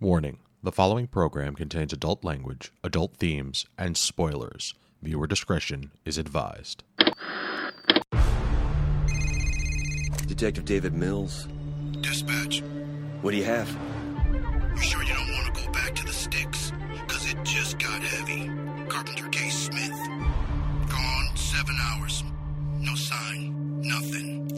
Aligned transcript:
Warning 0.00 0.38
the 0.62 0.72
following 0.72 1.06
program 1.06 1.54
contains 1.54 1.92
adult 1.92 2.24
language, 2.24 2.72
adult 2.82 3.16
themes, 3.16 3.66
and 3.78 3.96
spoilers. 3.96 4.74
Viewer 5.02 5.26
discretion 5.26 5.90
is 6.04 6.16
advised. 6.18 6.84
Detective 10.26 10.64
David 10.64 10.94
Mills. 10.94 11.48
Dispatch, 12.00 12.62
What 13.20 13.32
do 13.32 13.36
you 13.36 13.44
have? 13.44 13.68
you 14.76 14.80
sure 14.82 15.02
you 15.02 15.12
don't 15.14 15.30
want 15.32 15.54
to 15.54 15.62
go 15.66 15.70
back 15.72 15.94
to 15.96 16.04
the 16.06 16.12
sticks? 16.12 16.72
Cause 17.06 17.30
it 17.30 17.36
just 17.44 17.78
got 17.78 18.00
heavy. 18.02 18.50
Carpenter 18.88 19.28
K. 19.28 19.50
Smith. 19.50 19.90
Gone 20.88 21.36
seven 21.36 21.76
hours. 21.78 22.24
No 22.78 22.94
sign. 22.94 23.80
Nothing. 23.82 24.49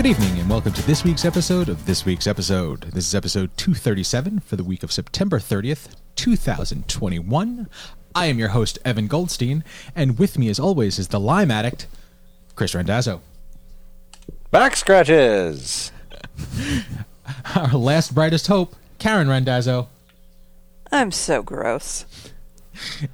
Good 0.00 0.08
evening, 0.08 0.38
and 0.40 0.48
welcome 0.48 0.72
to 0.72 0.86
this 0.86 1.04
week's 1.04 1.26
episode 1.26 1.68
of 1.68 1.84
This 1.84 2.06
Week's 2.06 2.26
Episode. 2.26 2.84
This 2.84 3.06
is 3.06 3.14
episode 3.14 3.54
237 3.58 4.40
for 4.40 4.56
the 4.56 4.64
week 4.64 4.82
of 4.82 4.90
September 4.90 5.38
30th, 5.38 5.94
2021. 6.16 7.68
I 8.14 8.24
am 8.24 8.38
your 8.38 8.48
host, 8.48 8.78
Evan 8.82 9.08
Goldstein, 9.08 9.62
and 9.94 10.18
with 10.18 10.38
me, 10.38 10.48
as 10.48 10.58
always, 10.58 10.98
is 10.98 11.08
the 11.08 11.20
Lime 11.20 11.50
Addict, 11.50 11.86
Chris 12.54 12.74
Randazzo. 12.74 13.20
Back 14.50 14.74
scratches. 14.74 15.92
Our 17.54 17.74
last 17.74 18.14
brightest 18.14 18.46
hope, 18.46 18.74
Karen 18.98 19.28
Randazzo, 19.28 19.90
I'm 20.90 21.12
so 21.12 21.42
gross. 21.42 22.06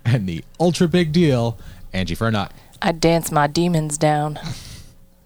and 0.04 0.28
the 0.28 0.44
ultra 0.60 0.86
big 0.86 1.10
deal, 1.10 1.58
Angie 1.92 2.14
Fernot. 2.14 2.52
I 2.80 2.92
dance 2.92 3.32
my 3.32 3.48
demons 3.48 3.98
down. 3.98 4.38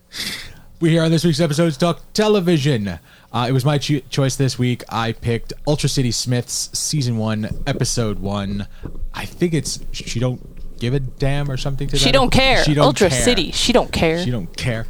We 0.81 0.89
here 0.89 1.03
on 1.03 1.11
this 1.11 1.25
week's 1.27 1.41
episode 1.41 1.75
talk 1.75 2.00
television. 2.14 2.89
Uh, 3.31 3.47
it 3.47 3.53
was 3.53 3.67
my 3.67 3.77
cho- 3.77 4.00
choice 4.09 4.36
this 4.36 4.59
week. 4.59 4.83
I 4.89 5.12
picked 5.12 5.53
Ultra 5.67 5.91
City 5.91 6.11
Smiths 6.11 6.70
season 6.73 7.19
one, 7.19 7.50
episode 7.67 8.19
one. 8.19 8.67
I 9.12 9.27
think 9.27 9.53
it's 9.53 9.81
she 9.92 10.19
don't 10.19 10.41
give 10.78 10.95
a 10.95 11.01
damn 11.01 11.51
or 11.51 11.58
something 11.58 11.86
to 11.89 11.92
that. 11.92 11.98
She 11.98 12.11
don't 12.11 12.31
care. 12.31 12.64
She 12.64 12.73
don't 12.73 12.86
Ultra 12.86 13.11
care. 13.11 13.23
City. 13.23 13.51
She 13.51 13.75
don't 13.75 13.92
care. 13.92 14.25
She 14.25 14.31
don't 14.31 14.56
care. 14.56 14.86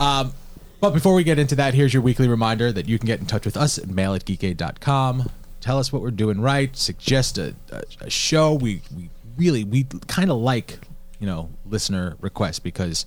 Um, 0.00 0.32
but 0.80 0.92
before 0.92 1.12
we 1.12 1.24
get 1.24 1.38
into 1.38 1.56
that, 1.56 1.74
here's 1.74 1.92
your 1.92 2.02
weekly 2.02 2.26
reminder 2.26 2.72
that 2.72 2.88
you 2.88 2.98
can 2.98 3.06
get 3.06 3.20
in 3.20 3.26
touch 3.26 3.44
with 3.44 3.58
us 3.58 3.76
at 3.76 3.86
mail 3.86 4.14
at 4.14 4.24
geekade.com. 4.24 5.30
Tell 5.60 5.78
us 5.78 5.92
what 5.92 6.00
we're 6.00 6.10
doing 6.10 6.40
right. 6.40 6.74
Suggest 6.74 7.36
a, 7.36 7.54
a, 7.70 7.82
a 8.00 8.08
show. 8.08 8.54
We, 8.54 8.80
we 8.96 9.10
really, 9.36 9.62
we 9.62 9.84
kind 10.08 10.30
of 10.30 10.38
like, 10.38 10.78
you 11.20 11.26
know, 11.26 11.50
listener 11.66 12.16
requests 12.22 12.60
because 12.60 13.04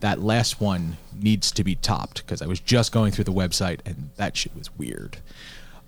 that 0.00 0.20
last 0.20 0.60
one 0.60 0.96
needs 1.14 1.50
to 1.52 1.64
be 1.64 1.74
topped 1.74 2.24
because 2.24 2.42
I 2.42 2.46
was 2.46 2.60
just 2.60 2.92
going 2.92 3.12
through 3.12 3.24
the 3.24 3.32
website 3.32 3.80
and 3.86 4.10
that 4.16 4.36
shit 4.36 4.54
was 4.56 4.76
weird. 4.76 5.18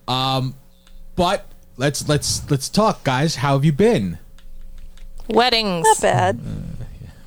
Um, 0.07 0.55
but 1.17 1.47
let's 1.77 2.09
let's 2.09 2.49
let's 2.51 2.69
talk, 2.69 3.05
guys. 3.05 3.37
How 3.37 3.55
have 3.55 3.65
you 3.65 3.73
been? 3.73 4.19
Weddings. 5.29 5.85
Not 5.87 6.01
bad. 6.01 6.41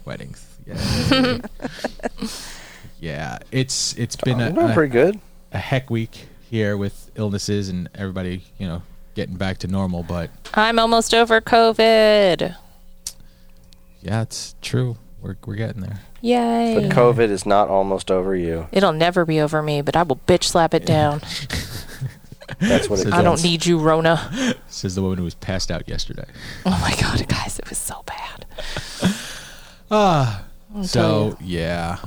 Weddings. 0.05 0.45
Yeah. 0.65 1.37
yeah, 2.99 3.39
it's 3.51 3.95
it's 3.97 4.15
been 4.15 4.41
I'm 4.41 4.53
a, 4.53 4.55
doing 4.55 4.71
a, 4.71 4.73
pretty 4.73 4.91
good. 4.91 5.19
a 5.51 5.57
heck 5.57 5.89
week 5.89 6.27
here 6.49 6.75
with 6.77 7.11
illnesses 7.15 7.69
and 7.69 7.89
everybody, 7.95 8.43
you 8.57 8.67
know, 8.67 8.81
getting 9.15 9.35
back 9.35 9.59
to 9.59 9.67
normal. 9.67 10.03
But 10.03 10.29
I'm 10.53 10.79
almost 10.79 11.13
over 11.13 11.39
COVID. 11.41 12.55
yeah, 14.01 14.21
it's 14.21 14.55
true. 14.61 14.97
We're 15.21 15.35
we're 15.45 15.55
getting 15.55 15.81
there. 15.81 15.99
Yay. 16.21 16.75
But 16.79 16.91
COVID 16.95 17.29
is 17.29 17.45
not 17.45 17.67
almost 17.69 18.09
over 18.11 18.35
you. 18.35 18.67
It'll 18.71 18.91
never 18.93 19.25
be 19.25 19.39
over 19.39 19.61
me, 19.61 19.81
but 19.81 19.95
I 19.95 20.03
will 20.03 20.17
bitch 20.27 20.45
slap 20.45 20.73
it 20.73 20.85
down. 20.85 21.21
That's 22.59 22.89
what 22.89 22.99
it 22.99 23.13
I 23.13 23.21
don't 23.21 23.41
need 23.43 23.65
you, 23.65 23.79
Rona. 23.79 24.55
Says 24.67 24.95
the 24.95 25.01
woman 25.01 25.17
who 25.19 25.23
was 25.23 25.35
passed 25.35 25.71
out 25.71 25.87
yesterday. 25.87 26.25
Oh 26.65 26.77
my 26.81 26.95
god, 26.99 27.25
guys, 27.27 27.57
it 27.59 27.69
was 27.69 27.77
so 27.77 28.03
bad. 28.05 28.45
Ah, 29.89 30.45
So 30.83 31.37
yeah, 31.41 31.97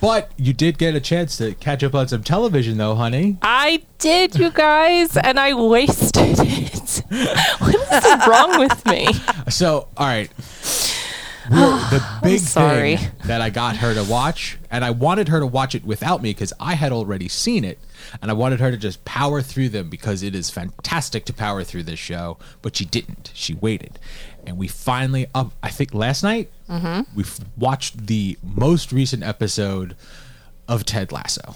but 0.00 0.30
you 0.36 0.52
did 0.52 0.78
get 0.78 0.94
a 0.94 1.00
chance 1.00 1.36
to 1.38 1.54
catch 1.54 1.82
up 1.84 1.94
on 1.94 2.08
some 2.08 2.22
television, 2.22 2.78
though, 2.78 2.94
honey. 2.94 3.38
I 3.42 3.82
did, 3.98 4.36
you 4.36 4.50
guys, 4.50 5.16
and 5.16 5.38
I 5.38 5.54
wasted 5.54 6.14
it. 6.40 7.02
what 7.58 7.74
is 7.74 8.26
wrong 8.28 8.58
with 8.60 8.84
me? 8.86 9.08
So 9.50 9.88
all 9.96 10.06
right. 10.06 10.30
We're- 11.50 11.78
the 11.90 12.04
big 12.22 12.40
sorry. 12.40 12.96
thing 12.96 13.10
that 13.26 13.40
I 13.40 13.50
got 13.50 13.76
her 13.76 13.94
to 13.94 14.04
watch, 14.04 14.58
and 14.70 14.84
I 14.84 14.90
wanted 14.90 15.28
her 15.28 15.40
to 15.40 15.46
watch 15.46 15.74
it 15.74 15.84
without 15.84 16.22
me 16.22 16.30
because 16.30 16.52
I 16.60 16.74
had 16.74 16.92
already 16.92 17.28
seen 17.28 17.64
it, 17.64 17.78
and 18.22 18.30
I 18.30 18.34
wanted 18.34 18.60
her 18.60 18.70
to 18.70 18.76
just 18.76 19.04
power 19.04 19.42
through 19.42 19.68
them 19.70 19.88
because 19.90 20.22
it 20.22 20.34
is 20.34 20.50
fantastic 20.50 21.24
to 21.26 21.32
power 21.32 21.62
through 21.64 21.84
this 21.84 21.98
show. 21.98 22.38
But 22.62 22.76
she 22.76 22.84
didn't. 22.84 23.30
She 23.34 23.54
waited, 23.54 23.98
and 24.46 24.56
we 24.58 24.68
finally 24.68 25.26
up. 25.34 25.52
I 25.62 25.68
think 25.70 25.94
last 25.94 26.22
night 26.22 26.50
Mm-hmm. 26.68 27.02
we 27.16 27.24
watched 27.56 28.08
the 28.08 28.36
most 28.42 28.90
recent 28.90 29.22
episode 29.22 29.94
of 30.66 30.84
Ted 30.84 31.12
Lasso. 31.12 31.54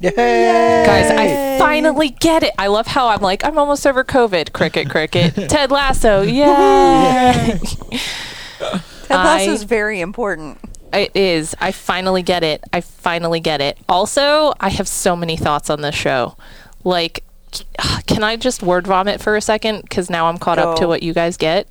Yay! 0.00 0.10
Guys, 0.10 1.10
I 1.10 1.58
finally 1.58 2.10
get 2.10 2.42
it. 2.42 2.52
I 2.58 2.66
love 2.68 2.86
how 2.86 3.08
I'm 3.08 3.20
like, 3.20 3.44
I'm 3.44 3.58
almost 3.58 3.86
over 3.86 4.04
COVID. 4.04 4.52
Cricket, 4.54 4.88
cricket. 4.90 5.34
Ted 5.50 5.70
Lasso, 5.70 6.22
yay! 6.22 7.58
Ted 8.58 8.80
I- 9.10 9.24
Lasso 9.24 9.52
is 9.52 9.62
very 9.64 10.00
important. 10.00 10.58
It 10.92 11.14
is. 11.14 11.54
I 11.60 11.72
finally 11.72 12.22
get 12.22 12.42
it. 12.42 12.62
I 12.72 12.80
finally 12.80 13.40
get 13.40 13.60
it. 13.60 13.76
Also, 13.88 14.54
I 14.60 14.70
have 14.70 14.88
so 14.88 15.14
many 15.16 15.36
thoughts 15.36 15.68
on 15.68 15.82
this 15.82 15.94
show. 15.94 16.36
Like, 16.84 17.24
can 18.06 18.22
I 18.22 18.36
just 18.36 18.62
word 18.62 18.86
vomit 18.86 19.20
for 19.20 19.36
a 19.36 19.40
second? 19.40 19.82
Because 19.82 20.08
now 20.08 20.26
I'm 20.26 20.38
caught 20.38 20.58
up 20.58 20.78
to 20.78 20.86
what 20.88 21.02
you 21.02 21.12
guys 21.12 21.36
get. 21.36 21.68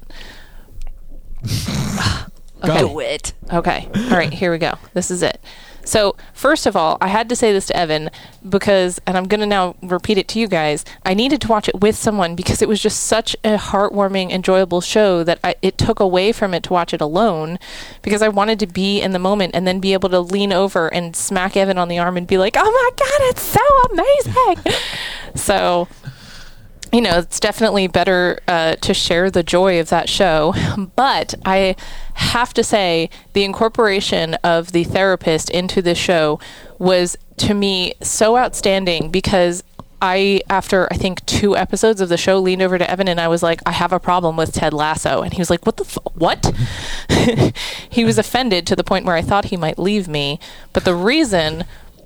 Go. 2.65 2.87
Do 2.87 2.99
it. 2.99 3.33
Okay. 3.51 3.87
All 3.95 4.09
right, 4.17 4.33
here 4.33 4.51
we 4.51 4.57
go. 4.57 4.73
This 4.93 5.11
is 5.11 5.21
it. 5.21 5.39
So, 5.85 6.15
first 6.33 6.65
of 6.65 6.75
all, 6.75 6.97
I 6.99 7.07
had 7.07 7.29
to 7.29 7.35
say 7.35 7.53
this 7.53 7.67
to 7.67 7.77
Evan 7.77 8.09
because, 8.47 8.99
and 9.05 9.15
I'm 9.15 9.25
going 9.25 9.39
to 9.39 9.45
now 9.45 9.75
repeat 9.81 10.17
it 10.17 10.27
to 10.29 10.39
you 10.39 10.47
guys, 10.47 10.83
I 11.05 11.13
needed 11.13 11.41
to 11.41 11.47
watch 11.47 11.69
it 11.69 11.79
with 11.79 11.95
someone 11.95 12.35
because 12.35 12.61
it 12.61 12.67
was 12.67 12.81
just 12.81 13.03
such 13.03 13.35
a 13.43 13.57
heartwarming, 13.57 14.31
enjoyable 14.31 14.81
show 14.81 15.23
that 15.23 15.39
I, 15.43 15.55
it 15.61 15.77
took 15.77 15.99
away 15.99 16.31
from 16.31 16.53
it 16.53 16.63
to 16.63 16.73
watch 16.73 16.93
it 16.93 17.01
alone 17.01 17.59
because 18.01 18.21
I 18.21 18.29
wanted 18.29 18.59
to 18.59 18.67
be 18.67 18.99
in 18.99 19.11
the 19.11 19.19
moment 19.19 19.55
and 19.55 19.67
then 19.67 19.79
be 19.79 19.93
able 19.93 20.09
to 20.09 20.19
lean 20.19 20.51
over 20.51 20.91
and 20.91 21.15
smack 21.15 21.55
Evan 21.55 21.77
on 21.77 21.87
the 21.87 21.99
arm 21.99 22.17
and 22.17 22.25
be 22.27 22.37
like, 22.37 22.55
oh 22.57 22.63
my 22.63 22.89
God, 22.97 23.19
it's 23.29 23.43
so 23.43 23.59
amazing. 23.91 24.73
so, 25.35 25.87
you 26.95 27.01
know, 27.01 27.17
it's 27.17 27.41
definitely 27.41 27.87
better 27.87 28.39
uh, 28.47 28.77
to 28.77 28.93
share 28.93 29.29
the 29.29 29.43
joy 29.43 29.81
of 29.81 29.89
that 29.89 30.07
show. 30.07 30.53
But 30.95 31.35
I 31.45 31.75
have 32.13 32.53
to 32.53 32.63
say, 32.63 33.09
the 33.33 33.43
incorporation 33.43 34.35
of 34.35 34.71
the 34.71 34.85
therapist 34.85 35.49
into 35.49 35.81
this 35.81 35.97
show 35.97 36.39
was, 36.79 37.17
to 37.37 37.53
me, 37.53 37.95
so 38.01 38.37
outstanding 38.37 39.11
because 39.11 39.61
I, 40.01 40.39
after 40.49 40.87
I 40.89 40.95
think 40.95 41.25
two 41.25 41.57
episodes 41.57 41.99
of 41.99 42.07
the 42.07 42.15
show, 42.15 42.39
leaned 42.39 42.61
over 42.61 42.77
to 42.77 42.89
Evan 42.89 43.09
and 43.09 43.19
I 43.19 43.27
was 43.27 43.43
like, 43.43 43.59
I 43.65 43.73
have 43.73 43.91
a 43.91 43.99
problem 43.99 44.37
with 44.37 44.53
Ted 44.53 44.73
Lasso. 44.73 45.21
And 45.21 45.33
he 45.33 45.41
was 45.41 45.49
like, 45.49 45.65
What 45.65 45.75
the 45.75 45.83
f- 45.83 45.97
what? 46.13 46.53
he 47.89 48.05
was 48.05 48.17
offended 48.17 48.65
to 48.67 48.75
the 48.75 48.85
point 48.85 49.05
where 49.05 49.17
I 49.17 49.21
thought 49.21 49.45
he 49.45 49.57
might 49.57 49.77
leave 49.77 50.07
me. 50.07 50.39
But 50.71 50.85
the 50.85 50.95
reason 50.95 51.65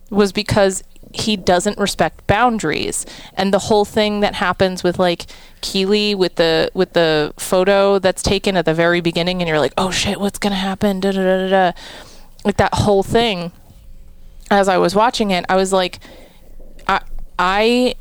was 0.10 0.32
because 0.32 0.84
he 1.14 1.36
doesn't 1.36 1.78
respect 1.78 2.26
boundaries. 2.28 3.06
And 3.34 3.54
the 3.54 3.60
whole 3.60 3.86
thing 3.86 4.20
that 4.20 4.36
happens 4.36 4.84
with 4.84 5.00
like 5.00 5.26
Keely 5.62 6.16
with 6.16 6.36
the 6.36 6.72
with 6.74 6.94
the 6.94 7.34
photo 7.38 8.00
that's 8.00 8.22
taken 8.22 8.56
at 8.56 8.66
the 8.66 8.74
very 8.74 9.02
beginning 9.02 9.42
and 9.42 9.50
you're 9.50 9.60
like 9.60 9.74
oh 9.78 9.92
shit 9.92 10.20
what's 10.20 10.40
gonna 10.40 10.56
happen? 10.56 11.00
Da 11.00 11.12
da 11.12 11.22
da 11.24 11.38
da 11.38 11.50
da. 11.50 11.72
Like 12.46 12.58
that 12.58 12.74
whole 12.74 13.04
thing 13.04 13.52
as 14.52 14.68
I 14.68 14.78
was 14.78 14.96
watching 14.96 15.32
it 15.32 15.46
I 15.50 15.56
was 15.56 15.74
like 15.74 16.00
I 16.88 17.02
I 17.38 17.96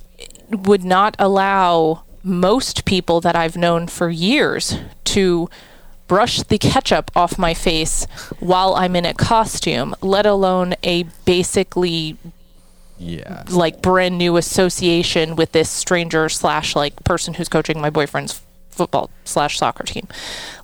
would 0.50 0.84
not 0.84 1.16
allow 1.18 2.04
most 2.22 2.84
people 2.84 3.20
that 3.22 3.34
I've 3.34 3.56
known 3.56 3.86
for 3.86 4.08
years 4.10 4.76
to 5.04 5.48
brush 6.06 6.42
the 6.42 6.58
ketchup 6.58 7.10
off 7.14 7.38
my 7.38 7.54
face 7.54 8.06
while 8.40 8.74
I'm 8.74 8.96
in 8.96 9.04
a 9.04 9.14
costume, 9.14 9.94
let 10.00 10.26
alone 10.26 10.74
a 10.82 11.04
basically 11.24 12.16
Yeah. 12.98 13.44
like 13.50 13.80
brand 13.80 14.18
new 14.18 14.36
association 14.36 15.36
with 15.36 15.52
this 15.52 15.70
stranger 15.70 16.28
slash 16.28 16.74
like 16.74 17.04
person 17.04 17.34
who's 17.34 17.48
coaching 17.48 17.80
my 17.80 17.90
boyfriend's 17.90 18.42
football 18.70 19.10
slash 19.24 19.58
soccer 19.58 19.84
team. 19.84 20.08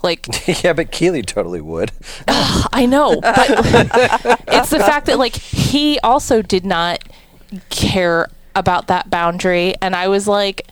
Like 0.03 0.27
yeah, 0.65 0.73
but 0.73 0.91
Keely 0.91 1.23
totally 1.23 1.61
would. 1.61 1.93
I 2.29 2.87
know, 2.89 3.21
but 3.21 3.47
it's 4.49 4.71
the 4.71 4.79
fact 4.79 5.07
that 5.07 5.19
like 5.19 5.37
he 5.37 5.99
also 6.01 6.41
did 6.41 6.65
not 6.65 7.01
care 7.71 8.29
about 8.57 8.87
that 8.87 9.11
boundary, 9.11 9.75
and 9.83 9.95
I 9.97 10.09
was 10.09 10.29
like, 10.29 10.67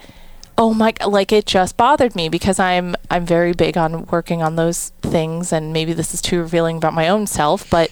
oh 0.59 0.73
my 0.75 0.93
like 1.07 1.33
it 1.33 1.47
just 1.47 1.77
bothered 1.77 2.15
me 2.15 2.29
because 2.29 2.59
I'm 2.59 2.95
I'm 3.11 3.27
very 3.27 3.53
big 3.53 3.77
on 3.77 4.07
working 4.07 4.43
on 4.43 4.57
those 4.57 4.91
things 5.01 5.53
and 5.53 5.73
maybe 5.73 5.93
this 5.93 6.13
is 6.13 6.21
too 6.21 6.41
revealing 6.41 6.77
about 6.77 6.93
my 6.93 7.09
own 7.09 7.27
self 7.27 7.69
but 7.71 7.91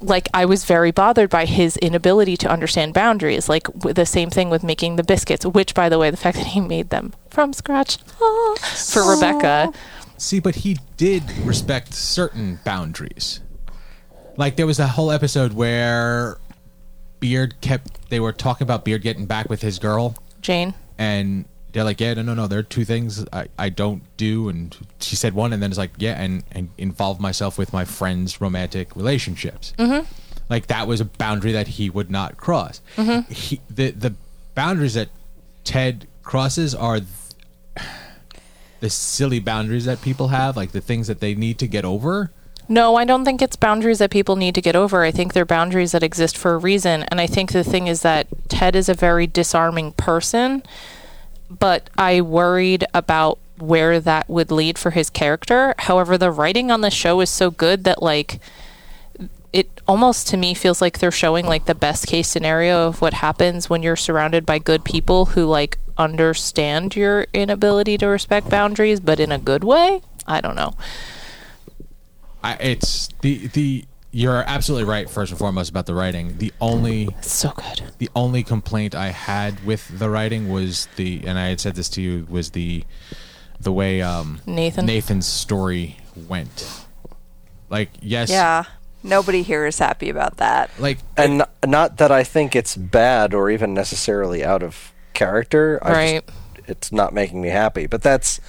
like 0.00 0.28
I 0.32 0.44
was 0.44 0.64
very 0.64 0.90
bothered 0.90 1.30
by 1.30 1.44
his 1.44 1.76
inability 1.78 2.36
to 2.38 2.48
understand 2.48 2.94
boundaries 2.94 3.48
like 3.48 3.64
w- 3.64 3.92
the 3.92 4.06
same 4.06 4.30
thing 4.30 4.50
with 4.50 4.62
making 4.62 4.96
the 4.96 5.02
biscuits 5.02 5.44
which 5.44 5.74
by 5.74 5.88
the 5.88 5.98
way 5.98 6.10
the 6.10 6.16
fact 6.16 6.36
that 6.36 6.48
he 6.48 6.60
made 6.60 6.90
them 6.90 7.12
from 7.30 7.52
scratch. 7.52 7.98
Ah, 8.20 8.54
for 8.92 9.14
Rebecca. 9.14 9.72
See, 10.16 10.40
but 10.40 10.56
he 10.56 10.78
did 10.96 11.22
respect 11.38 11.94
certain 11.94 12.58
boundaries. 12.64 13.40
Like 14.36 14.56
there 14.56 14.66
was 14.66 14.78
a 14.78 14.86
whole 14.86 15.10
episode 15.10 15.52
where 15.52 16.38
Beard 17.20 17.60
kept 17.60 18.10
they 18.10 18.20
were 18.20 18.32
talking 18.32 18.64
about 18.64 18.84
Beard 18.84 19.02
getting 19.02 19.26
back 19.26 19.48
with 19.48 19.62
his 19.62 19.78
girl. 19.78 20.16
Jane. 20.40 20.74
And 20.96 21.44
they're 21.72 21.84
like, 21.84 22.00
Yeah, 22.00 22.14
no 22.14 22.22
no 22.22 22.34
no, 22.34 22.46
there 22.46 22.58
are 22.58 22.64
two 22.64 22.84
things 22.84 23.24
I, 23.32 23.48
I 23.58 23.68
don't 23.68 24.02
do 24.16 24.48
and 24.48 24.76
she 25.00 25.16
said 25.16 25.34
one 25.34 25.52
and 25.52 25.62
then 25.62 25.70
it's 25.70 25.78
like, 25.78 25.92
Yeah, 25.98 26.20
and, 26.20 26.44
and 26.52 26.70
involve 26.78 27.20
myself 27.20 27.58
with 27.58 27.72
my 27.72 27.84
friends' 27.84 28.40
romantic 28.40 28.96
relationships. 28.96 29.74
Mm-hmm. 29.78 30.06
Like 30.48 30.68
that 30.68 30.86
was 30.86 31.00
a 31.00 31.04
boundary 31.04 31.52
that 31.52 31.68
he 31.68 31.90
would 31.90 32.10
not 32.10 32.36
cross. 32.36 32.80
Mm-hmm. 32.96 33.32
He, 33.32 33.60
the 33.68 33.90
the 33.90 34.14
boundaries 34.54 34.94
that 34.94 35.08
Ted 35.64 36.06
crosses 36.22 36.74
are 36.74 37.00
the 38.80 38.90
silly 38.90 39.40
boundaries 39.40 39.84
that 39.84 40.00
people 40.02 40.28
have, 40.28 40.56
like 40.56 40.72
the 40.72 40.80
things 40.80 41.06
that 41.06 41.20
they 41.20 41.34
need 41.34 41.58
to 41.58 41.66
get 41.66 41.84
over. 41.84 42.30
No, 42.70 42.96
I 42.96 43.04
don't 43.04 43.24
think 43.24 43.40
it's 43.40 43.56
boundaries 43.56 43.98
that 43.98 44.10
people 44.10 44.36
need 44.36 44.54
to 44.54 44.60
get 44.60 44.76
over. 44.76 45.02
I 45.02 45.10
think 45.10 45.32
they're 45.32 45.46
boundaries 45.46 45.92
that 45.92 46.02
exist 46.02 46.36
for 46.36 46.52
a 46.52 46.58
reason. 46.58 47.02
And 47.04 47.18
I 47.18 47.26
think 47.26 47.52
the 47.52 47.64
thing 47.64 47.86
is 47.86 48.02
that 48.02 48.26
Ted 48.48 48.76
is 48.76 48.90
a 48.90 48.94
very 48.94 49.26
disarming 49.26 49.92
person, 49.92 50.62
but 51.50 51.90
I 51.96 52.20
worried 52.20 52.84
about 52.94 53.38
where 53.58 54.00
that 54.00 54.28
would 54.28 54.50
lead 54.50 54.78
for 54.78 54.90
his 54.90 55.10
character. 55.10 55.74
However, 55.78 56.16
the 56.16 56.30
writing 56.30 56.70
on 56.70 56.80
the 56.80 56.90
show 56.90 57.20
is 57.20 57.30
so 57.30 57.50
good 57.50 57.84
that, 57.84 58.02
like, 58.02 58.40
it 59.52 59.80
almost 59.86 60.28
to 60.28 60.36
me 60.36 60.54
feels 60.54 60.80
like 60.80 60.98
they're 60.98 61.10
showing 61.10 61.46
like 61.46 61.64
the 61.64 61.74
best 61.74 62.06
case 62.06 62.28
scenario 62.28 62.86
of 62.86 63.00
what 63.00 63.14
happens 63.14 63.70
when 63.70 63.82
you're 63.82 63.96
surrounded 63.96 64.44
by 64.44 64.58
good 64.58 64.84
people 64.84 65.26
who 65.26 65.44
like 65.44 65.78
understand 65.96 66.94
your 66.94 67.26
inability 67.32 67.96
to 67.96 68.06
respect 68.06 68.48
boundaries 68.50 69.00
but 69.00 69.18
in 69.18 69.32
a 69.32 69.38
good 69.38 69.64
way 69.64 70.02
i 70.26 70.40
don't 70.40 70.54
know 70.54 70.74
I, 72.42 72.54
it's 72.54 73.08
the 73.22 73.48
the 73.48 73.86
you're 74.10 74.42
absolutely 74.46 74.88
right. 74.88 75.08
First 75.08 75.32
and 75.32 75.38
foremost 75.38 75.70
about 75.70 75.86
the 75.86 75.94
writing. 75.94 76.38
The 76.38 76.52
only 76.60 77.08
it's 77.18 77.32
so 77.32 77.50
good 77.50 77.82
the 77.98 78.08
only 78.14 78.42
complaint 78.42 78.94
I 78.94 79.08
had 79.08 79.64
with 79.64 79.98
the 79.98 80.08
writing 80.08 80.48
was 80.48 80.88
the, 80.96 81.22
and 81.26 81.38
I 81.38 81.48
had 81.48 81.60
said 81.60 81.74
this 81.74 81.88
to 81.90 82.02
you, 82.02 82.26
was 82.28 82.50
the 82.50 82.84
the 83.60 83.72
way 83.72 84.00
um, 84.00 84.40
Nathan? 84.46 84.86
Nathan's 84.86 85.26
story 85.26 85.98
went. 86.28 86.84
Like 87.68 87.90
yes, 88.00 88.30
Yeah. 88.30 88.64
Nobody 89.02 89.42
here 89.42 89.64
is 89.64 89.78
happy 89.78 90.08
about 90.10 90.38
that. 90.38 90.70
like 90.78 90.98
And 91.16 91.42
n- 91.42 91.70
not 91.70 91.98
that 91.98 92.10
I 92.10 92.24
think 92.24 92.56
it's 92.56 92.76
bad 92.76 93.32
or 93.32 93.48
even 93.48 93.72
necessarily 93.72 94.44
out 94.44 94.62
of 94.62 94.92
character. 95.14 95.78
I 95.82 95.92
Right. 95.92 96.26
Just, 96.26 96.68
it's 96.68 96.92
not 96.92 97.14
making 97.14 97.40
me 97.40 97.48
happy, 97.48 97.86
but 97.86 98.02
that's 98.02 98.40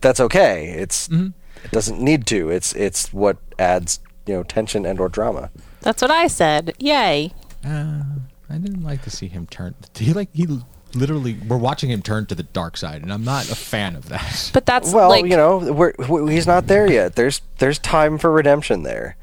that's 0.00 0.18
okay. 0.20 0.70
It's 0.70 1.08
it 1.08 1.70
doesn't 1.70 2.00
need 2.00 2.26
to. 2.28 2.50
It's 2.50 2.72
it's 2.74 3.12
what 3.12 3.36
adds 3.58 4.00
you 4.28 4.34
know 4.34 4.42
tension 4.42 4.84
and 4.86 5.00
or 5.00 5.08
drama. 5.08 5.50
that's 5.80 6.02
what 6.02 6.10
i 6.10 6.26
said 6.26 6.74
yay 6.78 7.32
uh, 7.64 8.02
I 8.50 8.56
didn't 8.56 8.82
like 8.82 9.02
to 9.02 9.10
see 9.10 9.28
him 9.28 9.46
turn. 9.46 9.74
He 9.94 10.12
like 10.12 10.30
he 10.32 10.46
literally 10.94 11.34
we're 11.46 11.58
watching 11.58 11.90
him 11.90 12.00
turn 12.02 12.26
to 12.26 12.34
the 12.34 12.42
dark 12.44 12.76
side, 12.76 13.02
and 13.02 13.12
I'm 13.12 13.24
not 13.24 13.50
a 13.50 13.54
fan 13.54 13.94
of 13.94 14.08
that. 14.08 14.50
but 14.54 14.64
that's 14.64 14.92
Well, 14.92 15.08
like 15.08 15.26
you 15.26 15.36
know, 15.36 15.58
we're, 15.72 15.92
we 16.08 16.32
he's 16.32 16.46
not 16.46 16.66
there 16.66 16.90
yet. 16.90 17.14
There's 17.14 17.42
there's 17.58 17.78
time 17.78 18.16
for 18.18 18.30
redemption 18.32 18.84
there. 18.84 19.16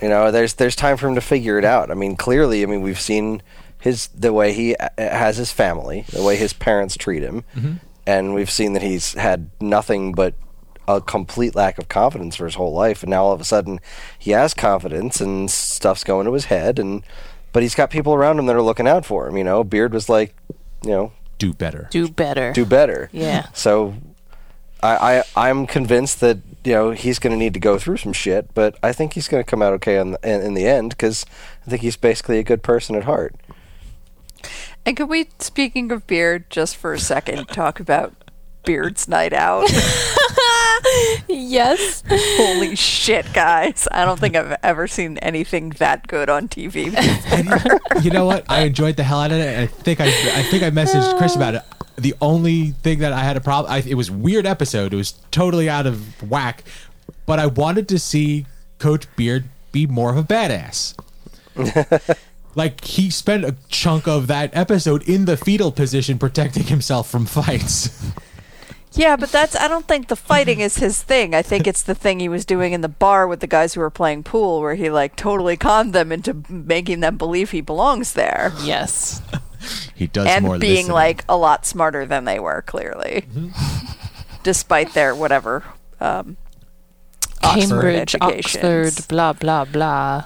You 0.00 0.08
know, 0.08 0.30
there's 0.30 0.54
there's 0.54 0.76
time 0.76 0.96
for 0.96 1.08
him 1.08 1.14
to 1.16 1.20
figure 1.20 1.58
it 1.58 1.64
out. 1.64 1.90
I 1.90 1.94
mean, 1.94 2.16
clearly, 2.16 2.62
I 2.62 2.66
mean, 2.66 2.82
we've 2.82 3.00
seen 3.00 3.42
his 3.80 4.08
the 4.08 4.32
way 4.32 4.52
he 4.52 4.76
uh, 4.76 4.88
has 4.98 5.36
his 5.36 5.50
family, 5.50 6.04
the 6.10 6.22
way 6.22 6.36
his 6.36 6.52
parents 6.52 6.96
treat 6.96 7.22
him, 7.22 7.44
and 8.06 8.34
we've 8.34 8.50
seen 8.50 8.72
that 8.74 8.82
he's 8.82 9.14
had 9.14 9.50
nothing 9.60 10.12
but 10.12 10.34
a 10.88 11.00
complete 11.00 11.54
lack 11.54 11.78
of 11.78 11.86
confidence 11.88 12.34
for 12.36 12.46
his 12.46 12.54
whole 12.56 12.72
life, 12.72 13.02
and 13.04 13.10
now 13.10 13.24
all 13.24 13.32
of 13.32 13.40
a 13.40 13.44
sudden 13.44 13.78
he 14.18 14.32
has 14.32 14.54
confidence 14.54 15.20
and 15.20 15.48
stuff's 15.50 16.02
going 16.02 16.26
to 16.26 16.32
his 16.32 16.46
head, 16.46 16.78
and 16.80 17.04
but 17.52 17.62
he's 17.62 17.74
got 17.74 17.90
people 17.90 18.14
around 18.14 18.38
him 18.38 18.46
that 18.46 18.56
are 18.56 18.62
looking 18.62 18.88
out 18.88 19.04
for 19.06 19.28
him. 19.28 19.36
You 19.36 19.44
know, 19.44 19.62
Beard 19.62 19.92
was 19.92 20.08
like, 20.08 20.34
you 20.82 20.90
know, 20.90 21.12
Do 21.38 21.52
better. 21.52 21.88
do 21.90 22.08
better 22.08 22.52
do 22.52 22.64
better. 22.64 23.08
Yeah. 23.12 23.46
So 23.54 23.94
I, 24.82 25.22
I 25.36 25.48
I'm 25.50 25.66
convinced 25.66 26.20
that 26.20 26.38
you 26.64 26.72
know 26.72 26.90
he's 26.92 27.18
going 27.18 27.32
to 27.32 27.36
need 27.38 27.54
to 27.54 27.60
go 27.60 27.78
through 27.78 27.96
some 27.98 28.12
shit, 28.12 28.52
but 28.54 28.76
I 28.82 28.92
think 28.92 29.12
he's 29.14 29.28
going 29.28 29.42
to 29.44 29.48
come 29.50 29.60
out 29.62 29.72
okay 29.74 29.98
in 29.98 30.12
the, 30.12 30.18
in, 30.22 30.40
in 30.42 30.54
the 30.54 30.66
end 30.66 30.90
because 30.90 31.26
I 31.66 31.70
think 31.70 31.82
he's 31.82 31.96
basically 31.96 32.38
a 32.38 32.44
good 32.44 32.62
person 32.62 32.94
at 32.96 33.04
heart. 33.04 33.34
And 34.86 34.96
could 34.96 35.08
we, 35.08 35.28
speaking 35.38 35.90
of 35.92 36.06
beard, 36.06 36.48
just 36.48 36.76
for 36.76 36.92
a 36.94 36.98
second, 36.98 37.46
talk 37.48 37.78
about 37.80 38.14
Beard's 38.64 39.08
Night 39.08 39.32
Out? 39.32 39.68
yes 41.28 42.02
Holy 42.08 42.74
shit, 42.76 43.32
guys. 43.32 43.86
I 43.92 44.04
don't 44.04 44.18
think 44.18 44.36
I've 44.36 44.56
ever 44.62 44.86
seen 44.86 45.18
anything 45.18 45.70
that 45.70 46.06
good 46.06 46.28
on 46.28 46.48
TV. 46.48 46.88
And 47.30 48.04
you 48.04 48.10
know 48.10 48.24
what? 48.24 48.44
I 48.48 48.62
enjoyed 48.62 48.96
the 48.96 49.02
hell 49.02 49.20
out 49.20 49.30
of 49.30 49.38
it. 49.38 49.46
And 49.46 49.62
I 49.62 49.66
think 49.66 50.00
I, 50.00 50.06
I 50.06 50.42
think 50.42 50.62
I 50.62 50.70
messaged 50.70 51.16
Chris 51.18 51.36
about 51.36 51.54
it. 51.54 51.62
The 51.96 52.14
only 52.20 52.70
thing 52.70 53.00
that 53.00 53.12
I 53.12 53.20
had 53.20 53.36
a 53.36 53.40
problem, 53.40 53.72
I, 53.72 53.78
it 53.78 53.94
was 53.94 54.10
weird 54.10 54.46
episode. 54.46 54.92
It 54.92 54.96
was 54.96 55.12
totally 55.30 55.68
out 55.68 55.86
of 55.86 56.22
whack. 56.22 56.64
But 57.26 57.38
I 57.38 57.46
wanted 57.46 57.88
to 57.88 57.98
see 57.98 58.46
Coach 58.78 59.06
Beard 59.16 59.44
be 59.72 59.86
more 59.86 60.10
of 60.10 60.16
a 60.16 60.22
badass. 60.22 60.94
like 62.54 62.84
he 62.84 63.10
spent 63.10 63.44
a 63.44 63.56
chunk 63.68 64.08
of 64.08 64.26
that 64.28 64.50
episode 64.56 65.08
in 65.08 65.26
the 65.26 65.36
fetal 65.36 65.70
position, 65.72 66.18
protecting 66.18 66.64
himself 66.64 67.10
from 67.10 67.26
fights. 67.26 68.12
Yeah, 68.98 69.14
but 69.16 69.30
that's 69.30 69.54
I 69.54 69.68
don't 69.68 69.86
think 69.86 70.08
the 70.08 70.16
fighting 70.16 70.58
is 70.58 70.78
his 70.78 71.00
thing. 71.02 71.32
I 71.34 71.40
think 71.40 71.68
it's 71.68 71.82
the 71.82 71.94
thing 71.94 72.18
he 72.18 72.28
was 72.28 72.44
doing 72.44 72.72
in 72.72 72.80
the 72.80 72.88
bar 72.88 73.28
with 73.28 73.38
the 73.38 73.46
guys 73.46 73.74
who 73.74 73.80
were 73.80 73.90
playing 73.90 74.24
pool 74.24 74.60
where 74.60 74.74
he 74.74 74.90
like 74.90 75.14
totally 75.14 75.56
conned 75.56 75.92
them 75.92 76.10
into 76.10 76.42
making 76.48 76.98
them 77.00 77.16
believe 77.16 77.52
he 77.52 77.60
belongs 77.60 78.14
there. 78.14 78.52
yes 78.62 79.22
He 79.94 80.08
does 80.08 80.26
more 80.42 80.54
and 80.54 80.60
being 80.60 80.86
this. 80.86 80.92
like 80.94 81.24
a 81.28 81.36
lot 81.36 81.64
smarter 81.64 82.04
than 82.06 82.24
they 82.24 82.40
were, 82.40 82.62
clearly. 82.62 83.24
Despite 84.42 84.94
their 84.94 85.14
whatever 85.14 85.62
um 86.00 86.36
Oxford 87.44 87.68
Cambridge, 87.68 88.14
educations. 88.16 88.64
Oxford, 88.98 89.08
blah 89.08 89.32
blah 89.32 89.64
blah. 89.64 90.24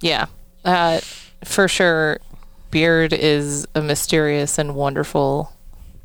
Yeah, 0.00 0.26
uh, 0.64 0.98
for 1.44 1.68
sure. 1.68 2.18
Beard 2.72 3.12
is 3.12 3.66
a 3.76 3.80
mysterious 3.80 4.58
and 4.58 4.74
wonderful, 4.74 5.52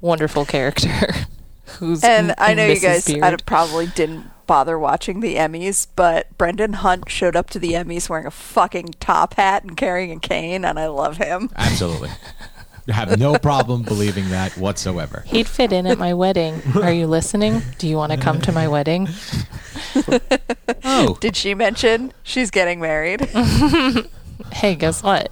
wonderful 0.02 0.46
character. 0.46 0.90
Who's 1.80 2.04
And 2.04 2.34
I 2.38 2.54
know 2.54 2.66
you 2.66 2.80
guys 2.80 3.10
I 3.10 3.14
Beard. 3.20 3.44
probably 3.46 3.88
didn't 3.88 4.26
bother 4.46 4.78
watching 4.78 5.22
the 5.22 5.36
Emmys, 5.36 5.88
but 5.96 6.36
Brendan 6.38 6.74
Hunt 6.74 7.10
showed 7.10 7.36
up 7.38 7.50
to 7.52 7.60
the 7.60 7.72
Emmys 7.74 8.10
wearing 8.10 8.26
a 8.26 8.32
fucking 8.32 8.96
top 9.00 9.36
hat 9.36 9.64
and 9.64 9.78
carrying 9.78 10.12
a 10.12 10.20
cane, 10.20 10.66
and 10.66 10.78
I 10.78 10.88
love 10.88 11.16
him. 11.18 11.50
Absolutely. 11.56 12.10
I 12.90 12.92
have 12.94 13.18
no 13.18 13.38
problem 13.38 13.84
believing 13.84 14.30
that 14.32 14.58
whatsoever. 14.58 15.24
He'd 15.28 15.48
fit 15.48 15.72
in 15.72 15.88
at 15.88 15.98
my 15.98 16.14
wedding. 16.14 16.62
Are 16.76 16.92
you 16.92 17.08
listening? 17.08 17.62
Do 17.78 17.88
you 17.88 17.96
want 17.96 18.12
to 18.12 18.18
come 18.18 18.42
to 18.42 18.52
my 18.52 18.68
wedding? 18.68 19.08
Oh, 20.84 21.18
Did 21.20 21.36
she 21.36 21.54
mention 21.54 22.12
she's 22.24 22.50
getting 22.52 22.80
married? 22.80 23.22
Hey, 24.52 24.76
guess 24.76 25.04
what? 25.04 25.32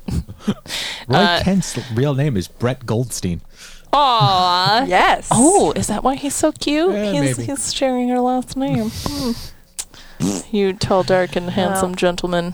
Roy 1.08 1.18
Uh, 1.18 1.44
Kent's 1.44 1.78
real 1.94 2.14
name 2.14 2.38
is 2.38 2.48
Brett 2.48 2.86
Goldstein. 2.86 3.42
Aw. 3.94 4.86
yes. 4.86 5.28
Oh, 5.32 5.72
is 5.76 5.88
that 5.88 6.04
why 6.04 6.16
he's 6.16 6.36
so 6.36 6.52
cute? 6.52 6.92
Yeah, 6.94 7.12
he's, 7.12 7.38
maybe. 7.38 7.52
he's 7.52 7.74
sharing 7.74 8.10
her 8.10 8.20
last 8.20 8.56
name. 8.56 8.92
Hmm. 8.94 9.32
you 10.52 10.74
tall, 10.74 11.04
dark, 11.04 11.36
and 11.36 11.50
handsome 11.52 11.92
Well. 11.92 11.96
gentleman. 11.96 12.54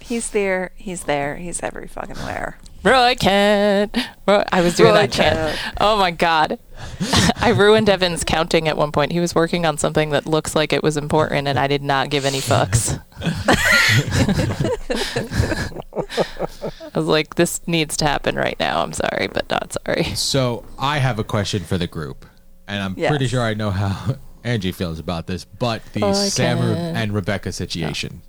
He's 0.00 0.30
there. 0.30 0.70
He's 0.76 1.04
there. 1.04 1.36
He's 1.36 1.62
every 1.62 1.86
fucking 1.88 2.16
where. 2.16 2.58
Roy 2.86 3.16
Kent. 3.16 3.96
Roy, 4.28 4.44
I 4.52 4.60
was 4.60 4.76
doing 4.76 4.90
Roy 4.92 5.00
that 5.00 5.12
chant. 5.12 5.56
Kent. 5.58 5.74
Oh 5.80 5.96
my 5.96 6.10
god. 6.12 6.58
I 7.36 7.50
ruined 7.50 7.88
Evan's 7.88 8.22
counting 8.22 8.68
at 8.68 8.76
one 8.76 8.92
point. 8.92 9.10
He 9.12 9.18
was 9.18 9.34
working 9.34 9.66
on 9.66 9.76
something 9.78 10.10
that 10.10 10.26
looks 10.26 10.54
like 10.54 10.72
it 10.72 10.82
was 10.82 10.96
important, 10.96 11.48
and 11.48 11.58
I 11.58 11.66
did 11.66 11.82
not 11.82 12.10
give 12.10 12.24
any 12.24 12.38
fucks. 12.38 13.00
I 16.94 16.98
was 16.98 17.06
like, 17.06 17.34
this 17.34 17.66
needs 17.66 17.96
to 17.98 18.06
happen 18.06 18.36
right 18.36 18.56
now. 18.60 18.82
I'm 18.82 18.92
sorry, 18.92 19.28
but 19.28 19.48
not 19.50 19.74
sorry. 19.84 20.04
So 20.14 20.64
I 20.78 20.98
have 20.98 21.18
a 21.18 21.24
question 21.24 21.64
for 21.64 21.78
the 21.78 21.86
group, 21.86 22.26
and 22.68 22.82
I'm 22.82 22.94
Yes. 22.96 23.10
pretty 23.10 23.26
sure 23.26 23.42
I 23.42 23.54
know 23.54 23.70
how 23.70 24.16
Angie 24.44 24.72
feels 24.72 24.98
about 24.98 25.26
this. 25.26 25.44
But 25.44 25.82
the 25.92 26.04
Oh, 26.04 26.12
Sam 26.12 26.58
can. 26.58 26.96
and 26.96 27.12
Rebecca 27.12 27.52
situation. 27.52 28.22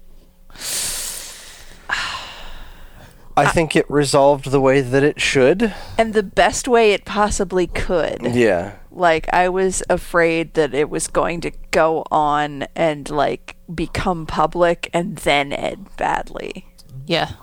I 3.38 3.52
think 3.52 3.76
it 3.76 3.90
resolved 3.90 4.52
the 4.52 4.60
way 4.60 4.82
that 4.82 5.04
it 5.04 5.22
should. 5.22 5.74
And 5.98 6.14
the 6.14 6.24
best 6.24 6.68
way 6.68 6.94
it 6.94 7.06
possibly 7.06 7.68
could. 7.68 8.36
Yeah. 8.36 8.76
Like 8.92 9.32
I 9.32 9.48
was 9.50 9.84
afraid 9.90 10.56
that 10.56 10.74
it 10.74 10.90
was 10.90 11.08
going 11.08 11.42
to 11.42 11.52
go 11.72 12.04
on 12.10 12.64
and 12.76 13.10
like 13.10 13.56
become 13.74 14.26
public 14.26 14.90
and 14.94 15.18
then 15.18 15.54
end 15.54 15.88
badly. 15.98 16.66
Yeah. 17.06 17.34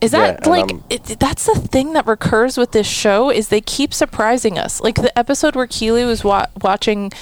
Is 0.00 0.10
that 0.10 0.46
and 0.46 0.46
like 0.46 0.70
it, 0.90 1.18
that's 1.18 1.46
the 1.46 1.54
thing 1.58 1.94
that 1.94 2.06
recurs 2.06 2.58
with 2.58 2.72
this 2.72 2.86
show 2.86 3.30
is 3.30 3.48
they 3.48 3.62
keep 3.62 3.94
surprising 3.94 4.58
us. 4.58 4.80
Like 4.80 4.96
the 4.96 5.16
episode 5.18 5.56
where 5.56 5.66
Keely 5.66 6.04
was 6.04 6.22
wa- 6.22 6.46
watching 6.62 7.12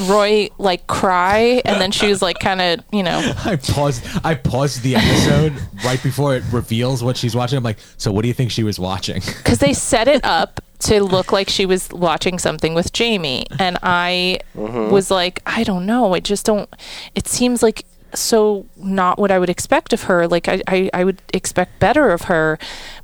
Roy 0.00 0.48
like 0.58 0.86
cry 0.86 1.62
and 1.64 1.80
then 1.80 1.90
she 1.90 2.06
was 2.08 2.20
like 2.22 2.38
kind 2.38 2.60
of, 2.60 2.84
you 2.92 3.02
know, 3.02 3.20
I 3.44 3.56
paused. 3.56 4.04
I 4.24 4.34
paused 4.34 4.82
the 4.82 4.96
episode 4.96 5.52
right 5.84 6.02
before 6.02 6.36
it 6.36 6.42
reveals 6.52 7.02
what 7.02 7.16
she's 7.16 7.34
watching. 7.34 7.56
I'm 7.56 7.64
like, 7.64 7.78
so 7.96 8.12
what 8.12 8.22
do 8.22 8.28
you 8.28 8.34
think 8.34 8.50
she 8.50 8.64
was 8.64 8.78
watching? 8.78 9.22
because 9.38 9.58
they 9.58 9.72
set 9.72 10.08
it 10.08 10.24
up 10.24 10.60
to 10.80 11.02
look 11.02 11.32
like 11.32 11.48
she 11.48 11.64
was 11.66 11.88
watching 11.90 12.38
something 12.38 12.74
with 12.74 12.92
Jamie, 12.92 13.46
and 13.58 13.78
I 13.82 14.40
mm-hmm. 14.54 14.90
was 14.90 15.10
like, 15.10 15.40
I 15.46 15.64
don't 15.64 15.86
know, 15.86 16.14
I 16.14 16.20
just 16.20 16.44
don't. 16.44 16.68
It 17.14 17.26
seems 17.26 17.62
like 17.62 17.86
so 18.14 18.66
not 18.76 19.18
what 19.18 19.30
I 19.30 19.38
would 19.38 19.50
expect 19.50 19.92
of 19.92 20.04
her. 20.04 20.28
Like 20.28 20.48
I, 20.48 20.62
I, 20.68 20.90
I 20.94 21.04
would 21.04 21.20
expect 21.32 21.80
better 21.80 22.10
of 22.10 22.22
her, 22.22 22.58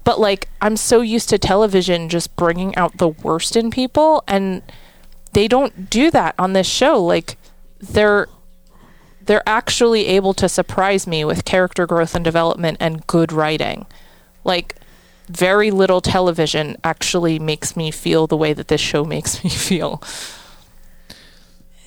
but 0.04 0.20
like 0.20 0.48
I'm 0.60 0.76
so 0.76 1.00
used 1.00 1.28
to 1.30 1.38
television 1.38 2.08
just 2.08 2.34
bringing 2.36 2.74
out 2.76 2.98
the 2.98 3.08
worst 3.08 3.56
in 3.56 3.70
people, 3.70 4.24
and 4.28 4.62
they 5.32 5.48
don't 5.48 5.88
do 5.90 6.10
that 6.10 6.34
on 6.38 6.52
this 6.52 6.66
show. 6.66 7.02
Like 7.04 7.36
they're 7.78 8.28
they're 9.22 9.42
actually 9.48 10.06
able 10.06 10.34
to 10.34 10.48
surprise 10.48 11.06
me 11.06 11.24
with 11.24 11.44
character 11.44 11.86
growth 11.86 12.14
and 12.14 12.24
development 12.24 12.78
and 12.80 13.06
good 13.06 13.32
writing. 13.32 13.86
Like 14.44 14.76
very 15.28 15.70
little 15.70 16.00
television 16.00 16.76
actually 16.82 17.38
makes 17.38 17.76
me 17.76 17.90
feel 17.92 18.26
the 18.26 18.36
way 18.36 18.52
that 18.52 18.66
this 18.68 18.80
show 18.80 19.04
makes 19.04 19.44
me 19.44 19.50
feel. 19.50 20.02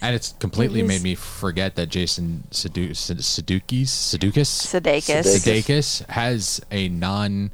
And 0.01 0.15
it's 0.15 0.33
completely 0.39 0.79
It 0.81 0.83
is- 0.83 0.87
made 0.89 1.03
me 1.03 1.15
forget 1.15 1.75
that 1.75 1.87
Jason 1.89 2.43
Sudeikis, 2.51 2.97
Sudeikis, 2.97 3.87
Sudeikis, 3.87 4.81
Sudeikis. 4.81 5.25
Sudeikis 5.25 6.05
has 6.09 6.61
a 6.71 6.87
non-southern 6.89 7.51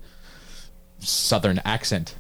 accent. 1.66 2.16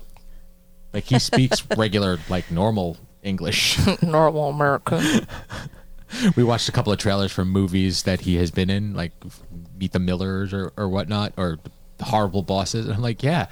Like 0.93 1.05
he 1.05 1.17
speaks 1.19 1.63
regular, 1.77 2.17
like 2.29 2.49
normal 2.51 2.97
English. 3.23 3.79
Normal 4.01 4.49
American. 4.49 5.27
we 6.35 6.43
watched 6.43 6.69
a 6.69 6.71
couple 6.71 6.91
of 6.91 6.99
trailers 6.99 7.31
from 7.31 7.49
movies 7.49 8.03
that 8.03 8.21
he 8.21 8.35
has 8.37 8.51
been 8.51 8.69
in, 8.69 8.93
like 8.93 9.11
Meet 9.77 9.93
the 9.93 9.99
Millers 9.99 10.53
or, 10.53 10.71
or 10.77 10.89
whatnot, 10.89 11.33
or 11.37 11.59
The 11.97 12.05
Horrible 12.05 12.41
Bosses. 12.41 12.85
And 12.85 12.95
I'm 12.95 13.01
like, 13.01 13.23
yeah, 13.23 13.47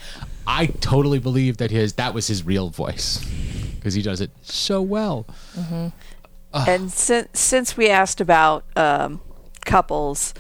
I 0.46 0.68
totally 0.68 1.20
believe 1.20 1.58
that 1.58 1.72
his 1.72 1.94
that 1.94 2.14
was 2.14 2.28
his 2.28 2.46
real 2.46 2.70
voice 2.70 3.24
because 3.76 3.94
he 3.94 4.02
does 4.02 4.22
it 4.22 4.32
so 4.42 4.82
well. 4.82 5.28
And 6.54 6.92
since 6.92 7.40
since 7.40 7.78
we 7.78 7.90
asked 7.90 8.22
about 8.22 8.66
um, 8.76 9.22
couples, 9.66 10.34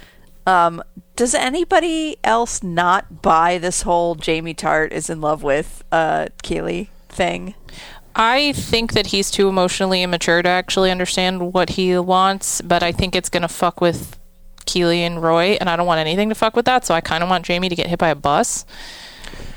um, 0.48 0.82
does 1.16 1.36
anybody 1.36 2.18
else 2.24 2.64
not 2.64 3.22
buy 3.22 3.58
this 3.58 3.82
whole 3.82 4.16
Jamie 4.16 4.54
Tartt 4.54 4.92
is 4.92 5.10
in 5.10 5.20
love 5.20 5.44
with 5.44 5.84
uh, 5.92 6.28
Keely 6.42 6.90
thing? 7.10 7.54
I 8.18 8.52
think 8.54 8.94
that 8.94 9.08
he's 9.08 9.30
too 9.30 9.48
emotionally 9.48 10.02
immature 10.02 10.42
to 10.42 10.50
actually 10.50 10.90
understand 10.90 11.54
what 11.54 11.70
he 11.70 11.98
wants, 12.00 12.62
but 12.62 12.82
I 12.82 12.92
think 12.92 13.16
it's 13.16 13.30
going 13.30 13.44
to 13.44 13.48
fuck 13.48 13.80
with 13.80 14.18
Keely 14.66 15.04
and 15.04 15.22
Roy, 15.22 15.56
and 15.60 15.70
I 15.70 15.76
don't 15.76 15.86
want 15.86 16.00
anything 16.00 16.30
to 16.30 16.36
fuck 16.36 16.56
with 16.56 16.66
that, 16.66 16.84
so 16.84 16.96
I 16.96 17.02
kind 17.02 17.24
of 17.24 17.30
want 17.30 17.46
Jamie 17.46 17.70
to 17.70 17.76
get 17.76 17.86
hit 17.86 18.00
by 18.00 18.10
a 18.10 18.16
bus. 18.16 18.66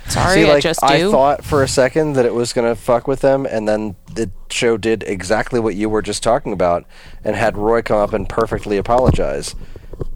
Sorry, 0.09 0.43
See, 0.43 0.45
like, 0.45 0.57
I 0.57 0.61
just 0.61 0.85
I 0.85 1.11
thought 1.11 1.43
for 1.43 1.63
a 1.63 1.69
second 1.69 2.15
that 2.15 2.27
it 2.27 2.35
was 2.35 2.53
going 2.53 2.69
to 2.69 2.79
fuck 2.79 3.09
with 3.09 3.21
them, 3.21 3.47
and 3.47 3.67
then 3.67 3.97
the 4.13 4.31
show 4.51 4.77
did 4.77 5.05
exactly 5.05 5.59
what 5.59 5.75
you 5.75 5.89
were 5.89 6.03
just 6.03 6.23
talking 6.23 6.53
about, 6.53 6.85
and 7.25 7.37
had 7.37 7.57
Roy 7.57 7.81
come 7.81 7.99
up 7.99 8.13
and 8.13 8.29
perfectly 8.29 8.77
apologize. 8.77 9.55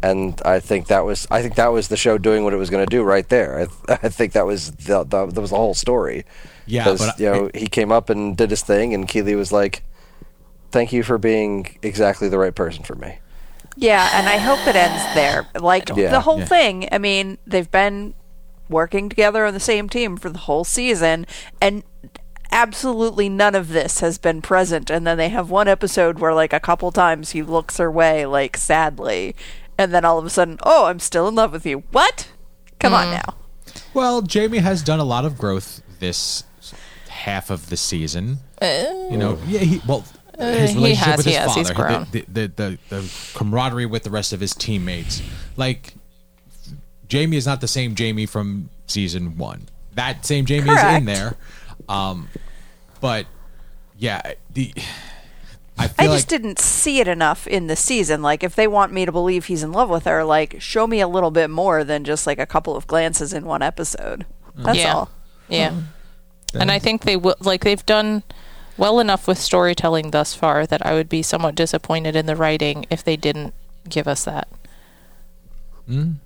And 0.02 0.40
I 0.44 0.60
think 0.60 0.86
that 0.88 1.04
was 1.04 1.26
I 1.30 1.40
think 1.42 1.54
that 1.56 1.68
was 1.68 1.88
the 1.88 1.96
show 1.96 2.18
doing 2.18 2.44
what 2.44 2.52
it 2.52 2.56
was 2.58 2.70
going 2.70 2.84
to 2.84 2.90
do 2.90 3.02
right 3.02 3.28
there. 3.28 3.58
I, 3.60 3.64
th- 3.66 3.98
I 4.04 4.08
think 4.08 4.32
that 4.32 4.46
was 4.46 4.70
the, 4.72 5.04
the 5.04 5.26
that 5.26 5.40
was 5.40 5.50
the 5.50 5.56
whole 5.56 5.74
story. 5.74 6.24
Yeah, 6.66 6.84
'Cause, 6.84 6.98
but 7.06 7.18
you 7.20 7.30
know 7.30 7.50
he 7.54 7.66
came 7.66 7.92
up 7.92 8.08
and 8.10 8.36
did 8.36 8.50
his 8.50 8.62
thing, 8.62 8.94
and 8.94 9.06
Keely 9.08 9.34
was 9.34 9.52
like, 9.52 9.82
"Thank 10.70 10.92
you 10.92 11.02
for 11.02 11.18
being 11.18 11.76
exactly 11.82 12.28
the 12.28 12.38
right 12.38 12.54
person 12.54 12.82
for 12.84 12.94
me." 12.94 13.18
Yeah, 13.76 14.08
and 14.14 14.28
I 14.28 14.36
hope 14.38 14.66
it 14.68 14.76
ends 14.76 15.02
there. 15.14 15.46
Like 15.58 15.88
Yeah. 15.94 16.10
the 16.10 16.20
whole 16.20 16.38
Yeah. 16.40 16.44
thing. 16.46 16.88
I 16.92 16.98
mean, 16.98 17.38
they've 17.46 17.70
been 17.70 18.14
working 18.68 19.08
together 19.08 19.44
on 19.44 19.52
the 19.52 19.60
same 19.60 19.88
team 19.88 20.16
for 20.16 20.30
the 20.30 20.38
whole 20.38 20.64
season, 20.64 21.26
and 21.60 21.82
absolutely 22.52 23.28
none 23.28 23.54
of 23.54 23.68
this 23.70 24.00
has 24.00 24.16
been 24.18 24.40
present. 24.40 24.90
And 24.90 25.06
then 25.06 25.18
they 25.18 25.28
have 25.28 25.50
one 25.50 25.66
episode 25.68 26.18
where, 26.18 26.32
like, 26.32 26.52
a 26.52 26.60
couple 26.60 26.92
times 26.92 27.30
he 27.32 27.42
looks 27.42 27.78
her 27.78 27.90
way, 27.90 28.26
like, 28.26 28.56
sadly, 28.56 29.34
and 29.78 29.92
then 29.92 30.04
all 30.04 30.18
of 30.18 30.24
a 30.24 30.30
sudden, 30.30 30.58
oh, 30.62 30.86
I'm 30.86 31.00
still 31.00 31.28
in 31.28 31.34
love 31.34 31.52
with 31.52 31.66
you. 31.66 31.84
What? 31.90 32.30
Come 32.78 32.94
on 32.94 33.10
now. 33.10 33.34
Well, 33.92 34.22
Jamie 34.22 34.58
has 34.58 34.82
done 34.82 35.00
a 35.00 35.04
lot 35.04 35.24
of 35.24 35.38
growth 35.38 35.82
this 36.00 36.44
half 37.08 37.50
of 37.50 37.70
the 37.70 37.76
season. 37.76 38.38
you 38.60 39.16
know, 39.16 39.38
yeah, 39.46 39.60
he 39.60 39.80
well. 39.86 40.04
His 40.36 40.70
he 40.70 40.76
relationship 40.76 41.06
has, 41.06 41.16
with 41.18 41.26
his 41.26 41.36
has, 41.36 41.54
he's 41.54 41.70
father, 41.70 41.88
grown. 41.88 42.06
The, 42.10 42.24
the, 42.26 42.46
the, 42.48 42.78
the 42.88 43.30
camaraderie 43.34 43.86
with 43.86 44.02
the 44.02 44.10
rest 44.10 44.32
of 44.32 44.40
his 44.40 44.52
teammates. 44.52 45.22
Like, 45.56 45.94
Jamie 47.06 47.36
is 47.36 47.46
not 47.46 47.60
the 47.60 47.68
same 47.68 47.94
Jamie 47.94 48.26
from 48.26 48.68
season 48.88 49.38
one. 49.38 49.68
That 49.94 50.26
same 50.26 50.44
Jamie 50.44 50.70
is 50.70 50.82
in 50.82 51.04
there. 51.04 51.36
Um, 51.88 52.28
but 53.00 53.26
yeah, 53.96 54.32
the 54.52 54.74
I 55.76 55.90
I 55.98 56.06
just 56.06 56.30
like 56.30 56.42
didn't 56.42 56.58
see 56.58 57.00
it 57.00 57.08
enough 57.08 57.46
in 57.46 57.66
the 57.66 57.76
season. 57.76 58.22
Like, 58.22 58.44
if 58.44 58.54
they 58.54 58.68
want 58.68 58.92
me 58.92 59.04
to 59.04 59.12
believe 59.12 59.46
he's 59.46 59.62
in 59.62 59.72
love 59.72 59.90
with 59.90 60.04
her, 60.04 60.24
like, 60.24 60.60
show 60.60 60.86
me 60.86 61.00
a 61.00 61.08
little 61.08 61.30
bit 61.30 61.50
more 61.50 61.82
than 61.82 62.04
just 62.04 62.26
like 62.26 62.38
a 62.38 62.46
couple 62.46 62.76
of 62.76 62.86
glances 62.86 63.32
in 63.32 63.44
one 63.44 63.62
episode. 63.62 64.24
Mm. 64.56 64.64
That's 64.64 64.78
yeah. 64.78 64.94
all. 64.94 65.10
Yeah. 65.48 65.70
Mm. 65.70 65.84
And 66.60 66.70
I 66.70 66.78
think 66.78 67.02
they 67.02 67.16
will 67.16 67.34
like 67.40 67.64
they've 67.64 67.84
done 67.84 68.22
well 68.76 69.00
enough 69.00 69.26
with 69.26 69.38
storytelling 69.38 70.12
thus 70.12 70.34
far 70.34 70.66
that 70.66 70.86
I 70.86 70.94
would 70.94 71.08
be 71.08 71.22
somewhat 71.22 71.56
disappointed 71.56 72.14
in 72.14 72.26
the 72.26 72.36
writing 72.36 72.86
if 72.90 73.02
they 73.02 73.16
didn't 73.16 73.54
give 73.88 74.06
us 74.06 74.24
that. 74.24 74.48
Mm. 75.88 76.16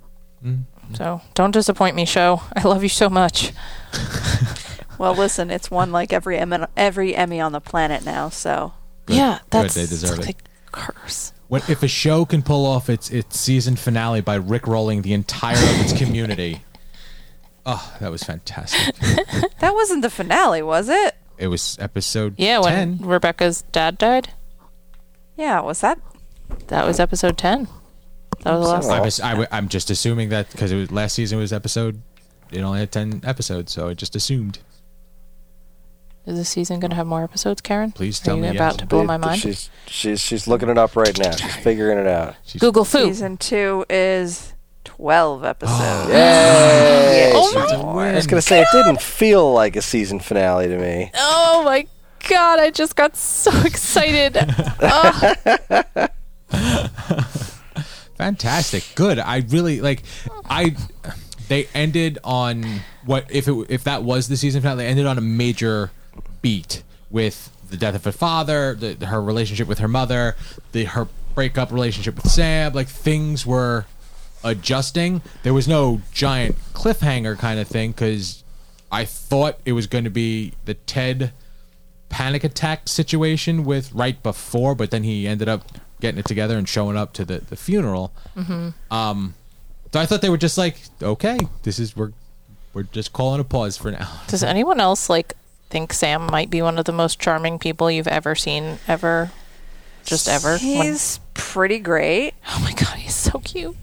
mm. 0.45 0.63
So 0.95 1.23
don't 1.35 1.51
disappoint 1.51 1.97
me, 1.97 2.05
show. 2.05 2.43
I 2.55 2.63
love 2.63 2.83
you 2.83 2.89
so 2.89 3.09
much. 3.09 3.53
Well, 4.99 5.15
listen, 5.15 5.51
it's 5.51 5.71
won 5.71 5.93
like 5.93 6.13
every 6.13 6.37
Emmy, 6.39 6.59
every 6.77 7.15
Emmy 7.15 7.41
on 7.41 7.53
the 7.53 7.61
planet 7.61 8.05
now. 8.05 8.29
So 8.29 8.75
Yeah, 9.09 9.39
Good, 9.43 9.51
that's 9.51 9.75
they 9.75 9.87
deserve 9.87 10.19
it's 10.21 10.29
it. 10.29 10.37
a 10.37 10.71
curse. 10.73 11.33
What 11.49 11.69
if 11.71 11.83
a 11.83 11.89
show 11.89 12.25
can 12.25 12.43
pull 12.43 12.67
off 12.67 12.91
its 12.91 13.11
its 13.11 13.39
season 13.39 13.77
finale 13.77 14.21
by 14.21 14.39
rickrolling 14.39 15.03
the 15.03 15.13
entire 15.15 15.57
of 15.57 15.81
its 15.81 15.93
community? 15.93 16.61
Oh, 17.65 17.95
that 18.01 18.11
was 18.11 18.23
fantastic. 18.23 18.95
that 19.61 19.75
wasn't 19.75 20.03
the 20.03 20.11
finale, 20.11 20.63
was 20.63 20.89
it? 20.89 21.15
It 21.39 21.49
was 21.49 21.77
episode 21.81 22.35
Yeah, 22.37 22.59
when 22.59 22.99
10. 22.99 23.07
Rebecca's 23.09 23.63
dad 23.73 23.97
died, 23.99 24.31
Yeah, 25.37 25.61
was 25.61 25.81
that? 25.81 25.99
that 26.69 26.87
was 26.87 26.99
episode 26.99 27.39
ten. 27.39 27.69
That 28.43 28.55
was 28.55 28.67
the 28.67 28.73
last. 28.73 28.89
I 28.91 29.01
was, 29.01 29.21
I, 29.21 29.31
w- 29.31 29.49
I'm 29.51 29.69
just 29.69 29.91
assuming 29.91 30.29
that 30.31 30.51
because 30.51 30.71
it 30.73 30.77
was 30.77 30.91
last 30.93 31.15
season 31.15 31.39
was 31.39 31.53
episode, 31.53 32.01
it 32.53 32.61
only 32.61 32.79
had 32.81 32.93
10 32.93 33.23
episodes, 33.25 33.73
so 33.73 33.89
I 33.89 33.95
just 33.95 34.15
assumed. 34.17 34.61
Is 36.29 36.37
this 36.37 36.51
season 36.51 36.79
going 36.79 36.91
to 36.91 36.97
have 36.97 37.07
more 37.07 37.23
episodes, 37.25 37.63
Karen? 37.63 37.91
Please 37.91 38.21
Are 38.21 38.25
tell 38.27 38.37
you 38.37 38.43
me 38.43 38.49
about 38.49 38.73
yes. 38.73 38.77
to 38.77 38.87
blow 38.87 39.03
my 39.03 39.17
mind? 39.17 39.41
She's 39.41 39.71
she's 39.87 40.21
she's 40.21 40.47
looking 40.47 40.69
it 40.69 40.77
up 40.77 40.95
right 40.95 41.19
now. 41.19 41.31
She's 41.35 41.57
figuring 41.63 41.97
it 41.99 42.07
out. 42.07 42.37
She's- 42.45 42.61
Google 42.61 42.85
food. 42.85 43.07
Season 43.07 43.39
two 43.39 43.87
is 43.89 44.53
twelve 44.85 45.43
episodes. 45.43 45.81
Yay! 46.11 47.33
Oh 47.35 47.49
She- 47.51 47.77
my 47.83 48.11
I 48.11 48.15
was 48.15 48.27
gonna 48.27 48.43
say 48.43 48.61
it 48.61 48.69
didn't 48.73 49.01
feel 49.01 49.51
like 49.55 49.75
a 49.75 49.81
season 49.83 50.21
finale 50.21 50.69
to 50.69 50.77
me. 50.77 51.11
Oh 51.15 51.63
my 51.65 51.87
god, 52.29 52.59
I 52.61 52.71
just 52.73 52.95
got 52.95 53.17
so 53.17 53.51
excited. 53.65 54.37
oh, 54.83 56.09
Fantastic. 58.17 58.85
Good. 58.97 59.19
I 59.19 59.45
really 59.49 59.81
like 59.81 60.03
I 60.45 60.77
they 61.49 61.69
ended 61.75 62.19
on 62.25 62.65
what 63.07 63.25
if 63.31 63.49
it 63.49 63.55
if 63.71 63.85
that 63.85 64.03
was 64.03 64.29
the 64.29 64.37
season 64.37 64.61
finale, 64.61 64.85
they 64.85 64.91
ended 64.91 65.07
on 65.07 65.17
a 65.17 65.23
major 65.23 65.91
beat 66.43 66.83
with 67.11 67.51
the 67.71 67.77
death 67.77 67.95
of 67.95 68.05
her 68.05 68.13
father, 68.13 68.75
the, 68.75 69.07
her 69.07 69.23
relationship 69.23 69.69
with 69.69 69.79
her 69.79 69.89
mother, 69.89 70.37
the 70.73 70.85
her 70.85 71.09
breakup 71.35 71.71
relationship 71.71 72.17
with 72.17 72.29
Sam, 72.31 72.73
like 72.73 72.89
things 72.89 73.47
were 73.47 73.87
adjusting. 74.43 75.23
There 75.43 75.55
was 75.55 75.69
no 75.69 76.01
giant 76.13 76.57
cliffhanger 76.73 77.39
kind 77.39 77.61
of 77.61 77.69
thing 77.69 77.93
cuz 77.93 78.43
I 78.91 79.05
thought 79.05 79.59
it 79.65 79.73
was 79.73 79.87
going 79.87 80.05
to 80.05 80.11
be 80.11 80.53
the 80.65 80.75
Ted 80.75 81.33
panic 82.09 82.43
attack 82.45 82.89
situation 82.89 83.65
with 83.65 83.93
right 83.93 84.23
before, 84.23 84.75
but 84.75 84.91
then 84.91 85.03
he 85.03 85.29
ended 85.29 85.49
up 85.49 85.71
getting 86.01 86.19
it 86.19 86.25
together 86.25 86.57
and 86.57 86.67
showing 86.69 86.97
up 86.97 87.13
to 87.13 87.25
the, 87.25 87.41
the 87.41 87.57
funeral. 87.57 88.13
Um, 88.91 89.35
so 89.93 90.01
I 90.01 90.07
thought 90.07 90.23
they 90.23 90.31
were 90.31 90.39
just 90.39 90.57
like, 90.57 90.81
okay, 91.03 91.39
this 91.65 91.79
is 91.79 91.97
we're 91.97 92.13
we're 92.73 92.85
just 92.85 93.13
calling 93.13 93.41
a 93.41 93.45
pause 93.45 93.77
for 93.77 93.91
now. 93.91 94.21
Does 94.29 94.43
anyone 94.43 94.81
else 94.81 95.11
like 95.11 95.35
think 95.71 95.93
Sam 95.93 96.27
might 96.27 96.51
be 96.51 96.63
one 96.63 96.79
of 96.79 96.85
the 96.85 96.93
most 96.93 97.19
charming 97.21 97.59
people 97.59 97.91
you've 97.91 98.09
ever 98.09 98.35
seen 98.35 98.79
ever? 98.89 99.31
Just 100.05 100.29
ever? 100.29 100.53
When- 100.53 100.59
He's 100.61 101.21
pretty 101.35 101.79
great. 101.79 102.35
oh 102.49 102.61
my 102.63 102.73
god, 102.73 102.97
he's 102.99 103.15
so 103.15 103.39
cute. 103.41 103.77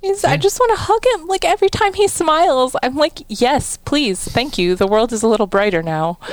He's, 0.00 0.24
I 0.24 0.36
just 0.38 0.58
want 0.58 0.70
to 0.78 0.82
hug 0.84 1.04
him. 1.20 1.26
Like 1.28 1.44
every 1.44 1.68
time 1.68 1.92
he 1.92 2.08
smiles, 2.08 2.74
I'm 2.82 2.96
like, 2.96 3.20
yes, 3.28 3.76
please, 3.78 4.24
thank 4.26 4.56
you. 4.56 4.74
The 4.74 4.86
world 4.86 5.12
is 5.12 5.22
a 5.22 5.28
little 5.28 5.46
brighter 5.46 5.82
now. 5.82 6.18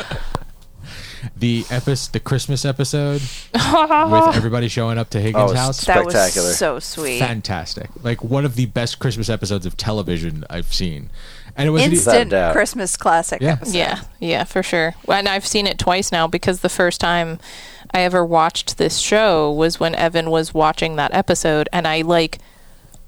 The 1.35 1.65
episode, 1.69 2.13
the 2.13 2.19
Christmas 2.19 2.63
episode 2.65 3.21
with 3.21 3.53
everybody 4.35 4.67
showing 4.69 4.97
up 4.97 5.09
to 5.11 5.19
Higgins' 5.19 5.51
Oh, 5.51 5.55
house. 5.55 5.83
That 5.85 6.01
Spectacular. 6.03 6.47
was 6.47 6.57
so 6.57 6.79
sweet. 6.79 7.19
Fantastic. 7.19 7.89
Like 8.01 8.23
one 8.23 8.43
of 8.45 8.55
the 8.55 8.65
best 8.67 8.97
Christmas 8.99 9.29
episodes 9.29 9.65
of 9.67 9.77
television 9.77 10.45
I've 10.49 10.73
seen. 10.73 11.09
And 11.57 11.67
it 11.67 11.71
was 11.71 11.81
Instant 11.83 12.29
doubt. 12.31 12.53
Christmas 12.53 12.95
classic 12.95 13.41
Yeah. 13.41 13.53
episode. 13.53 13.75
Yeah, 13.75 13.99
yeah, 14.19 14.43
for 14.43 14.61
sure. 14.61 14.93
And 15.11 15.27
I've 15.27 15.45
seen 15.47 15.65
it 15.67 15.79
twice 15.79 16.11
now 16.11 16.27
because 16.27 16.59
the 16.61 16.69
first 16.69 17.01
time 17.01 17.39
I 17.91 18.01
ever 18.01 18.23
watched 18.23 18.77
this 18.77 18.99
show 18.99 19.51
was 19.51 19.79
when 19.79 19.95
Evan 19.95 20.29
was 20.29 20.53
watching 20.53 20.97
that 20.97 21.13
episode, 21.13 21.67
and 21.73 21.87
I 21.87 22.01
like 22.01 22.37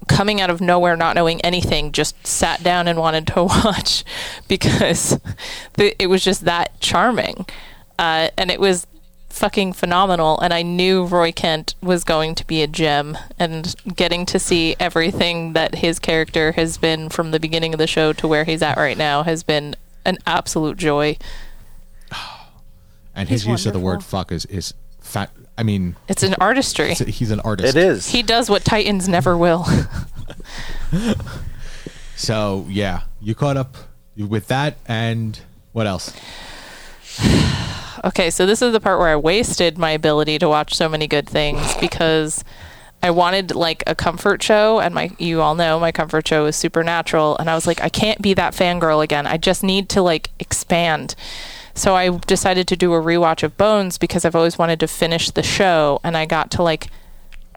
coming 0.08 0.40
out 0.40 0.50
of 0.50 0.60
nowhere, 0.60 0.96
not 0.96 1.14
knowing 1.14 1.40
anything, 1.42 1.92
just 1.92 2.26
sat 2.26 2.62
down 2.64 2.88
and 2.88 2.98
wanted 2.98 3.26
to 3.28 3.44
watch 3.64 4.04
because 4.48 5.18
the, 5.74 5.94
it 6.02 6.08
was 6.08 6.24
just 6.24 6.44
that 6.44 6.80
charming, 6.80 7.46
uh, 7.98 8.30
and 8.36 8.50
it 8.50 8.58
was 8.58 8.86
fucking 9.30 9.72
phenomenal. 9.72 10.38
And 10.40 10.52
I 10.52 10.62
knew 10.62 11.04
Roy 11.04 11.32
Kent 11.32 11.74
was 11.82 12.04
going 12.04 12.34
to 12.34 12.46
be 12.46 12.62
a 12.62 12.66
gem, 12.66 13.16
and 13.38 13.74
getting 13.96 14.26
to 14.26 14.38
see 14.38 14.76
everything 14.78 15.52
that 15.54 15.76
his 15.76 15.98
character 15.98 16.52
has 16.52 16.76
been 16.78 17.08
from 17.08 17.30
the 17.30 17.40
beginning 17.40 17.72
of 17.72 17.78
the 17.78 17.86
show 17.86 18.12
to 18.14 18.28
where 18.28 18.44
he's 18.44 18.62
at 18.62 18.76
right 18.76 18.98
now 18.98 19.22
has 19.22 19.42
been 19.42 19.74
an 20.04 20.18
absolute 20.26 20.76
joy. 20.76 21.16
and 23.14 23.28
his 23.28 23.42
He's 23.42 23.50
use 23.50 23.66
of 23.66 23.72
the 23.72 23.80
word 23.80 24.04
fuck 24.04 24.32
is 24.32 24.44
is 24.46 24.74
fat. 25.00 25.30
I 25.58 25.62
mean, 25.62 25.96
It's 26.08 26.22
an 26.22 26.34
artistry. 26.40 26.92
it's- 26.92 27.16
he's 27.18 27.30
an 27.30 27.40
artist. 27.40 27.76
It 27.76 27.82
is. 27.82 28.08
He 28.08 28.22
does 28.22 28.48
what 28.48 28.64
Titans 28.64 29.08
never 29.08 29.36
will. 29.36 29.66
So 32.16 32.66
yeah, 32.68 33.04
you 33.22 33.34
caught 33.34 33.56
up 33.56 33.76
with 34.14 34.48
that, 34.48 34.76
and 34.86 35.38
what 35.72 35.86
else? 35.86 36.12
okay, 38.04 38.30
so 38.30 38.46
this 38.46 38.62
is 38.62 38.72
the 38.72 38.80
part 38.80 38.98
where 38.98 39.08
I 39.08 39.16
wasted 39.16 39.78
my 39.78 39.90
ability 39.90 40.38
to 40.38 40.48
watch 40.48 40.74
so 40.74 40.88
many 40.88 41.06
good 41.06 41.28
things 41.28 41.74
because 41.80 42.44
I 43.02 43.10
wanted 43.10 43.54
like 43.54 43.82
a 43.86 43.94
comfort 43.94 44.42
show, 44.42 44.80
and 44.80 44.94
my 44.94 45.10
you 45.18 45.40
all 45.40 45.54
know 45.54 45.80
my 45.80 45.92
comfort 45.92 46.28
show 46.28 46.46
is 46.46 46.56
Supernatural, 46.56 47.36
and 47.38 47.48
I 47.48 47.54
was 47.54 47.66
like, 47.66 47.80
I 47.80 47.88
can't 47.88 48.20
be 48.20 48.34
that 48.34 48.54
fangirl 48.54 49.02
again. 49.02 49.26
I 49.26 49.36
just 49.36 49.62
need 49.62 49.88
to 49.90 50.02
like 50.02 50.30
expand. 50.38 51.14
So 51.74 51.94
I 51.94 52.10
decided 52.18 52.68
to 52.68 52.76
do 52.76 52.92
a 52.92 53.00
rewatch 53.00 53.42
of 53.42 53.56
Bones 53.56 53.96
because 53.96 54.24
I've 54.24 54.34
always 54.34 54.58
wanted 54.58 54.80
to 54.80 54.88
finish 54.88 55.30
the 55.30 55.42
show, 55.42 56.00
and 56.04 56.16
I 56.16 56.26
got 56.26 56.50
to 56.52 56.62
like 56.62 56.88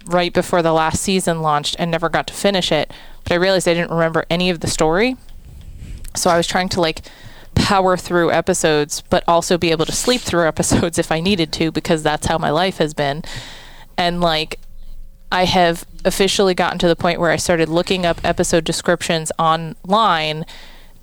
right 0.06 0.34
before 0.34 0.62
the 0.62 0.74
last 0.74 1.02
season 1.02 1.42
launched 1.42 1.76
and 1.80 1.90
never 1.92 2.10
got 2.10 2.28
to 2.28 2.34
finish 2.34 2.72
it. 2.72 2.92
But 3.24 3.34
I 3.34 3.36
realized 3.36 3.68
I 3.68 3.74
didn't 3.74 3.92
remember 3.92 4.26
any 4.30 4.50
of 4.50 4.60
the 4.60 4.68
story. 4.68 5.18
So 6.16 6.30
I 6.30 6.38
was 6.38 6.48
trying 6.48 6.70
to 6.70 6.82
like 6.82 7.02
power 7.64 7.96
through 7.96 8.30
episodes, 8.30 9.02
but 9.10 9.24
also 9.26 9.58
be 9.58 9.72
able 9.72 9.86
to 9.86 9.92
sleep 9.94 10.22
through 10.22 10.48
episodes 10.54 11.00
if 11.00 11.12
I 11.12 11.20
needed 11.22 11.52
to, 11.54 11.72
because 11.72 12.04
that's 12.04 12.28
how 12.28 12.38
my 12.38 12.52
life 12.52 12.78
has 12.78 12.94
been. 12.94 13.24
And 13.98 14.22
like, 14.22 14.60
I 15.32 15.46
have 15.46 15.86
officially 16.06 16.54
gotten 16.54 16.78
to 16.80 16.88
the 16.88 16.96
point 16.96 17.20
where 17.20 17.32
I 17.32 17.38
started 17.38 17.70
looking 17.70 18.06
up 18.06 18.20
episode 18.24 18.66
descriptions 18.66 19.32
online 19.40 20.46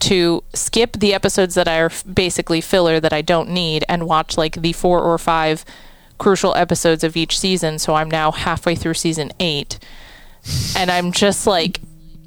to 0.00 0.44
skip 0.54 0.92
the 0.92 1.12
episodes 1.12 1.54
that 1.56 1.66
are 1.66 1.90
basically 2.12 2.60
filler 2.60 3.00
that 3.00 3.12
I 3.12 3.22
don't 3.22 3.50
need 3.50 3.84
and 3.88 4.06
watch 4.06 4.38
like 4.38 4.62
the 4.62 4.72
four 4.72 5.00
or 5.00 5.18
five 5.18 5.64
crucial 6.18 6.54
episodes 6.54 7.02
of 7.02 7.16
each 7.16 7.38
season. 7.38 7.78
So 7.78 7.94
I'm 7.94 8.10
now 8.10 8.30
halfway 8.30 8.76
through 8.76 8.94
season 8.94 9.32
eight. 9.40 9.78
And 10.76 10.90
I'm 10.90 11.12
just 11.12 11.46
like, 11.46 11.80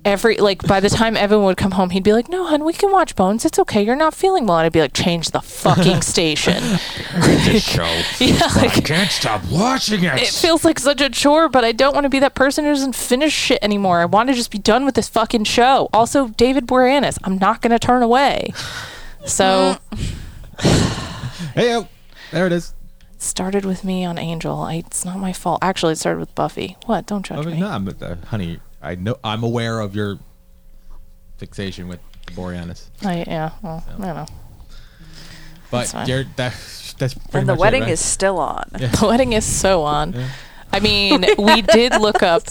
every 0.05 0.37
like 0.37 0.65
by 0.67 0.79
the 0.79 0.89
time 0.89 1.15
Evan 1.15 1.43
would 1.43 1.57
come 1.57 1.71
home, 1.71 1.89
he'd 1.91 2.03
be 2.03 2.13
like, 2.13 2.29
"No, 2.29 2.45
hon, 2.45 2.63
we 2.63 2.73
can 2.73 2.91
watch 2.91 3.15
Bones. 3.15 3.45
It's 3.45 3.57
okay. 3.59 3.81
You're 3.83 3.95
not 3.95 4.13
feeling 4.13 4.45
well." 4.47 4.57
And 4.59 4.65
I'd 4.65 4.71
be 4.73 4.81
like, 4.81 4.93
"Change 4.93 5.31
the 5.31 5.41
fucking 5.41 6.01
station." 6.13 6.61
show. 7.59 7.83
yeah, 8.19 8.39
I 8.41 8.61
like 8.61 8.85
can't 8.85 9.11
stop 9.11 9.41
watching 9.51 10.03
it. 10.03 10.21
it 10.21 10.27
feels 10.29 10.65
like 10.65 10.79
such 10.79 11.01
a 11.01 11.09
chore, 11.09 11.49
but 11.49 11.63
I 11.63 11.71
don't 11.71 11.93
want 11.93 12.05
to 12.05 12.09
be 12.09 12.19
that 12.19 12.35
person 12.35 12.65
who 12.65 12.71
doesn't 12.71 12.95
finish 12.95 13.33
shit 13.33 13.59
anymore. 13.61 13.99
I 13.99 14.05
want 14.05 14.29
to 14.29 14.35
just 14.35 14.51
be 14.51 14.59
done 14.59 14.85
with 14.85 14.95
this 14.95 15.07
fucking 15.09 15.43
show. 15.45 15.89
Also, 15.93 16.29
David 16.29 16.67
Boreanaz, 16.67 17.17
I'm 17.23 17.37
not 17.37 17.61
going 17.61 17.71
to 17.71 17.79
turn 17.79 18.01
away. 18.03 18.53
So 19.25 19.77
hey, 21.55 21.71
yo, 21.71 21.87
there 22.31 22.45
it 22.47 22.51
is. 22.51 22.73
started 23.17 23.65
with 23.65 23.83
me 23.83 24.03
on 24.03 24.17
Angel. 24.17 24.59
I, 24.59 24.75
it's 24.75 25.05
not 25.05 25.17
my 25.19 25.33
fault. 25.33 25.59
Actually, 25.61 25.93
it 25.93 25.97
started 25.97 26.19
with 26.19 26.33
Buffy. 26.35 26.77
What? 26.85 27.05
Don't 27.05 27.25
judge 27.25 27.39
I 27.39 27.41
mean, 27.45 27.55
me. 27.55 27.61
no, 27.61 27.69
I'm, 27.69 27.87
uh, 27.87 28.15
honey, 28.27 28.59
I 28.83 28.95
know 28.95 29.17
I'm 29.23 29.43
aware 29.43 29.79
of 29.79 29.95
your 29.95 30.19
fixation 31.37 31.87
with 31.87 31.99
Boreanaz, 32.27 32.89
oh, 33.03 33.09
I, 33.09 33.23
yeah, 33.27 33.51
well, 33.61 33.83
I 33.87 33.91
don't 33.91 33.99
know. 34.01 34.25
but 35.71 35.77
That's 35.79 35.91
fine. 35.93 36.07
you're, 36.07 36.23
that 36.35 36.53
that's 36.97 37.13
pretty 37.15 37.39
And 37.39 37.49
the 37.49 37.53
much 37.53 37.57
it, 37.57 37.61
wedding 37.61 37.81
right? 37.83 37.91
is 37.91 37.99
still 37.99 38.39
on. 38.39 38.69
The 38.73 38.99
wedding 39.07 39.33
is 39.33 39.45
so 39.45 39.83
on. 39.83 40.15
I 40.71 40.79
mean, 40.79 41.25
we 41.37 41.61
did 41.61 41.93
look 41.99 42.21
up 42.23 42.43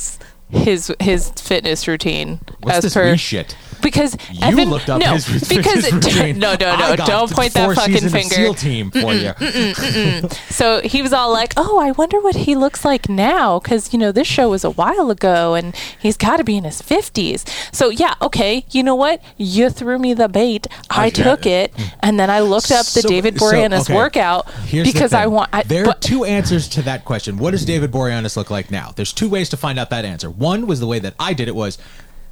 his 0.50 0.92
his 1.00 1.30
fitness 1.30 1.88
routine 1.88 2.40
What's 2.60 2.78
as 2.78 2.84
this 2.84 2.94
per 2.94 3.10
wee 3.10 3.16
shit? 3.16 3.56
Because 3.82 4.16
You 4.30 4.40
Evan 4.46 4.70
looked 4.70 4.88
up 4.88 5.00
no 5.00 5.14
his, 5.14 5.48
because 5.48 5.90
routine. 5.92 6.38
no 6.38 6.54
no 6.58 6.76
no 6.76 6.96
don't 6.96 7.30
point 7.30 7.52
that 7.54 7.74
fucking 7.74 8.08
finger. 8.08 8.34
SEAL 8.34 8.54
team 8.54 8.90
for 8.90 9.12
you. 9.12 9.32
So 10.48 10.80
he 10.82 11.02
was 11.02 11.12
all 11.12 11.32
like, 11.32 11.52
"Oh, 11.56 11.78
I 11.78 11.90
wonder 11.92 12.20
what 12.20 12.34
he 12.36 12.54
looks 12.54 12.84
like 12.84 13.08
now 13.08 13.58
cuz 13.58 13.92
you 13.92 13.98
know 13.98 14.12
this 14.12 14.26
show 14.28 14.50
was 14.50 14.64
a 14.64 14.70
while 14.70 15.10
ago 15.10 15.54
and 15.54 15.74
he's 15.98 16.16
got 16.16 16.36
to 16.36 16.44
be 16.44 16.56
in 16.56 16.64
his 16.64 16.80
50s." 16.82 17.44
So 17.72 17.88
yeah, 17.90 18.14
okay, 18.22 18.64
you 18.70 18.82
know 18.82 18.94
what? 18.94 19.20
You 19.36 19.70
threw 19.70 19.98
me 19.98 20.14
the 20.14 20.28
bait. 20.28 20.66
I 20.90 21.08
Okay. 21.08 21.22
took 21.22 21.46
it 21.46 21.74
mm. 21.74 21.92
and 22.00 22.18
then 22.20 22.30
I 22.30 22.40
looked 22.40 22.70
up 22.70 22.86
the 22.86 23.02
So- 23.02 23.08
David 23.08 23.38
so, 23.38 23.46
Boreanaz 23.46 23.82
okay. 23.82 23.94
workout 23.94 24.48
Here's 24.66 24.90
because 24.92 25.12
I 25.12 25.26
want 25.26 25.50
I, 25.52 25.62
there 25.64 25.86
are 25.88 25.94
two 25.94 26.24
answers 26.24 26.68
to 26.68 26.82
that 26.82 27.04
question. 27.04 27.38
What 27.38 27.50
does 27.52 27.64
David 27.64 27.90
Boreanaz 27.90 28.36
look 28.36 28.50
like 28.50 28.70
now? 28.70 28.92
There's 28.94 29.12
two 29.12 29.28
ways 29.28 29.48
to 29.50 29.56
find 29.56 29.78
out 29.78 29.90
that 29.90 30.04
answer. 30.04 30.30
One 30.30 30.66
was 30.66 30.80
the 30.80 30.86
way 30.86 30.98
that 31.00 31.14
I 31.18 31.34
did 31.34 31.48
it 31.48 31.54
was 31.56 31.78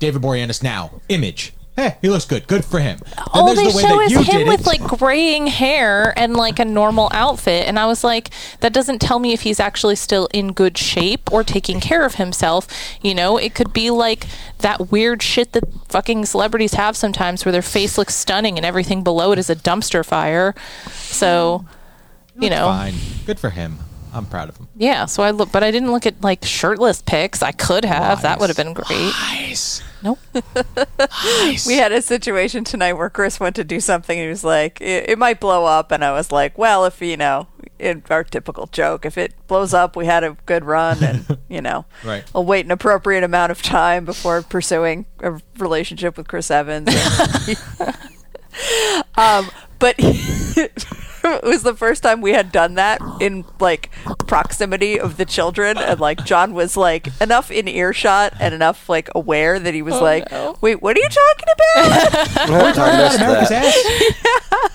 David 0.01 0.21
Boreanaz 0.23 0.63
now 0.63 1.01
image. 1.09 1.53
Hey, 1.77 1.97
he 2.03 2.09
looks 2.11 2.25
good. 2.27 2.47
Good 2.47 2.65
for 2.65 2.81
him. 2.81 2.99
Then 3.07 3.25
all 3.33 3.55
they 3.55 3.69
the 3.71 3.75
way 3.77 3.83
show 3.83 3.97
that 3.97 4.03
is 4.07 4.13
you 4.13 4.23
him 4.23 4.49
with 4.49 4.61
it. 4.63 4.67
like 4.67 4.83
graying 4.83 5.47
hair 5.47 6.13
and 6.19 6.35
like 6.37 6.59
a 6.59 6.65
normal 6.65 7.09
outfit 7.15 7.67
and 7.67 7.79
i 7.79 7.87
was 7.87 8.03
like 8.05 8.29
that 8.59 8.73
doesn't 8.73 8.99
tell 9.01 9.19
me 9.19 9.33
if 9.33 9.43
he's 9.43 9.61
actually 9.61 9.95
still 9.97 10.29
in 10.35 10.53
good 10.53 10.77
shape 10.77 11.33
or 11.33 11.43
taking 11.45 11.81
care 11.81 12.05
of 12.05 12.17
himself 12.17 12.67
you 13.01 13.15
know 13.15 13.39
it 13.39 13.55
could 13.55 13.73
be 13.73 13.89
like 13.89 14.27
that 14.59 14.91
weird 14.91 15.23
shit 15.23 15.53
that 15.53 15.63
fucking 15.89 16.27
celebrities 16.27 16.75
have 16.75 16.97
sometimes 16.97 17.45
where 17.47 17.53
their 17.53 17.63
face 17.63 17.97
looks 17.97 18.15
stunning 18.17 18.59
and 18.59 18.67
everything 18.67 19.03
below 19.03 19.33
it 19.33 19.39
is 19.39 19.49
a 19.49 19.57
dumpster 19.57 20.05
fire 20.05 20.55
so 20.93 21.65
you 22.39 22.51
know 22.51 22.67
fine. 22.67 22.95
Good 23.27 23.39
for 23.39 23.51
him. 23.51 23.79
I'm 24.13 24.27
proud 24.27 24.49
of 24.51 24.57
him. 24.59 24.69
yeah 24.77 25.07
so 25.07 25.23
i 25.23 25.31
look 25.31 25.51
but 25.53 25.63
i 25.63 25.71
didn't 25.71 25.93
look 25.93 26.05
at 26.05 26.21
like 26.21 26.45
shirtless 26.45 27.01
pics 27.01 27.43
i 27.43 27.53
could 27.53 27.85
have 27.87 28.23
that 28.23 28.39
would 28.41 28.51
have 28.51 28.57
been 28.57 28.75
great 28.75 29.13
Nice. 29.31 29.83
Nope 30.03 30.19
We 31.67 31.77
had 31.77 31.93
a 31.93 32.03
situation 32.03 32.65
tonight 32.65 32.95
where 32.95 33.11
Chris 33.11 33.41
went 33.41 33.57
to 33.57 33.65
do 33.65 33.81
something 33.81 34.19
and 34.19 34.25
he 34.25 34.31
was 34.31 34.45
like, 34.45 34.81
it, 34.81 35.11
it 35.11 35.19
might 35.19 35.41
blow 35.41 35.65
up. 35.65 35.91
And 35.93 36.05
I 36.05 36.13
was 36.13 36.31
like, 36.33 36.57
well, 36.59 36.85
if, 36.85 37.01
you 37.03 37.17
know, 37.17 37.49
in 37.79 38.03
our 38.11 38.25
typical 38.25 38.67
joke, 38.67 39.05
if 39.05 39.17
it 39.19 39.35
blows 39.47 39.75
up, 39.75 39.97
we 39.97 40.07
had 40.07 40.25
a 40.25 40.37
good 40.47 40.65
run 40.65 41.03
and, 41.03 41.39
you 41.49 41.61
know, 41.61 41.85
Right. 42.05 42.25
I'll 42.35 42.45
wait 42.45 42.65
an 42.65 42.71
appropriate 42.71 43.25
amount 43.25 43.53
of 43.53 43.63
time 43.63 44.05
before 44.05 44.43
pursuing 44.43 45.07
a 45.21 45.41
relationship 45.59 46.17
with 46.17 46.29
Chris 46.29 46.51
Evans. 46.51 46.89
Um, 49.17 49.49
but 49.79 49.95
was 51.51 51.63
the 51.63 51.75
first 51.75 52.03
time 52.03 52.21
we 52.21 52.33
had 52.33 52.53
done 52.53 52.75
that 52.75 53.01
in 53.21 53.45
like 53.59 53.91
proximity 54.27 54.99
of 54.99 55.17
the 55.17 55.25
children 55.25 55.77
and 55.77 55.99
like 55.99 56.25
John 56.25 56.55
was 56.55 56.77
like 56.77 57.09
enough 57.21 57.51
in 57.51 57.67
earshot 57.67 58.35
and 58.41 58.55
enough 58.55 58.89
like 58.89 59.09
aware 59.15 59.59
that 59.59 59.75
he 59.75 59.83
was 59.83 59.95
oh, 59.95 60.03
like 60.03 60.31
no. 60.31 60.57
wait 60.61 60.81
what 60.81 60.97
are 60.97 61.01
you 61.01 61.09
talking 61.09 61.49
about 61.55 62.41
I 62.79 63.03
missed 63.03 63.19
America's 63.19 63.51
ass. 63.51 63.77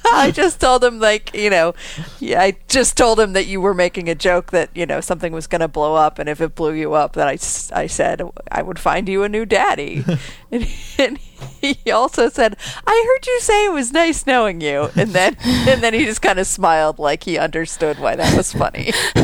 I 0.13 0.31
just 0.31 0.59
told 0.59 0.83
him 0.83 0.99
like 0.99 1.33
you 1.33 1.49
know 1.49 1.73
yeah 2.19 2.41
I 2.41 2.57
just 2.67 2.97
told 2.97 3.19
him 3.19 3.33
that 3.33 3.47
you 3.47 3.61
were 3.61 3.73
making 3.73 4.09
a 4.09 4.15
joke 4.15 4.51
that 4.51 4.69
you 4.75 4.85
know 4.85 5.01
something 5.01 5.31
was 5.31 5.47
going 5.47 5.61
to 5.61 5.67
blow 5.67 5.95
up 5.95 6.19
and 6.19 6.27
if 6.27 6.41
it 6.41 6.55
blew 6.55 6.73
you 6.73 6.93
up 6.93 7.13
that 7.13 7.27
I 7.27 7.37
I 7.73 7.87
said 7.87 8.21
I 8.51 8.61
would 8.61 8.79
find 8.79 9.07
you 9.07 9.23
a 9.23 9.29
new 9.29 9.45
daddy 9.45 10.03
and, 10.51 10.67
and 10.99 11.17
he 11.17 11.34
also 11.93 12.29
said 12.29 12.55
I 12.85 13.03
heard 13.07 13.27
you 13.27 13.39
say 13.41 13.65
it 13.65 13.71
was 13.71 13.91
nice 13.91 14.25
knowing 14.27 14.61
you 14.61 14.89
and 14.95 15.09
then 15.11 15.35
and 15.43 15.81
then 15.83 15.93
he 15.93 16.05
just 16.05 16.21
kind 16.21 16.39
of 16.39 16.47
smiled 16.47 16.99
like 16.99 17.23
he 17.23 17.37
understood 17.37 17.99
why 17.99 18.15
that 18.15 18.35
was 18.37 18.53
funny 18.53 18.91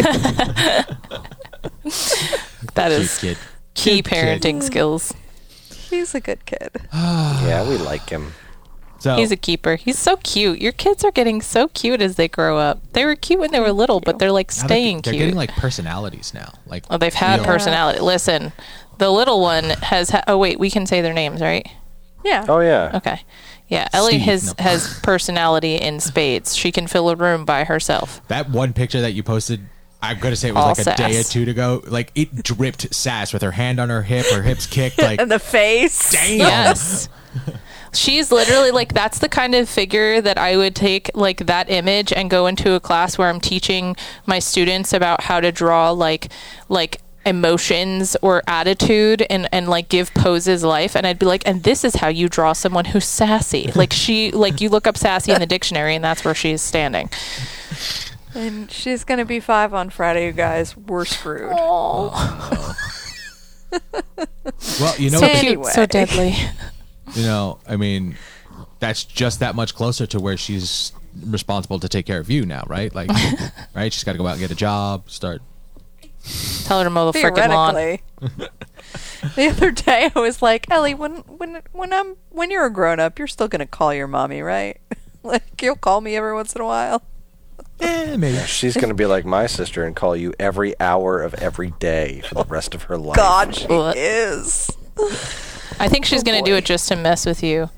that 2.75 2.91
is 2.91 3.17
Cute 3.19 3.37
kid. 3.37 3.37
key 3.73 3.91
Cute 4.01 4.05
kid. 4.05 4.41
parenting 4.41 4.63
skills 4.63 5.13
He's 5.69 6.15
a 6.15 6.21
good 6.21 6.45
kid. 6.45 6.69
yeah, 6.93 7.67
we 7.67 7.75
like 7.75 8.09
him. 8.09 8.31
So 8.99 9.17
He's 9.17 9.29
a 9.29 9.35
keeper. 9.35 9.75
He's 9.75 9.99
so 9.99 10.15
cute. 10.15 10.61
Your 10.61 10.71
kids 10.71 11.03
are 11.03 11.11
getting 11.11 11.41
so 11.41 11.67
cute 11.67 12.01
as 12.01 12.15
they 12.15 12.29
grow 12.29 12.57
up. 12.59 12.79
They 12.93 13.03
were 13.03 13.15
cute 13.17 13.41
when 13.41 13.51
they 13.51 13.59
were 13.59 13.73
little, 13.73 13.99
but 13.99 14.17
they're 14.17 14.31
like 14.31 14.51
now 14.51 14.55
they're- 14.61 14.67
staying 14.67 15.01
they're 15.01 15.11
cute. 15.11 15.19
getting 15.23 15.35
like 15.35 15.51
personalities 15.51 16.33
now. 16.33 16.53
Like 16.65 16.85
oh, 16.89 16.97
they've 16.97 17.13
had 17.13 17.39
real- 17.41 17.45
personality. 17.45 17.99
Listen, 17.99 18.53
the 18.99 19.09
little 19.09 19.41
one 19.41 19.65
has. 19.81 20.11
Ha- 20.11 20.23
oh 20.29 20.37
wait, 20.37 20.59
we 20.61 20.69
can 20.69 20.85
say 20.85 21.01
their 21.01 21.11
names, 21.13 21.41
right? 21.41 21.67
Yeah. 22.23 22.45
Oh 22.47 22.59
yeah. 22.59 22.91
Okay. 22.95 23.21
Yeah, 23.67 23.87
Ellie 23.93 24.13
Steve, 24.13 24.21
has 24.23 24.57
no. 24.57 24.63
has 24.63 24.99
personality 25.03 25.75
in 25.75 25.99
spades. 26.01 26.55
She 26.55 26.71
can 26.73 26.87
fill 26.87 27.09
a 27.09 27.15
room 27.15 27.45
by 27.45 27.63
herself. 27.63 28.21
That 28.27 28.49
one 28.49 28.73
picture 28.73 28.99
that 29.01 29.13
you 29.13 29.23
posted, 29.23 29.61
I'm 30.01 30.19
gonna 30.19 30.35
say 30.35 30.49
it 30.49 30.55
was 30.55 30.61
All 30.61 30.69
like 30.69 30.79
a 30.79 30.97
day 30.97 31.11
or 31.11 31.23
sass. 31.23 31.29
two 31.29 31.49
ago. 31.49 31.81
Like 31.87 32.11
it 32.15 32.35
dripped 32.43 32.93
sass 32.93 33.31
with 33.31 33.41
her 33.43 33.51
hand 33.51 33.79
on 33.79 33.89
her 33.89 34.01
hip, 34.03 34.25
her 34.27 34.41
hips 34.41 34.65
kicked. 34.67 34.97
Like 35.01 35.19
And 35.21 35.31
the 35.31 35.39
face. 35.39 36.11
damn. 36.11 36.37
Yes. 36.39 37.07
She's 37.93 38.31
literally 38.31 38.71
like 38.71 38.93
that's 38.93 39.19
the 39.19 39.27
kind 39.29 39.53
of 39.55 39.67
figure 39.67 40.21
that 40.21 40.37
I 40.37 40.55
would 40.57 40.75
take 40.75 41.09
like 41.13 41.45
that 41.47 41.69
image 41.69 42.11
and 42.13 42.29
go 42.29 42.47
into 42.47 42.73
a 42.73 42.79
class 42.79 43.17
where 43.17 43.29
I'm 43.29 43.39
teaching 43.41 43.95
my 44.25 44.39
students 44.39 44.93
about 44.93 45.21
how 45.23 45.39
to 45.41 45.51
draw 45.51 45.91
like 45.91 46.29
like 46.69 47.01
emotions 47.25 48.17
or 48.21 48.41
attitude 48.47 49.23
and 49.29 49.47
and 49.51 49.67
like 49.69 49.89
give 49.89 50.13
poses 50.13 50.63
life 50.63 50.95
and 50.95 51.05
I'd 51.05 51.19
be 51.19 51.25
like 51.27 51.43
and 51.45 51.61
this 51.63 51.83
is 51.83 51.95
how 51.95 52.07
you 52.07 52.27
draw 52.27 52.53
someone 52.53 52.85
who's 52.85 53.05
sassy. 53.05 53.71
Like 53.75 53.93
she 53.93 54.31
like 54.31 54.59
you 54.61 54.69
look 54.69 54.87
up 54.87 54.97
sassy 54.97 55.31
in 55.31 55.39
the 55.39 55.45
dictionary 55.45 55.95
and 55.95 56.03
that's 56.03 56.23
where 56.25 56.33
she's 56.35 56.61
standing. 56.61 57.09
And 58.33 58.71
she's 58.71 59.03
gonna 59.03 59.25
be 59.25 59.39
five 59.39 59.73
on 59.73 59.89
Friday, 59.89 60.25
you 60.27 60.31
guys. 60.31 60.75
We're 60.77 61.05
screwed. 61.05 61.51
Well, 64.79 64.95
you 64.97 65.09
know, 65.11 65.19
So 65.19 65.27
what? 65.27 65.39
cute, 65.39 65.65
so 65.67 65.85
deadly. 65.85 66.35
you 67.13 67.23
know, 67.23 67.59
I 67.67 67.77
mean, 67.77 68.17
that's 68.79 69.03
just 69.03 69.39
that 69.39 69.55
much 69.55 69.75
closer 69.75 70.05
to 70.07 70.19
where 70.19 70.35
she's 70.37 70.91
responsible 71.25 71.79
to 71.79 71.87
take 71.89 72.05
care 72.05 72.19
of 72.19 72.29
you 72.29 72.45
now, 72.45 72.63
right? 72.67 72.93
Like, 72.93 73.09
right? 73.75 73.91
She's 73.93 74.03
got 74.03 74.11
to 74.13 74.17
go 74.17 74.27
out 74.27 74.31
and 74.33 74.39
get 74.41 74.51
a 74.51 74.55
job, 74.55 75.09
start. 75.09 75.41
Tell 76.65 76.79
her 76.79 76.83
to 76.83 76.89
mow 76.89 77.11
the 77.11 77.19
frickin' 77.19 77.49
lawn. 77.49 77.97
The 79.35 79.47
other 79.49 79.69
day, 79.71 80.09
I 80.15 80.19
was 80.19 80.41
like, 80.41 80.69
Ellie, 80.71 80.95
when 80.95 81.17
when 81.27 81.61
when 81.73 81.93
I'm 81.93 82.15
when 82.31 82.49
you're 82.49 82.65
a 82.65 82.71
grown 82.71 82.99
up, 82.99 83.19
you're 83.19 83.27
still 83.27 83.47
gonna 83.47 83.67
call 83.67 83.93
your 83.93 84.07
mommy, 84.07 84.41
right? 84.41 84.77
like 85.23 85.61
you'll 85.61 85.75
call 85.75 86.01
me 86.01 86.15
every 86.15 86.33
once 86.33 86.55
in 86.55 86.61
a 86.61 86.65
while. 86.65 87.03
Eh, 87.79 88.15
maybe. 88.17 88.37
She's 88.47 88.75
gonna 88.75 88.95
be 88.95 89.05
like 89.05 89.23
my 89.23 89.45
sister 89.45 89.83
and 89.83 89.95
call 89.95 90.15
you 90.15 90.33
every 90.39 90.77
hour 90.79 91.21
of 91.21 91.35
every 91.35 91.71
day 91.79 92.21
for 92.21 92.33
the 92.35 92.45
rest 92.45 92.73
of 92.73 92.83
her 92.83 92.97
life. 92.97 93.15
God, 93.15 93.55
she 93.55 93.67
What? 93.67 93.95
is. 93.95 94.69
I 95.79 95.87
think 95.87 96.05
she's 96.05 96.23
gonna 96.23 96.41
do 96.41 96.55
it 96.55 96.65
just 96.65 96.87
to 96.87 96.95
mess 96.95 97.25
with 97.25 97.43
you. 97.43 97.69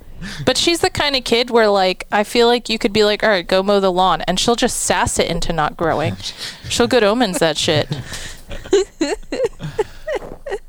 But 0.46 0.56
she's 0.56 0.80
the 0.80 0.88
kind 0.90 1.14
of 1.16 1.24
kid 1.24 1.50
where, 1.50 1.68
like, 1.68 2.06
I 2.10 2.24
feel 2.24 2.46
like 2.46 2.70
you 2.70 2.78
could 2.78 2.92
be 2.94 3.04
like, 3.04 3.22
"All 3.22 3.28
right, 3.28 3.46
go 3.46 3.62
mow 3.62 3.80
the 3.80 3.92
lawn," 3.92 4.22
and 4.22 4.40
she'll 4.40 4.56
just 4.56 4.80
sass 4.80 5.18
it 5.18 5.28
into 5.28 5.52
not 5.52 5.76
growing. 5.76 6.16
She'll 6.70 6.86
good 6.86 7.04
omens 7.04 7.38
that 7.40 7.58
shit. 7.58 7.88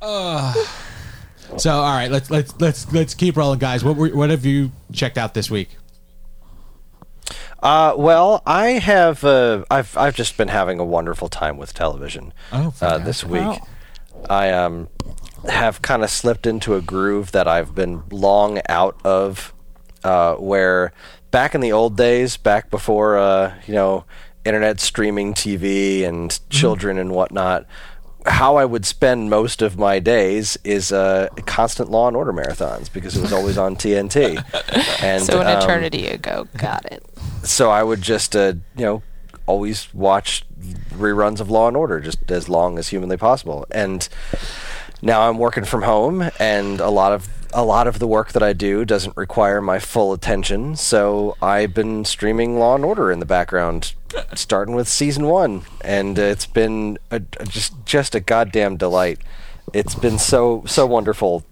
So, 1.58 1.72
all 1.72 1.96
right, 1.96 2.12
let's 2.12 2.30
let's 2.30 2.54
let's 2.60 2.92
let's 2.92 3.14
keep 3.14 3.38
rolling, 3.38 3.60
guys. 3.60 3.84
What 3.84 3.96
were, 3.96 4.10
what 4.10 4.30
have 4.30 4.46
you 4.46 4.72
checked 4.92 5.18
out 5.18 5.34
this 5.34 5.50
week? 5.50 5.78
Uh, 7.62 7.94
well, 7.98 8.42
I 8.46 8.72
have. 8.72 9.24
Uh, 9.24 9.64
I've 9.72 9.96
I've 9.98 10.16
just 10.16 10.38
been 10.38 10.50
having 10.50 10.80
a 10.80 10.84
wonderful 10.86 11.30
time 11.30 11.58
with 11.58 11.74
television. 11.74 12.34
Oh, 12.52 12.74
uh, 12.82 12.98
this 12.98 13.24
week, 13.24 13.42
Wow. 13.42 13.68
I 14.30 14.50
um 14.52 14.90
have 15.48 15.82
kind 15.82 16.04
of 16.04 16.10
slipped 16.10 16.46
into 16.46 16.76
a 16.76 16.82
groove 16.82 17.32
that 17.32 17.48
I've 17.48 17.74
been 17.76 18.04
long 18.12 18.60
out 18.68 19.00
of. 19.06 19.54
Uh, 20.04 20.36
where 20.36 20.94
back 21.32 21.56
in 21.56 21.62
the 21.62 21.72
old 21.72 21.98
days, 21.98 22.38
back 22.38 22.70
before 22.70 23.18
uh, 23.18 23.56
you 23.66 23.74
know 23.74 24.06
internet 24.46 24.80
streaming 24.80 25.34
TV 25.34 26.04
and 26.04 26.40
children 26.50 26.98
and 26.98 27.12
whatnot. 27.12 27.66
How 28.28 28.56
I 28.56 28.66
would 28.66 28.86
spend 28.86 29.30
most 29.30 29.62
of 29.62 29.78
my 29.78 30.00
days 30.00 30.58
is 30.64 30.92
uh, 30.92 31.28
constant 31.46 31.92
Law 31.92 32.08
and 32.08 32.18
Order 32.18 32.34
marathons 32.34 32.92
because 32.92 33.16
it 33.16 33.22
was 33.22 33.32
always 33.34 33.58
on 33.58 33.76
TNT. 33.76 34.44
And 35.04 35.24
So 35.24 35.42
an 35.42 35.48
um, 35.48 35.58
eternity 35.62 36.08
ago, 36.08 36.48
got 36.58 36.86
it. 36.86 37.04
so 37.44 37.70
I 37.70 37.84
would 37.84 38.02
just, 38.02 38.36
uh, 38.36 38.54
you 38.76 38.86
know, 38.86 39.04
always 39.46 39.94
watch 39.94 40.44
reruns 40.94 41.40
of 41.40 41.52
Law 41.52 41.68
and 41.68 41.78
Order 41.78 42.00
just 42.00 42.32
as 42.32 42.50
long 42.50 42.80
as 42.80 42.88
humanly 42.88 43.18
possible. 43.18 43.68
And 43.70 44.08
now 45.04 45.30
I'm 45.30 45.38
working 45.38 45.66
from 45.66 45.84
home, 45.84 46.28
and 46.40 46.80
a 46.80 46.90
lot 46.90 47.12
of 47.12 47.28
a 47.54 47.64
lot 47.64 47.86
of 47.88 48.00
the 48.00 48.08
work 48.08 48.32
that 48.34 48.42
I 48.44 48.54
do 48.54 48.84
doesn't 48.86 49.16
require 49.16 49.62
my 49.62 49.78
full 49.80 50.12
attention. 50.14 50.76
So 50.76 51.38
I've 51.44 51.74
been 51.76 52.04
streaming 52.06 52.58
Law 52.58 52.76
and 52.76 52.84
Order 52.84 53.12
in 53.12 53.20
the 53.20 53.26
background, 53.26 53.94
starting 54.36 54.76
with 54.76 54.88
season 54.88 55.26
one, 55.28 55.64
and 55.82 56.18
uh, 56.18 56.24
it's 56.24 56.46
been 56.46 56.98
a, 57.12 57.20
just 57.20 57.74
just 57.86 58.16
a 58.16 58.20
goddamn 58.20 58.78
delight. 58.78 59.20
It's 59.74 59.96
been 59.96 60.20
so 60.20 60.64
so 60.66 60.86
wonderful 60.86 61.44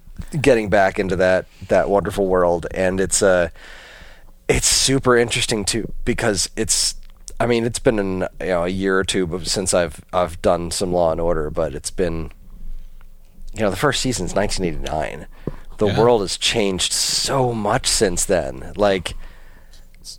getting 0.42 0.70
back 0.70 1.00
into 1.00 1.16
that 1.18 1.46
that 1.68 1.90
wonderful 1.90 2.28
world, 2.28 2.68
and 2.72 3.00
it's 3.00 3.22
uh 3.24 3.50
it's 4.48 4.68
super 4.68 5.18
interesting 5.18 5.66
too 5.66 5.92
because 6.06 6.50
it's 6.56 6.96
I 7.40 7.46
mean 7.48 7.66
it's 7.66 7.80
been 7.80 8.00
an, 8.00 8.28
you 8.40 8.48
know 8.48 8.64
a 8.66 8.70
year 8.70 8.98
or 9.00 9.04
two 9.04 9.42
since 9.44 9.74
I've 9.74 10.02
I've 10.14 10.42
done 10.42 10.72
some 10.72 10.92
Law 10.94 11.12
and 11.12 11.20
Order, 11.22 11.50
but 11.50 11.74
it's 11.74 11.92
been 11.92 12.32
you 13.54 13.62
know 13.62 13.70
the 13.70 13.76
first 13.76 14.02
season's 14.02 14.34
1989. 14.36 15.28
The 15.80 15.88
Yeah. 15.88 16.00
world 16.00 16.22
has 16.22 16.38
changed 16.38 16.94
so 16.94 17.52
much 17.54 17.88
since 17.88 18.26
then. 18.26 18.74
Like 18.76 19.16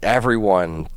everyone 0.02 0.88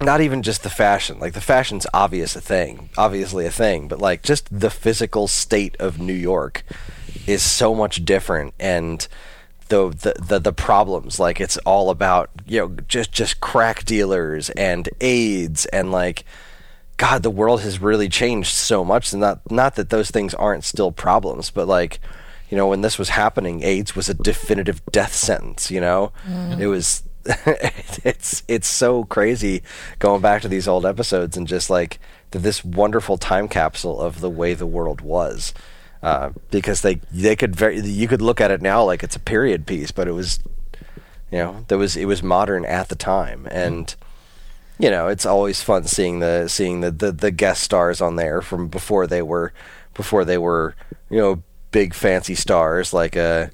not 0.00 0.20
even 0.20 0.42
just 0.42 0.62
the 0.62 0.70
fashion. 0.70 1.18
Like 1.18 1.32
the 1.32 1.40
fashion's 1.40 1.86
obvious 1.94 2.36
a 2.36 2.40
thing, 2.40 2.90
obviously 2.98 3.46
a 3.46 3.50
thing, 3.50 3.88
but 3.88 4.00
like 4.00 4.22
just 4.22 4.46
the 4.60 4.70
physical 4.70 5.26
state 5.28 5.76
of 5.78 5.98
New 5.98 6.12
York 6.12 6.64
is 7.26 7.42
so 7.42 7.74
much 7.74 8.04
different 8.04 8.54
and 8.58 9.08
the, 9.68 9.88
the 9.88 10.14
the 10.22 10.38
the 10.38 10.52
problems 10.52 11.18
like 11.18 11.40
it's 11.40 11.56
all 11.58 11.90
about 11.90 12.30
you 12.46 12.60
know 12.60 12.76
just 12.86 13.10
just 13.10 13.40
crack 13.40 13.84
dealers 13.84 14.48
and 14.50 14.88
AIDS 15.00 15.66
and 15.66 15.90
like 15.90 16.24
god 16.96 17.22
the 17.22 17.30
world 17.30 17.62
has 17.62 17.80
really 17.80 18.08
changed 18.08 18.50
so 18.50 18.84
much 18.84 19.12
and 19.12 19.20
not 19.20 19.50
not 19.50 19.74
that 19.74 19.90
those 19.90 20.10
things 20.10 20.34
aren't 20.34 20.62
still 20.62 20.92
problems 20.92 21.50
but 21.50 21.66
like 21.66 21.98
you 22.48 22.56
know 22.56 22.68
when 22.68 22.82
this 22.82 22.98
was 22.98 23.08
happening 23.08 23.62
AIDS 23.64 23.96
was 23.96 24.08
a 24.08 24.14
definitive 24.14 24.80
death 24.92 25.14
sentence 25.14 25.68
you 25.70 25.80
know 25.80 26.12
mm. 26.28 26.60
it 26.60 26.68
was 26.68 27.02
it's 28.04 28.42
it's 28.48 28.68
so 28.68 29.04
crazy 29.04 29.62
going 29.98 30.20
back 30.22 30.42
to 30.42 30.48
these 30.48 30.68
old 30.68 30.86
episodes 30.86 31.36
and 31.36 31.46
just 31.46 31.70
like 31.70 31.98
th- 32.30 32.42
this 32.42 32.64
wonderful 32.64 33.16
time 33.18 33.48
capsule 33.48 34.00
of 34.00 34.20
the 34.20 34.30
way 34.30 34.54
the 34.54 34.66
world 34.66 35.00
was 35.00 35.52
uh, 36.02 36.30
because 36.50 36.82
they 36.82 36.96
they 37.10 37.36
could 37.36 37.56
very 37.56 37.80
you 37.80 38.08
could 38.08 38.22
look 38.22 38.40
at 38.40 38.50
it 38.50 38.62
now 38.62 38.82
like 38.82 39.02
it's 39.02 39.16
a 39.16 39.20
period 39.20 39.66
piece 39.66 39.90
but 39.90 40.06
it 40.06 40.12
was 40.12 40.40
you 41.30 41.38
know 41.38 41.64
there 41.68 41.78
was 41.78 41.96
it 41.96 42.06
was 42.06 42.22
modern 42.22 42.64
at 42.64 42.88
the 42.88 42.94
time. 42.94 43.46
And 43.50 43.94
you 44.78 44.90
know 44.90 45.08
it's 45.08 45.26
always 45.26 45.62
fun 45.62 45.84
seeing 45.84 46.20
the 46.20 46.48
seeing 46.48 46.80
the, 46.80 46.90
the 46.90 47.12
the 47.12 47.30
guest 47.30 47.62
stars 47.62 48.00
on 48.00 48.16
there 48.16 48.42
from 48.42 48.68
before 48.68 49.06
they 49.06 49.22
were 49.22 49.52
before 49.94 50.24
they 50.24 50.38
were 50.38 50.74
you 51.10 51.18
know 51.18 51.42
big 51.70 51.94
fancy 51.94 52.34
stars 52.34 52.92
like 52.92 53.16
a, 53.16 53.50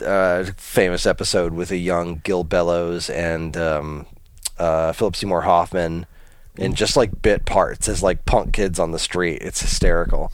a 0.00 0.44
famous 0.56 1.06
episode 1.06 1.52
with 1.54 1.70
a 1.70 1.76
young 1.76 2.20
Gil 2.24 2.44
Bellows 2.44 3.08
and 3.10 3.56
um, 3.56 4.06
uh, 4.58 4.92
Philip 4.92 5.16
Seymour 5.16 5.42
Hoffman 5.42 6.06
in 6.56 6.74
just 6.74 6.96
like 6.96 7.22
bit 7.22 7.46
parts 7.46 7.88
as 7.88 8.02
like 8.02 8.24
punk 8.26 8.52
kids 8.52 8.78
on 8.78 8.92
the 8.92 8.98
street. 8.98 9.38
It's 9.42 9.60
hysterical. 9.60 10.32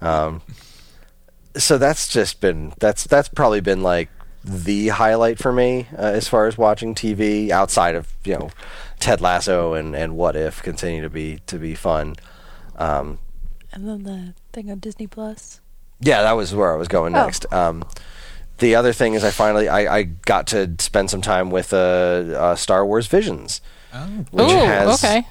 Um, 0.00 0.42
so 1.56 1.78
that's 1.78 2.08
just 2.08 2.40
been 2.40 2.72
that's 2.80 3.04
that's 3.04 3.28
probably 3.28 3.60
been 3.60 3.82
like 3.82 4.08
the 4.44 4.88
highlight 4.88 5.38
for 5.38 5.52
me 5.52 5.86
uh, 5.96 6.00
as 6.02 6.26
far 6.26 6.46
as 6.46 6.58
watching 6.58 6.94
TV 6.94 7.50
outside 7.50 7.94
of 7.94 8.08
you 8.24 8.34
know 8.34 8.50
Ted 8.98 9.20
Lasso 9.20 9.74
and, 9.74 9.94
and 9.94 10.16
What 10.16 10.34
If 10.34 10.62
continue 10.62 11.02
to 11.02 11.10
be 11.10 11.40
to 11.46 11.58
be 11.58 11.74
fun. 11.74 12.16
Um, 12.76 13.18
And 13.72 13.86
then 13.86 14.02
the 14.04 14.34
thing 14.52 14.70
on 14.70 14.78
Disney 14.78 15.06
Plus. 15.06 15.60
yeah, 16.00 16.22
that 16.22 16.32
was 16.32 16.54
where 16.54 16.72
I 16.72 16.76
was 16.76 16.88
going 16.88 17.14
Oh. 17.14 17.22
next. 17.24 17.44
Um, 17.52 17.84
the 18.62 18.74
other 18.76 18.92
thing 18.92 19.14
is 19.14 19.24
I 19.24 19.30
finally 19.30 19.68
I, 19.68 19.98
I 19.98 20.02
got 20.04 20.46
to 20.48 20.74
spend 20.78 21.10
some 21.10 21.20
time 21.20 21.50
with 21.50 21.72
uh, 21.74 21.76
uh, 21.76 22.56
Star 22.56 22.86
Wars 22.86 23.06
Visions, 23.08 23.60
Oh, 23.92 24.06
which 24.30 24.50
Ooh, 24.50 24.56
has 24.56 25.04
okay. 25.04 25.26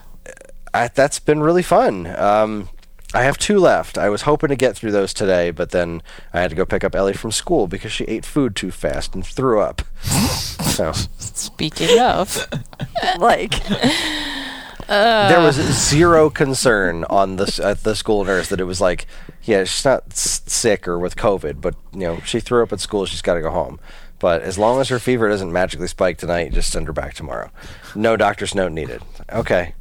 I, 0.74 0.88
that's 0.90 1.18
been 1.20 1.42
really 1.42 1.64
fun. 1.64 2.06
Um, 2.08 2.70
I 3.14 3.24
have 3.24 3.38
two 3.38 3.58
left. 3.60 3.98
I 3.98 4.10
was 4.10 4.22
hoping 4.22 4.50
to 4.50 4.56
get 4.56 4.76
through 4.76 4.92
those 4.92 5.14
today, 5.14 5.52
but 5.52 5.72
then 5.72 6.02
I 6.34 6.40
had 6.42 6.50
to 6.52 6.56
go 6.56 6.66
pick 6.66 6.84
up 6.84 6.96
Ellie 6.96 7.14
from 7.14 7.32
school 7.32 7.68
because 7.68 7.92
she 7.92 8.04
ate 8.06 8.26
food 8.26 8.56
too 8.56 8.72
fast 8.72 9.16
and 9.16 9.26
threw 9.26 9.60
up. 9.62 9.82
so 10.04 10.92
Speaking 11.18 12.00
of, 12.00 12.48
Like, 13.20 13.54
uh. 14.88 15.28
there 15.30 15.42
was 15.42 15.56
zero 15.56 16.30
concern 16.30 17.04
on 17.10 17.36
the 17.38 17.60
at 17.64 17.84
the 17.84 17.96
school 17.96 18.24
nurse 18.24 18.48
that 18.50 18.60
it 18.62 18.66
was 18.66 18.80
like 18.82 19.08
Yeah, 19.44 19.64
she's 19.64 19.86
not 19.86 20.14
sick 20.14 20.88
or 20.88 21.00
with 21.00 21.16
COVID, 21.16 21.62
but 21.62 21.76
you 21.94 22.02
know 22.02 22.20
she 22.22 22.40
threw 22.40 22.64
up 22.64 22.72
at 22.74 22.80
school. 22.80 23.06
She's 23.06 23.22
got 23.22 23.36
to 23.36 23.42
go 23.42 23.52
home. 23.52 23.80
But 24.20 24.44
as 24.44 24.60
long 24.60 24.80
as 24.80 24.90
her 24.90 25.00
fever 25.00 25.28
doesn't 25.30 25.52
magically 25.52 25.88
spike 25.88 26.20
tonight, 26.20 26.54
just 26.54 26.72
send 26.72 26.86
her 26.86 26.94
back 26.94 27.16
tomorrow. 27.16 27.50
No 27.96 28.16
doctor's 28.16 28.54
note 28.54 28.72
needed. 28.72 29.02
Okay, 29.32 29.74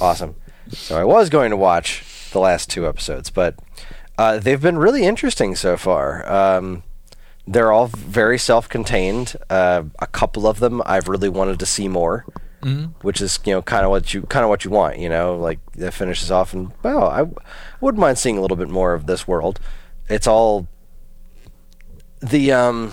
awesome. 0.00 0.34
So 0.72 0.98
I 0.98 1.04
was 1.04 1.28
going 1.28 1.50
to 1.50 1.58
watch 1.58 2.30
the 2.32 2.40
last 2.40 2.70
two 2.70 2.88
episodes, 2.88 3.28
but 3.28 3.54
uh, 4.16 4.38
they've 4.38 4.62
been 4.62 4.78
really 4.78 5.04
interesting 5.04 5.54
so 5.54 5.76
far. 5.76 6.26
Um, 6.30 6.84
they're 7.46 7.70
all 7.70 7.88
very 7.88 8.38
self-contained. 8.38 9.36
Uh, 9.50 9.84
a 9.98 10.06
couple 10.06 10.46
of 10.46 10.58
them 10.58 10.82
I've 10.86 11.06
really 11.06 11.28
wanted 11.28 11.60
to 11.60 11.66
see 11.66 11.86
more, 11.86 12.24
which 13.02 13.20
is 13.20 13.38
you 13.44 13.52
know 13.52 13.62
kind 13.62 13.84
of 13.84 13.90
what 13.90 14.12
you 14.12 14.22
kind 14.22 14.42
of 14.44 14.48
what 14.48 14.64
you 14.64 14.70
want. 14.70 14.98
You 14.98 15.08
know, 15.08 15.36
like 15.36 15.58
that 15.72 15.92
finishes 15.94 16.30
off, 16.30 16.52
and 16.52 16.72
well, 16.82 17.04
I 17.08 17.18
w- 17.18 17.36
wouldn't 17.80 18.00
mind 18.00 18.18
seeing 18.18 18.36
a 18.38 18.40
little 18.40 18.56
bit 18.56 18.68
more 18.68 18.92
of 18.94 19.06
this 19.06 19.26
world. 19.28 19.60
It's 20.08 20.26
all 20.26 20.66
the 22.20 22.52
um 22.52 22.92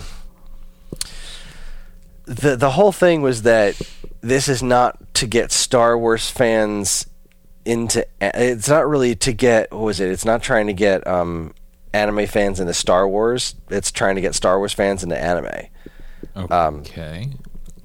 the 2.26 2.56
the 2.56 2.70
whole 2.72 2.92
thing 2.92 3.22
was 3.22 3.42
that 3.42 3.80
this 4.20 4.48
is 4.48 4.62
not 4.62 5.14
to 5.14 5.26
get 5.26 5.52
Star 5.52 5.98
Wars 5.98 6.30
fans 6.30 7.06
into 7.64 8.06
it's 8.20 8.68
not 8.68 8.86
really 8.88 9.14
to 9.16 9.32
get 9.32 9.70
what 9.72 9.80
was 9.82 10.00
it 10.00 10.10
it's 10.10 10.24
not 10.24 10.42
trying 10.42 10.66
to 10.66 10.72
get 10.74 11.06
um 11.06 11.54
anime 11.92 12.26
fans 12.26 12.60
into 12.60 12.74
Star 12.74 13.08
Wars 13.08 13.54
it's 13.70 13.90
trying 13.90 14.14
to 14.16 14.20
get 14.20 14.34
Star 14.34 14.58
Wars 14.58 14.72
fans 14.72 15.02
into 15.02 15.18
anime 15.18 15.66
Um, 16.34 16.80
Okay. 16.80 17.30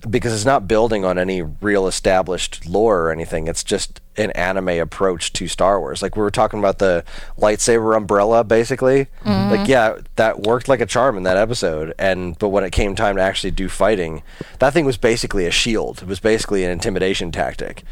Because 0.10 0.34
it's 0.34 0.46
not 0.46 0.68
building 0.68 1.04
on 1.04 1.18
any 1.18 1.42
real 1.42 1.88
established 1.88 2.68
lore 2.68 3.02
or 3.04 3.12
anything 3.12 3.48
it's 3.48 3.64
just 3.64 4.02
an 4.18 4.32
anime 4.32 4.70
approach 4.70 5.34
to 5.34 5.48
Star 5.48 5.80
Wars 5.80 6.02
like 6.02 6.16
we 6.16 6.22
were 6.22 6.32
talking 6.32 6.60
about 6.60 6.80
the 6.80 7.04
lightsaber 7.38 7.96
umbrella 7.96 8.44
basically 8.44 9.08
mm-hmm. 9.24 9.52
like 9.52 9.68
yeah 9.68 9.98
that 10.16 10.42
worked 10.42 10.68
like 10.68 10.82
a 10.82 10.86
charm 10.86 11.18
in 11.18 11.24
that 11.24 11.38
episode 11.38 11.94
and 11.98 12.38
but 12.40 12.50
when 12.50 12.64
it 12.64 12.72
came 12.72 12.96
time 12.96 13.16
to 13.16 13.22
actually 13.22 13.52
do 13.52 13.70
fighting 13.70 14.22
that 14.60 14.74
thing 14.74 14.86
was 14.86 14.98
basically 14.98 15.46
a 15.46 15.52
shield 15.52 16.02
it 16.02 16.08
was 16.08 16.20
basically 16.20 16.64
an 16.64 16.72
intimidation 16.72 17.32
tactic 17.32 17.84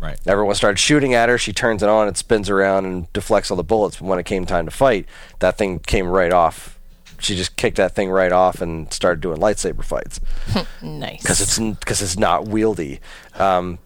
Right. 0.00 0.18
Everyone 0.26 0.54
started 0.54 0.78
shooting 0.78 1.12
at 1.12 1.28
her. 1.28 1.36
She 1.36 1.52
turns 1.52 1.82
it 1.82 1.88
on, 1.88 2.08
it 2.08 2.16
spins 2.16 2.48
around 2.48 2.86
and 2.86 3.12
deflects 3.12 3.50
all 3.50 3.56
the 3.56 3.62
bullets. 3.62 3.98
But 3.98 4.06
when 4.06 4.18
it 4.18 4.24
came 4.24 4.46
time 4.46 4.64
to 4.64 4.70
fight, 4.70 5.06
that 5.40 5.58
thing 5.58 5.78
came 5.80 6.08
right 6.08 6.32
off. 6.32 6.79
She 7.20 7.36
just 7.36 7.56
kicked 7.56 7.76
that 7.76 7.94
thing 7.94 8.10
right 8.10 8.32
off 8.32 8.60
and 8.60 8.92
started 8.92 9.20
doing 9.20 9.38
lightsaber 9.38 9.84
fights 9.84 10.20
Nice. 10.82 11.22
because 11.22 11.40
it's 11.40 11.58
because 11.58 12.02
it's 12.02 12.18
not 12.18 12.44
wieldy. 12.44 13.00
Um, 13.38 13.78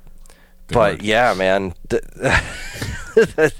but 0.68 1.02
yeah, 1.02 1.34
man, 1.34 1.74
the, 1.88 2.00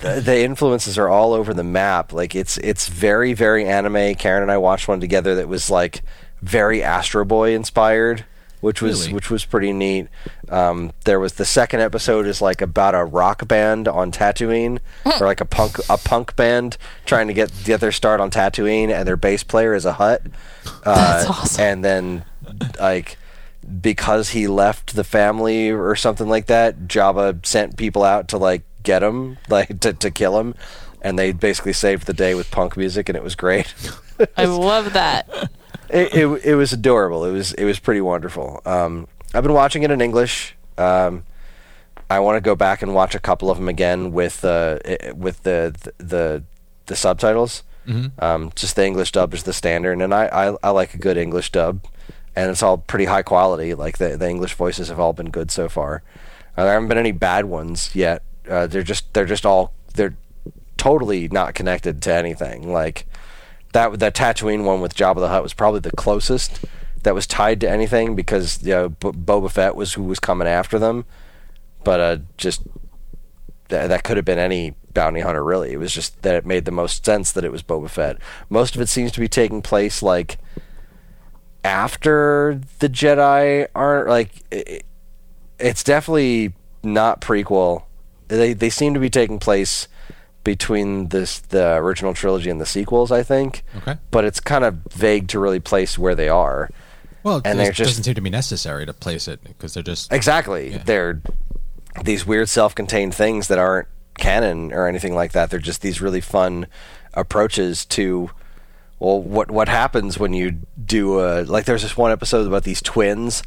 the, 0.00 0.20
the 0.20 0.40
influences 0.42 0.96
are 0.98 1.08
all 1.08 1.32
over 1.32 1.52
the 1.52 1.64
map. 1.64 2.12
Like 2.12 2.34
it's 2.34 2.58
it's 2.58 2.88
very 2.88 3.32
very 3.32 3.64
anime. 3.66 4.14
Karen 4.14 4.42
and 4.42 4.50
I 4.52 4.58
watched 4.58 4.88
one 4.88 5.00
together 5.00 5.34
that 5.36 5.48
was 5.48 5.70
like 5.70 6.02
very 6.42 6.82
Astro 6.82 7.24
Boy 7.24 7.54
inspired, 7.54 8.24
which 8.60 8.82
was 8.82 9.02
Really? 9.02 9.14
which 9.14 9.30
was 9.30 9.44
pretty 9.44 9.72
neat. 9.72 10.08
Um, 10.48 10.92
there 11.04 11.20
was 11.20 11.34
the 11.34 11.44
second 11.44 11.80
episode 11.80 12.26
is 12.26 12.40
like 12.42 12.60
about 12.60 12.94
a 12.94 13.04
rock 13.04 13.46
band 13.48 13.86
on 13.88 14.10
Tatooine, 14.12 14.78
or 15.04 15.26
like 15.26 15.40
a 15.40 15.44
punk 15.44 15.78
a 15.88 15.96
punk 15.98 16.34
band 16.36 16.76
trying 17.06 17.28
to 17.28 17.34
get 17.34 17.52
get 17.64 17.80
their 17.80 17.92
start 17.92 18.20
on 18.20 18.30
Tatooine, 18.30 18.90
and 18.90 19.06
their 19.06 19.16
bass 19.16 19.42
player 19.42 19.74
is 19.74 19.84
a 19.84 19.94
Hutt. 19.94 20.22
Uh, 20.84 20.94
That's 20.94 21.30
awesome. 21.30 21.64
And 21.64 21.84
then 21.84 22.24
like 22.78 23.16
because 23.80 24.30
he 24.30 24.46
left 24.46 24.94
the 24.94 25.04
family 25.04 25.70
or 25.70 25.96
something 25.96 26.28
like 26.28 26.46
that, 26.46 26.80
Jabba 26.88 27.44
sent 27.44 27.76
people 27.76 28.02
out 28.04 28.28
to 28.28 28.38
like 28.38 28.62
get 28.82 29.02
him, 29.02 29.38
like 29.48 29.80
to, 29.80 29.92
to 29.94 30.10
kill 30.10 30.38
him, 30.38 30.54
and 31.02 31.18
they 31.18 31.32
basically 31.32 31.72
saved 31.72 32.06
the 32.06 32.12
day 32.12 32.34
with 32.34 32.50
punk 32.50 32.76
music, 32.76 33.08
and 33.08 33.16
it 33.16 33.22
was 33.24 33.34
great. 33.34 33.72
I 34.36 34.44
love 34.44 34.92
that. 34.94 35.50
It, 35.90 36.14
it 36.14 36.44
it 36.44 36.54
was 36.54 36.72
adorable. 36.72 37.24
It 37.24 37.32
was 37.32 37.52
it 37.54 37.64
was 37.64 37.78
pretty 37.78 38.00
wonderful. 38.00 38.60
Um, 38.64 39.08
I've 39.34 39.42
been 39.42 39.52
watching 39.54 39.82
it 39.82 39.90
in 39.90 40.00
English. 40.00 40.56
Um, 40.76 41.24
I 42.10 42.20
want 42.20 42.36
to 42.36 42.40
go 42.40 42.54
back 42.54 42.82
and 42.82 42.94
watch 42.94 43.14
a 43.14 43.18
couple 43.18 43.50
of 43.50 43.58
them 43.58 43.68
again 43.68 44.12
with 44.12 44.44
uh, 44.44 44.78
with 45.14 45.42
the 45.42 45.74
the 45.98 46.42
the 46.86 46.96
subtitles. 46.96 47.62
Um, 48.18 48.52
just 48.54 48.76
the 48.76 48.84
English 48.84 49.12
dub 49.12 49.32
is 49.34 49.44
the 49.44 49.52
standard, 49.52 50.00
and 50.00 50.12
I, 50.14 50.26
I 50.26 50.56
I 50.62 50.70
like 50.70 50.94
a 50.94 50.98
good 50.98 51.16
English 51.16 51.52
dub, 51.52 51.84
and 52.36 52.50
it's 52.50 52.62
all 52.62 52.78
pretty 52.78 53.06
high 53.06 53.22
quality. 53.22 53.74
Like 53.74 53.98
the 53.98 54.16
the 54.16 54.28
English 54.28 54.54
voices 54.54 54.88
have 54.88 55.00
all 55.00 55.12
been 55.12 55.30
good 55.30 55.50
so 55.50 55.68
far. 55.68 56.02
Uh, 56.56 56.64
there 56.64 56.72
haven't 56.74 56.88
been 56.88 56.98
any 56.98 57.12
bad 57.12 57.46
ones 57.46 57.94
yet. 57.94 58.22
Uh, 58.48 58.66
they're 58.66 58.82
just 58.82 59.12
they're 59.14 59.24
just 59.24 59.46
all 59.46 59.72
they're 59.94 60.16
totally 60.76 61.28
not 61.28 61.54
connected 61.54 62.02
to 62.02 62.12
anything. 62.14 62.72
Like 62.72 63.06
that 63.72 63.98
that 63.98 64.14
Tatooine 64.14 64.64
one 64.64 64.80
with 64.80 64.94
Jabba 64.94 65.16
the 65.16 65.28
Hutt 65.28 65.42
was 65.42 65.54
probably 65.54 65.80
the 65.80 65.92
closest 65.92 66.64
that 67.02 67.14
was 67.14 67.26
tied 67.26 67.60
to 67.60 67.70
anything 67.70 68.14
because 68.14 68.62
you 68.62 68.72
know 68.72 68.88
B- 68.88 69.10
Boba 69.10 69.50
Fett 69.50 69.76
was 69.76 69.94
who 69.94 70.02
was 70.02 70.18
coming 70.18 70.48
after 70.48 70.78
them, 70.78 71.04
but 71.84 72.00
uh, 72.00 72.16
just 72.36 72.62
th- 73.68 73.88
that 73.88 74.04
could 74.04 74.16
have 74.16 74.26
been 74.26 74.38
any 74.38 74.74
bounty 74.92 75.20
hunter 75.20 75.44
really. 75.44 75.72
It 75.72 75.78
was 75.78 75.92
just 75.92 76.22
that 76.22 76.34
it 76.34 76.46
made 76.46 76.64
the 76.64 76.70
most 76.70 77.04
sense 77.04 77.30
that 77.32 77.44
it 77.44 77.52
was 77.52 77.62
Boba 77.62 77.88
Fett. 77.88 78.18
Most 78.48 78.74
of 78.74 78.80
it 78.80 78.88
seems 78.88 79.12
to 79.12 79.20
be 79.20 79.28
taking 79.28 79.62
place 79.62 80.02
like 80.02 80.38
after 81.64 82.60
the 82.78 82.88
Jedi 82.88 83.66
aren't 83.74 84.08
like 84.08 84.30
it, 84.50 84.84
it's 85.58 85.84
definitely 85.84 86.54
not 86.82 87.20
prequel. 87.20 87.84
They 88.28 88.52
they 88.52 88.70
seem 88.70 88.94
to 88.94 89.00
be 89.00 89.10
taking 89.10 89.38
place 89.38 89.88
between 90.52 91.08
this 91.08 91.40
the 91.40 91.74
original 91.76 92.14
trilogy 92.14 92.48
and 92.48 92.58
the 92.58 92.64
sequels, 92.64 93.12
I 93.12 93.22
think. 93.22 93.62
Okay. 93.76 93.98
But 94.10 94.24
it's 94.24 94.40
kind 94.40 94.64
of 94.64 94.76
vague 94.90 95.28
to 95.28 95.38
really 95.38 95.60
place 95.60 95.98
where 95.98 96.14
they 96.14 96.30
are. 96.30 96.70
Well, 97.22 97.42
And 97.44 97.60
it 97.60 97.74
just- 97.74 97.90
doesn't 97.90 98.04
seem 98.04 98.14
to 98.14 98.22
be 98.22 98.30
necessary 98.30 98.86
to 98.86 98.94
place 98.94 99.28
it 99.28 99.40
because 99.44 99.74
they're 99.74 99.82
just 99.82 100.10
Exactly. 100.10 100.70
Yeah. 100.72 100.82
They're 100.86 101.20
these 102.02 102.24
weird 102.26 102.48
self-contained 102.48 103.14
things 103.14 103.48
that 103.48 103.58
aren't 103.58 103.88
canon 104.16 104.72
or 104.72 104.86
anything 104.88 105.14
like 105.14 105.32
that. 105.32 105.50
They're 105.50 105.58
just 105.60 105.82
these 105.82 106.00
really 106.00 106.22
fun 106.22 106.66
approaches 107.12 107.84
to 107.86 108.30
well, 108.98 109.20
what 109.22 109.50
what 109.50 109.68
happens 109.68 110.18
when 110.18 110.32
you 110.32 110.56
do 110.82 111.20
a 111.20 111.42
like? 111.42 111.66
There's 111.66 111.82
this 111.82 111.96
one 111.96 112.10
episode 112.10 112.46
about 112.46 112.64
these 112.64 112.80
twins. 112.80 113.42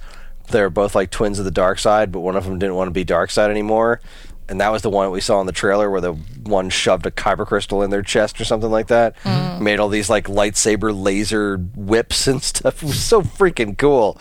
They're 0.49 0.69
both 0.69 0.93
like 0.95 1.09
twins 1.09 1.39
of 1.39 1.45
the 1.45 1.51
dark 1.51 1.79
side, 1.79 2.11
but 2.11 2.19
one 2.21 2.35
of 2.35 2.45
them 2.45 2.59
didn't 2.59 2.75
want 2.75 2.87
to 2.89 2.93
be 2.93 3.03
dark 3.03 3.31
side 3.31 3.49
anymore. 3.49 3.99
And 4.49 4.59
that 4.59 4.71
was 4.71 4.81
the 4.81 4.89
one 4.89 5.05
that 5.05 5.11
we 5.11 5.21
saw 5.21 5.39
in 5.39 5.47
the 5.47 5.53
trailer 5.53 5.89
where 5.89 6.01
the 6.01 6.13
one 6.13 6.69
shoved 6.69 7.05
a 7.05 7.11
kyber 7.11 7.45
crystal 7.45 7.81
in 7.83 7.89
their 7.89 8.01
chest 8.01 8.41
or 8.41 8.45
something 8.45 8.69
like 8.69 8.87
that. 8.87 9.15
Made 9.61 9.79
all 9.79 9.87
these 9.87 10.09
like 10.09 10.27
lightsaber 10.27 10.91
laser 10.93 11.57
whips 11.57 12.27
and 12.27 12.43
stuff. 12.43 12.83
It 12.83 12.87
was 12.87 13.01
so 13.01 13.21
freaking 13.21 13.77
cool. 13.77 14.19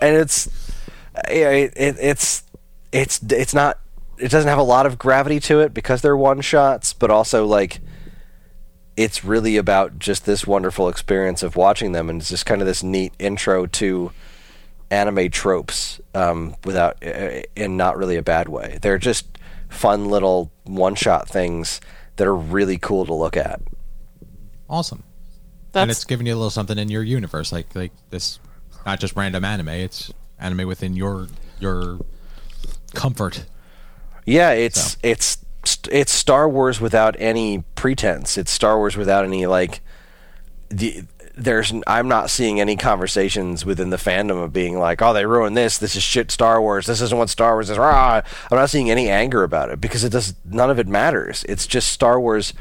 And 0.00 0.16
it's 0.16 0.48
yeah, 1.28 1.50
it, 1.50 1.72
it, 1.76 1.96
it's 2.00 2.42
it's 2.92 3.20
it's 3.22 3.54
not 3.54 3.78
it 4.18 4.30
doesn't 4.30 4.48
have 4.48 4.58
a 4.58 4.62
lot 4.62 4.86
of 4.86 4.98
gravity 4.98 5.40
to 5.40 5.60
it 5.60 5.74
because 5.74 6.02
they're 6.02 6.16
one 6.16 6.40
shots, 6.40 6.92
but 6.92 7.10
also 7.10 7.46
like 7.46 7.80
it's 8.96 9.24
really 9.24 9.56
about 9.58 9.98
just 9.98 10.24
this 10.24 10.46
wonderful 10.46 10.88
experience 10.88 11.42
of 11.42 11.54
watching 11.54 11.92
them, 11.92 12.08
and 12.08 12.20
it's 12.20 12.30
just 12.30 12.46
kind 12.46 12.62
of 12.62 12.66
this 12.66 12.82
neat 12.82 13.12
intro 13.18 13.66
to 13.66 14.10
anime 14.90 15.30
tropes 15.30 16.00
um, 16.14 16.56
without 16.64 17.04
uh, 17.04 17.42
in 17.54 17.76
not 17.76 17.96
really 17.96 18.16
a 18.16 18.22
bad 18.22 18.48
way. 18.48 18.78
They're 18.80 18.98
just 18.98 19.26
fun 19.68 20.06
little 20.06 20.52
one 20.64 20.94
shot 20.94 21.28
things 21.28 21.80
that 22.16 22.26
are 22.26 22.34
really 22.34 22.78
cool 22.78 23.06
to 23.06 23.14
look 23.14 23.36
at. 23.36 23.60
awesome. 24.68 25.02
and 25.74 25.90
it's 25.90 26.04
giving 26.04 26.26
you 26.26 26.34
a 26.34 26.36
little 26.36 26.50
something 26.50 26.78
in 26.78 26.88
your 26.88 27.02
universe, 27.02 27.52
like 27.52 27.74
like 27.74 27.92
this, 28.10 28.38
not 28.84 29.00
just 29.00 29.14
random 29.16 29.44
anime. 29.44 29.68
It's 29.68 30.12
anime 30.38 30.66
within 30.66 30.96
your 30.96 31.28
your 31.60 31.98
comfort. 32.94 33.44
Yeah, 34.24 34.50
it's 34.52 34.92
So. 34.92 34.98
it's 35.02 35.38
it's 35.90 36.12
Star 36.12 36.48
Wars 36.48 36.80
without 36.80 37.16
any 37.18 37.64
pretense. 37.74 38.38
It's 38.38 38.50
Star 38.50 38.78
Wars 38.78 38.96
without 38.96 39.24
any 39.24 39.46
like 39.46 39.80
the 40.68 41.04
there's 41.36 41.72
I'm 41.86 42.08
not 42.08 42.30
seeing 42.30 42.60
any 42.60 42.76
conversations 42.76 43.64
within 43.64 43.90
the 43.90 43.98
fandom 43.98 44.42
of 44.42 44.52
being 44.52 44.78
like, 44.78 45.02
oh, 45.02 45.12
they 45.12 45.26
ruined 45.26 45.56
this. 45.56 45.76
This 45.76 45.94
is 45.94 46.02
shit 46.02 46.30
Star 46.30 46.60
Wars. 46.60 46.86
This 46.86 47.02
isn't 47.02 47.18
what 47.18 47.28
Star 47.28 47.54
Wars 47.54 47.68
is. 47.68 47.78
Rah. 47.78 48.22
I'm 48.50 48.56
not 48.56 48.70
seeing 48.70 48.90
any 48.90 49.10
anger 49.10 49.42
about 49.42 49.70
it 49.70 49.80
because 49.80 50.02
it 50.02 50.10
does 50.10 50.34
none 50.44 50.70
of 50.70 50.78
it 50.78 50.88
matters. 50.88 51.44
It's 51.48 51.66
just 51.66 51.90
Star 51.90 52.18
Wars. 52.18 52.54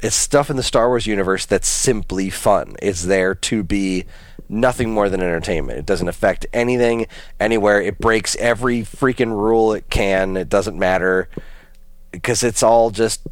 It's 0.00 0.14
stuff 0.14 0.48
in 0.48 0.56
the 0.56 0.62
Star 0.62 0.88
Wars 0.88 1.06
universe 1.06 1.44
that's 1.44 1.66
simply 1.66 2.30
fun. 2.30 2.76
It's 2.80 3.02
there 3.04 3.34
to 3.34 3.64
be 3.64 4.04
nothing 4.48 4.92
more 4.92 5.08
than 5.08 5.20
entertainment. 5.20 5.78
It 5.78 5.86
doesn't 5.86 6.08
affect 6.08 6.46
anything 6.52 7.06
anywhere. 7.40 7.80
It 7.82 7.98
breaks 7.98 8.36
every 8.36 8.82
freaking 8.82 9.30
rule 9.30 9.72
it 9.72 9.90
can. 9.90 10.36
It 10.36 10.48
doesn't 10.48 10.78
matter 10.78 11.28
because 12.12 12.44
it's 12.44 12.62
all 12.62 12.90
just 12.90 13.26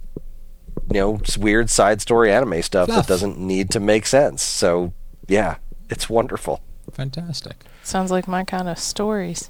you 0.91 1.01
know 1.01 1.21
weird 1.39 1.71
side 1.71 2.01
story 2.01 2.33
anime 2.33 2.63
stuff 2.63 2.87
Fluff. 2.89 3.07
that 3.07 3.13
doesn't 3.13 3.39
need 3.39 3.71
to 3.71 3.81
make 3.81 4.07
sense. 4.07 4.43
So 4.43 4.93
yeah, 5.29 5.57
it's 5.91 6.09
wonderful. 6.09 6.61
Fantastic. 6.93 7.57
sounds 7.83 8.11
like 8.11 8.27
my 8.29 8.45
kind 8.45 8.69
of 8.69 8.79
stories. 8.79 9.49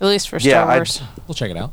At 0.00 0.08
least 0.08 0.28
for 0.28 0.36
Yeah, 0.36 0.62
Star 0.62 0.70
I- 0.70 0.76
Wars. 0.76 1.02
We'll 1.26 1.34
check 1.34 1.50
it 1.50 1.56
out. 1.56 1.72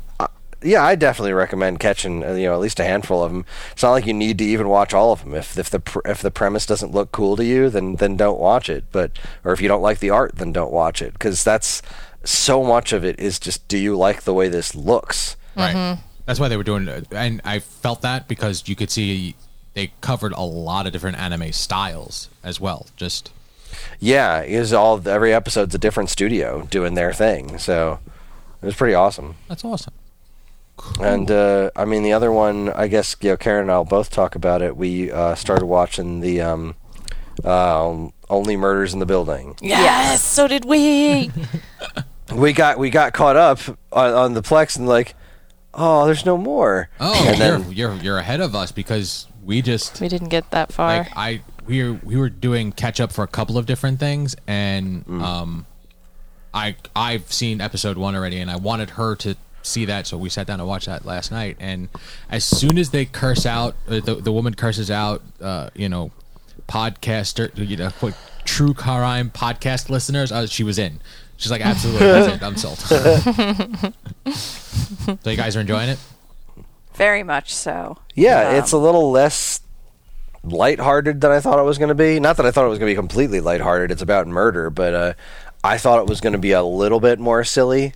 yeah, 0.62 0.82
I 0.82 0.94
definitely 0.94 1.34
recommend 1.34 1.78
catching 1.78 2.24
uh, 2.24 2.32
you 2.32 2.46
know 2.46 2.54
at 2.54 2.60
least 2.60 2.80
a 2.80 2.84
handful 2.84 3.22
of 3.22 3.30
them. 3.32 3.44
It's 3.72 3.82
not 3.82 3.92
like 3.92 4.06
you 4.06 4.14
need 4.14 4.38
to 4.38 4.44
even 4.44 4.68
watch 4.68 4.94
all 4.94 5.12
of 5.12 5.22
them. 5.22 5.34
If 5.34 5.58
if 5.58 5.68
the 5.70 5.80
pr- 5.80 6.00
if 6.06 6.22
the 6.22 6.30
premise 6.30 6.64
doesn't 6.66 6.92
look 6.92 7.12
cool 7.12 7.36
to 7.36 7.44
you, 7.44 7.68
then 7.68 7.96
then 7.96 8.16
don't 8.16 8.40
watch 8.40 8.68
it. 8.70 8.84
But 8.90 9.12
or 9.44 9.52
if 9.52 9.60
you 9.60 9.68
don't 9.68 9.82
like 9.82 9.98
the 9.98 10.10
art, 10.10 10.36
then 10.36 10.52
don't 10.52 10.72
watch 10.72 11.02
it 11.02 11.12
because 11.12 11.44
that's 11.44 11.82
so 12.24 12.64
much 12.64 12.94
of 12.94 13.04
it 13.04 13.20
is 13.20 13.38
just 13.38 13.68
do 13.68 13.76
you 13.76 13.94
like 13.94 14.22
the 14.22 14.32
way 14.32 14.48
this 14.48 14.74
looks? 14.74 15.36
Right. 15.54 15.98
That's 16.26 16.40
why 16.40 16.48
they 16.48 16.56
were 16.56 16.62
doing 16.64 16.88
it. 16.88 17.06
And 17.12 17.40
I 17.44 17.58
felt 17.58 18.02
that 18.02 18.28
because 18.28 18.66
you 18.66 18.76
could 18.76 18.90
see 18.90 19.34
they 19.74 19.92
covered 20.00 20.32
a 20.32 20.42
lot 20.42 20.86
of 20.86 20.92
different 20.92 21.18
anime 21.18 21.52
styles 21.52 22.28
as 22.42 22.60
well. 22.60 22.86
Just 22.96 23.32
Yeah, 24.00 24.42
is 24.42 24.72
all 24.72 25.06
every 25.08 25.34
episode's 25.34 25.74
a 25.74 25.78
different 25.78 26.10
studio 26.10 26.66
doing 26.70 26.94
their 26.94 27.12
thing. 27.12 27.58
So 27.58 27.98
it 28.62 28.66
was 28.66 28.76
pretty 28.76 28.94
awesome. 28.94 29.36
that's 29.48 29.64
awesome. 29.64 29.94
And 31.00 31.30
uh, 31.30 31.70
I 31.76 31.84
mean, 31.84 32.02
the 32.02 32.12
other 32.12 32.32
one, 32.32 32.70
I 32.70 32.88
guess 32.88 33.16
you 33.20 33.30
know, 33.30 33.36
Karen 33.36 33.62
and 33.62 33.70
I'll 33.70 33.84
both 33.84 34.10
talk 34.10 34.34
about 34.34 34.60
it. 34.60 34.76
We 34.76 35.10
uh, 35.10 35.34
started 35.36 35.66
watching 35.66 36.20
the 36.20 36.40
um, 36.40 36.74
uh, 37.44 38.08
Only 38.28 38.56
Murders 38.56 38.92
in 38.92 38.98
the 38.98 39.06
Building. 39.06 39.56
Yes, 39.60 40.22
so 40.22 40.48
did 40.48 40.64
we. 40.64 41.30
We 42.34 42.54
got 42.54 42.78
we 42.78 42.88
got 42.88 43.12
caught 43.12 43.36
up 43.36 43.60
on, 43.92 44.12
on 44.12 44.34
the 44.34 44.42
Plex 44.42 44.78
and 44.78 44.88
like, 44.88 45.14
oh, 45.76 46.06
there's 46.06 46.24
no 46.24 46.36
more. 46.36 46.88
Oh, 47.00 47.28
and 47.28 47.40
then 47.40 47.72
you're, 47.72 47.92
you're 47.92 48.02
you're 48.02 48.18
ahead 48.18 48.40
of 48.40 48.54
us 48.54 48.72
because 48.72 49.26
we 49.44 49.62
just 49.62 50.00
we 50.00 50.08
didn't 50.08 50.28
get 50.28 50.50
that 50.50 50.72
far. 50.72 50.98
like 50.98 51.12
I 51.16 51.42
we 51.66 51.82
were 51.82 51.98
we 52.02 52.16
were 52.16 52.30
doing 52.30 52.72
catch 52.72 53.00
up 53.00 53.12
for 53.12 53.24
a 53.24 53.28
couple 53.28 53.58
of 53.58 53.66
different 53.66 54.00
things, 54.00 54.36
and 54.46 55.04
um, 55.08 55.66
I 56.52 56.76
I've 56.94 57.32
seen 57.32 57.60
episode 57.60 57.96
one 57.96 58.14
already, 58.14 58.38
and 58.38 58.50
I 58.50 58.56
wanted 58.56 58.90
her 58.90 59.16
to 59.16 59.36
see 59.62 59.86
that, 59.86 60.06
so 60.06 60.18
we 60.18 60.28
sat 60.28 60.46
down 60.46 60.58
to 60.58 60.66
watch 60.66 60.86
that 60.86 61.04
last 61.04 61.30
night. 61.30 61.56
And 61.58 61.88
as 62.30 62.44
soon 62.44 62.78
as 62.78 62.90
they 62.90 63.04
curse 63.06 63.46
out, 63.46 63.74
uh, 63.88 64.00
the 64.00 64.16
the 64.16 64.32
woman 64.32 64.54
curses 64.54 64.90
out, 64.90 65.22
uh, 65.40 65.70
you 65.74 65.88
know, 65.88 66.12
podcaster, 66.68 67.50
you 67.56 67.76
know, 67.76 67.90
quote, 67.90 68.14
true 68.44 68.74
crime 68.74 69.30
podcast 69.30 69.88
listeners, 69.88 70.30
uh, 70.32 70.46
she 70.46 70.62
was 70.62 70.78
in. 70.78 71.00
She's 71.36 71.50
like, 71.50 71.60
absolutely, 71.62 72.06
that's 72.06 72.36
it. 72.36 72.42
I'm 72.42 72.56
sold. 72.56 72.78
so 74.32 75.30
you 75.30 75.36
guys 75.36 75.56
are 75.56 75.60
enjoying 75.60 75.88
it? 75.90 75.98
Very 76.94 77.22
much 77.22 77.52
so. 77.54 77.98
yeah, 78.14 78.50
Um, 78.50 78.54
it's 78.56 78.72
a 78.72 78.78
little 78.78 79.10
less 79.10 79.60
lighthearted 80.44 81.20
than 81.20 81.30
I 81.32 81.40
thought 81.40 81.58
it 81.58 81.62
was 81.64 81.78
going 81.78 81.88
to 81.88 81.94
be. 81.94 82.20
Not 82.20 82.36
that 82.36 82.46
I 82.46 82.50
thought 82.50 82.66
it 82.66 82.68
was 82.68 82.78
going 82.78 82.88
to 82.88 82.92
be 82.92 82.96
completely 82.96 83.40
lighthearted. 83.40 83.90
It's 83.90 84.02
about 84.02 84.26
murder, 84.28 84.70
but 84.70 84.94
uh, 84.94 85.14
I 85.64 85.78
thought 85.78 85.98
it 86.00 86.06
was 86.06 86.20
going 86.20 86.34
to 86.34 86.38
be 86.38 86.52
a 86.52 86.62
little 86.62 87.00
bit 87.00 87.18
more 87.18 87.44
silly. 87.44 87.94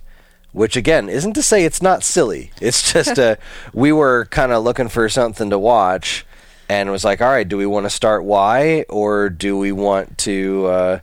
Which 0.51 0.75
again 0.75 1.09
isn't 1.09 1.33
to 1.33 1.43
say 1.43 1.63
it's 1.63 1.79
not 1.81 2.03
silly. 2.03 2.51
It's 2.59 2.91
just 2.91 3.19
uh, 3.19 3.35
we 3.73 3.91
were 3.91 4.25
kind 4.31 4.51
of 4.51 4.63
looking 4.63 4.89
for 4.89 5.07
something 5.07 5.51
to 5.51 5.59
watch, 5.59 6.25
and 6.67 6.89
it 6.89 6.91
was 6.91 7.03
like, 7.05 7.21
all 7.21 7.29
right, 7.29 7.47
do 7.47 7.55
we 7.55 7.67
want 7.67 7.85
to 7.85 7.89
start 7.91 8.23
Y 8.23 8.83
or 8.89 9.29
do 9.29 9.55
we 9.59 9.71
want 9.71 10.17
to? 10.19 10.65
Uh, 10.65 10.99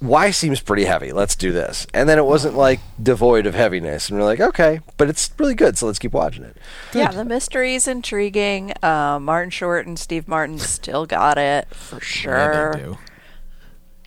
Y 0.00 0.30
seems 0.30 0.60
pretty 0.60 0.84
heavy. 0.84 1.10
Let's 1.12 1.34
do 1.34 1.52
this. 1.52 1.86
And 1.94 2.06
then 2.08 2.18
it 2.18 2.26
wasn't 2.26 2.54
like 2.54 2.80
devoid 3.02 3.46
of 3.46 3.54
heaviness, 3.54 4.10
and 4.10 4.18
we're 4.18 4.24
like, 4.26 4.40
okay, 4.40 4.80
but 4.98 5.08
it's 5.08 5.30
really 5.38 5.54
good, 5.54 5.78
so 5.78 5.86
let's 5.86 5.98
keep 5.98 6.12
watching 6.12 6.44
it. 6.44 6.56
Yeah, 6.92 7.10
the 7.12 7.24
mystery 7.24 7.74
is 7.74 7.88
intriguing. 7.88 8.74
Uh, 8.82 9.18
Martin 9.20 9.50
Short 9.50 9.86
and 9.86 9.98
Steve 9.98 10.28
Martin 10.28 10.58
still 10.58 11.06
got 11.06 11.38
it 11.38 11.68
for 11.74 11.98
sure. 12.00 12.34
Yeah, 12.34 12.72
they 12.72 12.82
do. 12.82 12.98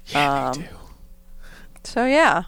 Yeah, 0.08 0.50
Um, 0.50 0.66
so 1.84 2.06
yeah, 2.06 2.44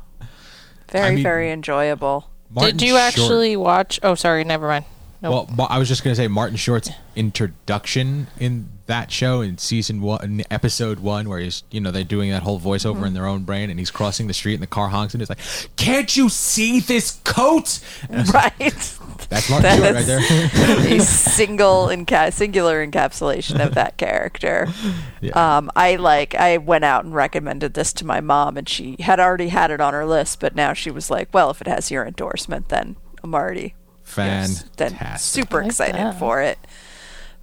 very 0.91 1.05
I 1.07 1.15
mean- 1.15 1.23
very 1.23 1.51
enjoyable. 1.51 2.29
Martin 2.53 2.77
did 2.77 2.85
you 2.85 2.91
Short- 2.93 3.01
actually 3.01 3.55
watch? 3.57 3.99
Oh, 4.03 4.13
sorry, 4.13 4.43
never 4.43 4.67
mind. 4.67 4.85
Nope. 5.21 5.49
Well, 5.55 5.67
I 5.69 5.77
was 5.79 5.87
just 5.87 6.03
going 6.03 6.11
to 6.15 6.21
say 6.21 6.27
Martin 6.27 6.57
Short's 6.57 6.89
introduction 7.15 8.27
in 8.39 8.69
that 8.91 9.11
show 9.11 9.41
in 9.41 9.57
season 9.57 10.01
one, 10.01 10.23
in 10.23 10.43
episode 10.51 10.99
one, 10.99 11.27
where 11.29 11.39
he's, 11.39 11.63
you 11.71 11.79
know, 11.81 11.91
they're 11.91 12.03
doing 12.03 12.29
that 12.31 12.43
whole 12.43 12.59
voiceover 12.59 12.91
Mm-hmm. 12.95 13.05
in 13.05 13.13
their 13.13 13.25
own 13.25 13.43
brain, 13.43 13.69
and 13.69 13.79
he's 13.79 13.89
crossing 13.91 14.27
the 14.27 14.33
street, 14.33 14.53
and 14.55 14.61
the 14.63 14.67
car 14.67 14.89
honks, 14.89 15.13
and 15.13 15.21
it's 15.21 15.29
like, 15.29 15.39
"Can't 15.77 16.15
you 16.15 16.29
see 16.29 16.79
this 16.81 17.19
coat?" 17.23 17.79
And 18.09 18.17
I 18.17 18.21
was 18.21 18.33
like, 18.33 18.59
Right. 18.59 18.97
That's 19.29 19.49
Martin 19.49 19.77
Short 19.77 19.95
right 19.95 20.05
there. 20.05 20.19
a 20.97 20.99
single 21.39 21.87
enca- 21.87 22.33
singular 22.33 22.85
encapsulation 22.85 23.65
of 23.65 23.75
that 23.75 23.97
character. 23.97 24.67
Yeah. 25.21 25.57
Um, 25.57 25.69
I 25.75 25.97
like 25.97 26.33
I 26.33 26.57
went 26.57 26.83
out 26.83 27.05
and 27.05 27.13
recommended 27.13 27.75
this 27.75 27.93
to 27.93 28.05
my 28.07 28.21
mom, 28.21 28.57
and 28.57 28.67
she 28.67 28.95
had 28.99 29.19
already 29.19 29.49
had 29.49 29.69
it 29.69 29.79
on 29.79 29.93
her 29.93 30.03
list, 30.05 30.39
but 30.39 30.55
now 30.55 30.73
she 30.73 30.89
was 30.89 31.11
like, 31.11 31.29
"Well, 31.31 31.51
if 31.51 31.61
it 31.61 31.67
has 31.67 31.91
your 31.91 32.05
endorsement, 32.07 32.69
then 32.69 32.95
I'm 33.23 33.35
already 33.35 33.75
yes, 34.17 34.63
then 34.77 34.89
Fantastic. 34.93 35.43
super 35.43 35.57
I 35.57 35.61
like 35.61 35.67
excited 35.67 36.13
for 36.17 36.41
it." 36.41 36.57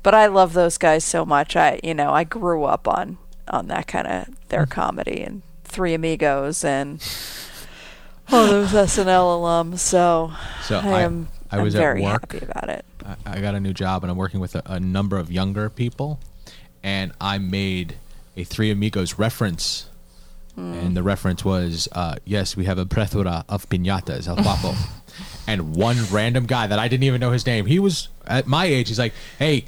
But 0.03 0.15
I 0.15 0.27
love 0.27 0.53
those 0.53 0.79
guys 0.79 1.05
so 1.05 1.25
much. 1.27 1.57
I 1.57 1.81
you 1.83 1.95
know 1.95 2.11
I 2.13 2.25
grew 2.25 2.65
up 2.65 2.87
on 2.89 3.19
on 3.49 3.69
that 3.69 3.87
kind 3.87 4.07
of 4.07 4.49
their 4.49 4.67
Mm. 4.67 4.71
comedy 4.71 5.23
and 5.23 5.43
Three 5.65 5.95
Amigos 5.95 6.65
and 6.65 7.01
all 8.33 8.47
those 8.47 8.73
SNL 8.73 9.39
alums. 9.41 9.79
So 9.81 10.33
So 10.63 10.79
I 10.79 11.01
I- 11.01 11.03
am 11.03 11.29
I 11.51 11.57
I'm 11.59 11.63
was 11.65 11.75
at 11.75 11.79
very 11.79 12.03
work. 12.03 12.33
happy 12.33 12.45
about 12.45 12.69
it. 12.69 12.85
I, 13.07 13.39
I 13.39 13.41
got 13.41 13.55
a 13.55 13.61
new 13.61 13.73
job, 13.73 14.05
and 14.05 14.11
I'm 14.11 14.19
working 14.19 14.39
with 14.41 14.55
a, 14.55 14.63
a 14.67 14.79
number 14.79 15.17
of 15.17 15.33
younger 15.33 15.71
people, 15.71 16.21
and 16.83 17.13
I 17.21 17.39
made 17.39 17.97
a 18.37 18.45
Three 18.45 18.71
Amigos 18.71 19.19
reference. 19.19 19.87
And 20.57 20.97
the 20.97 21.05
reference 21.05 21.45
was, 21.45 21.87
uh, 21.93 22.17
yes, 22.25 22.57
we 22.57 22.65
have 22.65 22.79
a 22.79 22.85
plethora 22.85 23.45
of 23.49 23.69
piñatas, 23.69 24.27
El 24.27 24.35
Guapo. 24.43 24.75
and 25.47 25.77
one 25.77 25.99
random 26.11 26.47
guy 26.47 26.67
that 26.67 26.81
I 26.81 26.89
didn't 26.89 27.05
even 27.05 27.21
know 27.21 27.31
his 27.31 27.47
name, 27.47 27.67
he 27.67 27.79
was 27.79 28.09
at 28.27 28.49
my 28.49 28.65
age, 28.65 28.89
he's 28.89 28.99
like, 28.99 29.13
hey, 29.39 29.67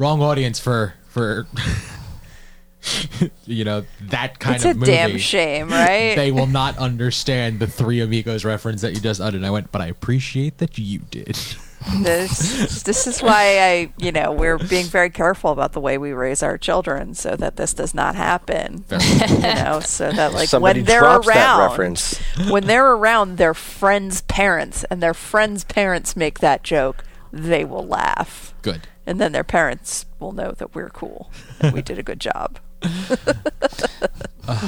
wrong 0.00 0.22
audience 0.22 0.58
for, 0.58 0.94
for 1.08 1.46
you 3.46 3.64
know, 3.64 3.84
that 4.08 4.38
kind 4.38 4.56
It's 4.56 4.64
of 4.64 4.70
a 4.72 4.74
movie. 4.74 4.90
damn 4.92 5.18
shame, 5.18 5.68
right? 5.70 6.16
They 6.16 6.32
will 6.32 6.46
not 6.46 6.78
understand 6.78 7.60
the 7.60 7.66
Three 7.66 8.00
Amigos 8.00 8.44
reference 8.44 8.80
that 8.80 8.94
you 8.94 9.00
just 9.00 9.20
uttered. 9.20 9.36
And 9.36 9.46
I 9.46 9.50
went, 9.50 9.70
but 9.70 9.82
I 9.82 9.86
appreciate 9.86 10.58
that 10.58 10.78
you 10.78 11.00
did. 11.10 11.38
this 12.02 12.82
this 12.82 13.06
is 13.06 13.22
why 13.22 13.58
I, 13.58 13.92
you 13.96 14.12
know, 14.12 14.32
we're 14.32 14.58
being 14.58 14.84
very 14.84 15.08
careful 15.08 15.50
about 15.50 15.72
the 15.72 15.80
way 15.80 15.96
we 15.96 16.12
raise 16.12 16.42
our 16.42 16.58
children 16.58 17.14
so 17.14 17.36
that 17.36 17.56
this 17.56 17.72
does 17.72 17.94
not 17.94 18.14
happen. 18.14 18.84
you 18.90 19.38
know, 19.38 19.80
so 19.80 20.12
that 20.12 20.34
like 20.34 20.48
Somebody 20.50 20.80
when 20.80 20.86
they're 20.86 21.04
around, 21.04 21.60
reference. 21.70 22.18
when 22.50 22.66
they're 22.66 22.92
around 22.92 23.38
their 23.38 23.54
friends' 23.54 24.20
parents 24.22 24.84
and 24.90 25.02
their 25.02 25.14
friends' 25.14 25.64
parents 25.64 26.14
make 26.16 26.40
that 26.40 26.62
joke, 26.62 27.02
they 27.32 27.64
will 27.64 27.86
laugh. 27.86 28.54
Good. 28.60 28.86
And 29.10 29.20
then 29.20 29.32
their 29.32 29.42
parents 29.42 30.06
will 30.20 30.30
know 30.30 30.52
that 30.52 30.72
we're 30.72 30.88
cool. 30.90 31.32
And 31.60 31.74
we 31.74 31.82
did 31.82 31.98
a 31.98 32.02
good 32.04 32.20
job. 32.20 32.60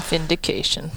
Vindication. 0.08 0.90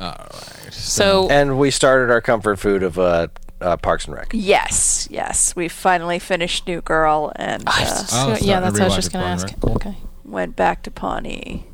All 0.00 0.08
right. 0.18 0.72
So, 0.72 1.28
And 1.30 1.60
we 1.60 1.70
started 1.70 2.10
our 2.10 2.20
comfort 2.20 2.56
food 2.58 2.82
of 2.82 2.98
uh, 2.98 3.28
uh, 3.60 3.76
Parks 3.76 4.06
and 4.06 4.16
Rec. 4.16 4.30
Yes, 4.32 5.06
yes. 5.12 5.54
We 5.54 5.68
finally 5.68 6.18
finished 6.18 6.66
New 6.66 6.80
Girl 6.80 7.32
and 7.36 7.62
I 7.68 7.80
was 7.82 7.90
uh, 7.90 7.94
just 8.00 8.12
Oh, 8.14 8.26
gonna- 8.26 8.38
so 8.38 8.44
yeah, 8.46 8.58
that's 8.60 8.72
what 8.72 8.82
I 8.82 8.84
was 8.86 8.94
just 8.96 9.12
going 9.12 9.22
to 9.22 9.26
Pawn 9.28 9.34
ask. 9.34 9.46
Rec. 9.46 9.60
Cool. 9.60 9.74
Okay. 9.76 9.96
went 10.24 10.56
back 10.56 10.82
to 10.82 10.90
Pawnee. 10.90 11.66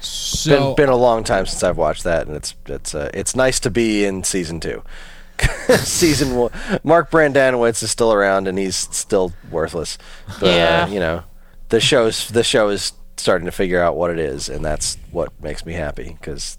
So 0.00 0.74
been 0.74 0.86
been 0.86 0.88
a 0.90 0.96
long 0.96 1.24
time 1.24 1.46
since 1.46 1.62
I've 1.62 1.76
watched 1.78 2.04
that, 2.04 2.26
and 2.26 2.34
it's 2.36 2.54
it's 2.66 2.94
uh, 2.94 3.10
it's 3.14 3.34
nice 3.36 3.58
to 3.60 3.70
be 3.70 4.04
in 4.04 4.22
season 4.24 4.58
two. 4.60 4.82
season 5.78 6.34
one, 6.36 6.50
Mark 6.84 7.10
Brendanawicz 7.10 7.82
is 7.82 7.90
still 7.90 8.12
around, 8.12 8.48
and 8.48 8.58
he's 8.58 8.76
still 8.76 9.32
worthless. 9.50 9.98
But, 10.40 10.54
Yeah. 10.54 10.84
uh, 10.84 10.92
you 10.92 11.00
know, 11.00 11.22
the 11.68 11.80
show's 11.80 12.28
the 12.28 12.42
show 12.44 12.68
is 12.68 12.92
starting 13.16 13.46
to 13.46 13.52
figure 13.52 13.82
out 13.82 13.96
what 13.96 14.10
it 14.10 14.18
is, 14.18 14.48
and 14.48 14.64
that's 14.64 14.96
what 15.10 15.32
makes 15.42 15.64
me 15.66 15.74
happy 15.74 16.16
because 16.20 16.58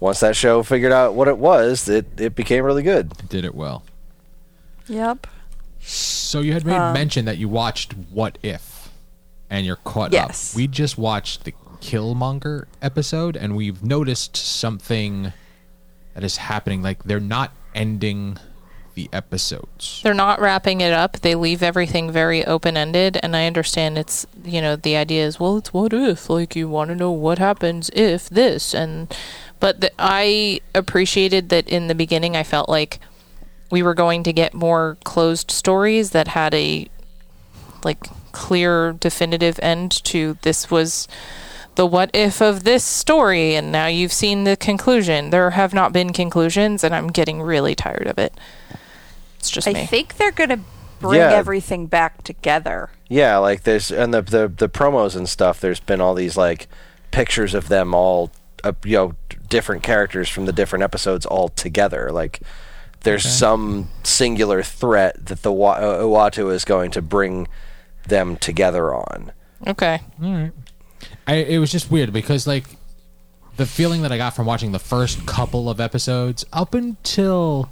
once 0.00 0.20
that 0.20 0.36
show 0.36 0.62
figured 0.62 0.92
out 0.92 1.14
what 1.14 1.28
it 1.28 1.38
was, 1.38 1.88
it 1.88 2.06
it 2.20 2.34
became 2.34 2.64
really 2.64 2.82
good. 2.82 3.12
did 3.28 3.44
it 3.44 3.54
well. 3.54 3.82
Yep. 4.86 5.26
So 5.80 6.40
you 6.40 6.52
had 6.52 6.64
made 6.64 6.76
Um, 6.76 6.92
mention 6.92 7.24
that 7.26 7.38
you 7.38 7.48
watched 7.48 7.92
What 8.10 8.38
If, 8.42 8.90
and 9.50 9.64
you're 9.66 9.76
caught 9.76 10.12
Yes. 10.12 10.52
up. 10.52 10.56
We 10.56 10.66
just 10.66 10.96
watched 10.98 11.44
the 11.44 11.52
Killmonger 11.80 12.64
episode, 12.82 13.36
and 13.36 13.54
we've 13.56 13.82
noticed 13.84 14.36
something 14.36 15.32
that 16.14 16.24
is 16.24 16.36
happening. 16.38 16.82
Like 16.82 17.04
they're 17.04 17.20
not 17.20 17.52
ending 17.74 18.38
the 18.94 19.08
episodes. 19.12 20.00
They're 20.02 20.12
not 20.12 20.40
wrapping 20.40 20.80
it 20.80 20.92
up. 20.92 21.20
They 21.20 21.36
leave 21.36 21.62
everything 21.62 22.10
very 22.10 22.44
open 22.44 22.76
ended. 22.76 23.18
And 23.22 23.36
I 23.36 23.46
understand 23.46 23.96
it's, 23.96 24.26
you 24.44 24.60
know, 24.60 24.74
the 24.74 24.96
idea 24.96 25.24
is, 25.24 25.38
well, 25.38 25.58
it's 25.58 25.72
what 25.72 25.92
if? 25.92 26.28
Like, 26.28 26.56
you 26.56 26.68
want 26.68 26.88
to 26.88 26.96
know 26.96 27.12
what 27.12 27.38
happens 27.38 27.90
if 27.94 28.28
this. 28.28 28.74
And, 28.74 29.14
but 29.60 29.80
the, 29.80 29.92
I 30.00 30.60
appreciated 30.74 31.48
that 31.50 31.68
in 31.68 31.86
the 31.86 31.94
beginning, 31.94 32.36
I 32.36 32.42
felt 32.42 32.68
like 32.68 32.98
we 33.70 33.84
were 33.84 33.94
going 33.94 34.24
to 34.24 34.32
get 34.32 34.52
more 34.52 34.96
closed 35.04 35.52
stories 35.52 36.10
that 36.10 36.28
had 36.28 36.52
a, 36.54 36.88
like, 37.84 38.04
clear, 38.32 38.94
definitive 38.94 39.60
end 39.62 40.02
to 40.04 40.38
this 40.42 40.72
was 40.72 41.06
the 41.78 41.86
what 41.86 42.10
if 42.12 42.42
of 42.42 42.64
this 42.64 42.84
story. 42.84 43.54
And 43.54 43.70
now 43.72 43.86
you've 43.86 44.12
seen 44.12 44.44
the 44.44 44.56
conclusion. 44.56 45.30
There 45.30 45.50
have 45.50 45.72
not 45.72 45.92
been 45.92 46.12
conclusions, 46.12 46.82
and 46.84 46.94
I'm 46.94 47.06
getting 47.06 47.40
really 47.40 47.74
tired 47.74 48.06
of 48.08 48.18
it. 48.18 48.34
It's 49.38 49.48
just 49.48 49.66
I 49.68 49.72
me. 49.72 49.86
think 49.86 50.16
they're 50.16 50.32
gonna 50.32 50.60
bring 51.00 51.20
Yeah. 51.20 51.32
everything 51.32 51.86
back 51.86 52.22
together. 52.24 52.90
Yeah, 53.08 53.38
like 53.38 53.62
there's 53.62 53.90
and 53.92 54.12
the, 54.12 54.20
the 54.22 54.48
the 54.48 54.68
promos 54.68 55.14
and 55.16 55.28
stuff. 55.28 55.60
There's 55.60 55.80
been 55.80 56.00
all 56.00 56.14
these 56.14 56.36
like 56.36 56.66
pictures 57.12 57.54
of 57.54 57.68
them 57.68 57.94
all, 57.94 58.30
uh, 58.64 58.72
you 58.84 58.96
know, 58.96 59.14
different 59.48 59.82
characters 59.84 60.28
from 60.28 60.44
the 60.46 60.52
different 60.52 60.82
episodes 60.82 61.24
all 61.24 61.48
together. 61.48 62.10
Like 62.10 62.40
there's 63.04 63.24
some 63.24 63.88
singular 64.02 64.62
threat 64.64 65.26
that 65.26 65.42
the 65.42 65.52
Wa- 65.52 65.74
uh, 65.78 66.02
Uatu 66.02 66.52
is 66.52 66.64
going 66.64 66.90
to 66.90 67.00
bring 67.00 67.46
them 68.08 68.36
together 68.36 68.92
on. 68.92 69.30
okay. 69.68 70.00
I, 71.28 71.34
it 71.34 71.58
was 71.58 71.70
just 71.70 71.90
weird 71.90 72.12
because 72.12 72.46
like 72.46 72.64
the 73.56 73.66
feeling 73.66 74.02
that 74.02 74.10
I 74.10 74.16
got 74.16 74.34
from 74.34 74.46
watching 74.46 74.72
the 74.72 74.78
first 74.78 75.26
couple 75.26 75.68
of 75.68 75.78
episodes 75.78 76.44
up 76.52 76.74
until 76.74 77.68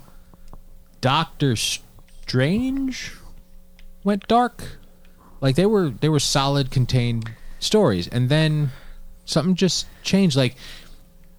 Doctor 1.00 1.56
Strange 1.56 3.12
went 4.04 4.28
dark, 4.28 4.78
like 5.40 5.56
they 5.56 5.64
were 5.64 5.88
they 5.88 6.10
were 6.10 6.20
solid 6.20 6.70
contained 6.70 7.30
stories, 7.58 8.06
and 8.08 8.28
then 8.28 8.72
something 9.24 9.54
just 9.54 9.86
changed. 10.02 10.36
Like 10.36 10.54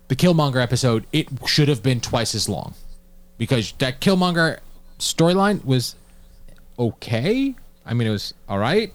the 0.07 0.15
Killmonger 0.15 0.61
episode, 0.61 1.05
it 1.11 1.27
should 1.45 1.67
have 1.67 1.83
been 1.83 2.01
twice 2.01 2.33
as 2.33 2.49
long 2.49 2.73
because 3.37 3.73
that 3.73 4.01
Killmonger 4.01 4.59
storyline 4.97 5.63
was 5.63 5.95
okay. 6.79 7.53
I 7.85 7.93
mean, 7.93 8.07
it 8.07 8.11
was 8.11 8.33
all 8.49 8.57
right. 8.57 8.91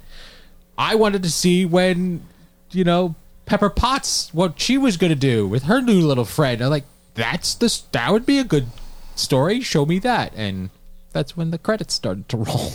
I 0.77 0.97
wanted 0.97 1.23
to 1.23 1.31
see 1.31 1.65
when, 1.65 2.27
you 2.75 2.85
know, 2.85 3.15
Pepper 3.47 3.71
Potts 3.71 4.33
what 4.33 4.61
she 4.61 4.79
was 4.79 4.97
going 4.97 5.13
to 5.13 5.19
do 5.19 5.47
with 5.47 5.65
her 5.65 5.81
new 5.81 6.01
little 6.01 6.25
friend. 6.25 6.61
I'm 6.63 6.71
like, 6.71 6.85
that's 7.15 7.55
the 7.55 7.81
that 7.93 8.13
would 8.13 8.27
be 8.27 8.39
a 8.39 8.45
good 8.45 8.67
story. 9.15 9.61
Show 9.61 9.87
me 9.87 9.99
that, 10.01 10.33
and 10.35 10.71
that's 11.13 11.37
when 11.37 11.51
the 11.51 11.59
credits 11.59 11.95
started 11.95 12.29
to 12.31 12.37
roll. 12.39 12.73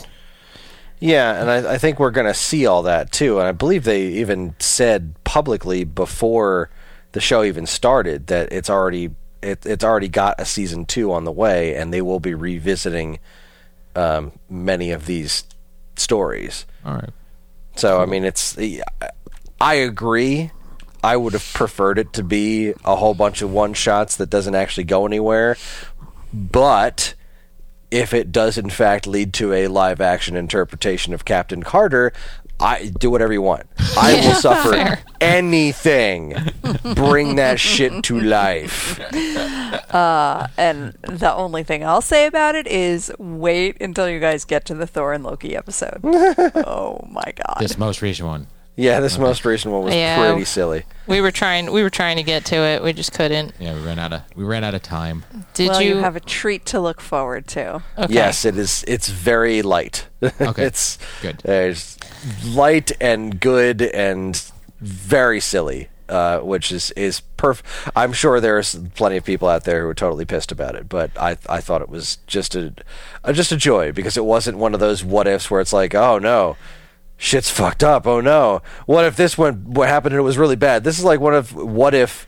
Yeah, 1.00 1.40
and 1.40 1.50
I, 1.50 1.74
I 1.74 1.78
think 1.78 2.00
we're 2.00 2.12
going 2.12 2.28
to 2.28 2.34
see 2.34 2.66
all 2.66 2.84
that 2.84 3.12
too. 3.12 3.40
And 3.40 3.48
I 3.48 3.52
believe 3.52 3.84
they 3.84 4.08
even 4.08 4.56
said 4.60 5.14
publicly 5.24 5.84
before 5.84 6.70
the 7.12 7.22
show 7.22 7.44
even 7.44 7.66
started 7.68 8.28
that 8.28 8.52
it's 8.52 8.70
already 8.70 9.12
it, 9.42 9.66
it's 9.66 9.84
already 9.84 10.10
got 10.10 10.40
a 10.40 10.46
season 10.46 10.86
two 10.86 11.12
on 11.12 11.24
the 11.24 11.32
way, 11.32 11.76
and 11.76 11.94
they 11.94 12.02
will 12.02 12.20
be 12.20 12.34
revisiting 12.34 13.20
um, 13.96 14.32
many 14.50 14.92
of 14.92 15.06
these 15.06 15.44
stories. 15.96 16.66
All 16.86 16.96
right. 16.96 17.10
So 17.76 18.02
I 18.02 18.06
mean, 18.06 18.24
it's 18.24 18.58
I 19.60 19.76
agree. 19.76 20.52
I 21.04 21.16
would 21.16 21.34
have 21.34 21.54
preferred 21.54 22.00
it 22.00 22.14
to 22.14 22.24
be 22.24 22.74
a 22.84 22.96
whole 22.96 23.14
bunch 23.14 23.42
of 23.42 23.52
one 23.52 23.74
shots 23.74 24.16
that 24.18 24.30
doesn't 24.30 24.56
actually 24.56 24.84
go 24.84 25.06
anywhere, 25.06 25.58
but 26.34 27.14
if 27.92 28.14
it 28.14 28.32
does 28.32 28.58
in 28.58 28.70
fact 28.70 29.08
lead 29.08 29.34
to 29.34 29.54
a 29.54 29.68
live 29.68 30.02
action 30.02 30.36
interpretation 30.36 31.14
of 31.14 31.24
Captain 31.24 31.64
Carter, 31.64 32.12
I 32.60 32.92
do 33.00 33.12
whatever 33.12 33.32
you 33.32 33.42
want. 33.42 33.68
I 33.96 34.16
will 34.16 34.34
suffer 34.34 34.72
fair. 34.72 35.00
anything. 35.22 36.34
Bring 36.96 37.36
that 37.36 37.60
shit 37.60 38.04
to 38.06 38.20
life. 38.20 39.00
Uh, 39.94 40.48
and 40.58 40.94
the 41.04 41.34
only 41.34 41.64
thing 41.64 41.86
I'll 41.86 42.02
say 42.02 42.26
about 42.26 42.56
it 42.56 42.66
is 42.68 43.12
wait 43.20 43.80
until 43.82 44.10
you 44.10 44.20
guys 44.20 44.44
get 44.44 44.66
to 44.66 44.74
the 44.74 44.88
Thor 44.88 45.14
and 45.14 45.24
Loki 45.24 45.56
episode. 45.56 46.00
oh 46.04 47.08
my 47.10 47.34
god. 47.36 47.58
This 47.60 47.78
most 47.78 48.02
recent 48.02 48.28
one. 48.28 48.48
Yeah, 48.80 49.00
this 49.00 49.18
most 49.18 49.44
recent 49.44 49.74
one 49.74 49.84
was 49.86 49.96
Yeah. 49.96 50.18
pretty 50.20 50.46
silly. 50.46 50.86
We 51.08 51.20
were 51.20 51.32
trying. 51.32 51.72
We 51.72 51.82
were 51.82 51.90
trying 51.90 52.18
to 52.18 52.24
get 52.24 52.46
to 52.46 52.56
it. 52.58 52.84
We 52.84 52.94
just 52.94 53.12
couldn't. 53.12 53.54
Yeah, 53.60 53.74
we 53.74 53.82
ran 53.82 53.98
out 53.98 54.14
of 54.14 54.22
we 54.36 54.44
ran 54.44 54.64
out 54.64 54.76
of 54.76 54.84
time. 54.84 55.26
Did 55.56 55.70
well, 55.70 55.82
you? 55.82 55.96
you 55.96 55.98
have 55.98 56.16
a 56.16 56.20
treat 56.20 56.64
to 56.68 56.80
look 56.80 57.02
forward 57.02 57.48
to. 57.48 57.82
okay. 57.98 58.14
Yes, 58.14 58.46
it 58.46 58.56
is. 58.56 58.86
It's 58.88 59.10
very 59.10 59.62
light. 59.64 60.06
Okay. 60.40 60.64
it's 60.66 61.00
Good. 61.22 61.40
There's 61.44 61.98
light 62.46 62.92
and 63.02 63.40
good 63.40 63.82
and 63.82 64.40
very 64.80 65.40
silly, 65.40 65.90
uh, 66.08 66.40
which 66.40 66.72
is 66.72 66.92
is 66.92 67.24
perf. 67.38 67.62
I'm 67.96 68.14
sure 68.14 68.40
there's 68.40 68.76
plenty 68.94 69.18
of 69.18 69.24
people 69.26 69.48
out 69.48 69.64
there 69.64 69.82
who 69.82 69.88
are 69.88 69.96
totally 69.96 70.26
pissed 70.26 70.52
about 70.52 70.76
it, 70.76 70.88
but 70.88 71.10
I 71.20 71.38
I 71.50 71.62
thought 71.62 71.82
it 71.82 71.90
was 71.90 72.18
just 72.28 72.54
a, 72.56 72.74
uh, 73.24 73.34
just 73.34 73.52
a 73.52 73.58
joy 73.58 73.92
because 73.92 74.18
it 74.18 74.26
wasn't 74.26 74.60
one 74.60 74.76
of 74.76 74.80
those 74.80 75.04
what 75.04 75.28
ifs 75.28 75.50
where 75.50 75.62
it's 75.62 75.74
like, 75.74 75.96
oh 75.96 76.20
no. 76.20 76.58
Shit's 77.18 77.50
fucked 77.50 77.84
up. 77.84 78.06
Oh 78.06 78.22
no! 78.22 78.62
What 78.86 79.06
if 79.06 79.16
this 79.16 79.38
went? 79.38 79.60
What 79.68 79.90
happened 79.90 80.14
and 80.14 80.20
it 80.20 80.24
was 80.24 80.38
really 80.38 80.56
bad? 80.56 80.84
This 80.84 81.00
is 81.00 81.04
like 81.04 81.20
one 81.20 81.34
of 81.34 81.54
what 81.54 81.94
if, 81.96 82.28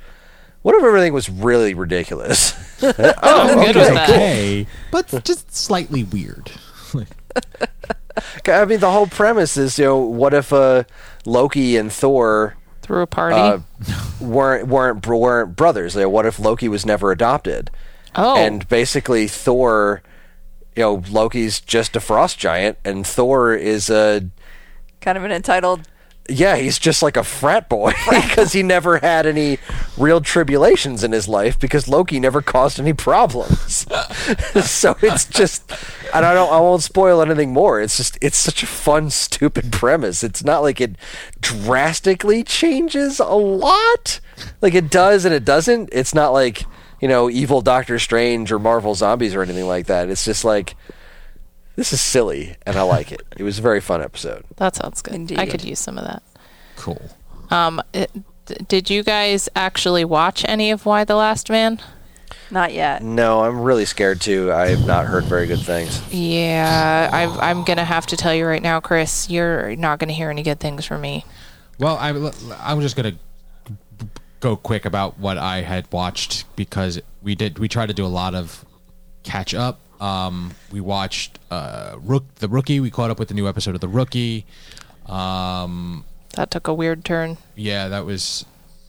what 0.63 0.73
if 0.75 0.83
everything 0.83 1.13
was 1.13 1.29
really 1.29 1.73
ridiculous? 1.75 2.53
I'm 2.81 2.93
oh, 3.23 3.65
good 3.65 3.75
with 3.75 3.87
that. 3.87 4.09
Okay, 4.09 4.67
but 4.91 5.23
just 5.23 5.55
slightly 5.55 6.03
weird. 6.03 6.51
I 8.47 8.65
mean, 8.65 8.79
the 8.79 8.91
whole 8.91 9.07
premise 9.07 9.57
is, 9.57 9.77
you 9.77 9.85
know, 9.85 9.97
what 9.99 10.33
if 10.33 10.51
uh, 10.51 10.83
Loki 11.25 11.77
and 11.77 11.91
Thor 11.91 12.57
threw 12.81 13.01
a 13.01 13.07
party. 13.07 13.35
uh, 13.35 13.59
weren't 14.19 14.67
weren't 14.67 15.05
weren't 15.05 15.55
brothers? 15.55 15.95
Like, 15.95 16.07
what 16.07 16.25
if 16.25 16.39
Loki 16.39 16.67
was 16.67 16.85
never 16.85 17.11
adopted? 17.11 17.69
oh. 18.15 18.37
And 18.37 18.67
basically, 18.67 19.27
Thor, 19.27 20.01
you 20.75 20.81
know, 20.81 21.03
Loki's 21.09 21.59
just 21.61 21.95
a 21.95 21.99
frost 21.99 22.39
giant, 22.39 22.77
and 22.83 23.05
Thor 23.05 23.53
is 23.53 23.89
a 23.89 24.29
Kind 25.01 25.17
of 25.17 25.23
an 25.23 25.31
entitled 25.31 25.87
yeah, 26.29 26.55
he's 26.55 26.79
just 26.79 27.01
like 27.01 27.17
a 27.17 27.23
frat 27.23 27.69
boy 27.69 27.91
because 28.09 28.53
he 28.53 28.63
never 28.63 28.99
had 28.99 29.25
any 29.25 29.57
real 29.97 30.21
tribulations 30.21 31.03
in 31.03 31.11
his 31.11 31.27
life 31.27 31.59
because 31.59 31.87
Loki 31.87 32.19
never 32.19 32.41
caused 32.41 32.79
any 32.79 32.93
problems. 32.93 33.87
so 34.63 34.95
it's 35.01 35.25
just, 35.25 35.71
and 36.13 36.25
I 36.25 36.33
don't, 36.33 36.51
I 36.51 36.59
won't 36.59 36.83
spoil 36.83 37.21
anything 37.21 37.51
more. 37.51 37.81
It's 37.81 37.97
just, 37.97 38.17
it's 38.21 38.37
such 38.37 38.63
a 38.63 38.67
fun, 38.67 39.09
stupid 39.09 39.71
premise. 39.71 40.23
It's 40.23 40.43
not 40.43 40.61
like 40.61 40.79
it 40.79 40.95
drastically 41.41 42.43
changes 42.43 43.19
a 43.19 43.25
lot. 43.25 44.19
Like 44.61 44.73
it 44.73 44.89
does 44.89 45.25
and 45.25 45.33
it 45.33 45.45
doesn't. 45.45 45.89
It's 45.91 46.13
not 46.13 46.31
like 46.31 46.63
you 47.01 47.07
know, 47.07 47.29
evil 47.29 47.61
Doctor 47.61 47.97
Strange 47.97 48.51
or 48.51 48.59
Marvel 48.59 48.93
Zombies 48.93 49.33
or 49.33 49.41
anything 49.41 49.67
like 49.67 49.87
that. 49.87 50.09
It's 50.09 50.25
just 50.25 50.43
like. 50.43 50.75
This 51.80 51.93
is 51.93 52.01
silly, 52.01 52.57
and 52.65 52.75
I 52.75 52.82
like 52.82 53.09
it. 53.13 53.21
It 53.38 53.43
was 53.43 53.57
a 53.57 53.61
very 53.61 53.80
fun 53.80 54.01
episode. 54.01 54.43
that 54.57 54.75
sounds 54.75 55.01
good. 55.01 55.32
I 55.39 55.45
could 55.45 55.63
use 55.63 55.80
some 55.80 55.97
of 55.97 56.03
that. 56.03 56.21
Cool. 56.75 57.01
Um, 57.51 57.82
it, 57.93 58.11
d- 58.47 58.57
did 58.67 58.89
you 58.89 59.01
guys 59.01 59.47
actually 59.55 60.03
watch 60.03 60.43
any 60.45 60.71
of 60.71 60.86
Y 60.86 61.05
the 61.05 61.15
Last 61.15 61.49
Man? 61.49 61.80
not 62.51 62.73
yet. 62.73 63.01
No, 63.01 63.45
I'm 63.45 63.61
really 63.61 63.86
scared 63.86 64.19
too. 64.19 64.51
I 64.51 64.71
have 64.71 64.86
not 64.86 65.05
heard 65.05 65.23
very 65.23 65.47
good 65.47 65.61
things. 65.61 66.01
Yeah, 66.13 67.09
I've, 67.13 67.39
I'm 67.39 67.63
gonna 67.63 67.86
have 67.86 68.05
to 68.07 68.17
tell 68.17 68.36
you 68.36 68.45
right 68.45 68.61
now, 68.61 68.82
Chris. 68.82 69.30
You're 69.30 69.73
not 69.77 69.99
gonna 69.99 70.11
hear 70.11 70.30
any 70.30 70.43
good 70.43 70.59
things 70.59 70.84
from 70.84 70.99
me. 70.99 71.23
Well, 71.80 71.95
I, 71.95 72.09
I'm 72.59 72.82
just 72.82 72.97
gonna 72.97 73.15
go 74.41 74.57
quick 74.57 74.84
about 74.84 75.17
what 75.17 75.38
I 75.38 75.61
had 75.61 75.89
watched 75.93 76.43
because 76.57 76.99
we 77.21 77.36
did 77.36 77.57
we 77.57 77.69
tried 77.69 77.88
to 77.88 77.93
do 77.93 78.05
a 78.05 78.07
lot 78.11 78.36
of 78.36 78.65
catch 79.23 79.53
up. 79.53 79.80
Um, 79.99 80.51
we 80.71 80.79
watched 80.81 81.39
uh, 81.51 81.95
Rook 82.01 82.23
the 82.35 82.47
Rookie. 82.47 82.79
We 82.79 82.89
caught 82.89 83.09
up 83.11 83.19
with 83.19 83.27
the 83.27 83.33
new 83.33 83.47
episode 83.47 83.75
of 83.75 83.81
the 83.81 83.87
Rookie. 83.87 84.45
Um, 85.05 86.05
That 86.35 86.51
took 86.51 86.67
a 86.67 86.73
weird 86.73 87.03
turn. 87.03 87.37
yeah, 87.55 87.87
that 87.89 88.05
was 88.05 88.45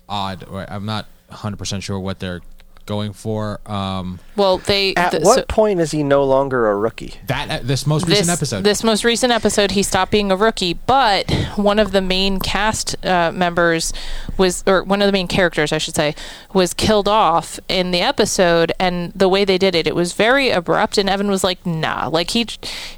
odd. 0.08 0.46
I'm 0.52 0.84
not 0.86 1.06
100 1.28 1.56
percent 1.56 1.82
sure 1.82 1.98
what 1.98 2.18
they're 2.20 2.40
going 2.86 3.12
for. 3.12 3.60
Um, 3.66 4.18
Well, 4.36 4.58
they 4.58 4.94
At 4.94 5.10
th- 5.12 5.22
what 5.22 5.38
so- 5.40 5.44
point 5.48 5.80
is 5.80 5.90
he 5.90 6.02
no 6.02 6.24
longer 6.24 6.70
a 6.70 6.76
rookie? 6.76 7.14
that 7.26 7.50
uh, 7.50 7.58
this 7.62 7.86
most 7.86 8.06
recent 8.08 8.26
this, 8.26 8.38
episode. 8.38 8.64
This 8.64 8.82
most 8.82 9.04
recent 9.04 9.32
episode, 9.32 9.72
he 9.72 9.82
stopped 9.82 10.10
being 10.10 10.32
a 10.32 10.36
rookie, 10.36 10.74
but 10.74 11.30
one 11.56 11.78
of 11.78 11.92
the 11.92 12.00
main 12.00 12.38
cast 12.38 12.96
uh, 13.04 13.30
members 13.32 13.92
was, 14.36 14.64
or 14.66 14.82
one 14.82 15.02
of 15.02 15.06
the 15.06 15.12
main 15.12 15.28
characters, 15.28 15.72
I 15.72 15.78
should 15.78 15.94
say, 15.94 16.14
was 16.52 16.74
killed 16.74 17.06
off 17.08 17.60
in 17.68 17.90
the 17.90 18.00
episode. 18.00 18.72
And 18.80 19.12
the 19.12 19.28
way 19.28 19.44
they 19.44 19.58
did 19.58 19.74
it, 19.74 19.86
it 19.86 19.94
was 19.94 20.12
very 20.14 20.50
abrupt. 20.50 20.98
And 20.98 21.08
Evan 21.08 21.28
was 21.28 21.44
like, 21.44 21.64
"Nah, 21.66 22.08
like 22.08 22.30
he 22.30 22.46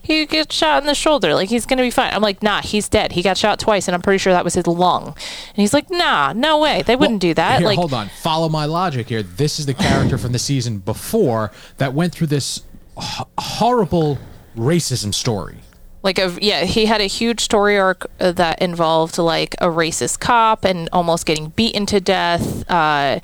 he 0.00 0.24
gets 0.26 0.54
shot 0.54 0.82
in 0.82 0.86
the 0.86 0.94
shoulder, 0.94 1.34
like 1.34 1.48
he's 1.48 1.66
gonna 1.66 1.82
be 1.82 1.90
fine." 1.90 2.12
I'm 2.14 2.22
like, 2.22 2.42
"Nah, 2.42 2.62
he's 2.62 2.88
dead. 2.88 3.12
He 3.12 3.22
got 3.22 3.36
shot 3.36 3.58
twice, 3.58 3.88
and 3.88 3.94
I'm 3.94 4.02
pretty 4.02 4.18
sure 4.18 4.32
that 4.32 4.44
was 4.44 4.54
his 4.54 4.66
lung." 4.66 5.08
And 5.08 5.56
he's 5.56 5.74
like, 5.74 5.90
"Nah, 5.90 6.32
no 6.32 6.58
way, 6.58 6.82
they 6.82 6.96
wouldn't 6.96 7.20
do 7.20 7.34
that." 7.34 7.58
Here, 7.58 7.66
like, 7.68 7.78
hold 7.78 7.92
on. 7.92 8.08
Follow 8.08 8.48
my 8.48 8.64
logic 8.64 9.08
here. 9.08 9.22
This 9.22 9.58
is 9.58 9.66
the 9.66 9.71
character 9.74 10.18
from 10.18 10.32
the 10.32 10.38
season 10.38 10.78
before 10.78 11.50
that 11.78 11.94
went 11.94 12.12
through 12.14 12.26
this 12.28 12.62
h- 12.98 13.26
horrible 13.38 14.18
racism 14.56 15.12
story. 15.14 15.58
like 16.02 16.18
a 16.18 16.36
yeah 16.40 16.64
he 16.64 16.86
had 16.86 17.00
a 17.00 17.06
huge 17.06 17.40
story 17.40 17.78
arc 17.78 18.06
uh, 18.20 18.32
that 18.32 18.60
involved 18.60 19.18
like 19.18 19.54
a 19.60 19.66
racist 19.66 20.20
cop 20.20 20.64
and 20.64 20.88
almost 20.92 21.24
getting 21.26 21.48
beaten 21.50 21.86
to 21.86 22.00
death 22.00 22.68
uh, 22.70 23.18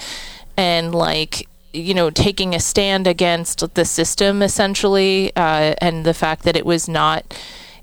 and 0.56 0.94
like 0.94 1.46
you 1.72 1.92
know 1.92 2.08
taking 2.10 2.54
a 2.54 2.60
stand 2.60 3.06
against 3.06 3.74
the 3.74 3.84
system 3.84 4.42
essentially 4.42 5.30
uh, 5.36 5.74
and 5.80 6.06
the 6.06 6.14
fact 6.14 6.44
that 6.44 6.56
it 6.56 6.64
was 6.64 6.88
not 6.88 7.22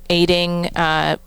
aiding 0.10 0.68
uh, 0.76 1.18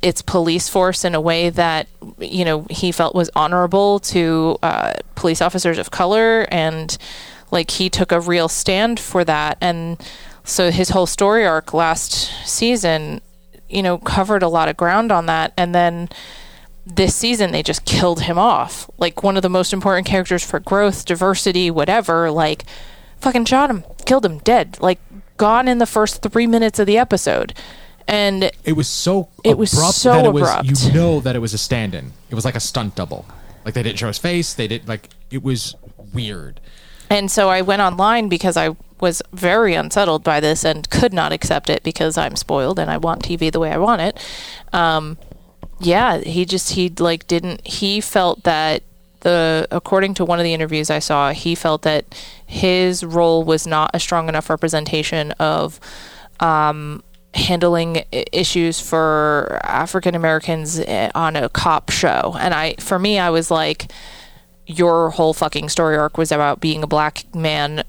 its 0.00 0.22
police 0.22 0.68
force 0.68 1.04
in 1.04 1.14
a 1.14 1.20
way 1.20 1.50
that 1.50 1.88
you 2.18 2.44
know 2.44 2.66
he 2.70 2.92
felt 2.92 3.14
was 3.14 3.30
honorable 3.34 3.98
to 3.98 4.56
uh, 4.62 4.92
police 5.14 5.42
officers 5.42 5.78
of 5.78 5.90
color 5.90 6.46
and 6.50 6.98
like 7.50 7.70
he 7.72 7.90
took 7.90 8.12
a 8.12 8.20
real 8.20 8.48
stand 8.48 9.00
for 9.00 9.24
that 9.24 9.58
and 9.60 9.98
so 10.48 10.70
his 10.70 10.88
whole 10.88 11.06
story 11.06 11.46
arc 11.46 11.74
last 11.74 12.12
season, 12.48 13.20
you 13.68 13.82
know, 13.82 13.98
covered 13.98 14.42
a 14.42 14.48
lot 14.48 14.68
of 14.68 14.78
ground 14.78 15.12
on 15.12 15.26
that. 15.26 15.52
And 15.58 15.74
then 15.74 16.08
this 16.86 17.14
season, 17.14 17.52
they 17.52 17.62
just 17.62 17.84
killed 17.84 18.22
him 18.22 18.38
off. 18.38 18.90
Like 18.96 19.22
one 19.22 19.36
of 19.36 19.42
the 19.42 19.50
most 19.50 19.74
important 19.74 20.06
characters 20.06 20.42
for 20.42 20.58
growth, 20.58 21.04
diversity, 21.04 21.70
whatever. 21.70 22.30
Like, 22.30 22.64
fucking 23.20 23.44
shot 23.44 23.68
him, 23.68 23.84
killed 24.06 24.24
him, 24.24 24.38
dead. 24.38 24.78
Like, 24.80 25.00
gone 25.36 25.68
in 25.68 25.78
the 25.78 25.86
first 25.86 26.22
three 26.22 26.46
minutes 26.46 26.78
of 26.78 26.86
the 26.86 26.96
episode. 26.96 27.52
And 28.08 28.50
It 28.64 28.72
was 28.72 28.88
so 28.88 29.28
It 29.44 29.58
was 29.58 29.70
so 29.70 30.12
that 30.12 30.24
it 30.24 30.32
was 30.32 30.48
abrupt. 30.50 30.68
you 30.68 30.92
know 30.92 31.20
that 31.20 31.36
it 31.36 31.40
was 31.40 31.52
a 31.54 31.58
stand-in. 31.58 32.12
It 32.30 32.34
was 32.34 32.44
like 32.44 32.56
a 32.56 32.60
stunt 32.60 32.94
double. 32.96 33.26
Like 33.64 33.74
they 33.74 33.82
didn't 33.82 33.98
show 33.98 34.06
his 34.08 34.18
face. 34.18 34.54
They 34.54 34.66
did 34.66 34.88
like 34.88 35.10
it 35.30 35.42
was 35.42 35.76
weird. 36.14 36.60
And 37.10 37.30
so 37.30 37.48
I 37.50 37.60
went 37.62 37.82
online 37.82 38.28
because 38.28 38.56
I 38.56 38.76
was 39.00 39.22
very 39.32 39.74
unsettled 39.74 40.24
by 40.24 40.40
this 40.40 40.64
and 40.64 40.88
could 40.90 41.12
not 41.12 41.32
accept 41.32 41.70
it 41.70 41.82
because 41.82 42.18
I'm 42.18 42.34
spoiled 42.34 42.78
and 42.78 42.90
I 42.90 42.96
want 42.96 43.22
TV 43.22 43.52
the 43.52 43.60
way 43.60 43.70
I 43.70 43.78
want 43.78 44.00
it. 44.02 44.26
Um, 44.72 45.18
yeah, 45.80 46.18
he 46.18 46.44
just 46.44 46.70
he 46.70 46.88
like 46.88 47.26
didn't 47.26 47.66
he 47.66 48.00
felt 48.00 48.42
that 48.44 48.82
the 49.20 49.66
according 49.70 50.14
to 50.14 50.24
one 50.24 50.38
of 50.38 50.44
the 50.44 50.54
interviews 50.54 50.90
I 50.90 50.98
saw, 50.98 51.32
he 51.32 51.54
felt 51.54 51.82
that 51.82 52.04
his 52.46 53.04
role 53.04 53.44
was 53.44 53.66
not 53.66 53.90
a 53.94 54.00
strong 54.00 54.28
enough 54.28 54.48
representation 54.48 55.32
of 55.32 55.78
um, 56.40 57.02
handling 57.34 58.04
issues 58.10 58.80
for 58.80 59.60
African 59.62 60.14
Americans 60.14 60.80
eh, 60.80 61.10
on 61.14 61.36
a 61.36 61.48
cop 61.48 61.90
show. 61.90 62.36
And 62.38 62.54
I 62.54 62.74
for 62.78 62.98
me 62.98 63.18
I 63.18 63.30
was 63.30 63.50
like 63.50 63.92
your 64.66 65.10
whole 65.10 65.34
fucking 65.34 65.68
story 65.68 65.96
arc 65.96 66.18
was 66.18 66.30
about 66.30 66.60
being 66.60 66.82
a 66.82 66.86
black 66.86 67.24
man 67.34 67.82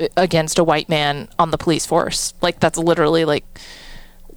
uh, 0.00 0.08
against 0.16 0.58
a 0.58 0.64
white 0.64 0.88
man 0.88 1.28
on 1.38 1.50
the 1.50 1.58
police 1.58 1.86
force. 1.86 2.34
Like 2.40 2.60
that's 2.60 2.78
literally 2.78 3.24
like 3.24 3.44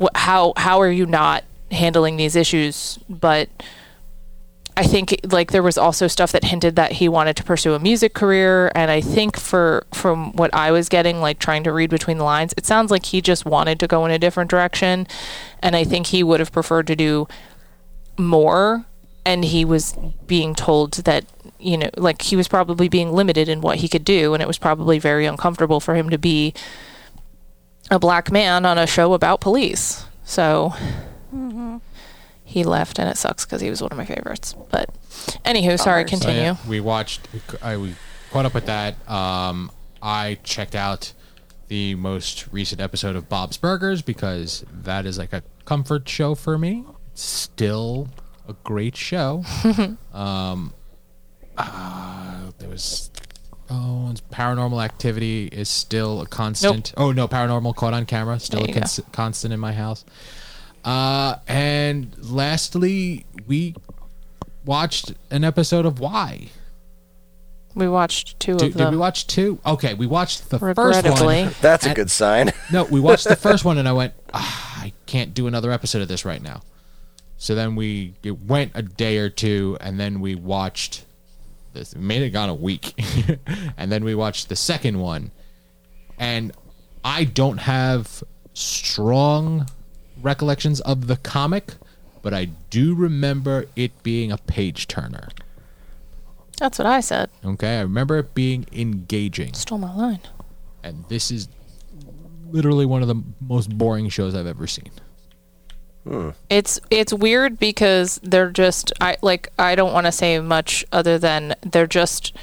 wh- 0.02 0.16
how 0.16 0.54
how 0.58 0.82
are 0.82 0.92
you 0.92 1.06
not 1.06 1.44
handling 1.72 2.18
these 2.18 2.36
issues? 2.36 3.00
But 3.10 3.50
I 4.76 4.84
think 4.84 5.20
like 5.32 5.52
there 5.52 5.62
was 5.62 5.78
also 5.78 6.08
stuff 6.08 6.32
that 6.32 6.46
hinted 6.46 6.76
that 6.76 6.94
he 6.94 7.08
wanted 7.08 7.36
to 7.38 7.44
pursue 7.44 7.74
a 7.74 7.80
music 7.80 8.14
career, 8.14 8.72
and 8.74 8.90
I 8.90 9.02
think 9.02 9.38
for 9.38 9.86
from 9.94 10.34
what 10.34 10.54
I 10.54 10.72
was 10.72 10.90
getting, 10.90 11.22
like 11.22 11.40
trying 11.40 11.64
to 11.66 11.72
read 11.72 11.90
between 11.90 12.18
the 12.18 12.24
lines, 12.24 12.54
it 12.58 12.66
sounds 12.66 12.90
like 12.90 13.06
he 13.06 13.22
just 13.22 13.46
wanted 13.46 13.80
to 13.82 13.88
go 13.88 14.06
in 14.06 14.12
a 14.12 14.18
different 14.18 14.50
direction, 14.50 15.08
and 15.62 15.76
I 15.76 15.84
think 15.84 16.08
he 16.08 16.24
would 16.24 16.40
have 16.40 16.52
preferred 16.52 16.88
to 16.88 16.96
do 16.96 17.28
more 18.18 18.86
and 19.26 19.46
he 19.46 19.64
was 19.66 19.96
being 20.28 20.54
told 20.54 20.94
that 20.94 21.26
you 21.60 21.78
know 21.78 21.90
like 21.98 22.22
he 22.24 22.36
was 22.36 22.48
probably 22.48 22.88
being 22.88 23.12
limited 23.12 23.48
in 23.48 23.62
what 23.62 23.78
he 23.78 23.88
could 23.88 24.04
do 24.04 24.34
and 24.34 24.44
it 24.44 24.48
was 24.48 24.58
probably 24.58 25.00
very 25.00 25.26
uncomfortable 25.26 25.80
for 25.80 25.96
him 25.96 26.10
to 26.10 26.18
be 26.18 26.54
a 27.90 28.00
black 28.00 28.32
man 28.32 28.66
on 28.66 28.78
a 28.78 28.88
show 28.88 29.14
about 29.14 29.42
police. 29.42 30.06
So 30.24 30.74
he 32.54 32.64
left 32.64 33.00
and 33.00 33.10
it 33.10 33.18
sucks 33.18 33.46
because 33.46 33.62
he 33.62 33.70
was 33.70 33.82
one 33.82 33.92
of 33.92 33.98
my 33.98 34.06
favorites 34.06 34.56
but 34.70 34.90
anywho 35.44 35.80
sorry 35.80 36.04
Bummer. 36.04 36.08
So, 36.18 36.26
continue 36.26 36.42
yeah, 36.42 36.56
we 36.68 36.80
watched. 36.80 37.28
I, 37.34 37.52
c- 37.52 37.58
I, 37.62 37.78
we 37.78 37.96
caught 38.32 38.46
up 38.46 38.54
with 38.54 38.66
that. 38.68 38.96
Um, 39.10 39.72
I 40.02 40.38
checked 40.44 40.76
out 40.76 41.14
the 41.68 41.96
most 41.96 42.48
recent 42.52 42.80
episode 42.82 43.16
of 43.16 43.28
Bob's 43.30 43.58
Burgers 43.58 44.02
because 44.02 44.64
that 44.72 45.06
is 45.06 45.18
like 45.18 45.34
a 45.34 45.42
comfort 45.66 46.08
show 46.08 46.36
for 46.36 46.58
me. 46.58 46.84
Still 47.16 48.10
a 48.48 48.54
great 48.64 48.96
show. 48.96 49.44
um, 50.14 50.74
uh, 51.58 52.52
there 52.60 52.70
was. 52.70 53.10
Oh, 53.70 54.08
and 54.10 54.22
Paranormal 54.30 54.84
Activity 54.84 55.48
is 55.48 55.70
still 55.70 56.22
a 56.22 56.28
constant. 56.28 56.94
Oh 56.98 57.12
no, 57.12 57.28
Paranormal 57.28 57.76
Caught 57.76 57.94
on 57.94 58.06
Camera 58.06 58.40
still 58.40 58.64
a 58.66 58.72
cons- 58.74 59.00
constant 59.12 59.54
in 59.54 59.60
my 59.60 59.72
house. 59.74 60.06
Uh, 60.84 61.38
and 61.48 62.16
lastly, 62.20 63.26
we 63.48 63.76
watched 64.66 65.14
an 65.32 65.44
episode 65.44 65.86
of 65.86 66.00
Y. 66.00 66.50
we 67.76 67.88
watched 67.88 68.40
two 68.40 68.56
Did, 68.56 68.68
of 68.68 68.74
did 68.74 68.80
them 68.80 68.92
we 68.92 68.98
watch 68.98 69.28
two? 69.28 69.60
Okay, 69.66 69.94
we 69.94 70.06
watched 70.06 70.50
the 70.50 70.60
first 70.60 71.04
one. 71.22 71.52
That's 71.62 71.86
a 71.86 71.94
good 71.94 72.12
sign. 72.12 72.52
No, 72.72 72.86
we 72.86 73.00
watched 73.00 73.26
the 73.26 73.36
first 73.36 73.66
one, 73.66 73.78
and 73.78 73.88
I 73.88 73.94
went, 73.94 74.14
ah, 74.34 74.82
I 74.82 74.94
can't 75.06 75.34
do 75.34 75.48
another 75.48 75.72
episode 75.72 76.02
of 76.02 76.08
this 76.08 76.26
right 76.26 76.42
now. 76.42 76.62
So 77.38 77.56
then 77.56 77.76
we 77.76 78.14
it 78.24 78.42
went 78.42 78.72
a 78.74 78.82
day 78.82 79.18
or 79.18 79.30
two, 79.30 79.78
and 79.82 80.00
then 80.00 80.22
we 80.22 80.34
watched 80.36 81.06
this. 81.74 81.94
It 81.94 82.00
made 82.00 82.22
it 82.22 82.30
gone 82.32 82.50
a 82.50 82.56
week, 82.56 82.94
and 83.78 83.92
then 83.92 84.04
we 84.04 84.16
watched 84.16 84.50
the 84.50 84.56
second 84.56 85.00
one, 85.00 85.32
and 86.18 86.52
I 87.04 87.26
don't 87.26 87.58
have 87.60 88.24
strong 88.54 89.68
recollections 90.24 90.80
of 90.82 91.08
the 91.08 91.18
comic, 91.18 91.74
but 92.22 92.34
I 92.34 92.46
do 92.70 92.96
remember 92.96 93.66
it 93.76 94.02
being 94.04 94.32
a 94.32 94.38
page 94.38 94.88
turner. 94.88 95.28
that's 96.58 96.78
what 96.80 96.86
i 96.88 97.00
said 97.02 97.30
Okay, 97.44 97.78
I 97.80 97.82
remember 97.82 98.18
it 98.20 98.34
being 98.34 98.66
engaging, 98.72 99.54
stole 99.54 99.78
my 99.78 99.94
line 99.96 100.22
and 100.84 101.06
this 101.10 101.32
is 101.32 101.48
literally 102.50 102.86
one 102.86 103.02
of 103.02 103.08
the 103.08 103.22
most 103.42 103.76
boring 103.78 104.10
shows 104.10 104.36
I've 104.36 104.46
ever 104.48 104.68
seen. 104.68 104.92
It's 106.50 106.80
it's 106.92 107.14
weird 107.14 107.58
because 107.58 108.20
they're 108.22 108.52
just 108.52 108.92
I 109.00 109.16
like 109.22 109.48
I 109.58 109.76
don't 109.76 109.94
want 109.94 110.06
to 110.06 110.12
say 110.12 110.38
much 110.40 110.84
other 110.92 111.18
than 111.18 111.56
they're 111.62 111.88
just 111.88 112.36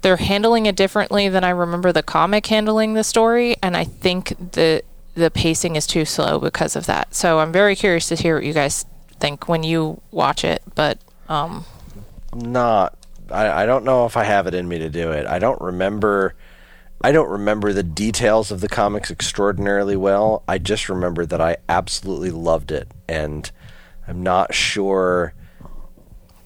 they're 0.00 0.16
handling 0.16 0.64
it 0.64 0.74
differently 0.74 1.28
than 1.28 1.44
I 1.44 1.50
remember 1.50 1.92
the 1.92 2.02
comic 2.02 2.46
handling 2.46 2.94
the 2.94 3.04
story 3.04 3.56
and 3.62 3.76
I 3.76 3.84
think 3.84 4.52
the 4.52 4.82
the 5.18 5.30
pacing 5.30 5.76
is 5.76 5.86
too 5.86 6.04
slow 6.04 6.38
because 6.38 6.76
of 6.76 6.86
that. 6.86 7.14
So 7.14 7.40
I'm 7.40 7.52
very 7.52 7.76
curious 7.76 8.08
to 8.08 8.14
hear 8.14 8.36
what 8.36 8.44
you 8.44 8.54
guys 8.54 8.86
think 9.20 9.48
when 9.48 9.62
you 9.62 10.00
watch 10.10 10.44
it, 10.44 10.62
but 10.74 10.98
um 11.28 11.64
Not. 12.34 12.94
I, 13.30 13.62
I 13.62 13.66
don't 13.66 13.84
know 13.84 14.06
if 14.06 14.16
I 14.16 14.24
have 14.24 14.46
it 14.46 14.54
in 14.54 14.68
me 14.68 14.78
to 14.78 14.88
do 14.88 15.10
it. 15.10 15.26
I 15.26 15.38
don't 15.38 15.60
remember. 15.60 16.34
I 17.02 17.12
don't 17.12 17.28
remember 17.28 17.72
the 17.72 17.82
details 17.82 18.50
of 18.50 18.60
the 18.60 18.68
comics 18.68 19.10
extraordinarily 19.10 19.96
well. 19.96 20.42
I 20.48 20.58
just 20.58 20.88
remember 20.88 21.26
that 21.26 21.40
I 21.40 21.58
absolutely 21.68 22.30
loved 22.30 22.72
it, 22.72 22.88
and 23.08 23.50
I'm 24.08 24.22
not 24.22 24.54
sure 24.54 25.34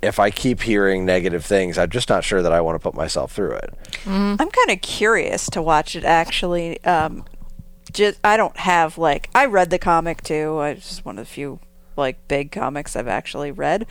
if 0.02 0.18
I 0.18 0.30
keep 0.30 0.62
hearing 0.62 1.06
negative 1.06 1.44
things. 1.44 1.78
I'm 1.78 1.88
just 1.88 2.08
not 2.08 2.24
sure 2.24 2.42
that 2.42 2.52
I 2.52 2.60
want 2.60 2.74
to 2.74 2.82
put 2.82 2.94
myself 2.94 3.32
through 3.32 3.52
it. 3.52 3.72
I'm 4.04 4.36
kind 4.36 4.70
of 4.70 4.80
curious 4.82 5.48
to 5.50 5.62
watch 5.62 5.94
it 5.94 6.04
actually. 6.04 6.82
Um, 6.84 7.24
just 7.92 8.18
I 8.24 8.36
don't 8.36 8.56
have 8.56 8.98
like 8.98 9.28
I 9.34 9.46
read 9.46 9.70
the 9.70 9.78
comic 9.78 10.22
too. 10.22 10.60
It's 10.62 10.88
just 10.88 11.04
one 11.04 11.18
of 11.18 11.26
the 11.26 11.30
few 11.30 11.60
like 11.96 12.26
big 12.26 12.50
comics 12.50 12.96
I've 12.96 13.08
actually 13.08 13.50
read. 13.52 13.86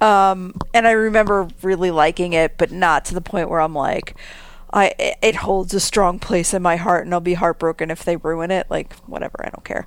Um, 0.00 0.54
and 0.74 0.86
I 0.86 0.90
remember 0.90 1.48
really 1.62 1.90
liking 1.90 2.32
it, 2.32 2.58
but 2.58 2.72
not 2.72 3.04
to 3.06 3.14
the 3.14 3.20
point 3.20 3.48
where 3.48 3.60
I'm 3.60 3.74
like, 3.74 4.16
I 4.72 4.92
it- 4.98 5.18
it 5.22 5.34
holds 5.36 5.72
a 5.72 5.80
strong 5.80 6.18
place 6.18 6.52
in 6.52 6.60
my 6.62 6.76
heart, 6.76 7.04
and 7.06 7.14
I'll 7.14 7.20
be 7.20 7.34
heartbroken 7.34 7.90
if 7.90 8.04
they 8.04 8.16
ruin 8.16 8.50
it. 8.50 8.66
Like 8.68 8.94
whatever, 9.06 9.36
I 9.44 9.48
don't 9.50 9.64
care. 9.64 9.86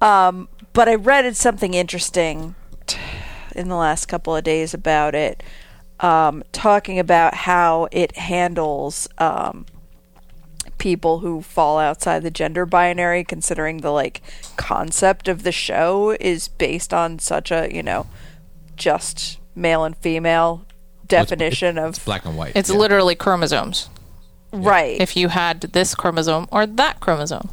Um, 0.00 0.48
but 0.72 0.88
I 0.88 0.94
read 0.96 1.34
something 1.36 1.74
interesting 1.74 2.54
in 3.54 3.68
the 3.68 3.76
last 3.76 4.06
couple 4.06 4.34
of 4.36 4.44
days 4.44 4.74
about 4.74 5.14
it, 5.14 5.42
um, 6.00 6.42
talking 6.52 6.98
about 6.98 7.34
how 7.34 7.88
it 7.92 8.16
handles 8.16 9.08
um, 9.18 9.64
people 10.82 11.20
who 11.20 11.40
fall 11.40 11.78
outside 11.78 12.24
the 12.24 12.30
gender 12.30 12.66
binary, 12.66 13.22
considering 13.22 13.78
the 13.78 13.90
like 13.92 14.20
concept 14.56 15.28
of 15.28 15.44
the 15.44 15.52
show 15.52 16.10
is 16.18 16.48
based 16.48 16.92
on 16.92 17.20
such 17.20 17.52
a 17.52 17.72
you 17.72 17.84
know 17.84 18.04
just 18.76 19.38
male 19.54 19.84
and 19.84 19.96
female 19.98 20.66
definition 21.06 21.78
It's 21.78 21.98
of 22.00 22.04
black 22.04 22.24
and 22.24 22.36
white. 22.36 22.52
it's 22.56 22.68
Yeah. 22.70 22.76
literally 22.76 23.14
chromosomes. 23.14 23.88
right 24.52 25.00
If 25.00 25.16
you 25.16 25.28
had 25.28 25.60
this 25.60 25.94
chromosome 25.94 26.48
or 26.50 26.66
that 26.66 26.98
chromosome. 27.00 27.50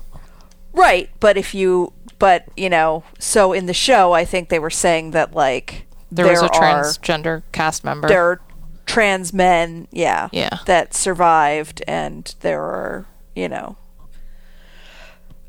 right 0.73 1.09
but 1.19 1.37
if 1.37 1.53
you 1.53 1.93
but 2.17 2.45
you 2.57 2.69
know 2.69 3.03
so 3.19 3.53
in 3.53 3.65
the 3.67 3.73
show 3.73 4.13
i 4.13 4.25
think 4.25 4.49
they 4.49 4.59
were 4.59 4.69
saying 4.69 5.11
that 5.11 5.33
like 5.35 5.85
There, 6.11 6.25
was 6.27 6.41
a 6.41 6.45
are- 6.45 6.61
transgender 6.61 7.43
cast 7.51 7.83
member. 7.83 8.07
there 8.07 8.25
are 8.25 8.41
trans 8.85 9.31
men, 9.33 9.87
yeah, 9.91 10.29
Yeah. 10.31 10.57
that 10.65 10.95
survived, 10.95 11.83
and 11.87 12.33
there 12.39 12.63
are 12.63 13.05
you 13.39 13.49
know 13.49 13.77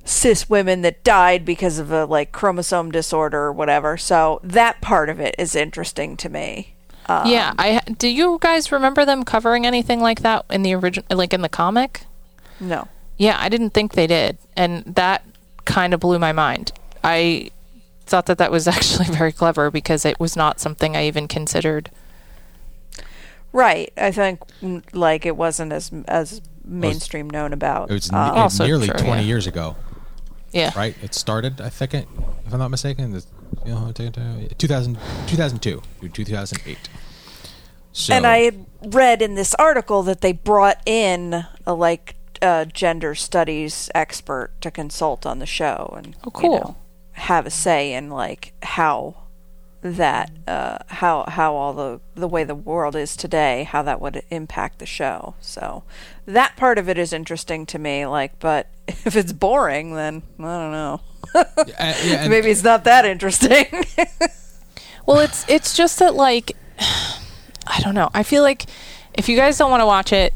cis 0.05 0.51
women 0.51 0.82
that 0.82 1.05
died 1.05 1.45
because 1.45 1.78
of 1.78 1.91
a 1.93 2.05
like 2.05 2.32
chromosome 2.32 2.91
disorder 2.91 3.38
or 3.38 3.53
whatever. 3.53 3.97
So 3.97 4.41
that 4.43 4.80
part 4.80 5.09
of 5.09 5.20
it 5.20 5.34
is 5.38 5.55
interesting 5.55 6.16
to 6.18 6.28
me. 6.28 6.74
Um, 7.07 7.26
yeah, 7.26 7.55
I 7.59 7.80
do. 7.99 8.09
You 8.09 8.38
guys 8.41 8.70
remember 8.70 9.05
them 9.05 9.24
covering 9.24 9.66
anything 9.66 10.01
like 10.01 10.20
that 10.20 10.45
in 10.51 10.62
the 10.62 10.74
original, 10.74 11.16
like 11.16 11.32
in 11.32 11.43
the 11.43 11.49
comic? 11.49 12.03
No. 12.59 12.88
Yeah, 13.16 13.36
I 13.41 13.49
didn't 13.49 13.70
think 13.70 13.93
they 13.93 14.07
did, 14.07 14.38
and 14.57 14.84
that 14.84 15.24
kind 15.64 15.93
of 15.93 16.01
blew 16.01 16.18
my 16.18 16.32
mind. 16.32 16.72
I 17.03 17.51
thought 18.07 18.26
that 18.26 18.38
that 18.38 18.51
was 18.51 18.68
actually 18.76 19.07
very 19.07 19.32
clever 19.32 19.70
because 19.70 20.05
it 20.05 20.20
was 20.20 20.36
not 20.36 20.61
something 20.61 20.97
I 20.97 21.07
even 21.07 21.28
considered. 21.28 21.91
Right. 23.53 23.93
I 23.97 24.12
think 24.12 24.41
like 24.93 25.26
it 25.26 25.36
wasn't 25.36 25.72
as 25.72 25.91
as 26.07 26.41
mainstream 26.71 27.29
known 27.29 27.53
about. 27.53 27.91
It 27.91 27.95
was 27.95 28.12
ne- 28.12 28.18
Also 28.18 28.66
nearly 28.66 28.87
true, 28.89 28.99
20 28.99 29.23
yeah. 29.23 29.27
years 29.29 29.47
ago, 29.47 29.77
Yeah. 30.53 30.73
right? 30.77 30.95
It 31.03 31.14
started, 31.14 31.61
I 31.61 31.68
think, 31.68 31.95
it, 31.95 32.09
if 32.47 32.53
I'm 32.53 32.59
not 32.59 32.71
mistaken, 32.71 33.12
the, 33.12 33.25
you 33.66 33.73
know, 33.75 33.93
2000, 33.93 34.99
2002 35.27 35.83
through 36.01 36.09
2008. 36.09 36.79
So, 37.93 38.14
and 38.14 38.25
I 38.27 38.53
read 38.87 39.21
in 39.21 39.35
this 39.35 39.55
article 39.57 40.03
that 40.05 40.21
they 40.21 40.33
brought 40.33 40.81
in 40.87 41.45
a 41.66 41.75
like 41.75 42.14
uh, 42.41 42.64
gender 42.66 43.14
studies 43.16 43.91
expert 43.95 44.53
to 44.61 44.71
consult 44.71 45.27
on 45.27 45.41
the 45.41 45.47
show 45.47 45.93
and 45.97 46.14
Oh, 46.25 46.27
you 46.27 46.31
cool. 46.33 46.59
know, 46.61 46.77
have 47.12 47.47
a 47.47 47.51
say 47.51 47.93
in 47.93 48.09
like 48.09 48.53
how 48.62 49.20
that 49.83 50.31
uh, 50.47 50.78
how 50.89 51.24
how 51.28 51.55
all 51.55 51.72
the 51.72 52.01
the 52.14 52.28
way 52.28 52.45
the 52.45 52.55
world 52.55 52.95
is 52.95 53.16
today 53.16 53.64
how 53.64 53.83
that 53.83 54.01
would 54.01 54.22
impact 54.31 54.78
the 54.78 54.87
show. 54.87 55.35
So 55.41 55.85
that 56.26 56.57
part 56.57 56.78
of 56.78 56.89
it 56.89 56.99
is 56.99 57.12
interesting 57.12 57.66
to 57.66 57.78
me. 57.78 58.07
Like, 58.07 58.39
but 58.39 58.68
if 58.89 59.16
it's 59.16 59.33
boring, 59.33 59.95
then 59.95 60.22
I 60.39 60.43
don't 60.43 60.72
know. 60.72 61.01
uh, 61.35 61.45
yeah, 62.05 62.28
Maybe 62.28 62.51
it's 62.51 62.62
not 62.62 62.85
that 62.85 63.05
interesting. 63.05 63.66
Well, 65.07 65.20
it's 65.20 65.45
it's 65.49 65.76
just 65.76 65.99
that 65.99 66.14
like 66.14 66.57
I 66.78 67.81
don't 67.81 67.97
know. 67.97 68.11
I 68.14 68.22
feel 68.22 68.45
like 68.45 68.66
if 69.14 69.28
you 69.28 69.37
guys 69.37 69.59
don't 69.59 69.70
want 69.70 69.81
to 69.81 69.87
watch 69.87 70.12
it, 70.12 70.33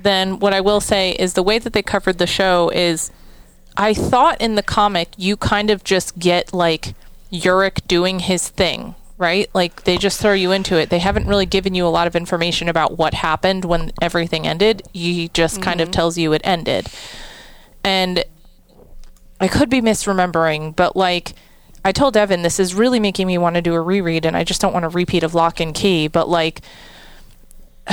then 0.00 0.38
what 0.38 0.54
I 0.54 0.62
will 0.62 0.80
say 0.80 1.10
is 1.12 1.34
the 1.34 1.42
way 1.42 1.58
that 1.58 1.74
they 1.74 1.82
covered 1.82 2.16
the 2.16 2.26
show 2.26 2.70
is 2.70 3.10
I 3.76 3.92
thought 3.92 4.40
in 4.40 4.54
the 4.54 4.62
comic 4.62 5.08
you 5.18 5.36
kind 5.36 5.68
of 5.70 5.84
just 5.84 6.18
get 6.18 6.54
like 6.54 6.94
Yorick 7.32 7.88
doing 7.88 8.20
his 8.20 8.50
thing, 8.50 8.94
right? 9.16 9.48
Like 9.54 9.84
they 9.84 9.96
just 9.96 10.20
throw 10.20 10.34
you 10.34 10.52
into 10.52 10.78
it. 10.78 10.90
They 10.90 10.98
haven't 10.98 11.26
really 11.26 11.46
given 11.46 11.74
you 11.74 11.86
a 11.86 11.88
lot 11.88 12.06
of 12.06 12.14
information 12.14 12.68
about 12.68 12.98
what 12.98 13.14
happened 13.14 13.64
when 13.64 13.90
everything 14.00 14.46
ended. 14.46 14.82
He 14.92 15.28
just 15.28 15.62
kind 15.62 15.80
of 15.80 15.88
mm-hmm. 15.88 15.92
tells 15.92 16.18
you 16.18 16.32
it 16.34 16.42
ended. 16.44 16.88
And 17.82 18.24
I 19.40 19.48
could 19.48 19.70
be 19.70 19.80
misremembering, 19.80 20.76
but 20.76 20.94
like 20.94 21.32
I 21.84 21.90
told 21.90 22.16
Evan, 22.16 22.42
this 22.42 22.60
is 22.60 22.74
really 22.74 23.00
making 23.00 23.26
me 23.26 23.38
want 23.38 23.56
to 23.56 23.62
do 23.62 23.74
a 23.74 23.80
reread, 23.80 24.24
and 24.24 24.36
I 24.36 24.44
just 24.44 24.60
don't 24.60 24.74
want 24.74 24.84
a 24.84 24.88
repeat 24.88 25.24
of 25.24 25.34
Locke 25.34 25.58
and 25.58 25.74
Key. 25.74 26.08
But 26.08 26.28
like 26.28 26.60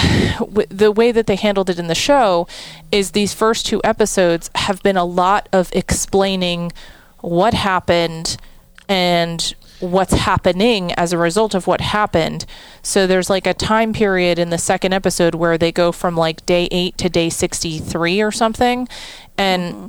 the 0.69 0.91
way 0.91 1.13
that 1.13 1.27
they 1.27 1.37
handled 1.37 1.69
it 1.69 1.79
in 1.79 1.87
the 1.87 1.95
show 1.95 2.45
is 2.91 3.11
these 3.11 3.33
first 3.33 3.65
two 3.65 3.79
episodes 3.85 4.51
have 4.55 4.83
been 4.83 4.97
a 4.97 5.05
lot 5.05 5.47
of 5.53 5.71
explaining 5.73 6.73
what 7.19 7.53
happened 7.53 8.37
and 8.89 9.53
what's 9.79 10.13
happening 10.13 10.91
as 10.93 11.13
a 11.13 11.17
result 11.17 11.55
of 11.55 11.67
what 11.67 11.79
happened. 11.79 12.45
So 12.81 13.07
there's 13.07 13.29
like 13.29 13.47
a 13.47 13.53
time 13.53 13.93
period 13.93 14.37
in 14.37 14.49
the 14.49 14.57
second 14.57 14.93
episode 14.93 15.35
where 15.35 15.57
they 15.57 15.71
go 15.71 15.91
from 15.91 16.17
like 16.17 16.45
day 16.45 16.67
8 16.69 16.97
to 16.97 17.09
day 17.09 17.29
63 17.29 18.21
or 18.21 18.31
something 18.31 18.89
and 19.37 19.73
mm-hmm. 19.73 19.87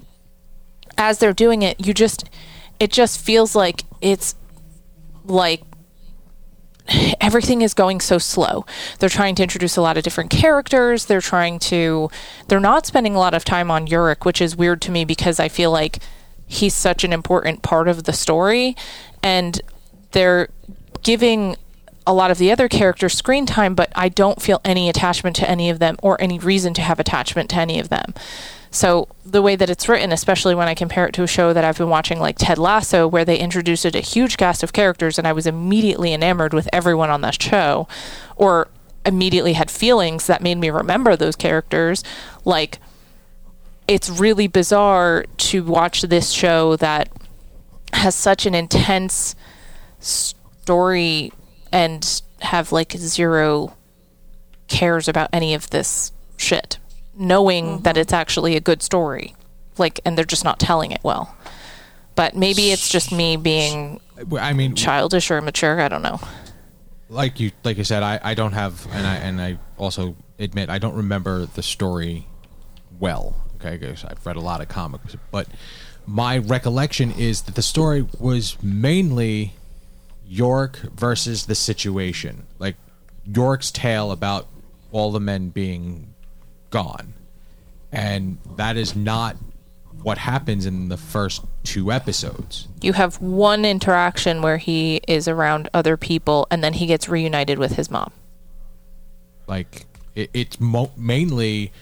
as 0.97 1.19
they're 1.19 1.33
doing 1.33 1.63
it, 1.63 1.85
you 1.85 1.93
just 1.93 2.29
it 2.79 2.93
just 2.93 3.21
feels 3.21 3.57
like 3.57 3.83
it's 4.01 4.37
like 5.25 5.63
everything 7.21 7.63
is 7.63 7.75
going 7.75 8.01
so 8.01 8.19
slow. 8.19 8.65
They're 8.99 9.09
trying 9.09 9.35
to 9.37 9.43
introduce 9.43 9.77
a 9.77 9.83
lot 9.83 9.97
of 9.97 10.05
different 10.05 10.31
characters. 10.31 11.07
They're 11.07 11.21
trying 11.21 11.59
to 11.61 12.11
they're 12.47 12.61
not 12.61 12.87
spending 12.87 13.17
a 13.17 13.19
lot 13.19 13.35
of 13.35 13.45
time 13.45 13.71
on 13.71 13.89
Yorick, 13.89 14.25
which 14.25 14.41
is 14.41 14.57
weird 14.57 14.81
to 14.83 14.93
me 14.93 15.05
because 15.05 15.41
I 15.41 15.49
feel 15.49 15.73
like 15.73 15.99
he's 16.51 16.75
such 16.75 17.05
an 17.05 17.13
important 17.13 17.63
part 17.63 17.87
of 17.87 18.05
the 18.05 18.13
story 18.13 18.77
and 19.23 19.61
they're 20.11 20.49
giving 21.05 21.57
a 22.07 22.13
lot 22.13 22.31
of 22.31 22.39
the 22.39 22.51
other 22.51 22.69
characters 22.69 23.15
screen 23.15 23.47
time, 23.47 23.77
but 23.77 23.93
I 23.95 24.09
don't 24.09 24.43
feel 24.43 24.61
any 24.65 24.89
attachment 24.89 25.37
to 25.37 25.49
any 25.49 25.71
of 25.71 25.79
them 25.79 25.97
or 26.03 26.21
any 26.21 26.41
reason 26.41 26.75
to 26.75 26.83
have 26.83 26.99
attachment 26.99 27.51
to 27.51 27.57
any 27.57 27.79
of 27.79 27.89
them. 27.89 28.15
So 28.73 29.07
the 29.25 29.43
way 29.43 29.55
that 29.55 29.71
it's 29.71 29.89
written, 29.89 30.11
especially 30.11 30.57
when 30.57 30.67
I 30.67 30.75
compare 30.75 31.07
it 31.07 31.13
to 31.15 31.23
a 31.23 31.29
show 31.29 31.53
that 31.53 31.65
I've 31.65 31.79
been 31.79 31.89
watching 31.89 32.19
like 32.19 32.37
Ted 32.37 32.59
Lasso, 32.59 33.07
where 33.07 33.25
they 33.25 33.39
introduced 33.39 33.85
a 33.85 34.01
huge 34.01 34.37
cast 34.37 34.65
of 34.65 34.73
characters 34.73 35.19
and 35.19 35.29
I 35.29 35.33
was 35.33 35.47
immediately 35.47 36.13
enamored 36.13 36.53
with 36.53 36.69
everyone 36.73 37.11
on 37.11 37.21
that 37.21 37.41
show, 37.41 37.87
or 38.35 38.67
immediately 39.07 39.53
had 39.53 39.71
feelings 39.71 40.27
that 40.27 40.43
made 40.43 40.59
me 40.59 40.69
remember 40.69 41.15
those 41.15 41.37
characters, 41.37 42.03
like 42.45 42.81
it's 43.91 44.09
really 44.09 44.47
bizarre 44.47 45.25
to 45.37 45.65
watch 45.65 46.03
this 46.03 46.31
show 46.31 46.77
that 46.77 47.11
has 47.93 48.15
such 48.15 48.47
an 48.47 48.55
intense 48.55 49.35
story 49.99 51.33
and 51.73 52.23
have 52.41 52.71
like 52.71 52.93
zero 52.93 53.77
cares 54.69 55.09
about 55.09 55.29
any 55.33 55.55
of 55.55 55.71
this 55.71 56.13
shit, 56.37 56.79
knowing 57.17 57.65
mm-hmm. 57.65 57.83
that 57.83 57.97
it's 57.97 58.13
actually 58.13 58.55
a 58.55 58.61
good 58.61 58.81
story. 58.81 59.35
Like, 59.77 59.99
and 60.05 60.17
they're 60.17 60.25
just 60.25 60.45
not 60.45 60.61
telling 60.61 60.93
it 60.93 61.01
well. 61.03 61.35
But 62.15 62.37
maybe 62.37 62.71
it's 62.71 62.89
just 62.89 63.11
me 63.11 63.37
being 63.37 64.01
I 64.39 64.53
mean, 64.53 64.77
childish 64.77 65.33
or 65.33 65.39
immature. 65.39 65.81
I 65.81 65.89
don't 65.89 66.03
know. 66.03 66.21
like 67.09 67.41
you 67.41 67.51
like 67.65 67.81
I 67.81 67.83
said, 67.83 68.05
I, 68.05 68.21
I 68.23 68.35
don't 68.35 68.53
have 68.53 68.87
and 68.93 69.05
I 69.05 69.17
and 69.17 69.41
I 69.41 69.59
also 69.79 70.15
admit 70.39 70.71
I 70.71 70.79
don't 70.79 70.95
remember 70.95 71.47
the 71.47 71.63
story 71.63 72.29
well. 73.01 73.35
Okay, 73.61 73.77
because 73.77 74.05
I've 74.05 74.25
read 74.25 74.37
a 74.37 74.41
lot 74.41 74.61
of 74.61 74.69
comics, 74.69 75.17
but 75.31 75.47
my 76.07 76.39
recollection 76.39 77.13
is 77.13 77.43
that 77.43 77.55
the 77.55 77.63
story 77.63 78.07
was 78.19 78.57
mainly 78.63 79.53
Yorick 80.27 80.77
versus 80.77 81.47
the 81.47 81.55
situation, 81.55 82.47
like 82.59 82.77
Yorick's 83.27 83.71
tale 83.71 84.11
about 84.11 84.49
all 84.93 85.13
the 85.13 85.21
men 85.21 85.51
being 85.51 86.15
gone, 86.71 87.13
and 87.93 88.39
that 88.57 88.77
is 88.77 88.97
not 88.97 89.37
what 90.03 90.17
happens 90.19 90.65
in 90.65 90.89
the 90.89 90.97
first 90.97 91.45
two 91.63 91.93
episodes. 91.93 92.67
You 92.81 92.95
have 92.95 93.21
one 93.21 93.65
interaction 93.67 94.41
where 94.41 94.57
he 94.57 95.03
is 95.07 95.29
around 95.29 95.69
other 95.75 95.99
people 95.99 96.47
and 96.51 96.65
then 96.65 96.73
he 96.73 96.87
gets 96.87 97.09
reunited 97.09 97.59
with 97.59 97.73
his 97.73 97.91
mom. 97.91 98.11
like 99.47 99.85
it, 100.15 100.31
it's 100.33 100.59
mo- 100.59 100.93
mainly 100.97 101.73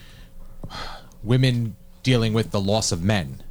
women 1.23 1.75
dealing 2.03 2.33
with 2.33 2.51
the 2.51 2.61
loss 2.61 2.91
of 2.91 3.03
men 3.03 3.43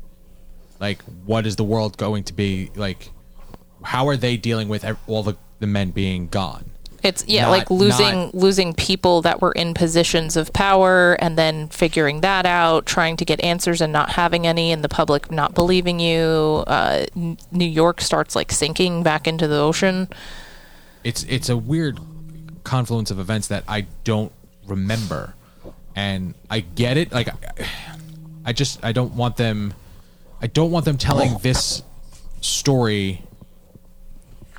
like 0.80 1.02
what 1.26 1.46
is 1.46 1.56
the 1.56 1.64
world 1.64 1.96
going 1.96 2.24
to 2.24 2.32
be 2.32 2.70
like 2.76 3.10
how 3.82 4.08
are 4.08 4.16
they 4.16 4.36
dealing 4.36 4.68
with 4.68 4.84
all 5.06 5.22
the, 5.22 5.36
the 5.60 5.66
men 5.66 5.90
being 5.90 6.28
gone 6.28 6.64
It's 7.02 7.24
yeah, 7.28 7.42
Not- 7.42 7.50
like 7.50 7.70
losing 7.70 8.18
not- 8.26 8.34
losing 8.34 8.74
people 8.74 9.22
that 9.22 9.40
were 9.40 9.52
in 9.52 9.72
positions 9.74 10.36
of 10.36 10.52
power 10.52 11.14
and 11.20 11.38
then 11.38 11.68
figuring 11.68 12.22
that 12.22 12.44
out, 12.44 12.86
trying 12.86 13.16
to 13.18 13.24
get 13.24 13.38
answers 13.44 13.80
and 13.80 13.92
not 13.92 14.10
having 14.10 14.46
any, 14.48 14.72
and 14.72 14.82
the 14.82 14.88
public 14.88 15.30
not 15.30 15.54
believing 15.54 16.00
you. 16.00 16.64
Uh, 16.66 17.06
N- 17.14 17.38
New 17.52 17.68
York 17.68 18.00
starts 18.00 18.34
like 18.34 18.50
sinking 18.50 19.04
back 19.04 19.28
into 19.28 19.46
the 19.46 19.58
ocean. 19.60 20.08
it's 21.04 21.22
it's 21.28 21.48
a 21.48 21.56
weird 21.56 22.00
confluence 22.64 23.12
of 23.12 23.20
events 23.20 23.46
that 23.48 23.62
I 23.68 23.86
don't 24.02 24.32
remember, 24.66 25.34
and 25.98 26.34
I 26.48 26.60
get 26.60 26.96
it. 26.96 27.10
Like, 27.10 27.28
I- 28.44 28.52
just 28.52 28.84
I 28.84 28.92
don't 28.92 29.14
want 29.14 29.36
them. 29.36 29.74
I 30.40 30.46
don't 30.46 30.70
want 30.70 30.84
them 30.84 30.96
telling 30.96 31.34
oh. 31.34 31.38
this 31.38 31.82
story 32.40 33.24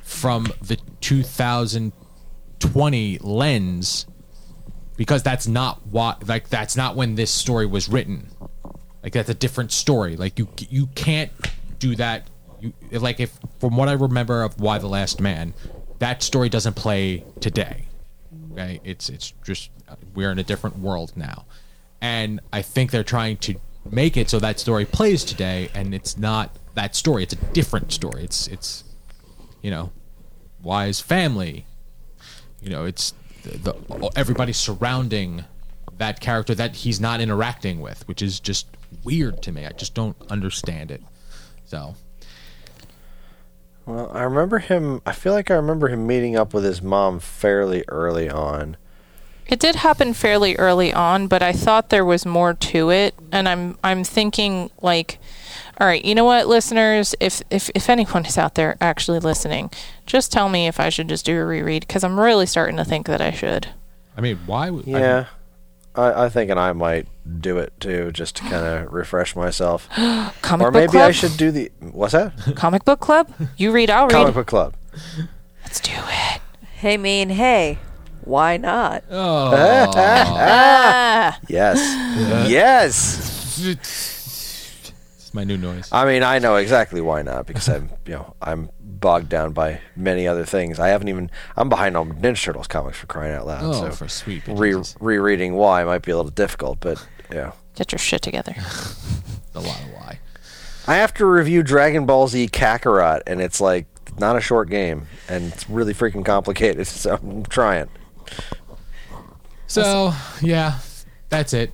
from 0.02 0.52
the 0.60 0.76
2020 1.00 3.18
lens 3.18 4.06
because 4.96 5.22
that's 5.22 5.48
not 5.48 5.86
what 5.86 6.28
like 6.28 6.50
that's 6.50 6.76
not 6.76 6.94
when 6.94 7.14
this 7.14 7.30
story 7.30 7.66
was 7.66 7.88
written. 7.88 8.28
Like 9.02 9.14
that's 9.14 9.30
a 9.30 9.34
different 9.34 9.72
story. 9.72 10.16
Like 10.16 10.38
you 10.38 10.48
you 10.68 10.86
can't 10.88 11.32
do 11.78 11.96
that. 11.96 12.28
You 12.60 12.74
like 12.92 13.18
if 13.18 13.36
from 13.58 13.76
what 13.76 13.88
I 13.88 13.92
remember 13.92 14.42
of 14.42 14.60
Y 14.60 14.78
the 14.78 14.88
Last 14.88 15.20
Man, 15.20 15.54
that 15.98 16.22
story 16.22 16.48
doesn't 16.48 16.76
play 16.76 17.24
today. 17.40 17.86
Okay, 18.52 18.80
it's 18.84 19.08
it's 19.08 19.32
just 19.44 19.70
we're 20.14 20.32
in 20.32 20.38
a 20.38 20.44
different 20.44 20.78
world 20.78 21.12
now, 21.16 21.44
and 22.00 22.40
I 22.52 22.62
think 22.62 22.90
they're 22.90 23.04
trying 23.04 23.36
to 23.38 23.54
make 23.90 24.16
it 24.16 24.28
so 24.28 24.38
that 24.40 24.58
story 24.60 24.84
plays 24.84 25.24
today, 25.24 25.70
and 25.74 25.94
it's 25.94 26.18
not 26.18 26.56
that 26.74 26.96
story. 26.96 27.22
It's 27.22 27.32
a 27.32 27.36
different 27.52 27.92
story. 27.92 28.24
It's 28.24 28.46
it's 28.48 28.84
you 29.62 29.70
know, 29.70 29.92
Wise 30.62 31.00
family. 31.00 31.66
You 32.60 32.70
know, 32.70 32.84
it's 32.84 33.14
the, 33.42 33.56
the 33.58 34.10
everybody 34.16 34.52
surrounding 34.52 35.44
that 35.98 36.20
character 36.20 36.54
that 36.54 36.76
he's 36.76 37.00
not 37.00 37.20
interacting 37.20 37.80
with, 37.80 38.06
which 38.08 38.22
is 38.22 38.40
just 38.40 38.66
weird 39.04 39.42
to 39.42 39.52
me. 39.52 39.66
I 39.66 39.72
just 39.72 39.94
don't 39.94 40.16
understand 40.30 40.90
it. 40.90 41.02
So 41.64 41.94
Well, 43.90 44.10
I 44.14 44.22
remember 44.22 44.58
him. 44.58 45.02
I 45.04 45.12
feel 45.12 45.32
like 45.32 45.50
I 45.50 45.54
remember 45.54 45.88
him 45.88 46.06
meeting 46.06 46.36
up 46.36 46.54
with 46.54 46.64
his 46.64 46.80
mom 46.80 47.18
fairly 47.18 47.84
early 47.88 48.28
on. 48.30 48.76
It 49.48 49.58
did 49.58 49.74
happen 49.76 50.14
fairly 50.14 50.54
early 50.56 50.92
on, 50.94 51.26
but 51.26 51.42
I 51.42 51.52
thought 51.52 51.88
there 51.88 52.04
was 52.04 52.24
more 52.24 52.54
to 52.54 52.90
it, 52.90 53.14
and 53.32 53.48
I'm 53.48 53.76
I'm 53.82 54.04
thinking 54.04 54.70
like, 54.80 55.18
all 55.80 55.88
right, 55.88 56.04
you 56.04 56.14
know 56.14 56.24
what, 56.24 56.46
listeners, 56.46 57.16
if 57.18 57.42
if 57.50 57.68
if 57.74 57.90
anyone 57.90 58.24
is 58.26 58.38
out 58.38 58.54
there 58.54 58.76
actually 58.80 59.18
listening, 59.18 59.70
just 60.06 60.30
tell 60.30 60.48
me 60.48 60.68
if 60.68 60.78
I 60.78 60.88
should 60.88 61.08
just 61.08 61.26
do 61.26 61.40
a 61.40 61.44
reread 61.44 61.84
because 61.88 62.04
I'm 62.04 62.20
really 62.20 62.46
starting 62.46 62.76
to 62.76 62.84
think 62.84 63.08
that 63.08 63.20
I 63.20 63.32
should. 63.32 63.70
I 64.16 64.20
mean, 64.20 64.38
why? 64.46 64.70
would- 64.70 64.84
I 64.84 64.92
mean, 64.92 65.00
Yeah. 65.02 65.24
I, 65.94 66.24
I 66.24 66.28
think, 66.28 66.50
and 66.50 66.60
I 66.60 66.72
might 66.72 67.06
do 67.40 67.58
it 67.58 67.72
too, 67.80 68.12
just 68.12 68.36
to 68.36 68.42
kind 68.44 68.64
of 68.66 68.92
refresh 68.92 69.34
myself. 69.34 69.88
Comic 70.42 70.66
or 70.66 70.70
book 70.70 70.74
maybe 70.80 70.90
club. 70.92 71.08
I 71.08 71.10
should 71.12 71.36
do 71.36 71.50
the 71.50 71.70
what's 71.80 72.12
that? 72.12 72.32
Comic 72.56 72.84
book 72.84 73.00
club. 73.00 73.30
You 73.56 73.72
read. 73.72 73.90
I'll 73.90 74.04
read. 74.06 74.12
Comic 74.12 74.34
book 74.34 74.46
club. 74.46 74.74
Let's 75.64 75.80
do 75.80 75.92
it. 75.94 76.40
Hey, 76.74 76.96
mean, 76.96 77.28
hey, 77.30 77.78
why 78.22 78.56
not? 78.56 79.04
Oh, 79.10 79.50
Ah. 79.96 81.38
Yes, 81.48 81.78
yes. 82.48 83.58
it's 83.66 85.34
my 85.34 85.44
new 85.44 85.56
noise. 85.58 85.88
I 85.92 86.04
mean, 86.06 86.22
I 86.22 86.38
know 86.38 86.56
exactly 86.56 87.00
why 87.00 87.22
not 87.22 87.46
because 87.46 87.68
I'm, 87.68 87.90
you 88.06 88.14
know, 88.14 88.34
I'm 88.40 88.70
bogged 89.00 89.28
down 89.28 89.52
by 89.52 89.80
many 89.96 90.26
other 90.26 90.44
things. 90.44 90.78
I 90.78 90.88
haven't 90.88 91.08
even. 91.08 91.30
I'm 91.56 91.68
behind 91.68 91.96
on 91.96 92.12
Ninja 92.14 92.42
Turtles 92.42 92.66
comics 92.66 92.98
for 92.98 93.06
crying 93.06 93.34
out 93.34 93.46
loud. 93.46 93.62
Oh, 93.64 93.72
so 93.72 93.90
for 93.90 94.08
sweet 94.08 94.42
re- 94.46 94.82
rereading 95.00 95.54
Y 95.54 95.84
might 95.84 96.02
be 96.02 96.12
a 96.12 96.16
little 96.16 96.30
difficult, 96.30 96.80
but 96.80 97.04
yeah. 97.32 97.52
Get 97.74 97.92
your 97.92 97.98
shit 97.98 98.22
together. 98.22 98.54
a 99.54 99.60
lot 99.60 99.80
of 99.80 99.92
Y. 99.92 100.18
I 100.86 100.96
have 100.96 101.14
to 101.14 101.26
review 101.26 101.62
Dragon 101.62 102.06
Ball 102.06 102.28
Z 102.28 102.48
Kakarot, 102.48 103.22
and 103.26 103.40
it's 103.40 103.60
like 103.60 103.86
not 104.18 104.36
a 104.36 104.40
short 104.40 104.68
game, 104.68 105.06
and 105.28 105.52
it's 105.52 105.68
really 105.68 105.94
freaking 105.94 106.24
complicated. 106.24 106.86
So 106.86 107.14
I'm 107.14 107.44
trying. 107.44 107.88
So 109.66 110.12
yeah, 110.42 110.78
that's 111.28 111.52
it. 111.52 111.72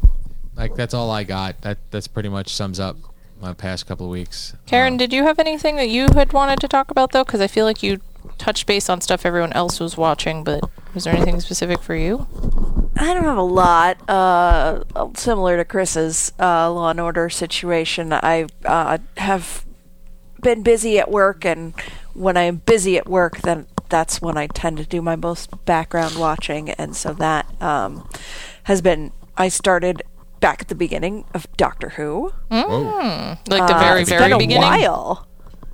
Like 0.55 0.75
that's 0.75 0.95
all 0.95 1.11
I 1.11 1.25
got. 1.25 1.61
That 1.63 1.79
that's 1.91 2.07
pretty 2.07 2.29
much 2.29 2.55
sums 2.55 2.79
up 2.79 2.97
my 3.41 3.53
past 3.53 3.87
couple 3.87 4.07
of 4.07 4.13
weeks. 4.13 4.55
Karen, 4.67 4.97
did 4.97 5.13
you 5.13 5.25
have 5.25 5.39
anything 5.39 5.77
that 5.77 5.89
you 5.89 6.09
had 6.15 6.33
wanted 6.33 6.61
to 6.61 6.69
talk 6.69 6.91
about 6.91 7.13
though? 7.13 7.25
Because 7.25 7.41
I 7.41 7.47
feel 7.47 7.65
like 7.65 7.83
you 7.83 8.01
touched 8.39 8.67
base 8.67 8.89
on 8.89 9.01
stuff 9.01 9.25
everyone 9.25 9.53
else 9.53 9.81
was 9.81 9.97
watching, 9.97 10.45
but 10.45 10.63
was 10.95 11.05
there 11.05 11.15
anything 11.15 11.41
specific 11.41 11.81
for 11.83 11.95
you? 11.95 12.27
I 12.97 13.13
don't 13.13 13.25
have 13.25 13.37
a 13.37 13.43
lot. 13.43 14.09
Uh, 14.09 14.83
similar 15.15 15.57
to 15.57 15.65
Chris's 15.65 16.33
uh, 16.41 16.71
Law 16.71 16.91
and 16.91 17.01
Order 17.01 17.29
situation, 17.29 18.13
I 18.13 18.47
uh, 18.65 18.99
have 19.19 19.67
been 20.43 20.63
busy 20.63 20.99
at 20.99 21.11
work, 21.11 21.45
and 21.45 21.75
when 22.15 22.37
I'm 22.37 22.57
busy 22.57 22.97
at 22.97 23.09
work, 23.09 23.39
then 23.43 23.67
that's 23.89 24.21
when 24.21 24.37
I 24.37 24.47
tend 24.47 24.79
to 24.79 24.87
do 24.87 25.03
my 25.03 25.17
most 25.17 25.65
background 25.65 26.17
watching, 26.17 26.71
and 26.71 26.97
so 26.97 27.13
that 27.15 27.61
um, 27.63 28.09
has 28.65 28.81
been. 28.81 29.13
I 29.39 29.49
started 29.49 30.03
back 30.47 30.63
at 30.63 30.69
the 30.69 30.75
beginning 30.77 31.25
of 31.35 31.45
Doctor 31.57 31.89
Who. 31.91 32.33
Like 32.51 33.39
the 33.47 33.75
Uh, 33.77 33.81
very, 33.81 34.01
it's 34.03 34.11
very 34.11 34.31
been 34.39 34.53
a 34.53 34.59
while. 34.61 35.27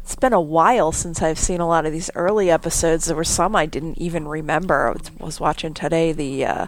It's 0.02 0.16
been 0.16 0.32
a 0.32 0.40
while 0.40 0.92
since 0.92 1.20
I've 1.20 1.38
seen 1.38 1.60
a 1.60 1.68
lot 1.68 1.84
of 1.84 1.92
these 1.92 2.10
early 2.14 2.50
episodes. 2.50 3.04
There 3.04 3.14
were 3.16 3.22
some 3.24 3.54
I 3.54 3.66
didn't 3.66 3.98
even 3.98 4.26
remember. 4.26 4.88
I 4.88 4.92
was, 4.92 5.10
was 5.18 5.40
watching 5.40 5.74
today 5.74 6.12
the 6.12 6.46
uh, 6.46 6.66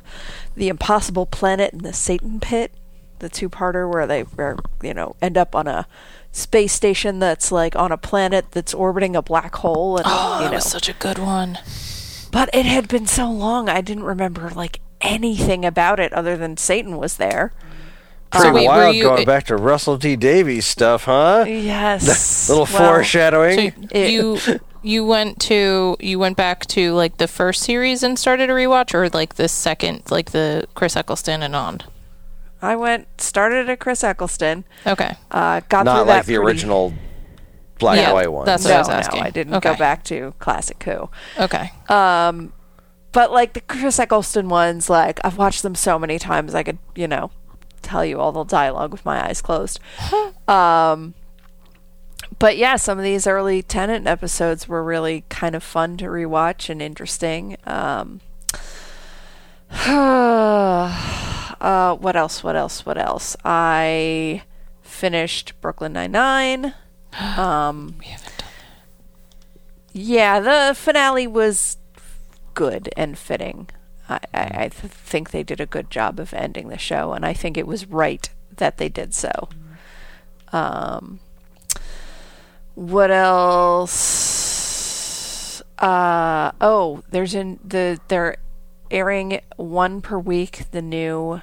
the 0.55 0.69
Impossible 0.69 1.25
Planet 1.25 1.73
and 1.73 1.81
the 1.81 1.95
Satan 1.95 2.41
Pit, 2.41 2.73
the 3.21 3.31
two 3.31 3.49
parter 3.49 3.91
where 3.91 4.07
they 4.07 4.21
where, 4.23 4.57
you 4.83 4.93
know 4.93 5.17
end 5.23 5.39
up 5.39 5.55
on 5.57 5.67
a 5.67 5.87
space 6.31 6.75
station 6.75 7.21
that's 7.21 7.51
like 7.51 7.75
on 7.75 7.91
a 7.91 7.97
planet 7.97 8.51
that's 8.51 8.75
orbiting 8.75 9.17
a 9.17 9.23
black 9.23 9.55
hole 9.57 9.97
and 9.97 10.05
Oh, 10.07 10.37
you 10.39 10.45
that 10.45 10.51
know. 10.51 10.57
was 10.57 10.65
such 10.71 10.89
a 10.91 10.93
good 10.95 11.19
one. 11.19 11.59
but 12.31 12.51
it 12.53 12.67
had 12.67 12.87
been 12.89 13.07
so 13.07 13.31
long 13.31 13.69
I 13.71 13.81
didn't 13.81 14.03
remember 14.05 14.51
like 14.51 14.81
anything 15.01 15.65
about 15.65 15.99
it 16.01 16.13
other 16.13 16.37
than 16.37 16.57
Satan 16.57 16.99
was 16.99 17.17
there. 17.17 17.53
Pretty 18.41 18.55
wait, 18.55 18.69
were 18.69 18.75
wild 18.75 18.97
you- 18.97 19.03
going 19.05 19.23
it- 19.23 19.27
back 19.27 19.45
to 19.47 19.57
Russell 19.57 19.99
T 19.99 20.17
Davies 20.17 20.67
stuff, 20.67 21.05
huh? 21.05 21.45
Yes. 21.49 22.49
Little 22.49 22.65
Well, 22.65 22.89
foreshadowing. 22.95 23.89
So 23.93 23.99
you 23.99 24.39
you 24.83 25.05
went 25.07 25.41
to 25.43 25.97
you 26.01 26.19
went 26.19 26.37
back 26.37 26.67
to 26.67 26.93
like 26.93 27.17
the 27.17 27.29
first 27.29 27.63
series 27.63 28.03
and 28.03 28.19
started 28.19 28.51
a 28.51 28.53
rewatch, 28.53 28.93
or 28.95 29.09
like 29.11 29.35
the 29.37 29.49
second, 29.49 30.03
like 30.11 30.33
the 30.33 30.67
Chris 30.75 30.97
Eccleston 30.97 31.43
and 31.43 31.57
on. 31.57 31.81
I 32.63 32.77
went 32.77 33.21
started 33.21 33.69
at 33.69 33.79
Chris 33.81 34.03
Eccleston. 34.05 34.65
Okay. 34.87 35.13
Uh, 35.31 35.61
got 35.69 35.85
Not 35.85 35.97
through 35.99 36.01
like 36.01 36.07
that 36.07 36.27
the 36.27 36.35
pretty- 36.37 36.47
original 36.47 36.95
black 37.79 37.97
Yeah, 37.99 38.05
and 38.07 38.15
white 38.15 38.33
one. 38.33 38.47
that's 38.47 38.65
what 38.65 38.71
no, 38.71 38.77
I 38.77 38.79
was 38.79 38.89
asking. 38.89 39.21
no, 39.21 39.27
I 39.27 39.31
didn't 39.31 39.61
go 39.61 39.75
back 39.77 40.05
to 40.05 40.33
classic 40.39 40.83
Who. 40.85 41.11
Okay. 41.39 41.71
But 41.89 43.31
like 43.31 43.53
the 43.53 43.61
Chris 43.61 43.99
Eccleston 44.01 44.49
ones, 44.49 44.91
like 44.91 45.21
I've 45.25 45.39
watched 45.39 45.63
them 45.63 45.75
so 45.77 45.99
many 45.99 46.19
times, 46.19 46.53
I 46.55 46.63
could, 46.65 46.79
you 46.97 47.07
know, 47.07 47.31
tell 47.85 48.05
you 48.05 48.19
all 48.19 48.33
the 48.33 48.45
dialogue 48.45 48.93
with 48.93 49.05
my 49.05 49.25
eyes 49.25 49.41
closed. 49.41 49.79
um, 50.49 51.15
but 52.39 52.57
yeah, 52.57 52.77
some 52.77 52.99
of 52.99 53.05
these 53.05 53.27
early 53.27 53.63
Tennant 53.63 54.07
episodes 54.07 54.69
were 54.69 54.83
really 54.83 55.25
kind 55.29 55.55
of 55.55 55.63
fun 55.63 55.97
to 55.99 56.07
rewatch 56.07 56.69
and 56.69 56.83
interesting. 56.83 57.57
Um, 57.65 58.21
uh, 61.61 61.97
what 61.97 62.17
else? 62.17 62.43
What 62.43 62.57
else? 62.57 62.85
What 62.87 62.99
else? 62.99 63.37
I 63.45 64.43
finished 64.83 65.53
Brooklyn 65.61 65.93
Nine 65.93 66.13
Nine. 66.13 66.75
Um, 67.37 67.95
yeah, 69.93 70.41
the 70.41 70.75
finale 70.75 71.29
was 71.29 71.77
good 72.55 72.91
and 72.97 73.17
fitting. 73.17 73.69
I, 74.09 74.21
I, 74.33 74.43
I 74.65 74.69
th- 74.69 74.93
think 74.93 75.31
they 75.31 75.43
did 75.43 75.61
a 75.61 75.67
good 75.67 75.91
job 75.91 76.21
of 76.21 76.33
ending 76.35 76.69
the 76.69 76.79
show, 76.79 77.13
and 77.13 77.27
I 77.27 77.33
think 77.33 77.57
it 77.57 77.67
was 77.67 77.87
right 77.87 78.29
that 78.57 78.79
they 78.79 78.89
did 78.89 79.15
so. 79.15 79.49
Um, 80.53 81.21
what 82.75 83.11
else? 83.11 83.95
Uh, 85.79 86.53
oh, 86.61 87.03
there's 87.11 87.35
in 87.35 87.59
the 87.65 87.99
they're 88.09 88.37
airing 88.91 89.41
one 89.57 90.01
per 90.01 90.19
week 90.19 90.65
the 90.71 90.83
new 90.83 91.41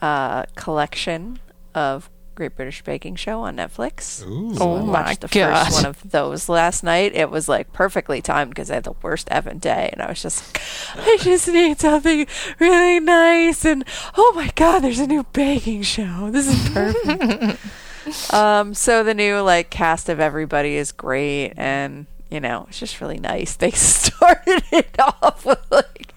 uh, 0.00 0.44
collection 0.54 1.38
of 1.74 2.08
Great 2.34 2.56
British 2.56 2.82
Baking 2.82 3.14
Show 3.14 3.40
on 3.40 3.56
Netflix. 3.56 4.24
Oh 4.60 4.78
I 4.78 4.80
my 4.82 5.02
watched 5.02 5.20
the 5.20 5.28
god. 5.28 5.66
first 5.66 5.76
one 5.76 5.86
of 5.86 6.10
those 6.10 6.48
last 6.48 6.82
night. 6.82 7.14
It 7.14 7.30
was 7.30 7.48
like 7.48 7.72
perfectly 7.72 8.20
timed 8.20 8.50
because 8.50 8.70
I 8.70 8.74
had 8.74 8.84
the 8.84 8.94
worst 9.02 9.28
effing 9.28 9.60
day, 9.60 9.90
and 9.92 10.02
I 10.02 10.08
was 10.08 10.22
just, 10.22 10.58
I 10.96 11.16
just 11.20 11.46
need 11.48 11.78
something 11.78 12.26
really 12.58 13.00
nice. 13.00 13.64
And 13.64 13.84
oh 14.16 14.32
my 14.34 14.50
god, 14.56 14.80
there's 14.80 14.98
a 14.98 15.06
new 15.06 15.24
baking 15.32 15.82
show. 15.82 16.30
This 16.30 16.48
is 16.48 16.68
perfect. 16.70 18.32
um, 18.34 18.74
so 18.74 19.04
the 19.04 19.14
new 19.14 19.40
like 19.40 19.70
cast 19.70 20.08
of 20.08 20.18
everybody 20.18 20.76
is 20.76 20.90
great, 20.92 21.52
and 21.56 22.06
you 22.30 22.40
know 22.40 22.66
it's 22.68 22.80
just 22.80 23.00
really 23.00 23.18
nice. 23.18 23.56
They 23.64 23.70
started 23.70 24.64
it 24.72 24.96
off 24.98 25.46
with 25.46 25.60
like. 25.70 26.10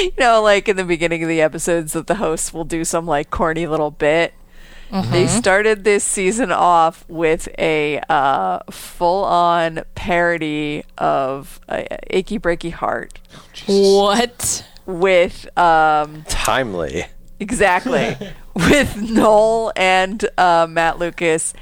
You 0.00 0.10
know, 0.18 0.42
like 0.42 0.68
in 0.68 0.76
the 0.76 0.82
beginning 0.82 1.22
of 1.22 1.28
the 1.28 1.40
episodes, 1.40 1.92
that 1.92 2.08
the 2.08 2.16
hosts 2.16 2.52
will 2.52 2.64
do 2.64 2.84
some 2.84 3.06
like 3.06 3.30
corny 3.30 3.68
little 3.68 3.92
bit, 3.92 4.34
they 4.90 5.26
started 5.26 5.84
this 5.84 6.04
season 6.04 6.50
off 6.50 7.04
with 7.08 7.48
a 7.58 8.00
uh, 8.08 8.60
full-on 8.70 9.82
parody 9.94 10.84
of 10.98 11.60
uh, 11.68 11.82
"Achy 12.10 12.38
Breaky 12.38 12.72
Heart" 12.72 13.20
What? 13.66 14.64
with 14.86 15.46
um, 15.58 16.24
Timely. 16.28 17.06
exactly 17.38 18.16
with 18.54 18.96
Noel 18.96 19.72
and 19.76 20.24
uh, 20.36 20.66
Matt 20.68 20.98
Lucas 20.98 21.54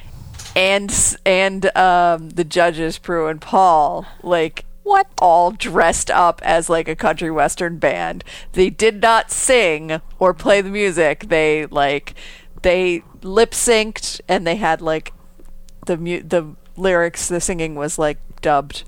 and 0.57 1.17
and 1.27 1.77
um, 1.77 2.31
the 2.31 2.45
judges 2.45 2.99
Prue 2.99 3.27
and 3.29 3.41
Paul 3.41 4.07
like 4.23 4.65
what 4.83 5.07
all 5.21 5.51
dressed 5.51 6.11
up 6.11 6.41
as 6.43 6.71
like 6.71 6.89
a 6.89 6.97
country 6.97 7.31
western 7.31 7.77
band. 7.79 8.25
They 8.53 8.71
did 8.71 9.03
not 9.03 9.31
sing 9.31 10.01
or 10.19 10.33
play 10.33 10.63
the 10.63 10.71
music. 10.71 11.29
They 11.29 11.67
like 11.67 12.15
they 12.63 13.03
lip 13.23 13.51
synced 13.53 14.21
and 14.29 14.47
they 14.47 14.57
had 14.57 14.81
like 14.81 15.13
the 15.87 15.97
mu- 15.97 16.23
the 16.23 16.55
lyrics. 16.77 17.29
The 17.29 17.41
singing 17.41 17.75
was 17.75 17.99
like 17.99 18.19
dubbed 18.41 18.85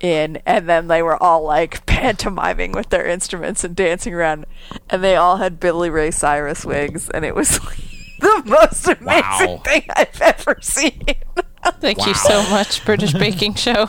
in, 0.00 0.36
and 0.46 0.68
then 0.68 0.88
they 0.88 1.02
were 1.02 1.20
all 1.22 1.42
like 1.42 1.84
pantomiming 1.86 2.72
with 2.72 2.90
their 2.90 3.06
instruments 3.06 3.64
and 3.64 3.74
dancing 3.76 4.14
around, 4.14 4.46
and 4.90 5.02
they 5.02 5.16
all 5.16 5.38
had 5.38 5.58
Billy 5.60 5.90
Ray 5.90 6.10
Cyrus 6.10 6.64
wigs, 6.64 7.08
and 7.10 7.24
it 7.24 7.34
was 7.34 7.58
the 8.20 8.42
most 8.46 8.86
amazing 8.86 9.04
Wow. 9.06 9.60
thing 9.64 9.82
I've 9.94 10.20
ever 10.22 10.58
seen. 10.60 11.02
Thank 11.80 12.06
you 12.06 12.14
so 12.14 12.42
much, 12.48 12.84
British 12.84 13.12
Baking 13.12 13.54
Show. 13.54 13.88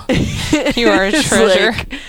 You 0.75 0.89
are 0.89 1.03
a 1.05 1.11
treasure. 1.11 1.71
like, 1.73 1.99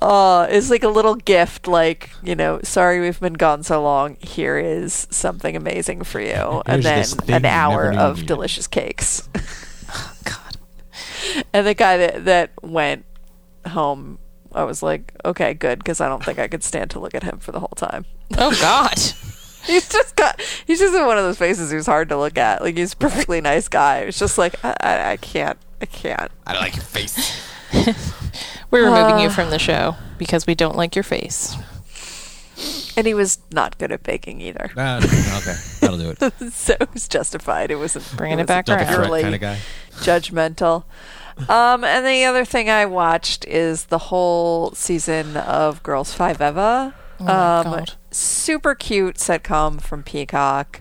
uh, 0.00 0.46
it's 0.50 0.70
like 0.70 0.82
a 0.82 0.88
little 0.88 1.14
gift, 1.14 1.66
like 1.66 2.10
you 2.22 2.34
know. 2.34 2.60
Sorry, 2.62 3.00
we've 3.00 3.18
been 3.20 3.34
gone 3.34 3.62
so 3.62 3.82
long. 3.82 4.16
Here 4.20 4.58
is 4.58 5.06
something 5.10 5.56
amazing 5.56 6.04
for 6.04 6.20
you, 6.20 6.62
and 6.66 6.82
then 6.82 7.06
an 7.28 7.44
hour 7.44 7.92
of 7.92 8.18
you 8.20 8.26
delicious 8.26 8.66
cakes. 8.66 9.28
Oh, 9.88 10.12
God. 10.24 10.56
And 11.52 11.64
the 11.64 11.72
guy 11.72 11.96
that 11.96 12.24
that 12.24 12.50
went 12.60 13.04
home, 13.68 14.18
I 14.52 14.64
was 14.64 14.82
like, 14.82 15.12
okay, 15.24 15.54
good, 15.54 15.78
because 15.78 16.00
I 16.00 16.08
don't 16.08 16.24
think 16.24 16.40
I 16.40 16.48
could 16.48 16.64
stand 16.64 16.90
to 16.90 16.98
look 16.98 17.14
at 17.14 17.22
him 17.22 17.38
for 17.38 17.52
the 17.52 17.60
whole 17.60 17.72
time. 17.76 18.04
oh 18.36 18.50
God. 18.60 18.98
He's 19.64 19.88
just 19.88 20.14
got. 20.16 20.40
He's 20.66 20.78
just 20.80 20.94
in 20.94 21.06
one 21.06 21.18
of 21.18 21.24
those 21.24 21.38
faces 21.38 21.70
who's 21.72 21.86
hard 21.86 22.08
to 22.10 22.16
look 22.16 22.36
at. 22.38 22.62
Like 22.62 22.76
he's 22.76 22.92
a 22.92 22.96
perfectly 22.96 23.40
nice 23.40 23.66
guy. 23.68 24.00
It's 24.00 24.18
just 24.18 24.38
like 24.38 24.54
I, 24.64 24.76
I, 24.80 25.10
I 25.12 25.16
can't. 25.16 25.58
I 25.80 25.86
can't. 25.86 26.30
I 26.46 26.52
don't 26.52 26.62
like 26.62 26.76
your 26.76 26.84
face. 26.84 27.42
We're 28.70 28.84
removing 28.84 29.18
you 29.18 29.30
from 29.30 29.50
the 29.50 29.58
show 29.58 29.96
because 30.18 30.46
we 30.46 30.54
don't 30.54 30.76
like 30.76 30.94
your 30.96 31.02
face. 31.02 31.56
And 32.96 33.06
he 33.06 33.12
was 33.12 33.38
not 33.52 33.76
good 33.76 33.92
at 33.92 34.02
baking 34.02 34.40
either. 34.40 34.70
Ah, 34.76 34.96
okay, 34.96 35.54
that'll 35.80 35.98
do 35.98 36.14
it. 36.18 36.32
so 36.52 36.74
it 36.80 36.92
was 36.94 37.06
justified. 37.06 37.70
It 37.70 37.76
wasn't 37.76 38.10
Bringing 38.16 38.38
it 38.38 38.42
it 38.42 38.46
back 38.48 38.66
wasn't 38.66 38.88
Double 38.88 39.02
around. 39.02 39.08
threat 39.10 39.22
kind 39.22 39.34
of 39.34 39.40
guy. 39.42 39.58
judgmental. 39.96 40.84
Um, 41.50 41.84
and 41.84 42.06
the 42.06 42.24
other 42.24 42.46
thing 42.46 42.70
I 42.70 42.86
watched 42.86 43.44
is 43.44 43.86
the 43.86 43.98
whole 43.98 44.70
season 44.72 45.36
of 45.36 45.82
Girls 45.82 46.14
Five 46.14 46.40
Eva. 46.40 46.94
Oh 47.20 47.24
my 47.24 47.58
um, 47.58 47.64
God. 47.64 47.92
super 48.10 48.74
cute 48.74 49.16
sitcom 49.16 49.80
from 49.80 50.02
Peacock. 50.02 50.80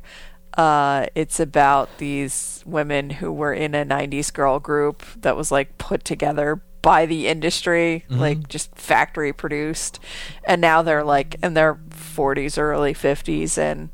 Uh, 0.58 1.08
it's 1.16 1.42
about 1.42 1.98
these 1.98 2.64
women 2.66 3.10
who 3.10 3.34
were 3.34 3.54
in 3.54 3.76
a 3.76 3.84
'90s 3.86 4.32
girl 4.32 4.60
group 4.60 5.04
that 5.18 5.36
was 5.36 5.52
like 5.52 5.78
put 5.78 6.06
together 6.06 6.62
by 6.86 7.08
the 7.08 7.28
industry, 7.28 8.06
like 8.10 8.48
just 8.48 8.76
factory 8.76 9.34
produced, 9.34 10.00
and 10.44 10.62
now 10.62 10.84
they're 10.84 11.04
like 11.04 11.36
in 11.42 11.56
their 11.56 11.74
40s, 11.74 12.60
early 12.60 12.94
50s, 12.94 13.58
and 13.58 13.90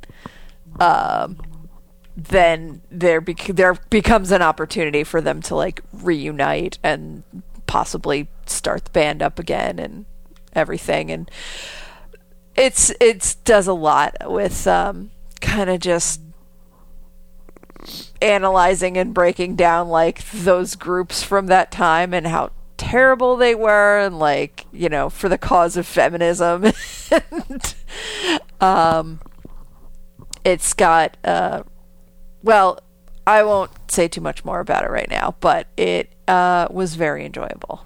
um, 0.78 1.38
then 2.18 2.82
there 2.92 3.22
bec- 3.22 3.56
there 3.56 3.76
becomes 3.90 4.30
an 4.30 4.42
opportunity 4.42 5.06
for 5.06 5.22
them 5.22 5.42
to 5.44 5.56
like 5.56 5.80
reunite 5.94 6.80
and 6.84 7.24
possibly 7.66 8.28
start 8.46 8.84
the 8.84 8.92
band 8.92 9.22
up 9.22 9.40
again 9.40 9.80
and 9.80 10.04
everything. 10.52 11.10
And 11.10 11.32
it's 12.58 12.92
it's 13.00 13.36
does 13.36 13.68
a 13.68 13.74
lot 13.74 14.18
with 14.26 14.68
um 14.68 15.12
kind 15.40 15.70
of 15.70 15.80
just 15.80 16.20
analyzing 18.22 18.98
and 18.98 19.14
breaking 19.14 19.56
down 19.56 19.88
like 19.88 20.30
those 20.32 20.76
groups 20.76 21.24
from 21.24 21.48
that 21.48 21.72
time 21.72 22.14
and 22.14 22.28
how 22.28 22.52
terrible 22.82 23.38
they 23.38 23.54
were 23.54 24.00
and 24.00 24.18
like 24.18 24.66
you 24.74 24.90
know 24.90 25.08
for 25.08 25.30
the 25.30 25.38
cause 25.38 25.78
of 25.78 25.86
feminism 25.86 26.64
and 27.12 27.76
um 28.60 29.20
it's 30.44 30.74
got 30.74 31.16
uh 31.24 31.62
well 32.42 32.80
i 33.28 33.44
won't 33.44 33.70
say 33.92 34.08
too 34.08 34.20
much 34.20 34.44
more 34.44 34.60
about 34.60 34.84
it 34.84 34.90
right 34.90 35.10
now 35.12 35.36
but 35.42 35.68
it 35.78 36.12
uh 36.28 36.68
was 36.72 36.96
very 36.96 37.24
enjoyable 37.24 37.86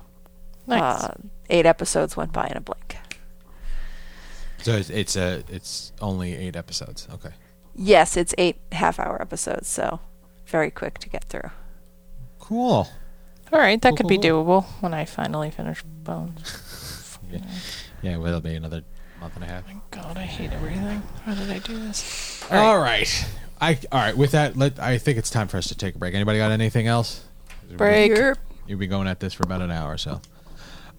Nice. 0.66 1.04
uh, 1.04 1.16
eight 1.50 1.66
episodes 1.66 2.16
went 2.16 2.32
by 2.32 2.48
in 2.48 2.56
a 2.56 2.62
blink 2.62 2.98
So 4.62 4.72
it's, 4.78 4.90
it's 4.90 5.16
a 5.18 5.44
it's 5.50 5.92
only 6.02 6.34
eight 6.36 6.56
episodes. 6.56 7.08
Okay. 7.16 7.34
yes 7.76 8.16
it's 8.16 8.34
eight 8.38 8.58
half 8.72 8.98
hour 8.98 9.22
episodes 9.22 9.68
so 9.68 10.00
very 10.48 10.72
quick 10.72 11.00
to 11.00 11.10
get 11.10 11.26
through 11.26 11.52
Cool. 12.40 12.88
All 13.54 13.60
right, 13.60 13.82
that 13.82 13.96
could 13.96 14.08
be 14.08 14.18
doable 14.18 14.66
when 14.82 14.94
I 14.94 15.06
finally 15.06 15.52
finish 15.52 15.84
Bones. 15.84 17.18
Yeah, 18.02 18.18
well, 18.18 18.28
it'll 18.28 18.42
be 18.42 18.56
another 18.56 18.84
month 19.20 19.36
and 19.36 19.44
a 19.44 19.48
half. 19.48 19.64
God, 19.92 20.18
I 20.18 20.22
hate 20.24 20.52
everything. 20.52 21.02
Why 21.24 21.34
did 21.36 21.50
I 21.50 21.60
do 21.60 21.80
this? 21.80 22.44
All 22.52 22.78
right. 22.78 23.28
I 23.60 23.80
all 23.92 24.00
right. 24.00 24.16
With 24.16 24.32
that, 24.32 24.56
let 24.58 24.80
I 24.80 24.98
think 24.98 25.18
it's 25.18 25.30
time 25.30 25.48
for 25.48 25.58
us 25.58 25.68
to 25.68 25.76
take 25.76 25.96
a 25.96 25.98
break. 25.98 26.14
Anybody 26.14 26.38
got 26.38 26.52
anything 26.52 26.88
else? 26.88 27.24
Break. 27.72 28.12
You've 28.68 28.80
been 28.80 28.90
going 28.90 29.08
at 29.08 29.20
this 29.20 29.34
for 29.34 29.44
about 29.44 29.62
an 29.62 29.72
hour 29.72 29.94
or 29.94 29.98
so. 29.98 30.22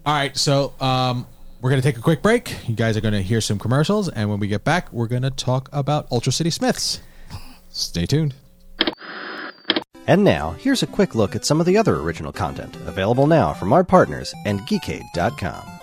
All 0.05 0.13
right, 0.13 0.35
so 0.37 0.73
um, 0.79 1.27
we're 1.61 1.69
gonna 1.69 1.81
take 1.81 1.97
a 1.97 2.01
quick 2.01 2.21
break. 2.21 2.55
You 2.67 2.75
guys 2.75 2.97
are 2.97 3.01
gonna 3.01 3.21
hear 3.21 3.41
some 3.41 3.59
commercials, 3.59 4.09
and 4.09 4.29
when 4.29 4.39
we 4.39 4.47
get 4.47 4.63
back, 4.63 4.91
we're 4.91 5.07
gonna 5.07 5.31
talk 5.31 5.69
about 5.71 6.07
Ultra 6.11 6.31
City 6.31 6.49
Smiths. 6.49 7.01
Stay 7.69 8.05
tuned. 8.05 8.33
And 10.07 10.23
now, 10.23 10.51
here's 10.51 10.83
a 10.83 10.87
quick 10.87 11.15
look 11.15 11.35
at 11.35 11.45
some 11.45 11.59
of 11.59 11.65
the 11.65 11.77
other 11.77 11.97
original 11.97 12.31
content 12.31 12.75
available 12.87 13.27
now 13.27 13.53
from 13.53 13.73
our 13.73 13.83
partners 13.83 14.33
and 14.45 14.61
Geekade.com. 14.61 15.77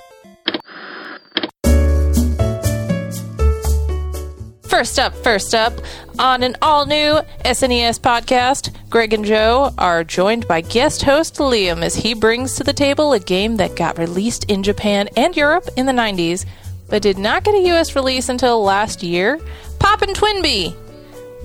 First 4.62 4.99
up, 4.99 5.14
first 5.14 5.55
up, 5.55 5.72
on 6.18 6.43
an 6.43 6.57
all 6.61 6.85
new 6.85 7.20
SNES 7.45 8.01
podcast, 8.01 8.75
Greg 8.91 9.12
and 9.12 9.25
Joe 9.25 9.72
are 9.79 10.03
joined 10.03 10.49
by 10.49 10.62
guest 10.62 11.03
host 11.03 11.37
Liam 11.37 11.85
as 11.85 11.95
he 11.95 12.12
brings 12.12 12.57
to 12.57 12.64
the 12.64 12.72
table 12.72 13.12
a 13.12 13.20
game 13.20 13.57
that 13.59 13.77
got 13.77 13.99
released 13.99 14.51
in 14.51 14.64
Japan 14.64 15.09
and 15.16 15.37
Europe 15.37 15.68
in 15.77 15.87
the 15.87 15.93
90s, 15.93 16.45
but 16.89 17.03
did 17.03 17.18
not 17.18 17.45
get 17.45 17.55
a 17.55 17.68
US 17.79 17.95
release 17.95 18.29
until 18.29 18.64
last 18.64 19.03
year 19.03 19.39
Pop'n 19.79 20.14
TwinBee. 20.14 20.84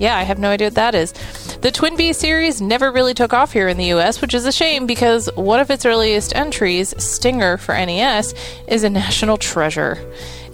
Yeah, 0.00 0.16
I 0.16 0.22
have 0.22 0.38
no 0.38 0.48
idea 0.48 0.68
what 0.68 0.74
that 0.76 0.94
is. 0.94 1.12
The 1.60 1.70
TwinBee 1.70 2.14
series 2.14 2.62
never 2.62 2.90
really 2.90 3.12
took 3.12 3.34
off 3.34 3.52
here 3.52 3.68
in 3.68 3.76
the 3.76 3.92
US, 3.92 4.22
which 4.22 4.32
is 4.32 4.46
a 4.46 4.52
shame 4.52 4.86
because 4.86 5.28
one 5.36 5.60
of 5.60 5.70
its 5.70 5.84
earliest 5.84 6.34
entries, 6.34 6.94
Stinger 6.96 7.58
for 7.58 7.74
NES, 7.74 8.34
is 8.66 8.82
a 8.82 8.88
national 8.90 9.36
treasure. 9.36 9.98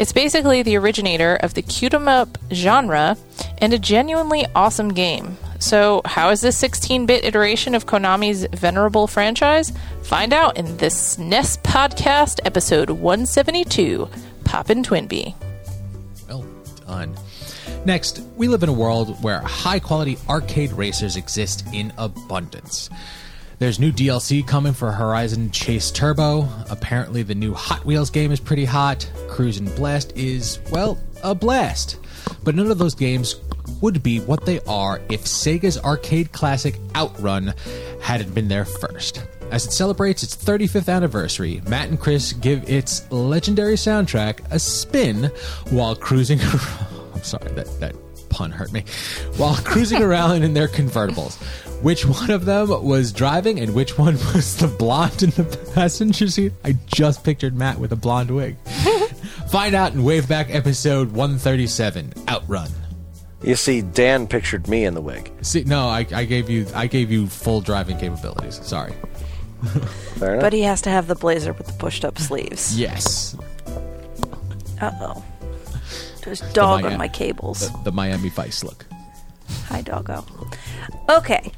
It's 0.01 0.13
basically 0.13 0.63
the 0.63 0.77
originator 0.77 1.37
of 1.37 1.55
the 1.55 1.63
cute 1.63 1.95
'em 1.95 2.09
up 2.09 2.37
genre 2.53 3.17
and 3.59 3.73
a 3.73 3.79
genuinely 3.79 4.47
awesome 4.57 4.93
game. 4.93 5.39
So, 5.61 6.03
how 6.05 6.31
is 6.31 6.41
this 6.41 6.59
16 6.59 7.07
bit 7.07 7.25
iteration 7.25 7.75
of 7.77 7.87
Konami's 7.87 8.47
venerable 8.53 9.07
franchise? 9.07 9.73
Find 10.03 10.33
out 10.33 10.57
in 10.57 10.77
this 10.79 11.17
SNES 11.17 11.59
podcast, 11.63 12.41
episode 12.45 12.91
172 12.91 14.09
Pop'n 14.45 14.85
TwinBee. 14.85 15.35
Well 16.29 16.45
done. 16.87 17.17
Next, 17.87 18.21
we 18.37 18.49
live 18.49 18.65
in 18.65 18.69
a 18.69 18.73
world 18.73 19.23
where 19.23 19.39
high 19.43 19.79
quality 19.79 20.19
arcade 20.29 20.73
racers 20.73 21.15
exist 21.15 21.65
in 21.73 21.93
abundance. 21.97 22.91
There's 23.61 23.79
new 23.79 23.93
DLC 23.93 24.45
coming 24.45 24.73
for 24.73 24.91
Horizon 24.91 25.53
Chase 25.53 25.93
Turbo. 25.93 26.49
Apparently, 26.69 27.23
the 27.23 27.37
new 27.37 27.55
Hot 27.55 27.85
Wheels 27.85 28.11
game 28.11 28.33
is 28.33 28.41
pretty 28.41 28.65
hot. 28.65 29.09
Cruis'n 29.29 29.73
Blast 29.77 30.17
is, 30.17 30.59
well, 30.73 30.99
a 31.23 31.33
blast. 31.33 32.01
But 32.43 32.57
none 32.57 32.73
of 32.73 32.79
those 32.79 32.97
games 32.97 33.37
would 33.81 34.03
be 34.03 34.19
what 34.19 34.45
they 34.47 34.59
are 34.63 35.01
if 35.09 35.23
Sega's 35.23 35.79
arcade 35.79 36.33
classic 36.33 36.81
Outrun 36.97 37.55
hadn't 38.03 38.35
been 38.35 38.49
there 38.49 38.65
first. 38.65 39.25
As 39.53 39.65
it 39.65 39.71
celebrates 39.71 40.25
its 40.25 40.35
35th 40.35 40.93
anniversary, 40.93 41.63
Matt 41.69 41.89
and 41.89 42.01
Chris 42.01 42.33
give 42.33 42.69
its 42.69 43.09
legendary 43.13 43.77
soundtrack 43.77 44.41
a 44.51 44.59
spin 44.59 45.31
while 45.71 45.95
cruising. 45.95 46.41
I'm 47.17 47.23
sorry, 47.23 47.51
that, 47.53 47.81
that 47.81 47.97
pun 48.29 48.51
hurt 48.51 48.73
me. 48.73 48.85
While 49.39 49.57
cruising 49.57 50.03
around 50.03 50.43
in 50.43 50.53
their 50.53 50.69
convertibles. 50.69 51.37
Which 51.83 52.05
one 52.05 52.31
of 52.31 52.45
them 52.45 52.69
was 52.85 53.11
driving 53.13 53.59
and 53.61 53.75
which 53.75 53.97
one 53.99 54.15
was 54.35 54.57
the 54.59 54.69
blonde 54.69 55.23
in 55.23 55.31
the 55.31 55.45
passenger 55.75 56.29
seat? 56.29 56.53
I 56.63 56.77
just 56.87 57.25
pictured 57.25 57.57
Matt 57.57 57.79
with 57.79 57.93
a 57.93 57.97
blonde 57.97 58.31
wig. 58.31 58.59
Find 59.49 59.75
out 59.75 59.95
in 59.95 60.01
Waveback 60.01 60.55
episode 60.55 61.13
137, 61.13 62.13
Outrun. 62.29 62.69
You 63.43 63.57
see, 63.57 63.81
Dan 63.81 64.27
pictured 64.27 64.69
me 64.69 64.85
in 64.85 64.93
the 64.95 65.01
wig. 65.01 65.33
See, 65.43 65.65
no, 65.65 65.89
I, 65.89 66.07
I 66.13 66.25
gave 66.25 66.51
you 66.51 66.67
I 66.75 66.87
gave 66.87 67.11
you 67.11 67.29
full 67.29 67.61
driving 67.61 67.97
capabilities. 67.99 68.61
Sorry. 68.63 68.93
Fair 70.17 70.33
enough. 70.35 70.43
but 70.43 70.53
he 70.53 70.63
has 70.63 70.83
to 70.83 70.91
have 70.91 71.07
the 71.07 71.15
blazer 71.15 71.53
with 71.55 71.67
the 71.67 71.73
pushed 71.75 72.05
up 72.05 72.19
sleeves 72.19 72.79
Yes, 72.79 73.35
uh-oh 74.81 75.25
there's 76.27 76.41
dog 76.53 76.83
Maya- 76.83 76.93
on 76.93 76.99
my 76.99 77.09
cables 77.09 77.61
the, 77.73 77.85
the 77.85 77.93
Miami 77.93 78.29
Vice 78.29 78.63
look. 78.63 78.85
Hi, 79.69 79.81
doggo. 79.81 80.25
Okay. 81.09 81.53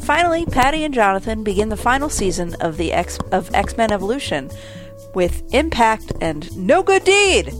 Finally, 0.00 0.46
Patty 0.46 0.82
and 0.84 0.92
Jonathan 0.92 1.44
begin 1.44 1.68
the 1.68 1.76
final 1.76 2.08
season 2.08 2.54
of 2.60 2.76
the 2.76 2.92
X 2.92 3.18
of 3.30 3.54
X 3.54 3.76
Men 3.76 3.92
Evolution 3.92 4.50
with 5.14 5.42
impact 5.54 6.12
and 6.20 6.54
no 6.56 6.82
good 6.82 7.04
deed. 7.04 7.52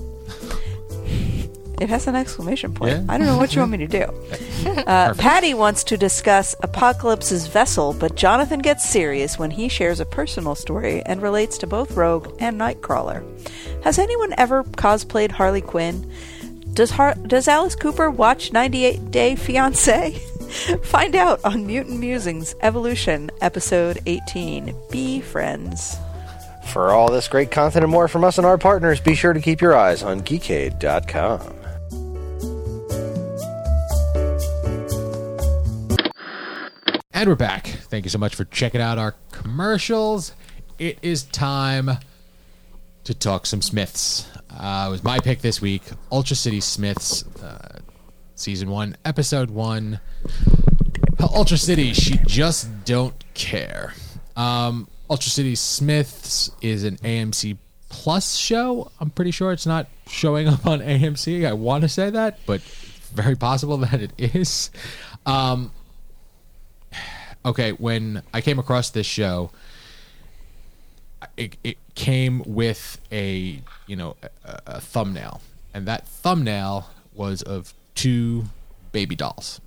It 1.81 1.89
has 1.89 2.07
an 2.07 2.15
exclamation 2.15 2.75
point. 2.75 2.93
Yeah. 2.93 3.05
I 3.09 3.17
don't 3.17 3.27
know 3.27 3.39
what 3.39 3.55
you 3.55 3.61
want 3.61 3.73
me 3.73 3.79
to 3.79 3.87
do. 3.89 4.07
Uh, 4.61 5.15
Patty 5.15 5.55
wants 5.55 5.83
to 5.85 5.97
discuss 5.97 6.55
Apocalypse's 6.63 7.47
vessel, 7.47 7.95
but 7.95 8.15
Jonathan 8.15 8.59
gets 8.61 8.87
serious 8.87 9.39
when 9.39 9.51
he 9.51 9.69
shares 9.69 10.01
a 10.01 10.05
personal 10.05 10.55
story 10.55 11.03
and 11.07 11.23
relates 11.23 11.57
to 11.59 11.67
both 11.67 11.93
Rogue 11.93 12.35
and 12.41 12.61
Nightcrawler. 12.61 13.23
Has 13.83 13.99
anyone 13.99 14.35
ever 14.37 14.65
cosplayed 14.65 15.31
Harley 15.31 15.63
Quinn? 15.63 16.13
Does 16.75 16.91
Har- 16.91 17.15
does 17.27 17.49
Alice 17.49 17.75
Cooper 17.75 18.11
watch 18.11 18.53
98 18.53 19.11
Day 19.11 19.37
Fiance? 19.37 20.13
Find 20.83 21.15
out 21.15 21.45
on 21.45 21.67
Mutant 21.67 22.01
Musings 22.01 22.55
Evolution, 22.61 23.31
episode 23.41 24.01
18. 24.07 24.75
Be 24.91 25.21
friends. 25.21 25.97
For 26.73 26.91
all 26.91 27.11
this 27.11 27.29
great 27.29 27.51
content 27.51 27.83
and 27.85 27.91
more 27.93 28.09
from 28.09 28.25
us 28.25 28.39
and 28.39 28.47
our 28.47 28.59
partners, 28.59 29.01
be 29.01 29.15
sure 29.15 29.33
to 29.33 29.41
keep 29.41 29.61
your 29.61 29.77
eyes 29.77 30.03
on 30.03 30.21
Geekade.com. 30.21 31.57
And 37.13 37.29
we're 37.29 37.35
back. 37.35 37.67
Thank 37.67 38.05
you 38.07 38.11
so 38.11 38.19
much 38.19 38.35
for 38.35 38.45
checking 38.47 38.81
out 38.81 38.97
our 38.99 39.15
commercials. 39.31 40.33
It 40.79 40.99
is 41.03 41.25
time 41.25 41.91
to 43.05 43.15
talk 43.15 43.45
some 43.47 43.61
Smiths. 43.61 44.27
Uh, 44.53 44.87
it 44.89 44.91
was 44.91 45.05
my 45.05 45.19
pick 45.19 45.41
this 45.41 45.61
week 45.61 45.83
Ultra 46.11 46.37
City 46.37 46.61
Smiths, 46.61 47.25
uh, 47.43 47.79
Season 48.35 48.71
1, 48.71 48.97
Episode 49.05 49.51
1. 49.51 50.01
Ultra 51.21 51.59
City, 51.59 51.93
she 51.93 52.19
just 52.27 52.85
don't 52.85 53.15
care. 53.35 53.95
Um, 54.37 54.89
Ultra 55.09 55.31
City 55.31 55.55
Smiths 55.55 56.51
is 56.63 56.85
an 56.85 56.97
AMC 56.99 57.59
Plus 57.91 58.37
show. 58.37 58.91
I'm 59.01 59.11
pretty 59.11 59.33
sure 59.33 59.53
it's 59.53 59.67
not 59.67 59.89
showing 60.07 60.49
up 60.49 60.65
on 60.67 60.79
AMC. 60.81 61.47
I 61.47 61.53
want 61.53 61.83
to 61.83 61.89
say 61.89 62.09
that, 62.11 62.39
but 62.47 62.61
very 62.61 63.37
possible 63.37 63.77
that 63.79 64.01
it 64.01 64.13
is. 64.17 64.71
Um, 65.27 65.73
okay, 67.45 67.73
when 67.73 68.23
I 68.33 68.41
came 68.41 68.59
across 68.59 68.91
this 68.91 69.07
show, 69.07 69.51
it, 71.37 71.57
it 71.63 71.77
came 71.95 72.43
with 72.47 72.99
a 73.13 73.61
you 73.87 73.97
know 73.97 74.17
a, 74.45 74.61
a 74.67 74.81
thumbnail, 74.81 75.41
and 75.75 75.87
that 75.87 76.07
thumbnail 76.07 76.91
was 77.15 77.43
of 77.43 77.75
two 77.95 78.45
baby 78.93 79.17
dolls, 79.17 79.61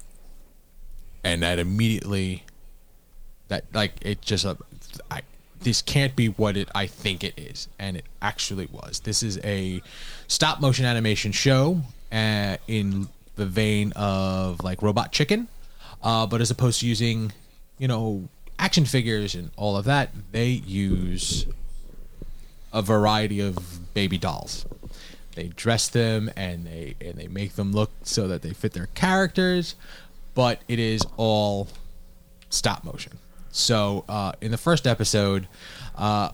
and 1.24 1.44
that 1.44 1.60
immediately 1.60 2.44
that 3.48 3.66
like 3.74 3.94
it 4.02 4.22
just 4.22 4.46
uh, 4.46 4.56
I, 5.12 5.22
this 5.62 5.82
can't 5.82 6.16
be 6.16 6.28
what 6.28 6.58
it 6.58 6.70
I 6.74 6.88
think 6.88 7.24
it 7.24 7.34
is, 7.38 7.68
and 7.80 7.98
it 7.98 8.06
actually 8.22 8.68
was. 8.72 9.00
This 9.02 9.24
is 9.24 9.40
a 9.44 9.82
stop 10.28 10.62
motion 10.62 10.86
animation 10.86 11.32
show 11.32 11.82
uh, 12.12 12.58
in 12.68 13.10
the 13.36 13.46
vein 13.46 13.92
of 13.96 14.64
like 14.64 14.82
Robot 14.82 15.12
Chicken, 15.12 15.48
uh, 16.02 16.26
but 16.26 16.42
as 16.42 16.52
opposed 16.52 16.82
to 16.82 16.88
using 16.88 17.32
you 17.78 17.88
know 17.88 18.28
action 18.64 18.86
figures 18.86 19.36
and 19.36 19.52
all 19.58 19.76
of 19.76 19.84
that, 19.84 20.12
they 20.32 20.48
use 20.48 21.46
a 22.72 22.82
variety 22.82 23.42
of 23.42 23.94
baby 23.94 24.18
dolls. 24.18 24.66
They 25.36 25.50
dress 25.50 25.90
them 25.90 26.32
and 26.38 26.66
they 26.66 26.96
and 27.02 27.16
they 27.16 27.28
make 27.28 27.54
them 27.54 27.74
look 27.74 27.92
so 28.04 28.28
that 28.30 28.42
they 28.42 28.54
fit 28.54 28.72
their 28.72 28.88
characters, 28.96 29.76
but 30.34 30.62
it 30.70 30.80
is 30.80 31.02
all 31.18 31.68
stop 32.50 32.86
motion. 32.86 33.18
So 33.52 34.06
uh, 34.08 34.32
in 34.40 34.52
the 34.52 34.58
first 34.58 34.88
episode, 34.88 35.48
uh, 35.96 36.30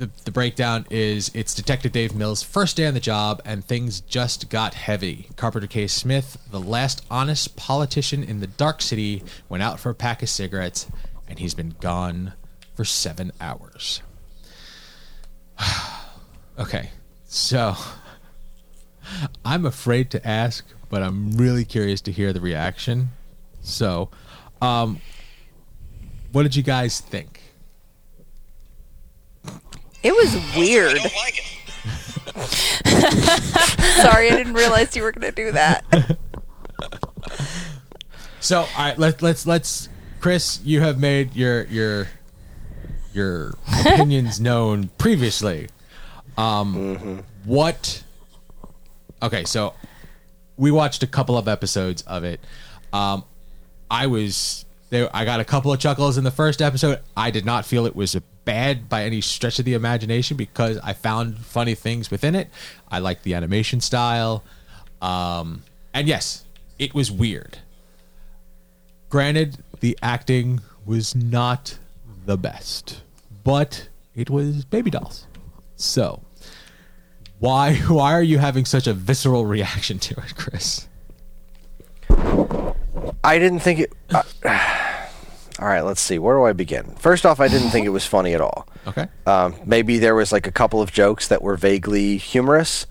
the, 0.00 0.10
the 0.24 0.30
breakdown 0.30 0.86
is 0.88 1.30
it's 1.34 1.54
Detective 1.54 1.92
Dave 1.92 2.14
Mills' 2.14 2.42
first 2.42 2.78
day 2.78 2.86
on 2.86 2.94
the 2.94 3.00
job, 3.00 3.42
and 3.44 3.62
things 3.62 4.00
just 4.00 4.48
got 4.48 4.72
heavy. 4.72 5.28
Carpenter 5.36 5.66
K. 5.66 5.86
Smith, 5.86 6.38
the 6.50 6.58
last 6.58 7.04
honest 7.10 7.54
politician 7.54 8.24
in 8.24 8.40
the 8.40 8.46
Dark 8.46 8.80
City, 8.80 9.22
went 9.50 9.62
out 9.62 9.78
for 9.78 9.90
a 9.90 9.94
pack 9.94 10.22
of 10.22 10.30
cigarettes, 10.30 10.86
and 11.28 11.38
he's 11.38 11.52
been 11.52 11.76
gone 11.80 12.32
for 12.74 12.82
seven 12.82 13.30
hours. 13.42 14.00
okay, 16.58 16.88
so 17.26 17.76
I'm 19.44 19.66
afraid 19.66 20.10
to 20.12 20.26
ask, 20.26 20.64
but 20.88 21.02
I'm 21.02 21.32
really 21.32 21.66
curious 21.66 22.00
to 22.02 22.10
hear 22.10 22.32
the 22.32 22.40
reaction. 22.40 23.10
So, 23.60 24.08
um, 24.62 25.02
what 26.32 26.44
did 26.44 26.56
you 26.56 26.62
guys 26.62 27.00
think? 27.00 27.39
It 30.02 30.12
was 30.12 30.34
weird. 30.56 30.98
Sorry, 34.02 34.30
I 34.30 34.36
didn't 34.36 34.54
realize 34.54 34.96
you 34.96 35.02
were 35.02 35.12
going 35.12 35.32
to 35.32 35.44
do 35.44 35.52
that. 35.52 35.84
So, 38.42 38.60
all 38.60 38.66
right, 38.78 38.98
let, 38.98 39.20
let's 39.20 39.46
let's 39.46 39.90
Chris, 40.18 40.60
you 40.64 40.80
have 40.80 40.98
made 40.98 41.36
your 41.36 41.64
your 41.64 42.08
your 43.12 43.54
opinions 43.84 44.40
known 44.40 44.88
previously. 44.96 45.68
Um, 46.38 47.22
what? 47.44 48.02
Okay, 49.22 49.44
so 49.44 49.74
we 50.56 50.70
watched 50.70 51.02
a 51.02 51.06
couple 51.06 51.36
of 51.36 51.48
episodes 51.48 52.00
of 52.02 52.24
it. 52.24 52.40
Um, 52.94 53.24
I 53.90 54.06
was 54.06 54.64
there. 54.88 55.14
I 55.14 55.26
got 55.26 55.40
a 55.40 55.44
couple 55.44 55.70
of 55.70 55.78
chuckles 55.78 56.16
in 56.16 56.24
the 56.24 56.30
first 56.30 56.62
episode. 56.62 57.00
I 57.14 57.30
did 57.30 57.44
not 57.44 57.66
feel 57.66 57.84
it 57.84 57.94
was 57.94 58.16
bad 58.50 58.88
by 58.88 59.04
any 59.04 59.20
stretch 59.20 59.60
of 59.60 59.64
the 59.64 59.74
imagination 59.74 60.36
because 60.36 60.76
I 60.78 60.92
found 60.92 61.38
funny 61.38 61.76
things 61.76 62.10
within 62.10 62.34
it. 62.34 62.50
I 62.88 62.98
liked 62.98 63.22
the 63.22 63.34
animation 63.34 63.80
style, 63.80 64.42
um, 65.00 65.62
and 65.94 66.08
yes, 66.08 66.44
it 66.76 66.92
was 66.92 67.12
weird. 67.12 67.58
Granted, 69.08 69.58
the 69.78 69.96
acting 70.02 70.62
was 70.84 71.14
not 71.14 71.78
the 72.26 72.36
best, 72.36 73.02
but 73.44 73.88
it 74.16 74.28
was 74.28 74.64
baby 74.64 74.90
dolls. 74.90 75.28
So, 75.76 76.20
why 77.38 77.74
why 77.86 78.14
are 78.14 78.22
you 78.22 78.38
having 78.38 78.64
such 78.64 78.88
a 78.88 78.92
visceral 78.92 79.46
reaction 79.46 80.00
to 80.00 80.14
it, 80.14 80.34
Chris? 80.34 80.88
I 83.22 83.38
didn't 83.38 83.60
think 83.60 83.78
it. 83.78 83.92
Uh, 84.12 84.24
all 85.60 85.66
right, 85.66 85.82
let's 85.82 86.00
see. 86.00 86.18
Where 86.18 86.36
do 86.36 86.44
I 86.44 86.52
begin? 86.54 86.94
First 86.96 87.26
off, 87.26 87.38
I 87.38 87.48
didn't 87.48 87.70
think 87.70 87.86
it 87.86 87.90
was 87.90 88.06
funny 88.06 88.34
at 88.34 88.40
all. 88.40 88.66
Okay. 88.86 89.08
Um, 89.26 89.56
maybe 89.66 89.98
there 89.98 90.14
was 90.14 90.32
like 90.32 90.46
a 90.46 90.50
couple 90.50 90.80
of 90.80 90.90
jokes 90.90 91.28
that 91.28 91.42
were 91.42 91.54
vaguely 91.54 92.16
humorous, 92.16 92.86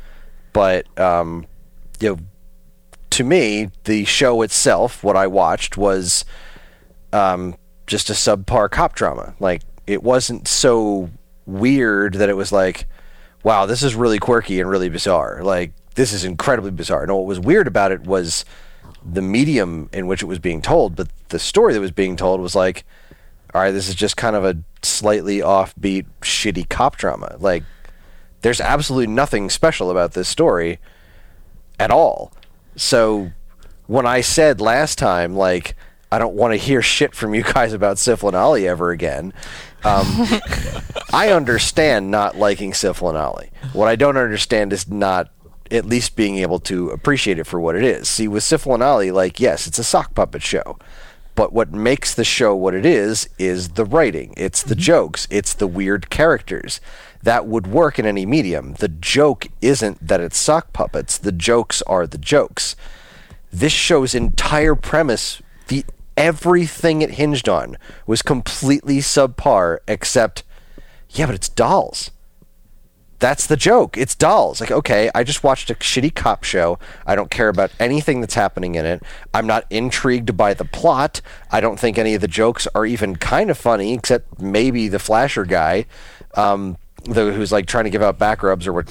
but 0.53 0.86
um, 0.99 1.47
you 1.99 2.09
know, 2.09 2.20
to 3.09 3.24
me, 3.24 3.72
the 3.86 4.05
show 4.05 4.43
itself, 4.43 5.03
what 5.03 5.15
I 5.17 5.26
watched 5.26 5.78
was 5.78 6.26
um, 7.11 7.55
just 7.88 8.11
a 8.11 8.13
subpar 8.13 8.70
cop 8.70 8.93
drama. 8.93 9.34
Like 9.39 9.63
it 9.88 10.03
wasn't 10.03 10.47
so 10.47 11.09
weird 11.47 12.13
that 12.13 12.30
it 12.30 12.38
was 12.38 12.51
like, 12.51 12.86
wow, 13.43 13.65
this 13.65 13.82
is 13.82 13.95
really 13.95 14.20
quirky 14.20 14.59
and 14.59 14.70
really 14.70 14.89
bizarre. 14.89 15.41
Like 15.43 15.74
this 15.95 16.13
is 16.13 16.24
incredibly 16.24 16.72
bizarre. 16.72 17.07
No, 17.07 17.17
what 17.17 17.26
was 17.26 17.39
weird 17.39 17.67
about 17.67 17.91
it 17.91 18.01
was 18.01 18.45
the 19.04 19.22
medium 19.22 19.89
in 19.93 20.08
which 20.08 20.22
it 20.22 20.26
was 20.28 20.39
being 20.39 20.62
told, 20.62 20.95
but 20.95 21.10
the 21.30 21.39
story 21.39 21.74
that 21.74 21.80
was 21.80 21.91
being 21.91 22.16
told 22.16 22.41
was 22.41 22.56
like, 22.56 22.86
all 23.54 23.62
right, 23.62 23.72
this 23.72 23.88
is 23.88 23.95
just 23.95 24.18
kind 24.18 24.36
of 24.36 24.45
a 24.45 24.58
slightly 24.84 25.39
offbeat, 25.39 26.06
shitty 26.22 26.70
cop 26.70 26.97
drama. 26.97 27.36
Like, 27.39 27.64
there's 28.41 28.62
absolutely 28.62 29.08
nothing 29.08 29.50
special 29.50 29.89
about 29.89 30.14
this 30.14 30.30
story 30.30 30.80
at 31.80 31.91
all. 31.91 32.32
So, 32.76 33.32
when 33.88 34.06
I 34.06 34.22
said 34.22 34.62
last 34.62 34.97
time, 34.97 35.36
like, 35.36 35.76
I 36.12 36.20
don't 36.20 36.36
want 36.36 36.54
to 36.54 36.58
hear 36.58 36.82
shit 36.82 37.16
from 37.16 37.34
you 37.34 37.43
guys 37.54 37.74
about 37.74 37.97
Sifl 37.97 38.28
and 38.28 38.36
Ollie 38.36 38.68
ever 38.68 38.91
again. 38.91 39.34
Um, 39.84 40.06
I 41.14 41.32
understand 41.32 42.12
not 42.12 42.38
liking 42.38 42.72
Sifl 42.72 43.10
and 43.10 43.18
Ollie. 43.18 43.52
What 43.74 43.88
I 43.88 43.95
don't 43.95 44.18
understand 44.18 44.74
is 44.74 44.88
not 44.88 45.32
at 45.72 45.86
least 45.86 46.15
being 46.15 46.38
able 46.38 46.59
to 46.59 46.89
appreciate 46.89 47.39
it 47.39 47.45
for 47.45 47.59
what 47.59 47.76
it 47.76 47.84
is. 47.84 48.07
See, 48.07 48.28
with 48.28 48.43
Sifl 48.43 48.74
and 48.74 48.84
Ollie, 48.84 49.11
like, 49.11 49.39
yes, 49.39 49.67
it's 49.67 49.80
a 49.80 49.84
sock 49.84 50.15
puppet 50.15 50.41
show. 50.41 50.78
But 51.36 51.53
what 51.53 51.72
makes 51.72 52.13
the 52.13 52.26
show 52.26 52.55
what 52.55 52.74
it 52.74 52.86
is 52.86 53.30
is 53.38 53.70
the 53.70 53.86
writing. 53.86 54.34
It's 54.36 54.61
the 54.61 54.76
mm-hmm. 54.76 54.82
jokes. 54.82 55.28
It's 55.30 55.53
the 55.53 55.67
weird 55.67 56.09
characters. 56.09 56.82
That 57.24 57.45
would 57.45 57.67
work 57.67 57.97
in 57.99 58.05
any 58.05 58.26
medium. 58.26 58.74
The 58.74 58.89
joke 58.89 59.47
isn't 59.61 60.05
that 60.05 60.20
it's 60.20 60.38
sock 60.38 60.74
puppets. 60.74 61.17
The 61.17 61.32
jokes 61.32 61.82
are 61.84 62.05
the 62.05 62.17
jokes. 62.17 62.76
This 63.51 63.72
show's 63.72 64.13
entire 64.13 64.76
premise, 64.76 65.41
the 65.67 65.86
everything 66.17 67.01
it 67.01 67.11
hinged 67.11 67.47
on, 67.47 67.78
was 68.05 68.22
completely 68.22 68.97
subpar. 68.97 69.78
Except, 69.88 70.43
yeah, 71.09 71.26
but 71.26 71.36
it's 71.36 71.49
dolls 71.49 72.11
that's 73.20 73.47
the 73.47 73.57
joke. 73.57 73.97
It's 73.97 74.15
dolls. 74.15 74.61
Like, 74.61 74.72
okay, 74.72 75.11
I 75.13 75.24
just 75.24 75.43
watched 75.43 75.70
a 75.70 75.76
shitty 75.76 76.15
cop 76.15 76.43
show. 76.43 76.80
I 77.05 77.15
don't 77.15 77.30
care 77.30 77.49
about 77.49 77.72
anything 77.80 78.22
that's 78.22 78.34
happening 78.34 78.76
in 78.76 78.86
it. 78.86 79.03
I'm 79.34 79.45
not 79.45 79.65
intrigued 79.70 80.36
by 80.38 80.53
the 80.53 80.65
plot. 80.65 81.22
I 81.51 81.59
don't 81.59 81.80
think 81.80 81.97
any 81.97 82.15
of 82.15 82.22
the 82.22 82.28
jokes 82.28 82.67
are 82.74 82.86
even 82.86 83.17
kind 83.17 83.49
of 83.49 83.57
funny, 83.57 83.93
except 83.93 84.41
maybe 84.41 84.88
the 84.88 84.99
flasher 84.99 85.45
guy, 85.45 85.86
um, 86.36 86.78
the, 87.03 87.34
who's 87.34 87.51
like 87.51 87.65
trying 87.65 87.86
to 87.86 87.89
give 87.89 88.01
out 88.01 88.17
back 88.17 88.41
rubs 88.41 88.65
or 88.65 88.74
what, 88.74 88.89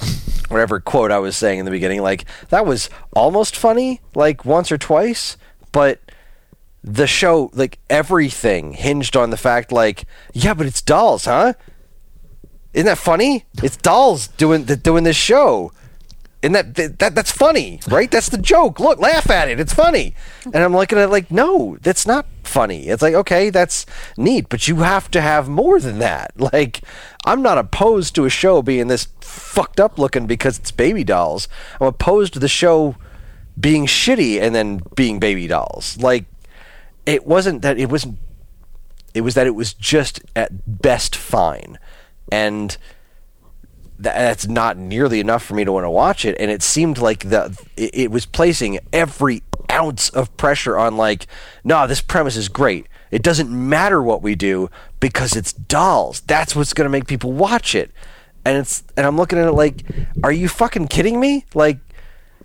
whatever 0.49 0.79
quote 0.79 1.11
I 1.11 1.19
was 1.19 1.35
saying 1.35 1.59
in 1.59 1.65
the 1.65 1.71
beginning. 1.71 2.01
Like, 2.01 2.25
that 2.49 2.65
was 2.65 2.89
almost 3.15 3.55
funny, 3.55 4.01
like 4.13 4.45
once 4.45 4.71
or 4.71 4.77
twice, 4.77 5.37
but 5.71 5.99
the 6.83 7.07
show, 7.07 7.49
like 7.53 7.79
everything 7.89 8.73
hinged 8.73 9.17
on 9.17 9.31
the 9.31 9.37
fact, 9.37 9.71
like, 9.71 10.05
yeah, 10.33 10.53
but 10.53 10.67
it's 10.67 10.81
dolls, 10.81 11.25
huh? 11.25 11.53
Isn't 12.73 12.85
that 12.85 12.97
funny? 12.97 13.45
It's 13.63 13.77
dolls 13.77 14.27
doing 14.27 14.65
the, 14.65 14.75
doing 14.75 15.03
this 15.03 15.17
show. 15.17 15.71
And 16.41 16.55
that, 16.55 16.75
that 16.75 17.15
that's 17.15 17.31
funny, 17.31 17.81
right? 17.89 18.09
That's 18.09 18.29
the 18.29 18.37
joke. 18.37 18.79
Look, 18.79 18.97
laugh 18.99 19.29
at 19.29 19.49
it. 19.49 19.59
It's 19.59 19.73
funny. 19.73 20.15
And 20.45 20.55
I'm 20.55 20.73
looking 20.73 20.97
at 20.97 21.05
it 21.05 21.11
like, 21.11 21.29
no, 21.29 21.77
that's 21.81 22.07
not 22.07 22.25
funny. 22.43 22.87
It's 22.87 23.01
like, 23.01 23.13
okay, 23.13 23.49
that's 23.49 23.85
neat, 24.15 24.47
but 24.47 24.65
you 24.65 24.77
have 24.77 25.11
to 25.11 25.19
have 25.19 25.49
more 25.49 25.79
than 25.79 25.99
that. 25.99 26.31
Like, 26.53 26.81
I'm 27.25 27.41
not 27.41 27.57
opposed 27.57 28.15
to 28.15 28.25
a 28.25 28.29
show 28.29 28.61
being 28.61 28.87
this 28.87 29.09
fucked 29.19 29.79
up 29.79 29.99
looking 29.99 30.25
because 30.25 30.57
it's 30.57 30.71
baby 30.71 31.03
dolls. 31.03 31.47
I'm 31.79 31.87
opposed 31.87 32.33
to 32.33 32.39
the 32.39 32.47
show 32.47 32.95
being 33.59 33.85
shitty 33.85 34.41
and 34.41 34.55
then 34.55 34.81
being 34.95 35.19
baby 35.19 35.45
dolls. 35.45 35.97
Like, 36.01 36.25
it 37.05 37.27
wasn't 37.27 37.61
that 37.61 37.77
it 37.77 37.89
wasn't. 37.89 38.17
It 39.13 39.21
was 39.21 39.35
that 39.35 39.45
it 39.45 39.55
was 39.55 39.73
just 39.73 40.21
at 40.35 40.81
best 40.81 41.15
fine 41.15 41.77
and 42.31 42.77
that's 43.97 44.47
not 44.47 44.77
nearly 44.77 45.19
enough 45.19 45.43
for 45.43 45.55
me 45.55 45.65
to 45.65 45.71
want 45.71 45.83
to 45.83 45.89
watch 45.89 46.23
it. 46.23 46.37
And 46.39 46.49
it 46.49 46.63
seemed 46.63 46.97
like 46.97 47.29
the 47.29 47.57
it, 47.75 48.09
was 48.11 48.25
placing 48.25 48.79
every 48.93 49.43
ounce 49.69 50.09
of 50.09 50.35
pressure 50.37 50.77
on 50.77 50.95
like, 50.95 51.27
no, 51.63 51.85
this 51.85 52.01
premise 52.01 52.37
is 52.37 52.47
great. 52.47 52.87
It 53.11 53.23
doesn't 53.23 53.49
matter 53.49 54.01
what 54.01 54.21
we 54.21 54.35
do 54.35 54.69
because 54.99 55.35
it's 55.35 55.51
dolls. 55.51 56.21
That's 56.21 56.55
what's 56.55 56.73
going 56.73 56.85
to 56.85 56.89
make 56.89 57.07
people 57.07 57.33
watch 57.33 57.75
it. 57.75 57.91
and 58.45 58.57
it's 58.57 58.83
and 58.95 59.05
I'm 59.05 59.17
looking 59.17 59.37
at 59.39 59.47
it 59.47 59.53
like, 59.53 59.83
are 60.23 60.31
you 60.31 60.47
fucking 60.47 60.87
kidding 60.87 61.19
me? 61.19 61.45
Like, 61.53 61.79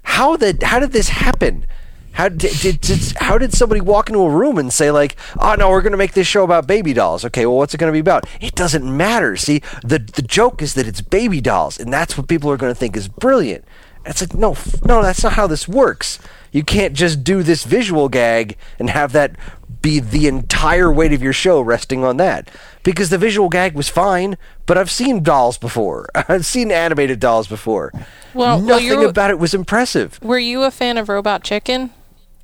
how 0.03 0.37
the 0.37 0.59
how 0.62 0.80
did 0.80 0.93
this 0.93 1.09
happen? 1.09 1.66
How 2.15 2.29
did, 2.29 2.53
did, 2.61 2.81
did 2.81 3.01
how 3.19 3.39
did 3.39 3.53
somebody 3.53 3.81
walk 3.81 4.09
into 4.09 4.21
a 4.23 4.31
room 4.31 4.57
and 4.59 4.73
say 4.73 4.91
like, 4.91 5.17
oh 5.39 5.55
no, 5.59 5.69
we're 5.71 5.83
going 5.83 5.93
to 5.93 5.99
make 5.99 6.12
this 6.15 6.27
show 6.27 6.45
about 6.45 6.67
baby 6.67 6.93
dolls? 6.93 7.25
Okay, 7.25 7.45
well, 7.47 7.57
what's 7.57 7.75
it 7.75 7.79
going 7.79 7.93
to 7.93 7.97
be 7.97 8.01
about? 8.01 8.25
It 8.41 8.55
doesn't 8.55 8.85
matter. 8.85 9.37
See, 9.37 9.61
the 9.83 9.99
the 9.99 10.23
joke 10.23 10.62
is 10.62 10.75
that 10.75 10.87
it's 10.87 11.01
baby 11.01 11.41
dolls, 11.41 11.79
and 11.79 11.93
that's 11.93 12.17
what 12.17 12.29
people 12.29 12.51
are 12.51 12.57
going 12.57 12.73
to 12.73 12.79
think 12.79 12.97
is 12.97 13.09
brilliant. 13.09 13.65
And 14.05 14.12
it's 14.12 14.21
like, 14.21 14.35
no, 14.35 14.53
f- 14.53 14.85
no, 14.85 15.03
that's 15.03 15.23
not 15.25 15.33
how 15.33 15.47
this 15.47 15.67
works. 15.67 16.19
You 16.53 16.62
can't 16.62 16.95
just 16.95 17.25
do 17.25 17.43
this 17.43 17.65
visual 17.65 18.09
gag 18.09 18.57
and 18.79 18.91
have 18.91 19.12
that 19.12 19.35
be 19.83 19.99
the 19.99 20.27
entire 20.29 20.91
weight 20.93 21.12
of 21.12 21.23
your 21.23 21.33
show 21.33 21.61
resting 21.61 22.05
on 22.05 22.17
that. 22.19 22.51
Because 22.85 23.11
the 23.11 23.19
visual 23.19 23.49
gag 23.49 23.75
was 23.75 23.89
fine, 23.89 24.37
but 24.67 24.79
I've 24.79 24.91
seen 24.91 25.23
dolls 25.23 25.59
before. 25.59 26.07
I've 26.15 26.47
seen 26.47 26.71
animated 26.71 27.19
dolls 27.19 27.49
before. 27.49 27.91
Well- 28.35 28.59
well, 28.59 28.61
nothing 28.61 28.87
you're- 28.87 29.05
about 29.07 29.31
it 29.31 29.39
was 29.39 29.53
impressive. 29.53 30.21
Were 30.23 30.39
you 30.39 30.62
a 30.62 30.71
fan 30.71 30.97
of 30.99 31.09
Robot 31.09 31.43
Chicken? 31.43 31.91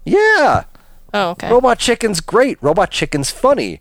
Yeah. 0.05 0.65
Oh, 1.13 1.31
okay. 1.31 1.51
Robot 1.51 1.79
Chicken's 1.79 2.21
great. 2.21 2.63
Robot 2.63 2.91
Chicken's 2.91 3.31
funny. 3.31 3.81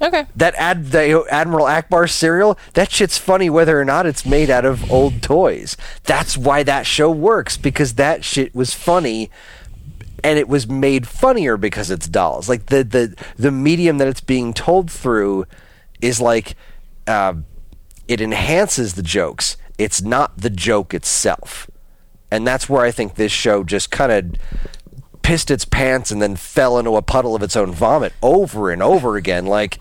okay. 0.00 0.26
That 0.34 0.54
ad, 0.56 0.86
the 0.90 1.24
Admiral 1.30 1.66
Ackbar 1.66 2.08
cereal, 2.10 2.58
that 2.74 2.90
shit's 2.90 3.18
funny 3.18 3.50
whether 3.50 3.80
or 3.80 3.84
not 3.84 4.06
it's 4.06 4.24
made 4.26 4.50
out 4.50 4.64
of 4.64 4.90
old 4.90 5.22
toys. 5.22 5.76
That's 6.04 6.36
why 6.36 6.62
that 6.62 6.86
show 6.86 7.10
works 7.10 7.56
because 7.56 7.94
that 7.94 8.24
shit 8.24 8.54
was 8.54 8.74
funny 8.74 9.30
and 10.24 10.38
it 10.38 10.48
was 10.48 10.66
made 10.66 11.06
funnier 11.06 11.56
because 11.56 11.90
it's 11.90 12.08
dolls. 12.08 12.48
Like 12.48 12.66
the 12.66 12.82
the 12.82 13.14
the 13.36 13.50
medium 13.52 13.98
that 13.98 14.08
it's 14.08 14.20
being 14.20 14.52
told 14.54 14.90
through 14.90 15.46
is 16.00 16.20
like 16.20 16.56
uh, 17.06 17.34
it 18.08 18.20
enhances 18.20 18.94
the 18.94 19.02
jokes. 19.02 19.56
It's 19.78 20.02
not 20.02 20.38
the 20.38 20.50
joke 20.50 20.94
itself, 20.94 21.70
and 22.30 22.46
that's 22.46 22.68
where 22.68 22.82
I 22.82 22.90
think 22.90 23.14
this 23.14 23.30
show 23.30 23.62
just 23.62 23.90
kind 23.90 24.10
of 24.10 24.34
pissed 25.26 25.50
its 25.50 25.64
pants 25.64 26.12
and 26.12 26.22
then 26.22 26.36
fell 26.36 26.78
into 26.78 26.94
a 26.94 27.02
puddle 27.02 27.34
of 27.34 27.42
its 27.42 27.56
own 27.56 27.72
vomit 27.72 28.12
over 28.22 28.70
and 28.70 28.80
over 28.80 29.16
again. 29.16 29.44
Like 29.44 29.80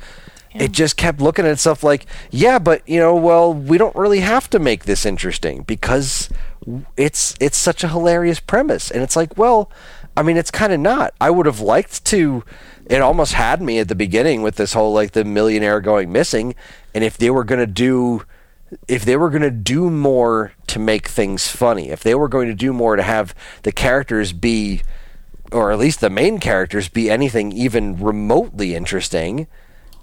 it 0.56 0.72
just 0.72 0.98
kept 0.98 1.22
looking 1.22 1.46
at 1.46 1.52
itself 1.52 1.84
like, 1.84 2.08
yeah, 2.32 2.58
but 2.58 2.82
you 2.90 3.00
know, 3.00 3.14
well, 3.14 3.54
we 3.54 3.78
don't 3.78 3.96
really 3.96 4.22
have 4.22 4.50
to 4.50 4.58
make 4.58 4.86
this 4.86 5.06
interesting 5.06 5.62
because 5.62 6.32
it's 6.98 7.36
it's 7.40 7.60
such 7.60 7.84
a 7.84 7.90
hilarious 7.90 8.40
premise, 8.40 8.90
and 8.90 9.04
it's 9.04 9.16
like, 9.16 9.38
well, 9.38 9.70
I 10.18 10.24
mean, 10.24 10.36
it's 10.36 10.50
kind 10.50 10.74
of 10.74 10.80
not. 10.80 11.14
I 11.22 11.30
would 11.30 11.46
have 11.46 11.60
liked 11.60 12.04
to. 12.06 12.44
It 12.88 13.02
almost 13.02 13.34
had 13.34 13.62
me 13.62 13.78
at 13.78 13.88
the 13.88 13.94
beginning 13.94 14.42
with 14.42 14.56
this 14.56 14.74
whole 14.74 14.94
like 14.94 15.12
the 15.12 15.24
millionaire 15.24 15.80
going 15.80 16.12
missing, 16.12 16.56
and 16.96 17.04
if 17.04 17.20
they 17.20 17.30
were 17.30 17.44
gonna 17.44 17.68
do 17.68 18.24
if 18.88 19.06
they 19.06 19.16
were 19.16 19.30
going 19.30 19.44
to 19.44 19.52
do 19.52 19.92
more 19.92 20.52
to 20.66 20.80
make 20.80 21.08
things 21.08 21.48
funny, 21.48 21.90
if 21.90 22.02
they 22.02 22.16
were 22.16 22.28
going 22.28 22.48
to 22.48 22.56
do 22.56 22.74
more 22.74 22.96
to 22.96 23.04
have 23.04 23.36
the 23.62 23.72
characters 23.72 24.34
be, 24.34 24.82
or 25.52 25.72
at 25.72 25.80
least 25.80 26.02
the 26.02 26.10
main 26.10 26.40
characters 26.40 26.90
be 26.90 27.10
anything 27.10 27.52
even 27.52 27.98
remotely 27.98 28.76
interesting, 28.76 29.48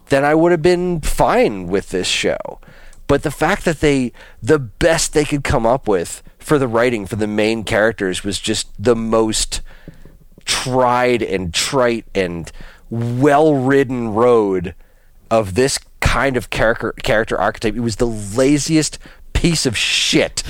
then 0.08 0.24
I 0.24 0.34
would 0.34 0.52
have 0.52 0.62
been 0.62 1.00
fine 1.00 1.66
with 1.66 1.90
this 1.90 2.06
show. 2.06 2.60
But 3.06 3.22
the 3.22 3.30
fact 3.30 3.64
that 3.64 3.80
they, 3.80 4.12
the 4.42 4.58
best 4.58 5.12
they 5.12 5.24
could 5.24 5.44
come 5.44 5.66
up 5.66 5.86
with 5.86 6.22
for 6.38 6.58
the 6.58 6.68
writing 6.68 7.06
for 7.06 7.16
the 7.16 7.26
main 7.26 7.64
characters 7.64 8.24
was 8.24 8.38
just 8.38 8.68
the 8.82 8.96
most 8.96 9.60
tried 10.44 11.22
and 11.22 11.52
trite 11.52 12.06
and 12.14 12.50
well 12.90 13.54
ridden 13.54 14.12
road 14.12 14.74
of 15.30 15.54
this 15.54 15.78
kind 16.00 16.36
of 16.36 16.50
character 16.50 16.92
character 17.02 17.38
archetype. 17.38 17.74
It 17.74 17.80
was 17.80 17.96
the 17.96 18.06
laziest 18.06 18.98
piece 19.32 19.66
of 19.66 19.76
shit. 19.76 20.42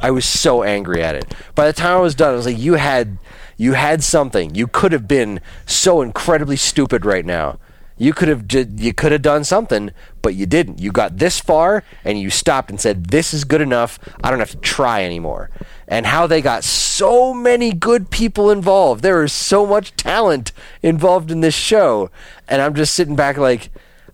I 0.00 0.10
was 0.10 0.24
so 0.24 0.62
angry 0.62 1.02
at 1.02 1.14
it. 1.14 1.34
By 1.54 1.66
the 1.66 1.72
time 1.72 1.96
I 1.96 2.00
was 2.00 2.14
done, 2.14 2.32
I 2.32 2.36
was 2.36 2.46
like, 2.46 2.58
"You 2.58 2.74
had, 2.74 3.18
you 3.56 3.74
had 3.74 4.02
something. 4.02 4.54
You 4.54 4.66
could 4.66 4.92
have 4.92 5.08
been 5.08 5.40
so 5.66 6.02
incredibly 6.02 6.56
stupid 6.56 7.04
right 7.04 7.24
now. 7.24 7.58
You 7.96 8.12
could 8.12 8.26
have, 8.26 8.48
ju- 8.48 8.66
you 8.76 8.92
could 8.92 9.12
have 9.12 9.22
done 9.22 9.44
something, 9.44 9.92
but 10.20 10.34
you 10.34 10.46
didn't. 10.46 10.80
You 10.80 10.90
got 10.90 11.18
this 11.18 11.38
far, 11.38 11.84
and 12.04 12.18
you 12.18 12.28
stopped 12.28 12.68
and 12.70 12.80
said, 12.80 13.06
"This 13.06 13.32
is 13.32 13.44
good 13.44 13.60
enough. 13.60 14.00
I 14.22 14.30
don't 14.30 14.40
have 14.40 14.50
to 14.50 14.56
try 14.56 15.04
anymore." 15.04 15.48
And 15.86 16.06
how 16.06 16.26
they 16.26 16.42
got 16.42 16.64
so 16.64 17.32
many 17.32 17.72
good 17.72 18.10
people 18.10 18.50
involved. 18.50 19.04
There 19.04 19.22
is 19.22 19.32
so 19.32 19.64
much 19.64 19.94
talent 19.94 20.50
involved 20.82 21.30
in 21.30 21.40
this 21.40 21.54
show, 21.54 22.10
and 22.48 22.60
I'm 22.60 22.74
just 22.74 22.94
sitting 22.94 23.16
back 23.16 23.36
like. 23.36 23.70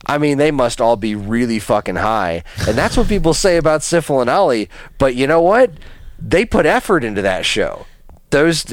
I 0.06 0.16
mean, 0.16 0.38
they 0.38 0.50
must 0.50 0.80
all 0.80 0.96
be 0.96 1.14
really 1.14 1.58
fucking 1.58 1.96
high. 1.96 2.42
And 2.66 2.76
that's 2.76 2.96
what 2.96 3.06
people 3.06 3.34
say 3.34 3.58
about 3.58 3.82
Sifl 3.82 4.22
and 4.22 4.30
Ollie. 4.30 4.70
But 4.96 5.14
you 5.14 5.26
know 5.26 5.42
what? 5.42 5.72
They 6.18 6.46
put 6.46 6.64
effort 6.64 7.04
into 7.04 7.20
that 7.20 7.44
show. 7.44 7.84
Those 8.30 8.64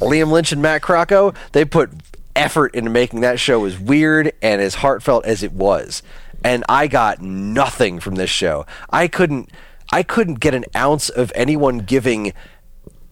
Liam 0.00 0.30
Lynch 0.30 0.52
and 0.52 0.62
Matt 0.62 0.82
Crocco, 0.82 1.34
they 1.52 1.64
put 1.64 1.90
effort 2.34 2.74
into 2.74 2.90
making 2.90 3.20
that 3.20 3.38
show 3.38 3.64
as 3.64 3.78
weird 3.78 4.32
and 4.42 4.60
as 4.60 4.76
heartfelt 4.76 5.24
as 5.24 5.42
it 5.42 5.52
was. 5.52 6.02
And 6.42 6.64
I 6.68 6.86
got 6.86 7.20
nothing 7.20 8.00
from 8.00 8.14
this 8.14 8.30
show. 8.30 8.66
I 8.88 9.08
couldn't 9.08 9.50
I 9.92 10.02
couldn't 10.02 10.40
get 10.40 10.54
an 10.54 10.64
ounce 10.74 11.08
of 11.08 11.32
anyone 11.34 11.78
giving 11.78 12.32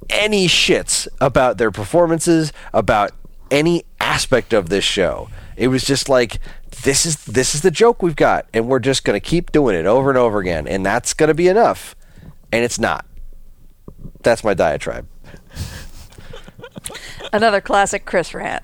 any 0.09 0.47
shits 0.47 1.09
about 1.20 1.59
their 1.59 1.70
performances, 1.70 2.53
about 2.72 3.11
any 3.51 3.84
aspect 4.01 4.53
of 4.53 4.68
this 4.68 4.84
show. 4.84 5.28
It 5.57 5.68
was 5.68 5.84
just 5.84 6.09
like 6.09 6.39
this 6.84 7.05
is 7.05 7.24
this 7.24 7.55
is 7.55 7.62
the 7.62 7.70
joke 7.70 8.03
we've 8.03 8.16
got 8.16 8.47
and 8.55 8.68
we're 8.68 8.78
just 8.78 9.05
going 9.05 9.18
to 9.18 9.26
keep 9.26 9.53
doing 9.53 9.74
it 9.74 9.86
over 9.86 10.09
and 10.09 10.18
over 10.18 10.39
again 10.39 10.66
and 10.66 10.86
that's 10.86 11.12
going 11.12 11.28
to 11.28 11.34
be 11.34 11.49
enough. 11.49 11.95
And 12.51 12.64
it's 12.64 12.78
not. 12.78 13.05
That's 14.22 14.43
my 14.43 14.55
diatribe. 14.55 15.07
Another 17.33 17.61
classic 17.61 18.05
Chris 18.05 18.35
rant 18.35 18.62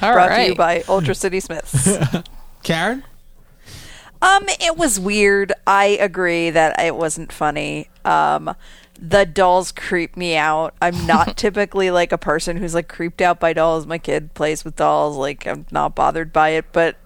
All 0.00 0.12
brought 0.12 0.28
to 0.36 0.46
you 0.48 0.54
by 0.54 0.82
Ultra 0.88 1.14
City 1.14 1.40
Smiths. 1.40 1.98
Karen? 2.62 3.04
Um, 4.20 4.44
it 4.60 4.76
was 4.76 5.00
weird. 5.00 5.52
I 5.66 5.86
agree 6.00 6.50
that 6.50 6.80
it 6.80 6.94
wasn't 6.94 7.32
funny. 7.32 7.88
Um, 8.04 8.54
the 8.98 9.26
dolls 9.26 9.72
creep 9.72 10.16
me 10.16 10.36
out. 10.36 10.74
I'm 10.80 11.06
not 11.06 11.36
typically 11.36 11.90
like 11.90 12.12
a 12.12 12.18
person 12.18 12.56
who's 12.56 12.74
like 12.74 12.88
creeped 12.88 13.20
out 13.20 13.40
by 13.40 13.52
dolls. 13.52 13.84
My 13.84 13.98
kid 13.98 14.32
plays 14.34 14.64
with 14.64 14.76
dolls. 14.76 15.16
Like 15.16 15.44
I'm 15.46 15.66
not 15.72 15.96
bothered 15.96 16.32
by 16.32 16.50
it, 16.50 16.66
but 16.72 16.96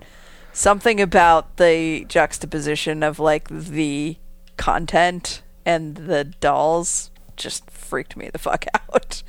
something 0.53 1.01
about 1.01 1.57
the 1.57 2.05
juxtaposition 2.07 3.03
of 3.03 3.18
like 3.18 3.49
the 3.49 4.18
content 4.59 5.43
and 5.64 5.97
the 5.97 6.24
dolls 6.24 7.11
just 7.37 7.70
freaked 7.87 8.16
me 8.16 8.28
the 8.32 8.39
fuck 8.39 8.64
out. 8.74 9.22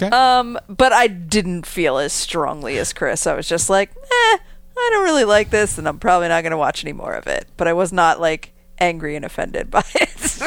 Okay. 0.00 0.14
Um, 0.14 0.58
but 0.68 0.92
I 0.92 1.06
didn't 1.06 1.66
feel 1.66 1.98
as 1.98 2.12
strongly 2.12 2.78
as 2.78 2.92
Chris. 2.92 3.26
I 3.26 3.34
was 3.34 3.48
just 3.48 3.70
like, 3.70 3.90
eh, 3.96 4.38
I 4.76 4.88
don't 4.92 5.04
really 5.04 5.24
like 5.24 5.50
this, 5.50 5.78
and 5.78 5.86
I'm 5.88 5.98
probably 5.98 6.28
not 6.28 6.42
going 6.42 6.52
to 6.52 6.56
watch 6.58 6.84
any 6.84 6.92
more 6.92 7.14
of 7.14 7.26
it. 7.26 7.46
But 7.56 7.68
I 7.68 7.72
was 7.72 7.92
not 7.92 8.20
like 8.20 8.52
angry 8.78 9.16
and 9.16 9.24
offended 9.24 9.70
by 9.70 9.84
it. 9.94 10.42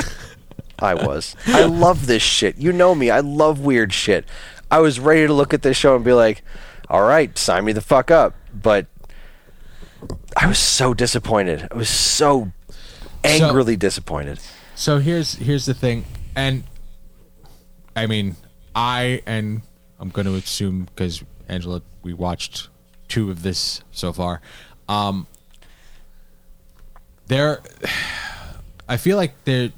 I 0.80 0.96
was. 0.96 1.36
I 1.48 1.64
love 1.66 2.08
this 2.08 2.24
shit. 2.24 2.58
You 2.58 2.74
know 2.74 2.94
me. 2.96 3.10
I 3.10 3.20
love 3.20 3.60
weird 3.60 3.94
shit. 3.94 4.26
I 4.70 4.80
was 4.80 5.00
ready 5.00 5.28
to 5.28 5.34
look 5.34 5.54
at 5.54 5.62
this 5.62 5.78
show 5.78 5.96
and 5.96 6.04
be 6.04 6.14
like, 6.14 6.44
all 6.90 7.04
right, 7.04 7.38
sign 7.38 7.64
me 7.66 7.74
the 7.74 7.82
fuck 7.82 8.12
up. 8.12 8.36
But 8.54 8.88
I 10.36 10.48
was 10.48 10.58
so 10.60 10.94
disappointed. 10.94 11.68
I 11.72 11.76
was 11.76 11.90
so 11.90 12.52
angrily 13.24 13.76
disappointed. 13.76 14.40
So 14.76 14.98
here's 14.98 15.36
here's 15.36 15.66
the 15.66 15.74
thing, 15.74 16.06
and 16.36 16.64
I 17.96 18.08
mean, 18.08 18.36
I 18.76 19.22
and 19.26 19.62
I'm 20.00 20.10
going 20.10 20.26
to 20.26 20.36
assume 20.36 20.86
because 20.86 21.24
Angela, 21.48 21.82
we 22.02 22.14
watched 22.14 22.70
two 23.08 23.30
of 23.30 23.44
this 23.44 23.82
so 23.92 24.12
far. 24.14 24.42
Um, 24.90 25.28
there, 27.28 27.62
I 28.88 28.98
feel 28.98 29.18
like 29.18 29.34
there, 29.46 29.72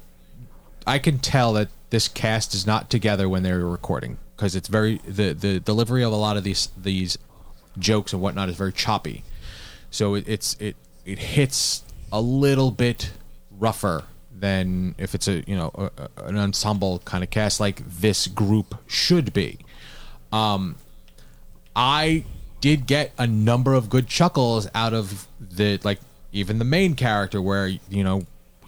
I 0.86 0.98
can 0.98 1.18
tell 1.18 1.52
that 1.54 1.68
this 1.90 2.08
cast 2.08 2.54
is 2.54 2.66
not 2.66 2.90
together 2.90 3.28
when 3.28 3.42
they're 3.42 3.64
recording 3.64 4.18
because 4.36 4.56
it's 4.56 4.68
very 4.68 4.98
the 5.06 5.32
the 5.32 5.60
delivery 5.60 6.02
of 6.02 6.12
a 6.12 6.16
lot 6.16 6.36
of 6.36 6.44
these 6.44 6.68
these 6.76 7.18
jokes 7.78 8.12
and 8.12 8.20
whatnot 8.20 8.48
is 8.48 8.56
very 8.56 8.72
choppy. 8.72 9.22
So 9.90 10.14
it, 10.14 10.28
it's 10.28 10.56
it 10.58 10.76
it 11.04 11.18
hits 11.18 11.84
a 12.10 12.20
little 12.20 12.70
bit 12.70 13.12
rougher 13.50 14.04
than 14.38 14.94
if 14.98 15.14
it's 15.14 15.28
a 15.28 15.42
you 15.46 15.56
know 15.56 15.70
a, 15.74 16.08
an 16.24 16.36
ensemble 16.36 17.00
kind 17.00 17.24
of 17.24 17.30
cast 17.30 17.60
like 17.60 17.82
this 17.86 18.26
group 18.26 18.74
should 18.86 19.32
be. 19.32 19.58
Um, 20.32 20.76
I 21.74 22.24
did 22.60 22.86
get 22.86 23.12
a 23.18 23.26
number 23.26 23.74
of 23.74 23.90
good 23.90 24.06
chuckles 24.06 24.68
out 24.74 24.92
of 24.92 25.26
the 25.40 25.78
like 25.84 26.00
even 26.32 26.58
the 26.58 26.64
main 26.64 26.94
character 26.94 27.40
where 27.40 27.66
you 27.66 28.04
know 28.04 28.26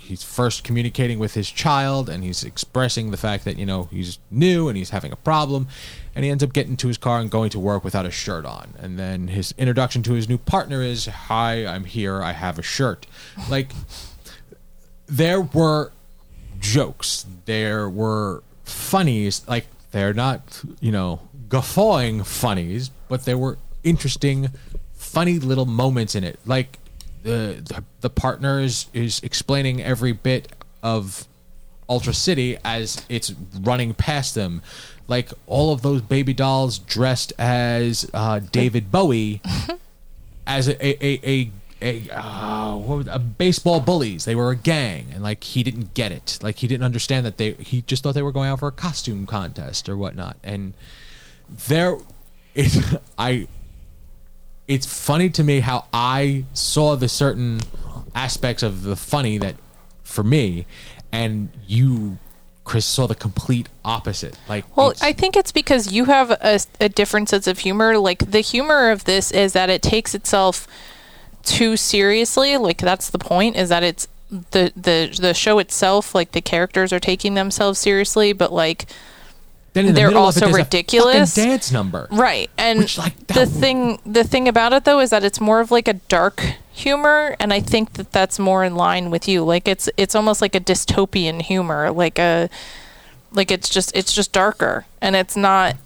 he's 0.09 0.23
first 0.23 0.65
communicating 0.65 1.19
with 1.19 1.35
his 1.35 1.51
child 1.51 2.09
and 2.09 2.25
he's 2.25 2.43
expressing 2.43 3.11
the 3.11 3.17
fact 3.17 3.45
that 3.45 3.59
you 3.59 3.67
know 3.67 3.85
he's 3.91 4.19
new 4.31 4.69
and 4.69 4.77
he's 4.79 4.91
having 4.91 5.13
a 5.13 5.17
problem 5.17 5.69
and 6.15 6.25
he 6.25 6.31
ends 6.31 6.43
up 6.43 6.53
getting 6.53 6.77
to 6.79 6.89
his 6.89 6.97
car 6.97 7.21
and 7.21 7.31
going 7.31 7.51
to 7.51 7.59
work 7.59 7.85
without 7.85 8.07
a 8.07 8.11
shirt 8.11 8.47
on. 8.47 8.73
And 8.79 8.99
then 8.99 9.29
his 9.29 9.53
introduction 9.59 10.03
to 10.05 10.15
his 10.15 10.29
new 10.29 10.39
partner 10.39 10.83
is 10.83 11.07
hi 11.07 11.67
i'm 11.67 11.85
here. 11.85 12.23
I 12.23 12.33
have 12.33 12.59
a 12.59 12.63
shirt. 12.63 13.07
Like 13.51 13.73
there 15.09 15.41
were 15.41 15.93
jokes. 16.61 17.27
There 17.47 17.89
were 17.89 18.43
funnies. 18.65 19.43
Like 19.49 19.67
they're 19.91 20.15
not, 20.15 20.63
you 20.81 20.93
know, 20.93 21.21
guffawing 21.49 22.25
funnies, 22.25 22.91
but 23.09 23.25
there 23.25 23.39
were 23.39 23.59
interesting, 23.83 24.51
funny 24.95 25.39
little 25.39 25.67
moments 25.67 26.15
in 26.15 26.25
it. 26.25 26.39
Like 26.47 26.79
the 27.23 27.63
the, 27.65 27.85
the 28.01 28.11
partners 28.11 28.87
is 28.93 29.21
explaining 29.23 29.83
every 29.83 30.13
bit 30.13 30.53
of 30.83 31.27
Ultra 31.89 32.13
City 32.13 32.59
as 32.65 33.05
it's 33.09 33.33
running 33.61 33.95
past 33.95 34.35
them. 34.35 34.63
Like 35.07 35.31
all 35.47 35.73
of 35.73 35.81
those 35.81 36.03
baby 36.03 36.35
dolls 36.35 36.79
dressed 36.79 37.33
as 37.39 38.09
uh, 38.13 38.41
David 38.41 38.93
Bowie 38.93 39.41
as 40.47 40.69
a 40.69 40.87
a 40.87 41.21
a, 41.27 41.51
a, 41.81 42.09
uh, 42.11 42.77
what 42.77 42.97
was, 42.99 43.07
a 43.09 43.19
baseball 43.19 43.81
bullies. 43.81 44.25
They 44.25 44.35
were 44.35 44.51
a 44.51 44.57
gang, 44.57 45.09
and 45.13 45.23
like 45.23 45.45
he 45.45 45.63
didn't 45.63 45.95
get 45.95 46.13
it. 46.13 46.39
Like 46.43 46.57
he 46.57 46.67
didn't 46.67 46.85
understand 46.85 47.25
that 47.27 47.37
they. 47.37 47.53
He 47.53 47.83
just 47.83 48.03
thought 48.03 48.15
they 48.15 48.23
were 48.23 48.33
going 48.33 48.49
out 48.49 48.61
for 48.61 48.69
a 48.69 48.73
costume 48.73 49.27
contest 49.27 49.89
or 49.89 49.97
whatnot. 49.97 50.37
And 50.43 50.75
there, 51.69 51.99
it 52.55 53.01
I. 53.17 53.47
It's 54.67 54.85
funny 54.85 55.31
to 55.31 55.43
me 55.43 55.61
how 55.61 55.87
I 55.95 56.45
saw 56.53 56.95
the 56.95 57.09
certain 57.09 57.61
aspects 58.15 58.63
of 58.63 58.83
the 58.83 58.97
funny 58.97 59.39
that, 59.39 59.55
for 60.03 60.23
me, 60.23 60.67
and 61.11 61.49
you, 61.67 62.19
Chris, 62.65 62.85
saw 62.85 63.07
the 63.07 63.15
complete 63.15 63.71
opposite. 63.83 64.37
Like, 64.47 64.77
Well, 64.77 64.93
I 65.01 65.15
think 65.15 65.37
it's 65.37 65.53
because 65.53 65.91
you 65.91 66.05
have 66.05 66.31
a, 66.31 66.61
a 66.81 66.91
different 66.91 67.31
sense 67.31 67.47
of 67.47 67.61
humor. 67.61 67.97
Like 67.97 68.31
the 68.31 68.41
humor 68.41 68.91
of 68.91 69.05
this 69.05 69.31
is 69.31 69.55
that 69.55 69.71
it 69.71 69.81
takes 69.81 70.15
itself 70.15 70.67
too 71.43 71.77
seriously. 71.77 72.57
Like 72.57 72.79
that's 72.79 73.11
the 73.11 73.19
point. 73.19 73.57
Is 73.57 73.69
that 73.69 73.83
it's 73.83 74.09
the 74.31 74.73
the 74.77 75.17
the 75.21 75.35
show 75.35 75.59
itself. 75.59 76.15
Like 76.15 76.33
the 76.33 76.41
characters 76.43 76.93
are 76.93 77.01
taking 77.01 77.35
themselves 77.35 77.79
seriously, 77.79 78.33
but 78.33 78.53
like 78.53 78.87
the 79.75 79.83
they're 79.93 80.17
also 80.17 80.49
it, 80.49 80.55
ridiculous. 80.55 81.35
dance 81.35 81.71
number. 81.71 82.09
right. 82.11 82.51
And 82.59 82.81
Which, 82.81 82.99
like, 82.99 83.27
the 83.29 83.35
that- 83.35 83.49
thing 83.49 84.01
the 84.05 84.25
thing 84.25 84.49
about 84.49 84.73
it 84.73 84.85
though 84.85 85.01
is 85.01 85.11
that 85.11 85.25
it's 85.25 85.41
more 85.41 85.61
of 85.61 85.71
like 85.71 85.89
a 85.89 85.95
dark 85.95 86.43
humor, 86.73 87.37
and 87.39 87.53
I 87.53 87.61
think 87.61 87.93
that 87.95 88.13
that's 88.13 88.39
more 88.39 88.65
in 88.65 88.75
line 88.77 89.11
with 89.11 89.29
you. 89.29 89.45
Like 89.45 89.69
it's 89.69 89.89
it's 89.97 90.15
almost 90.15 90.41
like 90.43 90.55
a 90.55 90.61
dystopian 90.61 91.43
humor, 91.43 91.91
like 91.91 92.19
a 92.19 92.49
like 93.31 93.51
it's 93.51 93.69
just 93.69 93.95
it's 93.97 94.13
just 94.13 94.33
darker, 94.33 94.87
and 95.03 95.15
it's 95.15 95.37
not 95.37 95.77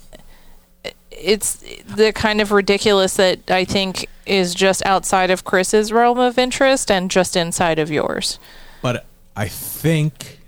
it's 1.22 1.56
the 1.84 2.12
kind 2.12 2.40
of 2.40 2.52
ridiculous 2.52 3.16
that 3.16 3.50
I 3.50 3.64
think 3.64 4.08
is 4.26 4.54
just 4.54 4.84
outside 4.84 5.30
of 5.30 5.44
Chris's 5.44 5.92
realm 5.92 6.18
of 6.18 6.38
interest 6.38 6.90
and 6.90 7.10
just 7.10 7.36
inside 7.36 7.78
of 7.78 7.90
yours. 7.90 8.38
But 8.82 9.06
I 9.36 9.48
think, 9.48 10.38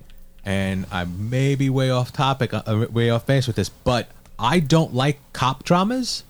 and 0.45 0.87
I 0.91 1.05
may 1.05 1.55
be 1.55 1.71
way 1.71 1.91
off 1.91 2.13
topic, 2.13 2.53
uh, 2.53 2.87
way 2.91 3.11
off 3.11 3.27
base 3.27 3.47
with 3.47 3.57
this, 3.57 3.69
but 3.69 4.09
I 4.39 4.61
don't 4.61 4.95
like 4.95 5.19
cop 5.33 5.65
dramas. 5.65 6.25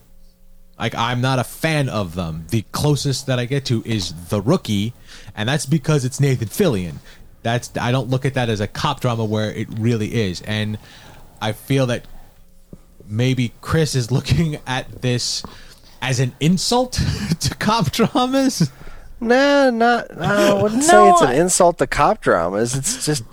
Like 0.78 0.94
I'm 0.94 1.20
not 1.20 1.38
a 1.38 1.44
fan 1.44 1.88
of 1.88 2.14
them. 2.14 2.46
The 2.50 2.62
closest 2.72 3.26
that 3.26 3.38
I 3.38 3.44
get 3.44 3.64
to 3.66 3.82
is 3.86 4.28
The 4.28 4.40
Rookie, 4.40 4.92
and 5.34 5.48
that's 5.48 5.66
because 5.66 6.04
it's 6.04 6.20
Nathan 6.20 6.48
Fillion. 6.48 6.96
That's 7.42 7.70
I 7.76 7.92
don't 7.92 8.08
look 8.08 8.24
at 8.24 8.34
that 8.34 8.48
as 8.48 8.60
a 8.60 8.66
cop 8.66 9.00
drama 9.00 9.24
where 9.24 9.50
it 9.50 9.68
really 9.78 10.14
is, 10.14 10.40
and 10.42 10.78
I 11.40 11.52
feel 11.52 11.86
that 11.86 12.06
maybe 13.06 13.52
Chris 13.60 13.94
is 13.94 14.10
looking 14.10 14.58
at 14.66 15.02
this 15.02 15.42
as 16.02 16.20
an 16.20 16.34
insult 16.40 16.92
to 17.40 17.54
cop 17.56 17.90
dramas. 17.90 18.70
Nah, 19.20 19.70
not. 19.70 20.16
No, 20.16 20.58
I 20.58 20.62
wouldn't 20.62 20.82
say 20.82 21.08
it's 21.10 21.22
an 21.22 21.32
insult 21.32 21.78
to 21.78 21.86
cop 21.86 22.20
dramas. 22.20 22.74
It's 22.74 23.06
just, 23.06 23.24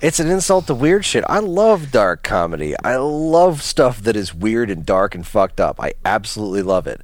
it's 0.00 0.20
an 0.20 0.28
insult 0.28 0.66
to 0.66 0.74
weird 0.74 1.04
shit. 1.04 1.24
I 1.28 1.38
love 1.38 1.90
dark 1.90 2.22
comedy. 2.22 2.74
I 2.84 2.96
love 2.96 3.62
stuff 3.62 4.02
that 4.02 4.16
is 4.16 4.34
weird 4.34 4.70
and 4.70 4.84
dark 4.84 5.14
and 5.14 5.26
fucked 5.26 5.60
up. 5.60 5.80
I 5.80 5.94
absolutely 6.04 6.62
love 6.62 6.86
it. 6.86 7.00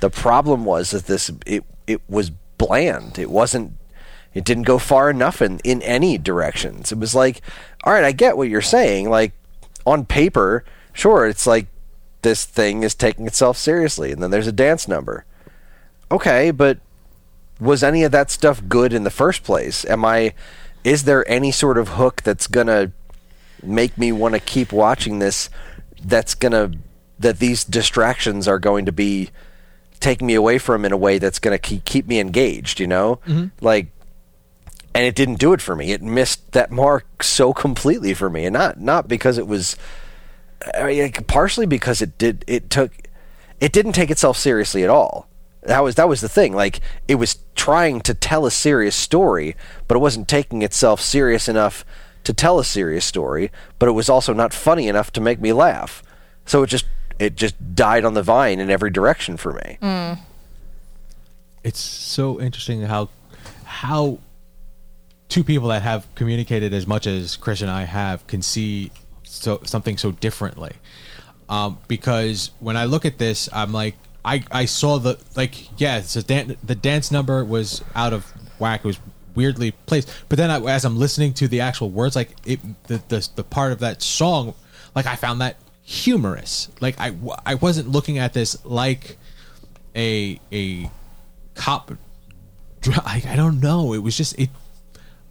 The 0.00 0.10
problem 0.10 0.64
was 0.64 0.90
that 0.90 1.06
this 1.06 1.30
it 1.46 1.64
it 1.86 2.00
was 2.08 2.30
bland. 2.30 3.18
It 3.18 3.30
wasn't. 3.30 3.74
It 4.34 4.44
didn't 4.44 4.64
go 4.64 4.78
far 4.78 5.10
enough 5.10 5.42
in 5.42 5.60
in 5.60 5.82
any 5.82 6.18
directions. 6.18 6.92
It 6.92 6.98
was 6.98 7.14
like, 7.14 7.40
all 7.84 7.92
right, 7.92 8.04
I 8.04 8.12
get 8.12 8.36
what 8.36 8.48
you're 8.48 8.62
saying. 8.62 9.08
Like 9.08 9.32
on 9.86 10.04
paper, 10.04 10.64
sure, 10.92 11.26
it's 11.26 11.46
like 11.46 11.66
this 12.22 12.44
thing 12.44 12.82
is 12.82 12.94
taking 12.94 13.26
itself 13.26 13.56
seriously, 13.56 14.12
and 14.12 14.22
then 14.22 14.30
there's 14.30 14.46
a 14.46 14.52
dance 14.52 14.86
number. 14.86 15.24
Okay, 16.10 16.50
but 16.50 16.78
was 17.60 17.82
any 17.82 18.02
of 18.02 18.12
that 18.12 18.30
stuff 18.30 18.62
good 18.68 18.92
in 18.92 19.04
the 19.04 19.10
first 19.10 19.42
place? 19.44 19.84
Am 19.86 20.04
I 20.04 20.34
is 20.84 21.04
there 21.04 21.28
any 21.30 21.52
sort 21.52 21.78
of 21.78 21.90
hook 21.90 22.22
that's 22.22 22.46
going 22.46 22.66
to 22.66 22.90
make 23.62 23.96
me 23.96 24.10
want 24.10 24.34
to 24.34 24.40
keep 24.40 24.72
watching 24.72 25.20
this 25.20 25.48
that's 26.02 26.34
going 26.34 26.52
to 26.52 26.76
that 27.20 27.38
these 27.38 27.62
distractions 27.64 28.48
are 28.48 28.58
going 28.58 28.84
to 28.84 28.92
be 28.92 29.30
taking 30.00 30.26
me 30.26 30.34
away 30.34 30.58
from 30.58 30.84
in 30.84 30.90
a 30.90 30.96
way 30.96 31.18
that's 31.18 31.38
going 31.38 31.54
to 31.54 31.58
keep, 31.58 31.84
keep 31.84 32.08
me 32.08 32.18
engaged, 32.18 32.80
you 32.80 32.88
know? 32.88 33.20
Mm-hmm. 33.26 33.46
Like 33.60 33.92
and 34.94 35.06
it 35.06 35.14
didn't 35.14 35.36
do 35.36 35.52
it 35.52 35.60
for 35.60 35.74
me. 35.74 35.92
It 35.92 36.02
missed 36.02 36.52
that 36.52 36.70
mark 36.70 37.22
so 37.22 37.52
completely 37.52 38.14
for 38.14 38.28
me, 38.28 38.44
and 38.44 38.52
not 38.52 38.80
not 38.80 39.08
because 39.08 39.38
it 39.38 39.46
was, 39.46 39.76
like, 40.74 41.26
partially 41.26 41.66
because 41.66 42.02
it 42.02 42.18
did. 42.18 42.44
It 42.46 42.70
took, 42.70 42.92
it 43.60 43.72
didn't 43.72 43.92
take 43.92 44.10
itself 44.10 44.36
seriously 44.36 44.82
at 44.84 44.90
all. 44.90 45.28
That 45.62 45.84
was 45.84 45.94
that 45.94 46.08
was 46.08 46.20
the 46.20 46.28
thing. 46.28 46.54
Like 46.54 46.80
it 47.06 47.14
was 47.16 47.38
trying 47.54 48.00
to 48.02 48.14
tell 48.14 48.46
a 48.46 48.50
serious 48.50 48.96
story, 48.96 49.54
but 49.86 49.96
it 49.96 50.00
wasn't 50.00 50.26
taking 50.26 50.62
itself 50.62 51.00
serious 51.00 51.48
enough 51.48 51.84
to 52.24 52.32
tell 52.32 52.58
a 52.58 52.64
serious 52.64 53.04
story. 53.04 53.52
But 53.78 53.88
it 53.88 53.92
was 53.92 54.08
also 54.08 54.32
not 54.32 54.52
funny 54.52 54.88
enough 54.88 55.12
to 55.12 55.20
make 55.20 55.40
me 55.40 55.52
laugh. 55.52 56.02
So 56.46 56.64
it 56.64 56.66
just 56.66 56.86
it 57.18 57.36
just 57.36 57.76
died 57.76 58.04
on 58.04 58.14
the 58.14 58.22
vine 58.22 58.58
in 58.58 58.70
every 58.70 58.90
direction 58.90 59.36
for 59.36 59.52
me. 59.52 59.78
Hmm. 59.80 60.20
it's 61.62 61.80
so 61.80 62.40
interesting 62.40 62.82
how 62.82 63.08
how 63.64 64.18
two 65.28 65.44
people 65.44 65.68
that 65.68 65.82
have 65.82 66.12
communicated 66.14 66.74
as 66.74 66.86
much 66.86 67.06
as 67.06 67.36
Chris 67.36 67.62
and 67.62 67.70
I 67.70 67.84
have 67.84 68.26
can 68.26 68.42
see 68.42 68.90
so 69.32 69.60
something 69.64 69.96
so 69.98 70.12
differently. 70.12 70.72
Um, 71.48 71.78
because 71.88 72.50
when 72.60 72.76
I 72.76 72.84
look 72.84 73.04
at 73.04 73.18
this, 73.18 73.48
I'm 73.52 73.72
like, 73.72 73.96
I, 74.24 74.44
I 74.50 74.64
saw 74.64 74.98
the 74.98 75.18
like, 75.36 75.80
yeah, 75.80 76.02
a 76.14 76.22
dan- 76.22 76.56
the 76.62 76.74
dance 76.74 77.10
number 77.10 77.44
was 77.44 77.82
out 77.94 78.12
of 78.12 78.24
whack. 78.58 78.80
It 78.80 78.86
was 78.86 79.00
weirdly 79.34 79.72
placed. 79.86 80.12
But 80.28 80.38
then 80.38 80.50
I, 80.50 80.60
as 80.60 80.84
I'm 80.84 80.98
listening 80.98 81.34
to 81.34 81.48
the 81.48 81.60
actual 81.60 81.90
words, 81.90 82.16
like 82.16 82.30
it, 82.46 82.60
the, 82.86 83.02
the 83.08 83.28
the 83.34 83.44
part 83.44 83.72
of 83.72 83.80
that 83.80 84.02
song, 84.02 84.54
like 84.94 85.06
I 85.06 85.16
found 85.16 85.40
that 85.40 85.56
humorous. 85.82 86.68
Like 86.80 86.94
I 86.98 87.14
I 87.44 87.56
wasn't 87.56 87.88
looking 87.88 88.18
at 88.18 88.32
this 88.32 88.64
like 88.64 89.18
a 89.94 90.40
a 90.52 90.90
cop 91.54 91.92
I, 92.88 93.22
I 93.28 93.36
don't 93.36 93.60
know 93.60 93.92
it 93.92 93.98
was 93.98 94.16
just 94.16 94.38
it 94.38 94.50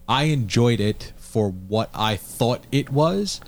i 0.08 0.24
enjoyed 0.24 0.80
it 0.80 1.12
for 1.16 1.50
what 1.50 1.90
i 1.94 2.16
thought 2.16 2.64
it 2.70 2.90
was 2.90 3.40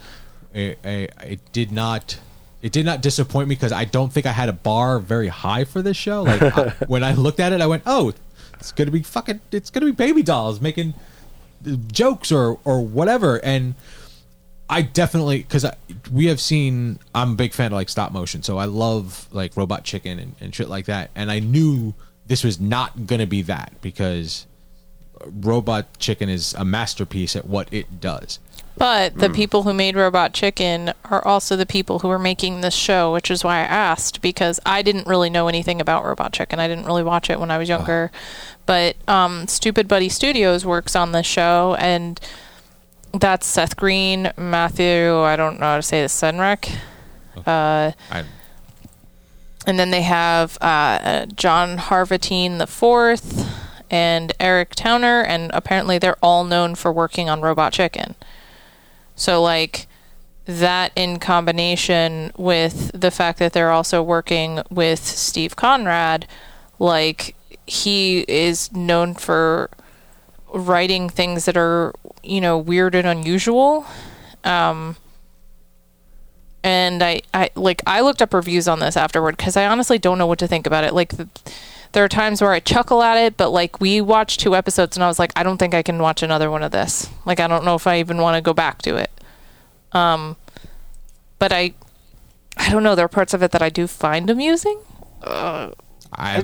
it, 0.55 0.79
it, 0.85 1.15
it 1.23 1.53
did 1.53 1.73
not 1.73 2.19
it 2.63 2.73
did 2.73 2.87
not 2.87 3.03
disappoint 3.03 3.49
me 3.49 3.55
because 3.55 3.73
i 3.73 3.85
don't 3.85 4.13
think 4.13 4.27
i 4.27 4.33
had 4.33 4.49
a 4.49 4.53
bar 4.53 4.99
very 4.99 5.29
high 5.29 5.65
for 5.65 5.83
this 5.83 5.97
show 5.97 6.23
like 6.23 6.43
I, 6.43 6.69
when 6.87 7.05
i 7.05 7.13
looked 7.13 7.41
at 7.41 7.53
it 7.53 7.61
i 7.61 7.67
went 7.67 7.83
oh 7.87 8.13
it's 8.55 8.73
gonna 8.73 8.91
be 8.91 9.03
fucking 9.03 9.41
it's 9.53 9.71
gonna 9.71 9.87
be 9.87 9.93
baby 9.93 10.23
dolls 10.23 10.61
making 10.61 10.95
jokes 11.89 12.31
or 12.33 12.59
or 12.65 12.85
whatever 12.85 13.43
and 13.45 13.75
I 14.69 14.83
definitely 14.83 15.39
because 15.39 15.67
we 16.11 16.27
have 16.27 16.41
seen. 16.41 16.99
I'm 17.15 17.33
a 17.33 17.35
big 17.35 17.53
fan 17.53 17.67
of 17.67 17.73
like 17.73 17.89
stop 17.89 18.13
motion, 18.13 18.43
so 18.43 18.57
I 18.59 18.65
love 18.65 19.29
like 19.31 19.57
Robot 19.57 19.85
Chicken 19.85 20.19
and, 20.19 20.35
and 20.41 20.55
shit 20.55 20.69
like 20.69 20.87
that. 20.87 21.11
And 21.15 21.31
I 21.31 21.39
knew 21.39 21.95
this 22.27 22.43
was 22.43 22.59
not 22.59 23.07
gonna 23.07 23.27
be 23.27 23.43
that 23.43 23.75
because 23.83 24.47
Robot 25.27 25.99
Chicken 25.99 26.29
is 26.29 26.55
a 26.55 26.65
masterpiece 26.65 27.37
at 27.37 27.47
what 27.47 27.71
it 27.73 28.01
does. 28.01 28.39
But 28.77 29.19
the 29.19 29.31
people 29.31 29.63
who 29.63 29.73
made 29.73 29.95
Robot 29.95 30.33
Chicken 30.33 30.93
are 31.05 31.25
also 31.25 31.57
the 31.57 31.65
people 31.65 32.01
who 32.01 32.11
are 32.11 32.19
making 32.19 32.61
this 32.61 32.75
show, 32.75 33.13
which 33.13 33.31
is 33.31 33.45
why 33.45 33.59
I 33.59 33.63
asked 33.63 34.21
because 34.21 34.59
I 34.67 34.83
didn't 34.83 35.07
really 35.07 35.31
know 35.31 35.47
anything 35.49 35.81
about 35.81 36.05
Robot 36.05 36.33
Chicken. 36.33 36.59
I 36.59 36.67
didn't 36.67 36.85
really 36.85 37.05
watch 37.05 37.31
it 37.31 37.39
when 37.39 37.51
I 37.51 37.59
was 37.59 37.69
younger. 37.69 38.11
But 38.67 38.97
um, 39.09 39.47
Stoopid 39.47 39.87
Buddy 39.87 40.09
Stoodios 40.09 40.65
works 40.65 40.97
on 40.97 41.13
this 41.13 41.27
show, 41.27 41.77
and 41.79 42.19
that's 43.13 43.47
Seth 43.47 43.77
Green, 43.77 44.33
Matthew. 44.37 45.21
I 45.21 45.37
don't 45.37 45.61
know 45.61 45.67
how 45.67 45.77
to 45.77 45.83
say 45.83 46.03
this. 46.03 46.21
Senreich. 46.21 46.77
Uh, 47.47 47.93
I, 48.11 48.25
and 49.67 49.79
then 49.79 49.91
they 49.91 50.03
have 50.03 50.59
uh, 50.61 51.27
John 51.27 51.79
Harvatine 51.79 52.59
the 52.59 52.67
fourth 52.67 53.49
and 53.91 54.33
Eric 54.41 54.75
Towner, 54.75 55.23
and 55.23 55.51
apparently 55.55 55.99
they're 55.99 56.19
all 56.23 56.45
known 56.45 56.75
for 56.75 56.93
working 56.93 57.29
on 57.29 57.41
Robot 57.41 57.73
Chicken. 57.73 58.15
So 59.15 59.43
like 59.43 59.87
that 60.47 60.93
in 60.97 61.19
combination 61.19 62.33
with 62.37 62.91
the 62.93 63.11
fact 63.11 63.39
that 63.39 63.53
they're 63.53 63.71
also 63.71 64.03
working 64.03 64.63
with 64.71 65.05
Steve 65.05 65.57
Conrad, 65.57 66.27
like 66.79 67.35
he 67.67 68.21
is 68.29 68.71
known 68.73 69.15
for 69.15 69.71
writing 70.53 71.09
things 71.09 71.47
that 71.47 71.57
are 71.57 71.93
you 72.25 72.41
know, 72.41 72.59
weird 72.59 72.95
and 72.95 73.07
unusual. 73.07 73.87
Um, 74.43 74.97
and 76.63 77.03
I, 77.03 77.21
I 77.33 77.51
like 77.55 77.83
I 77.87 78.01
looked 78.01 78.23
up 78.23 78.33
reviews 78.33 78.67
on 78.67 78.81
this 78.81 78.97
afterward 78.97 79.37
because 79.37 79.57
I 79.57 79.67
honestly 79.67 79.99
don't 79.99 80.19
know 80.19 80.27
what 80.27 80.39
to 80.39 80.49
think 80.49 80.67
about 80.67 80.85
it. 80.85 80.95
Like, 80.95 81.11
the, 81.11 81.29
there 81.95 82.05
are 82.05 82.09
times 82.09 82.43
where 82.43 82.53
I 82.53 82.61
chuckle 82.61 83.03
at 83.03 83.17
it, 83.17 83.37
but 83.37 83.51
like 83.51 83.81
we 83.81 84.01
watched 84.01 84.41
two 84.41 84.55
episodes 84.55 84.97
and 84.97 85.03
I 85.03 85.09
was 85.09 85.19
like, 85.19 85.33
I 85.37 85.43
don't 85.43 85.59
think 85.59 85.75
I 85.75 85.83
can 85.83 85.99
watch 85.99 86.23
another 86.23 86.51
one 86.51 86.63
of 86.63 86.71
this. 86.73 87.09
Like, 87.25 87.41
I 87.41 87.47
don't 87.47 87.65
know 87.65 87.75
if 87.75 87.87
I 87.87 87.99
even 88.01 88.19
want 88.19 88.37
to 88.37 88.41
go 88.43 88.53
back 88.53 88.83
to 88.83 88.97
it. 88.97 89.11
Um, 89.93 90.37
but 91.39 91.53
I, 91.53 91.73
I 92.57 92.71
don't 92.71 92.83
know. 92.83 92.95
There 92.95 93.05
are 93.05 93.09
parts 93.09 93.33
of 93.33 93.43
it 93.43 93.51
that 93.53 93.63
I 93.63 93.71
do 93.71 93.87
find 93.87 94.29
amusing. 94.29 94.79
I, 95.23 95.71
I 96.17 96.41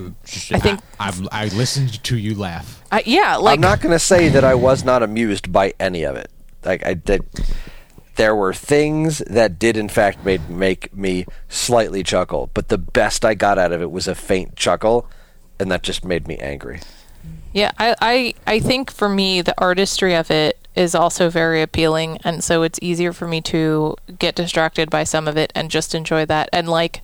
think- 0.59 0.81
I, 0.99 1.07
I've, 1.07 1.27
I 1.31 1.45
listened 1.49 2.03
to 2.03 2.17
you 2.17 2.35
laugh. 2.35 2.81
I, 2.91 3.03
yeah, 3.05 3.35
like 3.37 3.55
I'm 3.57 3.61
not 3.61 3.81
going 3.81 3.93
to 3.93 3.99
say 3.99 4.27
that 4.29 4.43
I 4.43 4.55
was 4.55 4.83
not 4.83 5.03
amused 5.03 5.51
by 5.51 5.73
any 5.79 6.03
of 6.03 6.15
it. 6.17 6.29
Like 6.65 6.85
I 6.85 6.93
did, 6.93 7.21
there 8.15 8.35
were 8.35 8.53
things 8.53 9.19
that 9.19 9.57
did 9.59 9.77
in 9.77 9.89
fact 9.89 10.23
made 10.25 10.49
make 10.49 10.93
me 10.95 11.25
slightly 11.49 12.03
chuckle, 12.03 12.49
but 12.53 12.67
the 12.69 12.77
best 12.77 13.23
I 13.25 13.33
got 13.33 13.57
out 13.57 13.71
of 13.71 13.81
it 13.81 13.91
was 13.91 14.07
a 14.07 14.13
faint 14.15 14.55
chuckle, 14.55 15.07
and 15.61 15.71
that 15.71 15.83
just 15.83 16.03
made 16.03 16.27
me 16.27 16.37
angry. 16.37 16.79
Yeah, 17.53 17.71
I, 17.77 17.95
I 18.01 18.33
I 18.47 18.59
think 18.59 18.91
for 18.91 19.07
me 19.07 19.41
the 19.41 19.53
artistry 19.59 20.15
of 20.15 20.31
it 20.31 20.57
is 20.75 20.95
also 20.95 21.29
very 21.29 21.61
appealing 21.61 22.17
and 22.23 22.43
so 22.43 22.63
it's 22.63 22.79
easier 22.81 23.13
for 23.13 23.27
me 23.27 23.41
to 23.41 23.95
get 24.17 24.35
distracted 24.35 24.89
by 24.89 25.03
some 25.03 25.27
of 25.27 25.37
it 25.37 25.51
and 25.53 25.69
just 25.69 25.93
enjoy 25.93 26.25
that. 26.25 26.49
And 26.51 26.67
like 26.67 27.01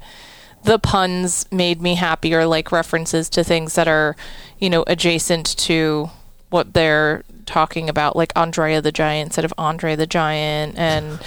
the 0.64 0.80
puns 0.80 1.46
made 1.52 1.82
me 1.82 1.96
happier, 1.96 2.46
like 2.46 2.72
references 2.72 3.30
to 3.30 3.44
things 3.44 3.76
that 3.76 3.88
are, 3.88 4.16
you 4.58 4.70
know, 4.70 4.84
adjacent 4.88 5.46
to 5.58 6.10
what 6.50 6.74
they're 6.74 7.24
talking 7.46 7.90
about, 7.90 8.16
like 8.16 8.32
Andrea 8.36 8.82
the 8.82 8.92
Giant 8.92 9.28
instead 9.28 9.46
of 9.46 9.54
Andre 9.58 9.96
the 9.96 10.08
Giant 10.08 10.78
and 10.78 11.20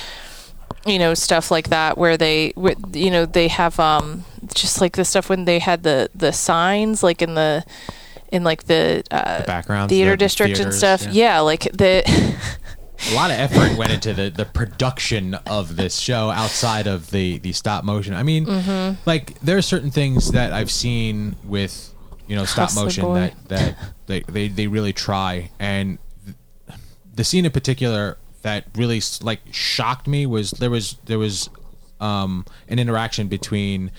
you 0.86 0.98
know 0.98 1.15
stuff 1.15 1.51
like 1.51 1.69
that 1.69 1.98
where 1.98 2.16
they 2.16 2.52
you 2.93 3.11
know 3.11 3.27
they 3.27 3.48
have 3.48 3.78
um 3.78 4.24
just 4.55 4.81
like 4.81 4.97
the 4.97 5.05
stuff 5.05 5.28
when 5.28 5.44
they 5.44 5.59
had 5.59 5.82
the 5.82 6.09
the 6.15 6.32
signs 6.32 7.02
like 7.02 7.20
in 7.23 7.35
the 7.35 7.65
in 8.32 8.44
like 8.44 8.65
the, 8.65 9.02
uh, 9.11 9.40
The 9.40 9.44
backgrounds, 9.44 9.90
theater 9.90 10.12
the 10.12 10.16
district 10.16 10.61
and 10.61 10.73
stuff 10.73 11.02
yeah. 11.02 11.11
yeah. 11.12 11.40
like 11.40 11.62
the 11.73 12.05
a 13.11 13.15
lot 13.15 13.31
of 13.31 13.36
effort 13.39 13.77
went 13.77 13.90
into 13.93 14.12
the, 14.15 14.31
the 14.31 14.44
production 14.44 15.35
of 15.47 15.74
this 15.77 15.98
show 15.98 16.31
outside 16.31 16.86
of 16.86 17.11
the, 17.11 17.39
the 17.39 17.52
stop 17.52 17.82
motion. 17.82 18.15
I 18.15 18.23
mean, 18.23 18.44
Mm-hmm. 18.47 19.01
like 19.07 19.40
there 19.40 19.57
are 19.57 19.62
certain 19.62 19.90
things 19.90 20.32
that 20.32 20.52
I've 20.52 20.70
seen 20.70 21.35
with 21.44 21.93
you 22.28 22.36
know 22.36 22.44
stop 22.44 22.74
motion 22.74 23.05
boy. 23.05 23.15
that 23.15 23.48
that 23.48 23.77
they, 24.07 24.20
they 24.20 24.48
they 24.48 24.66
really 24.69 24.93
try, 24.93 25.51
and 25.59 25.98
the 27.15 27.24
scene 27.24 27.44
in 27.44 27.51
particular 27.51 28.16
that 28.42 28.64
really 28.74 29.00
like 29.22 29.40
shocked 29.50 30.06
me 30.06 30.26
was 30.26 30.50
there 30.52 30.70
was 30.70 30.96
there 31.04 31.18
was 31.18 31.50
um, 32.00 32.46
an 32.68 32.78
interaction 32.78 33.28
between 33.28 33.90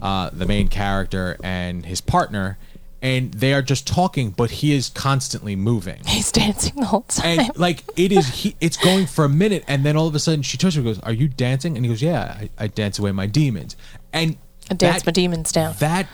uh, 0.00 0.30
the 0.32 0.46
main 0.46 0.68
character 0.68 1.36
and 1.42 1.86
his 1.86 2.00
partner. 2.00 2.58
And 3.02 3.32
they 3.32 3.54
are 3.54 3.62
just 3.62 3.86
talking, 3.86 4.30
but 4.30 4.50
he 4.50 4.74
is 4.74 4.90
constantly 4.90 5.56
moving. 5.56 6.02
He's 6.04 6.30
dancing 6.30 6.74
the 6.76 6.84
whole 6.84 7.02
time. 7.02 7.40
And 7.40 7.56
like 7.58 7.82
it 7.96 8.12
is 8.12 8.28
he 8.28 8.56
it's 8.60 8.76
going 8.76 9.06
for 9.06 9.24
a 9.24 9.28
minute 9.28 9.64
and 9.66 9.86
then 9.86 9.96
all 9.96 10.06
of 10.06 10.14
a 10.14 10.18
sudden 10.18 10.42
she 10.42 10.58
turns 10.58 10.74
to 10.74 10.80
him 10.80 10.86
and 10.86 10.96
goes 10.96 11.04
are 11.04 11.12
you 11.12 11.26
dancing? 11.26 11.76
And 11.76 11.84
he 11.86 11.90
goes 11.90 12.02
yeah 12.02 12.36
i, 12.38 12.50
I 12.58 12.66
dance 12.66 12.98
away 12.98 13.12
my 13.12 13.26
demons. 13.26 13.74
And 14.12 14.36
I 14.70 14.74
dance 14.74 15.02
that, 15.02 15.06
my 15.06 15.12
demons 15.12 15.50
down. 15.50 15.74
that 15.78 16.08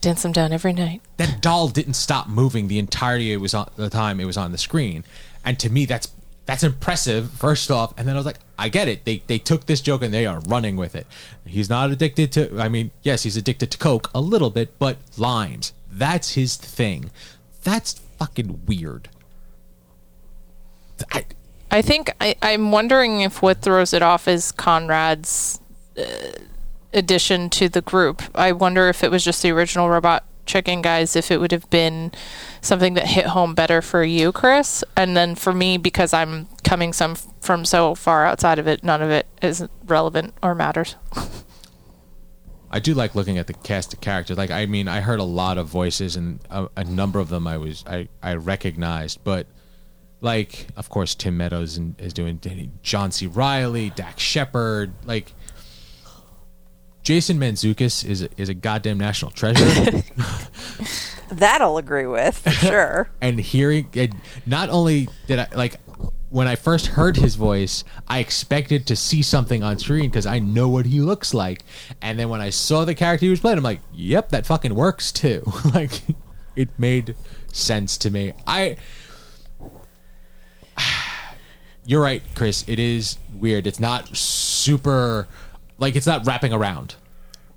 dance 0.00 0.22
them 0.22 0.32
down 0.32 0.52
every 0.52 0.72
night. 0.72 1.00
that 1.18 1.40
doll 1.40 1.68
didn't 1.68 1.94
stop 1.94 2.26
moving 2.26 2.66
the 2.66 2.80
entirety 2.80 3.32
it 3.32 3.36
was 3.36 3.54
on 3.54 3.70
the 3.76 3.88
time 3.88 4.18
it 4.18 4.24
was 4.24 4.36
on 4.36 4.50
the 4.50 4.58
screen. 4.58 5.04
And 5.44 5.60
to 5.60 5.70
me 5.70 5.84
that's 5.84 6.08
that's 6.46 6.62
impressive 6.62 7.30
first 7.30 7.70
off. 7.70 7.94
And 7.96 8.06
then 8.06 8.16
i 8.16 8.18
was 8.18 8.26
like 8.26 8.38
i 8.58 8.68
get 8.68 8.88
it. 8.88 9.04
They 9.04 9.22
they 9.26 9.38
took 9.38 9.66
this 9.66 9.80
joke 9.80 10.02
and 10.02 10.12
they 10.12 10.26
are 10.26 10.40
running 10.40 10.76
with 10.76 10.94
it. 10.94 11.06
He's 11.46 11.68
not 11.70 11.90
addicted 11.90 12.32
to 12.32 12.60
i 12.60 12.68
mean 12.68 12.90
yes 13.02 13.22
he's 13.22 13.36
addicted 13.36 13.70
to 13.70 13.78
coke 13.78 14.10
a 14.14 14.20
little 14.20 14.50
bit 14.50 14.78
but 14.78 14.98
limes 15.16 15.72
that's 15.92 16.34
his 16.34 16.56
thing. 16.56 17.10
That's 17.62 18.00
fucking 18.18 18.62
weird. 18.66 19.08
I, 21.10 21.26
I 21.70 21.82
think 21.82 22.14
I, 22.20 22.34
I'm 22.42 22.72
wondering 22.72 23.20
if 23.20 23.42
what 23.42 23.60
throws 23.60 23.92
it 23.92 24.02
off 24.02 24.26
is 24.26 24.52
Conrad's 24.52 25.60
uh, 25.98 26.32
addition 26.92 27.50
to 27.50 27.68
the 27.68 27.82
group. 27.82 28.22
I 28.34 28.52
wonder 28.52 28.88
if 28.88 29.04
it 29.04 29.10
was 29.10 29.24
just 29.24 29.42
the 29.42 29.50
original 29.50 29.88
Robot 29.88 30.24
Chicken 30.46 30.82
guys, 30.82 31.16
if 31.16 31.30
it 31.30 31.40
would 31.40 31.52
have 31.52 31.68
been 31.70 32.12
something 32.60 32.94
that 32.94 33.06
hit 33.06 33.26
home 33.26 33.54
better 33.54 33.80
for 33.80 34.04
you, 34.04 34.32
Chris, 34.32 34.82
and 34.96 35.16
then 35.16 35.34
for 35.34 35.52
me 35.52 35.78
because 35.78 36.12
I'm 36.12 36.48
coming 36.64 36.92
some 36.92 37.14
from 37.40 37.64
so 37.64 37.94
far 37.94 38.26
outside 38.26 38.58
of 38.58 38.66
it, 38.66 38.82
none 38.82 39.02
of 39.02 39.10
it 39.10 39.26
is 39.40 39.66
relevant 39.84 40.34
or 40.42 40.54
matters. 40.54 40.96
I 42.70 42.80
do 42.80 42.94
like 42.94 43.14
looking 43.14 43.36
at 43.36 43.46
the 43.46 43.52
cast 43.52 43.92
of 43.92 44.00
characters. 44.00 44.38
Like, 44.38 44.50
I 44.50 44.64
mean, 44.64 44.88
I 44.88 45.00
heard 45.00 45.20
a 45.20 45.24
lot 45.24 45.58
of 45.58 45.68
voices, 45.68 46.16
and 46.16 46.40
a, 46.50 46.68
a 46.76 46.84
number 46.84 47.20
of 47.20 47.28
them 47.28 47.46
I 47.46 47.58
was 47.58 47.84
I, 47.86 48.08
I 48.22 48.34
recognized. 48.34 49.22
But 49.22 49.46
like, 50.22 50.68
of 50.76 50.88
course, 50.88 51.14
Tim 51.14 51.36
Meadows 51.36 51.78
is 51.98 52.14
doing 52.14 52.36
Danny 52.36 52.70
John 52.82 53.10
C. 53.10 53.26
Reilly, 53.26 53.90
Dax 53.90 54.22
Shepard. 54.22 54.94
Like, 55.04 55.34
Jason 57.02 57.38
Mantzoukas 57.38 58.04
is 58.04 58.22
a, 58.22 58.28
is 58.36 58.48
a 58.48 58.54
goddamn 58.54 58.98
national 58.98 59.30
treasure. 59.32 60.02
That 61.32 61.62
I'll 61.62 61.78
agree 61.78 62.04
with 62.06 62.36
for 62.36 62.50
sure. 62.66 63.08
and 63.20 63.40
hearing, 63.40 63.88
and 63.94 64.14
not 64.44 64.68
only 64.68 65.08
did 65.26 65.38
I 65.38 65.48
like 65.54 65.76
when 66.28 66.46
I 66.46 66.56
first 66.56 66.88
heard 66.88 67.16
his 67.16 67.36
voice, 67.36 67.84
I 68.06 68.18
expected 68.18 68.86
to 68.88 68.96
see 68.96 69.22
something 69.22 69.62
on 69.62 69.78
screen 69.78 70.10
because 70.10 70.26
I 70.26 70.38
know 70.40 70.68
what 70.68 70.86
he 70.86 71.00
looks 71.00 71.32
like. 71.32 71.62
And 72.02 72.18
then 72.18 72.28
when 72.28 72.40
I 72.42 72.50
saw 72.50 72.84
the 72.84 72.94
character 72.94 73.24
he 73.26 73.30
was 73.30 73.40
playing, 73.40 73.58
I'm 73.58 73.64
like, 73.64 73.80
"Yep, 73.94 74.28
that 74.30 74.46
fucking 74.46 74.74
works 74.74 75.10
too." 75.10 75.42
like, 75.74 76.02
it 76.54 76.68
made 76.78 77.16
sense 77.50 77.96
to 77.98 78.10
me. 78.10 78.32
I. 78.46 78.76
You're 81.84 82.02
right, 82.02 82.22
Chris. 82.34 82.64
It 82.68 82.78
is 82.78 83.18
weird. 83.34 83.66
It's 83.66 83.80
not 83.80 84.14
super, 84.16 85.26
like 85.82 85.96
it's 85.96 86.06
not 86.06 86.24
wrapping 86.26 86.52
around 86.52 86.94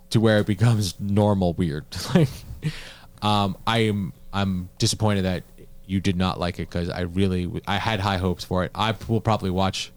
to 0.09 0.19
where 0.19 0.39
it 0.39 0.47
becomes 0.47 0.99
normal 0.99 1.53
weird. 1.53 1.85
like, 2.15 2.27
um, 3.21 3.55
I 3.65 3.79
am 3.79 4.13
I'm 4.33 4.69
disappointed 4.79 5.23
that 5.23 5.43
you 5.85 6.01
did 6.01 6.17
not 6.17 6.39
like 6.39 6.55
it 6.59 6.67
because 6.69 6.89
I 6.89 7.01
really 7.01 7.61
I 7.67 7.77
had 7.77 7.99
high 7.99 8.17
hopes 8.17 8.43
for 8.43 8.65
it. 8.65 8.71
I 8.73 8.95
will 9.07 9.21
probably 9.21 9.51
watch 9.51 9.91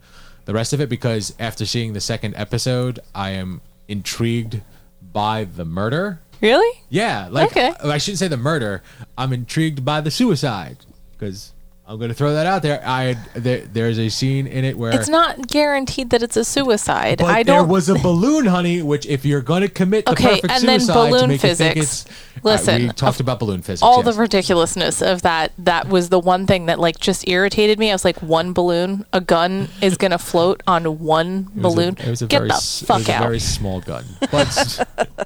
the 0.45 0.53
rest 0.53 0.73
of 0.73 0.79
it 0.79 0.89
because 0.89 1.33
after 1.39 1.65
seeing 1.65 1.93
the 1.93 2.01
second 2.01 2.35
episode, 2.35 2.99
I 3.15 3.31
am 3.31 3.61
intrigued 3.87 4.61
by 5.01 5.45
the 5.45 5.65
murder. 5.65 6.21
Really? 6.39 6.81
Yeah, 6.89 7.27
like 7.29 7.51
Okay. 7.51 7.73
I 7.83 7.97
shouldn't 7.97 8.19
say 8.19 8.27
the 8.27 8.37
murder. 8.37 8.83
I'm 9.17 9.33
intrigued 9.33 9.83
by 9.83 10.01
the 10.01 10.11
suicide 10.11 10.77
because 11.11 11.51
I'm 11.89 11.97
going 11.97 12.09
to 12.09 12.13
throw 12.15 12.33
that 12.35 12.45
out 12.45 12.61
there. 12.61 12.83
I 12.85 13.15
there, 13.33 13.61
there's 13.61 13.97
a 13.97 14.09
scene 14.09 14.45
in 14.45 14.63
it 14.63 14.77
where 14.77 14.91
It's 14.93 15.09
not 15.09 15.47
guaranteed 15.47 16.11
that 16.11 16.21
it's 16.21 16.37
a 16.37 16.45
suicide. 16.45 17.17
but 17.17 17.25
I 17.25 17.41
don't. 17.41 17.55
There 17.57 17.63
was 17.63 17.89
a 17.89 17.95
balloon, 17.95 18.45
honey. 18.45 18.83
Which, 18.83 19.07
if 19.07 19.25
you're 19.25 19.41
going 19.41 19.63
to 19.63 19.69
commit 19.69 20.05
the 20.05 20.11
Okay, 20.11 20.35
perfect 20.35 20.53
and 20.53 20.63
then 20.67 20.79
suicide 20.81 20.93
to 20.93 21.09
balloon 21.09 21.29
make 21.29 21.43
you 21.43 21.55
think 21.55 21.73
physics. 21.73 22.05
it's- 22.05 22.05
uh, 22.37 22.41
Listen, 22.43 22.81
we 22.83 22.89
talked 22.93 23.19
about 23.19 23.39
balloon 23.39 23.63
physics. 23.63 23.81
all 23.81 24.03
yes. 24.03 24.15
the 24.15 24.21
ridiculousness 24.21 25.01
of 25.01 25.23
that 25.23 25.51
that 25.57 25.89
was 25.89 26.07
the 26.09 26.19
one 26.19 26.45
thing 26.47 26.67
that 26.67 26.79
like 26.79 26.97
just 26.97 27.27
irritated 27.27 27.77
me 27.77 27.89
i 27.89 27.93
was 27.93 28.05
like 28.05 28.15
one 28.21 28.53
balloon 28.53 29.05
a 29.11 29.19
gun 29.19 29.67
is 29.81 29.97
gonna 29.97 30.17
float 30.17 30.63
on 30.65 30.99
one 30.99 31.49
It 31.53 31.61
was 31.61 31.73
a- 31.73 31.75
balloon 31.75 31.97
it 31.97 32.07
was 32.09 32.21
a 32.21 32.27
get 32.27 32.37
very, 32.37 32.47
the 32.47 32.53
s- 32.53 32.81
it 32.81 32.85
fuck 32.85 32.99
was 32.99 33.09
a 33.09 33.19
very 33.19 33.39
small 33.39 33.81
gun, 33.81 34.05
but 34.31 34.87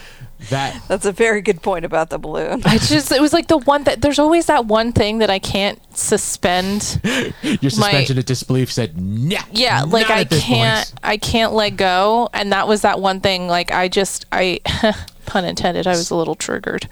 that 0.50 0.82
That's 0.88 1.04
a 1.06 1.12
very 1.12 1.40
good 1.42 1.62
point 1.62 1.84
about 1.84 2.10
the 2.10 2.18
balloon. 2.18 2.62
i 2.64 2.78
just 2.78 3.12
it 3.12 3.20
was 3.20 3.32
like 3.32 3.48
the 3.48 3.58
one 3.58 3.84
that 3.84 4.00
there's 4.02 4.18
always 4.18 4.46
that 4.46 4.66
one 4.66 4.92
thing 4.92 5.18
that 5.18 5.30
i 5.30 5.38
can't 5.38 5.78
suspend 5.96 7.00
your 7.42 7.70
suspension 7.70 8.18
of 8.18 8.24
disbelief 8.24 8.72
said, 8.72 9.00
"No, 9.00 9.38
yeah 9.50 9.82
like 9.82 10.08
not 10.08 10.16
i 10.18 10.20
at 10.22 10.30
this 10.30 10.42
can't 10.42 10.86
point." 10.86 11.00
i 11.02 11.16
can't 11.16 11.52
let 11.52 11.70
go 11.76 12.28
and 12.32 12.52
that 12.52 12.66
was 12.68 12.82
that 12.82 13.00
one 13.00 13.20
thing 13.20 13.46
like 13.48 13.70
i 13.70 13.88
just 13.88 14.26
i 14.32 14.58
pun 15.26 15.44
intended 15.44 15.86
i 15.86 15.90
was 15.90 16.10
a 16.10 16.14
little 16.16 16.34
triggered 16.34 16.86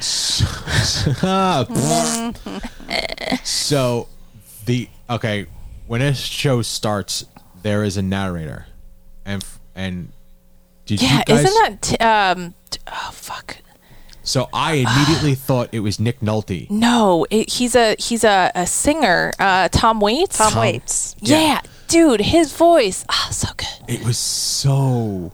Ah, 1.23 1.67
so 3.45 4.09
the 4.67 4.89
okay 5.09 5.47
when 5.87 6.01
a 6.03 6.15
show 6.15 6.63
starts, 6.63 7.25
there 7.63 7.83
is 7.83 7.97
a 7.97 8.03
narrator, 8.03 8.67
and 9.25 9.43
f- 9.43 9.59
and 9.75 10.13
did 10.99 11.03
yeah 11.03 11.19
you 11.19 11.25
guys? 11.25 11.45
isn't 11.45 11.63
that 11.63 11.83
t- 11.83 11.97
um 11.99 12.55
t- 12.71 12.79
oh 12.89 13.11
fuck 13.13 13.59
so 14.23 14.49
I 14.53 14.75
immediately 14.75 15.35
thought 15.47 15.71
it 15.73 15.81
was 15.81 15.99
Nick 15.99 16.21
Nolte. 16.21 16.71
No, 16.71 17.27
it, 17.31 17.51
he's 17.51 17.75
a 17.75 17.97
he's 17.99 18.23
a, 18.23 18.53
a 18.55 18.67
singer. 18.67 19.33
Uh, 19.39 19.69
Tom 19.69 19.99
Waits. 19.99 20.37
Tom 20.37 20.55
Waits. 20.61 21.17
Yeah. 21.21 21.63
dude, 21.89 22.21
his 22.21 22.53
voice, 22.53 23.05
ah, 23.09 23.29
so 23.33 23.49
good. 23.57 23.67
It 23.89 24.05
was 24.05 24.19
so 24.19 25.33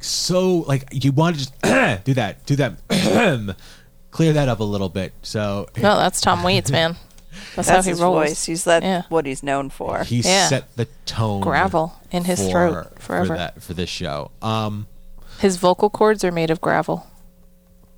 so 0.00 0.58
like 0.68 0.86
you 0.92 1.12
want 1.12 1.36
to 1.38 1.40
just 1.44 1.60
do 2.04 2.14
that, 2.14 2.44
do 2.46 2.56
that, 2.56 2.76
clear 4.10 4.32
that 4.34 4.48
up 4.48 4.60
a 4.60 4.64
little 4.64 4.88
bit. 4.90 5.12
So 5.22 5.66
No, 5.76 5.96
that's 5.96 6.20
Tom 6.20 6.42
Waits, 6.42 6.70
man. 6.70 6.96
That's, 7.54 7.68
That's 7.68 7.68
how 7.68 7.82
he 7.82 7.90
his 7.90 8.00
rolls. 8.00 8.14
voice. 8.28 8.44
He's 8.44 8.64
that 8.64 8.82
Yeah. 8.82 9.02
what 9.08 9.26
he's 9.26 9.42
known 9.42 9.68
for. 9.70 10.04
He 10.04 10.20
Yeah. 10.20 10.48
set 10.48 10.74
the 10.76 10.86
tone. 11.06 11.40
Gravel 11.42 11.94
in 12.10 12.24
his 12.24 12.40
for, 12.42 12.50
throat 12.50 13.02
forever. 13.02 13.26
for 13.26 13.36
that 13.36 13.62
for 13.62 13.74
this 13.74 13.90
show. 13.90 14.30
Um, 14.40 14.86
His 15.38 15.56
vocal 15.56 15.90
cords 15.90 16.24
are 16.24 16.32
made 16.32 16.50
of 16.50 16.60
gravel. 16.60 17.06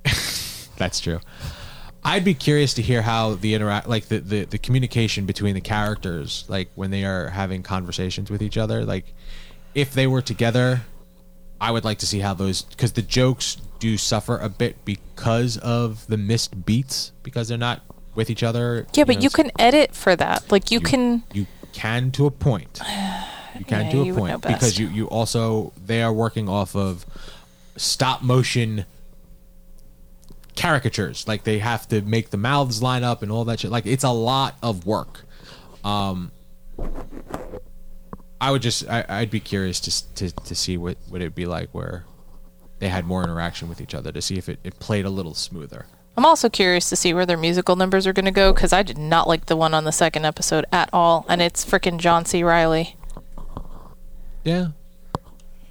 That's 0.77 1.01
true. 1.01 1.21
I'd 2.05 2.25
be 2.25 2.35
curious 2.35 2.75
to 2.75 2.83
hear 2.83 3.01
how 3.03 3.35
the 3.35 3.55
interact, 3.55 3.89
like 3.89 4.07
the, 4.09 4.19
the 4.21 4.45
the 4.45 4.59
communication 4.59 5.25
between 5.25 5.55
the 5.55 5.61
characters, 5.61 6.45
like 6.49 6.69
when 6.75 6.91
they 6.91 7.05
are 7.05 7.29
having 7.29 7.63
conversations 7.63 8.31
with 8.31 8.43
each 8.43 8.59
other. 8.59 8.85
Like 8.85 9.15
if 9.75 9.95
they 9.95 10.07
were 10.07 10.21
together, 10.21 10.83
I 11.61 11.71
would 11.71 11.85
like 11.85 11.99
to 11.99 12.07
see 12.07 12.19
how 12.21 12.35
those 12.35 12.63
because 12.63 12.93
the 12.93 13.03
jokes 13.03 13.57
do 13.79 13.97
suffer 13.97 14.37
a 14.37 14.49
bit 14.51 14.85
because 14.85 15.57
of 15.59 16.07
the 16.09 16.17
missed 16.19 16.67
beats 16.67 17.13
because 17.23 17.49
they're 17.49 17.57
not 17.57 17.81
with 18.15 18.31
each 18.31 18.43
other. 18.43 18.87
Yeah, 18.95 19.05
but 19.05 19.17
know, 19.17 19.23
you 19.23 19.31
can 19.31 19.51
edit 19.59 19.95
for 19.95 20.15
that. 20.17 20.51
Like 20.51 20.71
you, 20.71 20.81
can. 20.81 21.23
you 21.33 21.47
can 21.73 22.11
to 22.13 22.27
a 22.27 22.31
point. 22.31 22.81
You 23.57 23.65
can 23.65 23.85
Yeah, 23.85 23.93
to 23.93 24.01
a 24.01 24.05
you 24.05 24.15
would 24.15 24.19
point 24.19 24.43
because 24.43 24.81
you 24.81 24.89
you 24.89 25.07
also 25.07 25.73
they 25.87 26.03
are 26.03 26.13
working 26.13 26.49
off 26.49 26.75
of 26.75 27.07
stop 27.77 28.21
motion 28.21 28.85
caricatures. 30.57 31.27
Like 31.29 31.45
they 31.45 31.59
have 31.59 31.89
to 31.89 32.03
make 32.03 32.31
the 32.31 32.37
mouths 32.37 32.83
line 32.83 33.05
up 33.05 33.23
and 33.23 33.31
all 33.31 33.45
that 33.45 33.61
shit. 33.61 33.71
Like 33.71 33.87
it's 33.87 34.05
a 34.05 34.11
lot 34.11 34.57
of 34.63 34.87
work. 34.87 35.25
Um, 35.85 36.33
I 38.41 38.51
would 38.51 38.63
just 38.63 38.89
I, 38.89 39.05
I'd 39.09 39.31
be 39.31 39.41
curious 39.41 39.81
to, 39.81 40.15
to 40.15 40.31
to 40.31 40.55
see 40.55 40.77
what 40.77 40.97
what 41.09 41.21
it'd 41.21 41.35
be 41.35 41.47
like 41.47 41.71
where 41.73 42.05
they 42.79 42.89
had 42.89 43.07
more 43.07 43.23
interaction 43.23 43.69
with 43.69 43.81
each 43.81 43.95
other 43.95 44.13
to 44.13 44.21
see 44.21 44.37
if 44.37 44.49
it, 44.49 44.59
it 44.65 44.79
played 44.79 45.05
a 45.05 45.11
little 45.11 45.35
smoother. 45.35 45.87
I'm 46.17 46.25
also 46.25 46.49
curious 46.49 46.89
to 46.91 46.97
see 46.97 47.13
where 47.13 47.27
their 47.27 47.37
musical 47.37 47.75
numbers 47.77 48.07
are 48.07 48.13
going 48.13 48.25
to 48.27 48.31
go 48.31 48.53
because 48.53 48.73
I 48.73 48.83
did 48.83 48.99
not 48.99 49.27
like 49.27 49.47
the 49.47 49.57
one 49.57 49.75
on 49.75 49.85
the 49.85 49.93
second 49.93 50.25
episode 50.25 50.65
at 50.73 50.89
all, 50.93 51.27
and 51.29 51.43
it's 51.43 51.65
freaking 51.65 51.99
John 51.99 52.25
C. 52.25 52.43
Reilly. 52.45 52.97
Yeah. 54.45 54.69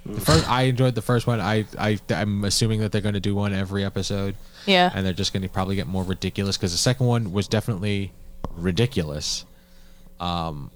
The 0.04 0.20
first, 0.20 0.50
I 0.50 0.62
enjoyed 0.62 0.94
the 0.94 1.02
first 1.02 1.26
one. 1.26 1.40
I, 1.40 1.64
I, 1.78 1.98
I'm 2.10 2.44
assuming 2.44 2.80
that 2.80 2.92
they're 2.92 3.00
going 3.00 3.14
to 3.14 3.20
do 3.20 3.34
one 3.34 3.54
every 3.54 3.84
episode, 3.84 4.34
Yeah. 4.66 4.90
and 4.94 5.06
they're 5.06 5.14
just 5.14 5.32
going 5.32 5.42
to 5.44 5.48
probably 5.48 5.76
get 5.76 5.86
more 5.86 6.04
ridiculous 6.04 6.58
because 6.58 6.72
the 6.72 6.78
second 6.78 7.06
one 7.06 7.32
was 7.32 7.48
definitely 7.48 8.12
ridiculous. 8.54 9.46
Um, 10.20 10.70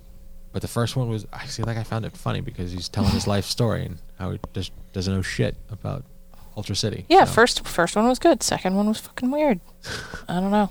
but 0.53 0.63
the 0.63 0.69
first 0.69 0.97
one 0.97 1.11
was, 1.11 1.27
I 1.31 1.45
see, 1.45 1.63
like 1.63 1.77
I 1.77 1.83
found 1.83 2.07
it 2.07 2.17
funny 2.17 2.41
because 2.41 2.73
he's 2.73 2.89
telling 2.89 3.11
his 3.11 3.27
life 3.35 3.45
story 3.45 3.85
and 3.85 3.99
how 4.19 4.31
he 4.31 4.41
just 4.55 4.73
doesn't 4.95 5.13
know 5.15 5.21
shit 5.21 5.57
about 5.71 6.05
Ultra 6.59 6.75
City. 6.77 7.07
Yeah, 7.09 7.25
So- 7.25 7.33
first 7.33 7.67
first 7.67 7.95
one 7.97 8.09
was 8.09 8.19
good. 8.19 8.43
Second 8.43 8.75
one 8.75 8.89
was 8.89 8.99
fucking 9.01 9.31
weird. 9.31 9.61
I 10.29 10.41
don't 10.41 10.51
know. 10.51 10.71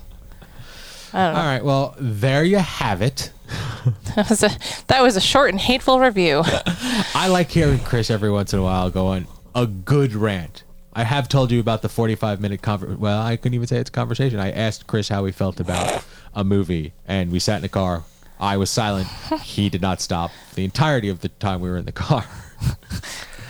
I 1.14 1.24
don't 1.24 1.34
know. 1.34 1.40
All 1.40 1.46
right, 1.46 1.64
well, 1.64 1.96
there 1.98 2.44
you 2.44 2.58
have 2.58 3.00
it. 3.02 3.32
That 4.16 4.28
was 4.28 4.42
a 4.42 4.50
that 4.88 5.02
was 5.02 5.16
a 5.16 5.20
short 5.20 5.48
and 5.50 5.58
hateful 5.60 5.98
review. 5.98 6.42
I 7.14 7.28
like 7.28 7.50
hearing 7.50 7.78
Chris 7.78 8.10
every 8.10 8.30
once 8.30 8.52
in 8.52 8.58
a 8.58 8.62
while 8.62 8.90
go 8.90 9.06
on 9.06 9.26
a 9.54 9.66
good 9.66 10.12
rant. 10.14 10.62
I 10.92 11.04
have 11.04 11.26
told 11.28 11.50
you 11.52 11.58
about 11.60 11.80
the 11.80 11.88
45 11.88 12.38
minute 12.40 12.60
conver- 12.60 12.98
well, 12.98 13.22
I 13.22 13.36
couldn't 13.36 13.54
even 13.54 13.66
say 13.66 13.78
it's 13.78 13.88
a 13.88 13.92
conversation. 13.92 14.40
I 14.40 14.50
asked 14.50 14.86
Chris 14.86 15.08
how 15.08 15.24
he 15.24 15.32
felt 15.32 15.58
about 15.60 16.04
a 16.34 16.44
movie 16.44 16.92
and 17.06 17.32
we 17.32 17.38
sat 17.38 17.60
in 17.60 17.64
a 17.64 17.68
car. 17.70 18.02
I 18.38 18.58
was 18.58 18.68
silent. 18.68 19.08
He 19.42 19.70
did 19.70 19.80
not 19.80 20.02
stop 20.02 20.32
the 20.54 20.64
entirety 20.64 21.08
of 21.08 21.20
the 21.20 21.28
time 21.30 21.60
we 21.62 21.70
were 21.70 21.78
in 21.78 21.86
the 21.86 21.92
car. 21.92 22.24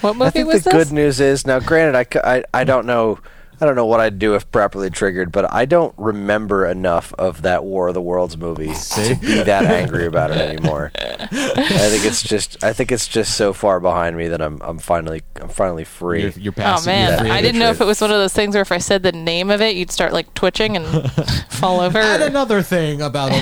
What 0.00 0.20
I 0.20 0.30
think 0.30 0.48
was 0.48 0.64
the 0.64 0.70
this? 0.70 0.88
good 0.88 0.94
news 0.94 1.20
is 1.20 1.46
now. 1.46 1.60
Granted, 1.60 1.94
I, 1.96 2.04
c- 2.04 2.20
I, 2.22 2.44
I 2.54 2.64
don't 2.64 2.86
know. 2.86 3.18
I 3.60 3.66
don't 3.66 3.74
know 3.74 3.86
what 3.86 3.98
I'd 3.98 4.20
do 4.20 4.36
if 4.36 4.48
properly 4.52 4.88
triggered, 4.88 5.32
but 5.32 5.52
I 5.52 5.64
don't 5.64 5.92
remember 5.98 6.64
enough 6.64 7.12
of 7.14 7.42
that 7.42 7.64
War 7.64 7.88
of 7.88 7.94
the 7.94 8.00
Worlds 8.00 8.36
movie 8.36 8.72
to 8.72 9.16
be 9.20 9.42
that 9.42 9.64
angry 9.64 10.06
about 10.06 10.30
it 10.30 10.36
anymore. 10.36 10.92
I 10.94 11.26
think 11.26 12.04
it's 12.04 12.22
just 12.22 12.62
I 12.62 12.72
think 12.72 12.92
it's 12.92 13.08
just 13.08 13.34
so 13.36 13.52
far 13.52 13.80
behind 13.80 14.16
me 14.16 14.28
that 14.28 14.40
I'm 14.40 14.60
I'm 14.62 14.78
finally 14.78 15.22
I'm 15.40 15.48
finally 15.48 15.82
free. 15.82 16.22
You're, 16.22 16.30
you're 16.30 16.54
Oh 16.58 16.84
man, 16.86 17.24
you're 17.26 17.34
I 17.34 17.42
didn't 17.42 17.58
know 17.58 17.70
if 17.70 17.80
it 17.80 17.84
was 17.84 18.00
one 18.00 18.12
of 18.12 18.18
those 18.18 18.32
things 18.32 18.54
where 18.54 18.62
if 18.62 18.70
I 18.70 18.78
said 18.78 19.02
the 19.02 19.10
name 19.10 19.50
of 19.50 19.60
it, 19.60 19.74
you'd 19.74 19.90
start 19.90 20.12
like 20.12 20.32
twitching 20.34 20.76
and 20.76 21.10
fall 21.50 21.80
over. 21.80 21.98
And 21.98 22.22
another 22.22 22.62
thing 22.62 23.02
about 23.02 23.32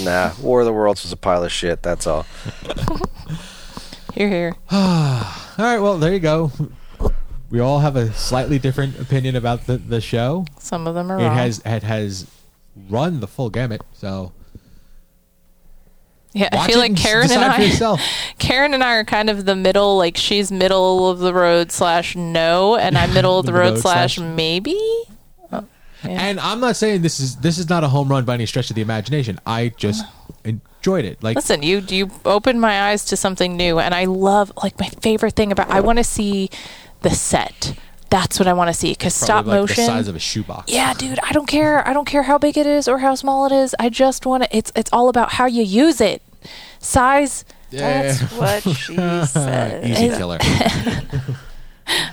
Nah, 0.00 0.32
War 0.42 0.60
of 0.60 0.66
the 0.66 0.72
Worlds 0.74 1.02
was 1.02 1.12
a 1.12 1.16
pile 1.16 1.44
of 1.44 1.50
shit. 1.52 1.82
That's 1.82 2.06
all. 2.06 2.26
Here, 4.12 4.28
here. 4.28 4.54
All 4.70 5.24
right, 5.58 5.78
well, 5.78 5.98
there 5.98 6.12
you 6.12 6.20
go. 6.20 6.50
We 7.50 7.60
all 7.60 7.80
have 7.80 7.96
a 7.96 8.10
slightly 8.14 8.58
different 8.58 8.98
opinion 8.98 9.36
about 9.36 9.66
the, 9.66 9.76
the 9.76 10.00
show. 10.00 10.46
Some 10.58 10.86
of 10.86 10.94
them 10.94 11.10
are 11.12 11.18
It 11.20 11.24
wrong. 11.24 11.36
has 11.36 11.60
it 11.66 11.82
has 11.82 12.26
run 12.88 13.20
the 13.20 13.26
full 13.26 13.50
gamut, 13.50 13.82
so 13.92 14.32
yeah, 16.32 16.48
I 16.50 16.56
watch 16.56 16.66
feel 16.70 16.78
it 16.78 16.80
like 16.80 16.90
and 16.92 16.98
s- 16.98 17.04
Karen 17.06 17.22
and 17.24 17.28
decide 17.30 17.56
for 17.56 17.60
I, 17.60 17.64
yourself. 17.66 18.00
Karen 18.38 18.72
and 18.72 18.82
I 18.82 18.94
are 18.94 19.04
kind 19.04 19.28
of 19.28 19.44
the 19.44 19.54
middle. 19.54 19.98
Like 19.98 20.16
she's 20.16 20.50
middle 20.50 21.10
of 21.10 21.18
the 21.18 21.34
road 21.34 21.70
slash 21.70 22.16
no, 22.16 22.76
and 22.76 22.96
I'm 22.96 23.12
middle 23.12 23.38
of 23.38 23.44
the, 23.46 23.52
road, 23.52 23.78
slash 23.78 24.14
slash- 24.14 24.26
maybe. 24.26 24.78
Oh, 25.52 25.66
and 26.04 26.40
I'm 26.40 26.58
not 26.60 26.76
saying 26.76 27.02
this 27.02 27.20
is 27.20 27.36
this 27.36 27.58
is 27.58 27.68
not 27.68 27.84
a 27.84 27.88
home 27.88 28.08
run 28.08 28.24
by 28.24 28.32
any 28.34 28.46
stretch 28.46 28.70
of 28.70 28.76
the 28.76 28.82
imagination. 28.82 29.38
I 29.44 29.68
just 29.76 30.06
mm. 30.06 30.10
Enjoyed 30.82 31.04
it. 31.04 31.22
Like 31.22 31.36
Listen, 31.36 31.62
you 31.62 31.78
you 31.88 32.10
opened 32.24 32.60
my 32.60 32.90
eyes 32.90 33.04
to 33.06 33.16
something 33.16 33.56
new, 33.56 33.78
and 33.78 33.94
I 33.94 34.04
love 34.06 34.52
like 34.62 34.78
my 34.80 34.88
favorite 34.88 35.34
thing 35.34 35.52
about. 35.52 35.70
I 35.70 35.80
want 35.80 35.98
to 35.98 36.04
see 36.04 36.50
the 37.02 37.10
set. 37.10 37.74
That's 38.10 38.38
what 38.38 38.46
I 38.46 38.52
want 38.52 38.68
to 38.68 38.74
see 38.74 38.90
because 38.90 39.14
stop 39.14 39.46
like 39.46 39.60
motion. 39.60 39.76
the 39.76 39.86
size 39.86 40.08
of 40.08 40.16
a 40.16 40.18
shoebox. 40.18 40.70
yeah, 40.70 40.92
dude, 40.92 41.18
I 41.20 41.32
don't 41.32 41.46
care. 41.46 41.86
I 41.86 41.92
don't 41.94 42.04
care 42.04 42.24
how 42.24 42.36
big 42.36 42.58
it 42.58 42.66
is 42.66 42.86
or 42.88 42.98
how 42.98 43.14
small 43.14 43.46
it 43.46 43.52
is. 43.52 43.74
I 43.78 43.88
just 43.88 44.26
want 44.26 44.42
to. 44.42 44.56
It's 44.56 44.72
it's 44.74 44.92
all 44.92 45.08
about 45.08 45.32
how 45.32 45.46
you 45.46 45.62
use 45.62 46.00
it. 46.00 46.20
Size. 46.80 47.44
That's 47.70 48.20
what 48.38 48.62
she 48.76 48.96
said. 49.26 49.86
Easy 49.88 50.08
killer. 50.18 50.38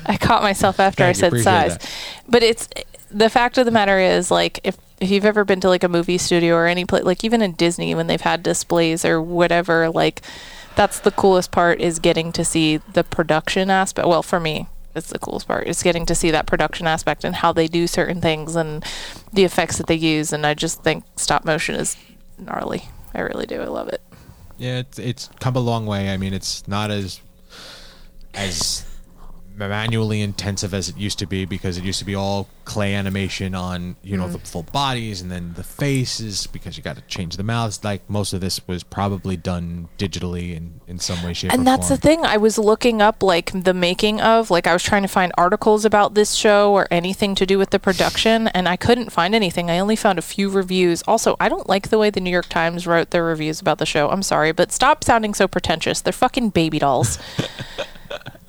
I 0.06 0.18
caught 0.18 0.42
myself 0.42 0.80
after 0.80 1.04
I 1.04 1.12
said 1.14 1.34
size. 1.42 1.78
that. 1.78 1.90
But 2.28 2.44
it's 2.44 2.70
the 3.12 3.30
fact 3.30 3.58
of 3.58 3.66
the 3.66 3.72
matter 3.72 4.00
is 4.00 4.32
like 4.32 4.60
if 4.64 4.78
if 5.02 5.10
you've 5.10 5.26
ever 5.26 5.46
been 5.46 5.60
to 5.62 5.70
like 5.70 5.84
a 5.84 5.90
movie 5.90 6.18
studio 6.18 6.56
or 6.56 6.68
any 6.68 6.86
place 6.86 7.04
like 7.04 7.24
even 7.24 7.42
in 7.42 7.54
Disney 7.54 7.96
when 7.96 8.08
they've 8.08 8.22
had 8.22 8.44
displays 8.44 9.06
or 9.06 9.22
whatever 9.22 9.90
like 9.90 10.22
that's 10.76 11.00
the 11.00 11.12
coolest 11.12 11.52
part 11.52 11.82
is 11.82 12.00
getting 12.00 12.32
to 12.32 12.46
see 12.46 12.78
the 12.78 13.04
production 13.04 13.70
aspect. 13.70 14.08
Well, 14.08 14.24
for 14.24 14.40
me, 14.40 14.68
it's 14.96 15.10
the 15.10 15.20
coolest 15.20 15.46
part. 15.46 15.68
Is 15.68 15.84
getting 15.84 16.06
to 16.06 16.16
see 16.16 16.32
that 16.32 16.46
production 16.46 16.88
aspect 16.88 17.26
and 17.26 17.36
how 17.36 17.52
they 17.52 17.68
do 17.68 17.86
certain 17.86 18.22
things 18.22 18.56
and 18.56 18.86
the 19.34 19.44
effects 19.44 19.78
that 19.78 19.88
they 19.88 19.96
use 19.96 20.32
and 20.32 20.46
I 20.46 20.54
just 20.54 20.82
think 20.82 21.04
stop 21.18 21.44
motion 21.44 21.76
is 21.76 21.98
gnarly. 22.38 22.86
I 23.14 23.22
really 23.22 23.46
do. 23.46 23.62
I 23.62 23.66
love 23.66 23.90
it. 23.90 24.02
Yeah, 24.58 24.80
it's 24.80 25.00
it's 25.00 25.30
come 25.40 25.56
a 25.56 25.60
long 25.60 25.86
way. 25.86 26.14
I 26.14 26.18
mean, 26.18 26.34
it's 26.34 26.68
not 26.68 26.92
as 26.92 27.20
as 28.34 28.86
manually 29.68 30.22
intensive 30.22 30.74
as 30.74 30.90
it 30.90 30.98
used 30.98 31.20
to 31.20 31.26
be 31.26 31.46
because 31.46 31.78
it 31.78 31.84
used 31.84 32.00
to 32.00 32.06
be 32.06 32.16
all 32.16 32.48
clay 32.70 32.94
animation 32.94 33.56
on 33.56 33.96
you 34.04 34.16
know 34.16 34.28
the 34.28 34.38
mm. 34.38 34.48
full 34.48 34.62
bodies 34.62 35.22
and 35.22 35.32
then 35.32 35.54
the 35.56 35.64
faces 35.64 36.46
because 36.46 36.78
you 36.78 36.84
got 36.84 36.96
to 36.96 37.02
change 37.04 37.36
the 37.36 37.44
mouths. 37.44 37.84
Like 37.84 38.08
most 38.10 38.32
of 38.32 38.42
this 38.42 38.66
was 38.68 38.84
probably 38.84 39.36
done 39.36 39.90
digitally 39.98 40.56
in 40.56 40.80
in 40.88 41.00
some 41.00 41.22
way, 41.24 41.34
shape, 41.34 41.52
or 41.52 41.56
and 41.56 41.66
that's 41.66 41.90
the 41.90 41.98
thing. 41.98 42.26
I 42.26 42.38
was 42.38 42.58
looking 42.58 43.02
up 43.02 43.24
like 43.24 43.52
the 43.52 43.74
making 43.74 44.22
of 44.22 44.52
like 44.52 44.68
i 44.68 44.74
was 44.74 44.84
trying 44.84 45.02
to 45.02 45.08
find 45.08 45.32
articles 45.38 45.84
about 45.84 46.14
this 46.14 46.34
show 46.34 46.74
or 46.74 46.88
anything 46.92 47.34
to 47.36 47.46
do 47.46 47.58
with 47.58 47.72
the 47.72 47.80
production 47.80 48.48
and 48.50 48.68
i 48.68 48.76
couldn't 48.76 49.12
find 49.12 49.34
anything. 49.34 49.70
I 49.70 49.80
only 49.80 49.96
found 49.96 50.20
a 50.20 50.22
few 50.22 50.50
reviews. 50.50 51.02
Also 51.08 51.36
i 51.40 51.50
don't 51.50 51.68
like 51.68 51.90
the 51.90 51.98
way 51.98 52.10
the 52.10 52.22
new 52.22 52.30
york 52.30 52.50
times 52.50 52.86
wrote 52.86 53.10
their 53.10 53.24
reviews 53.24 53.60
about 53.60 53.80
the 53.80 53.86
show. 53.86 54.10
I'm 54.10 54.24
sorry 54.24 54.52
but 54.52 54.72
stop 54.72 55.04
sounding 55.04 55.34
so 55.34 55.48
pretentious. 55.48 56.02
They're 56.02 56.14
fucking 56.14 56.52
baby 56.52 56.80
dolls 56.80 57.18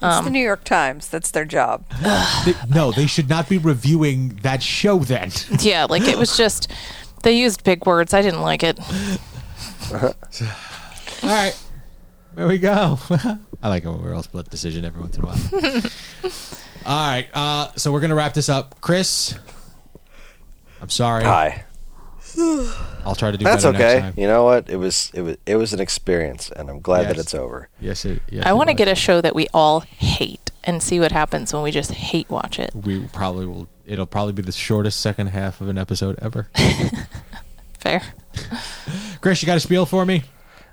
It's 0.02 0.16
Um, 0.16 0.24
the 0.24 0.30
New 0.30 0.42
York 0.44 0.64
Times. 0.64 1.08
That's 1.08 1.30
their 1.30 1.44
job. 1.44 1.84
They- 2.44 2.54
no, 2.74 2.90
they 2.92 3.06
should 3.06 3.28
not 3.28 3.48
be 3.48 3.58
reviewing 3.58 4.38
that 4.42 4.62
show 4.62 4.98
then. 5.00 5.30
yeah 5.60 5.84
like 5.84 6.02
it 6.08 6.16
was 6.18 6.36
just 6.36 6.68
they 7.22 7.32
used 7.38 7.64
big 7.64 7.84
words 7.86 8.14
i 8.14 8.22
didn't 8.22 8.40
like 8.42 8.62
it 8.62 8.78
All 9.92 11.28
right, 11.28 11.54
there 12.34 12.46
we 12.46 12.58
go. 12.58 12.98
I 13.62 13.68
like 13.68 13.84
it 13.84 13.88
when 13.90 14.00
we're 14.02 14.14
all 14.14 14.22
split 14.22 14.48
decision 14.48 14.84
every 14.86 15.00
once 15.02 15.18
in 15.18 15.24
a 15.24 15.26
while. 15.26 15.36
all 16.86 17.08
right, 17.10 17.28
uh, 17.34 17.72
so 17.76 17.92
we're 17.92 18.00
gonna 18.00 18.14
wrap 18.14 18.32
this 18.34 18.48
up. 18.48 18.80
Chris, 18.80 19.34
I'm 20.80 20.88
sorry. 20.88 21.24
Hi. 21.24 21.64
I'll 23.04 23.14
try 23.14 23.30
to 23.30 23.38
do 23.38 23.44
That's 23.44 23.64
better 23.64 23.78
next 23.78 23.92
okay. 23.92 24.00
time. 24.00 24.14
You 24.16 24.26
know 24.26 24.44
what? 24.44 24.68
It 24.68 24.76
was 24.76 25.10
it 25.14 25.22
was 25.22 25.36
it 25.46 25.56
was 25.56 25.72
an 25.72 25.80
experience, 25.80 26.50
and 26.50 26.68
I'm 26.68 26.80
glad 26.80 27.08
that 27.08 27.18
it's 27.18 27.34
over. 27.34 27.68
Yes, 27.80 28.04
it, 28.04 28.22
yes. 28.28 28.44
i 28.46 28.52
want 28.52 28.68
to 28.68 28.74
get 28.74 28.88
a 28.88 28.94
show 28.94 29.20
that 29.20 29.34
we 29.34 29.48
all 29.54 29.80
hate 29.80 30.50
and 30.64 30.82
see 30.82 31.00
what 31.00 31.12
happens 31.12 31.52
when 31.52 31.62
we 31.62 31.70
just 31.70 31.92
hate 31.92 32.28
watch 32.28 32.58
it 32.58 32.70
We 32.74 33.06
probably 33.08 33.46
will. 33.46 33.68
It'll 33.86 34.06
probably 34.06 34.34
be 34.34 34.42
the 34.42 34.52
shortest 34.52 35.00
second 35.00 35.28
half 35.28 35.60
of 35.60 35.68
an 35.68 35.78
episode 35.78 36.18
ever. 36.22 36.48
fair 37.78 38.02
Chris, 39.20 39.42
you 39.42 39.46
got 39.46 39.56
a 39.56 39.60
spiel 39.60 39.86
for 39.86 40.06
me? 40.06 40.22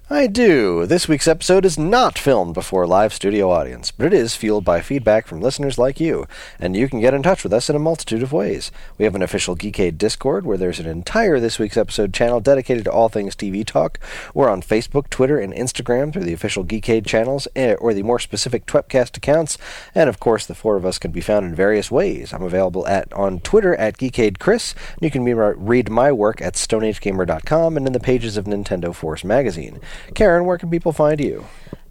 I 0.10 0.28
do. 0.28 0.86
This 0.86 1.10
week's 1.10 1.28
episode 1.28 1.66
is 1.66 1.78
not 1.78 2.18
filmed 2.18 2.54
before 2.54 2.84
a 2.84 2.88
live 2.88 3.14
studio 3.14 3.52
audience, 3.52 3.92
but 3.92 4.06
it 4.06 4.14
is 4.14 4.38
fueled 4.38 4.64
by 4.64 4.80
feedback 4.80 5.28
from 5.28 5.42
listeners 5.42 5.78
like 5.78 6.00
you, 6.00 6.26
and 6.62 6.78
you 6.78 6.88
can 6.88 7.02
get 7.02 7.14
in 7.14 7.22
touch 7.22 7.44
with 7.44 7.52
us 7.52 7.70
in 7.70 7.76
a 7.76 7.80
multitude 7.80 8.24
of 8.24 8.32
ways. 8.32 8.72
We 8.98 9.04
have 9.04 9.16
an 9.16 9.22
official 9.22 9.58
Geekade 9.58 9.98
Discord 9.98 10.46
where 10.46 10.56
there's 10.58 10.80
an 10.80 10.88
entire 10.88 11.42
This 11.42 11.60
Week's 11.60 11.76
Episode 11.76 12.14
channel 12.14 12.40
dedicated 12.40 12.86
to 12.86 12.92
all 12.92 13.10
things 13.10 13.36
TV 13.36 13.66
talk. 13.66 14.00
We're 14.34 14.50
on 14.50 14.62
Facebook, 14.62 15.10
Twitter, 15.10 15.40
and 15.40 15.54
Instagram 15.54 16.14
through 16.14 16.24
the 16.24 16.32
official 16.32 16.64
Geekade 16.64 17.06
channels 17.06 17.50
eh, 17.54 17.74
or 17.74 17.94
the 17.94 18.04
more 18.04 18.20
specific 18.20 18.66
Twepcast 18.66 19.18
accounts, 19.18 19.58
and 19.94 20.08
of 20.08 20.22
course, 20.22 20.46
the 20.46 20.56
four 20.56 20.78
of 20.78 20.86
us 20.86 21.00
can 21.00 21.12
be 21.12 21.20
found 21.20 21.46
in 21.46 21.54
various 21.54 21.92
ways. 21.92 22.32
I'm 22.32 22.44
available 22.44 22.88
at 22.88 23.12
on 23.12 23.42
Twitter 23.42 23.76
at 23.76 23.98
Geekade 23.98 24.40
Chris, 24.40 24.74
and 24.94 25.02
you 25.02 25.12
can 25.12 25.26
read 25.26 25.90
my 25.90 26.14
work 26.14 26.42
at 26.42 26.54
StoneAgeGamer.com 26.54 27.76
and 27.76 27.86
in 27.86 27.92
the 27.92 28.00
pages 28.00 28.38
of 28.38 28.46
Nintendo 28.46 28.96
Force 28.96 29.26
magazine. 29.26 29.82
Karen, 30.14 30.46
where 30.46 30.58
can 30.58 30.70
people 30.70 30.92
find 30.92 31.20
you? 31.20 31.46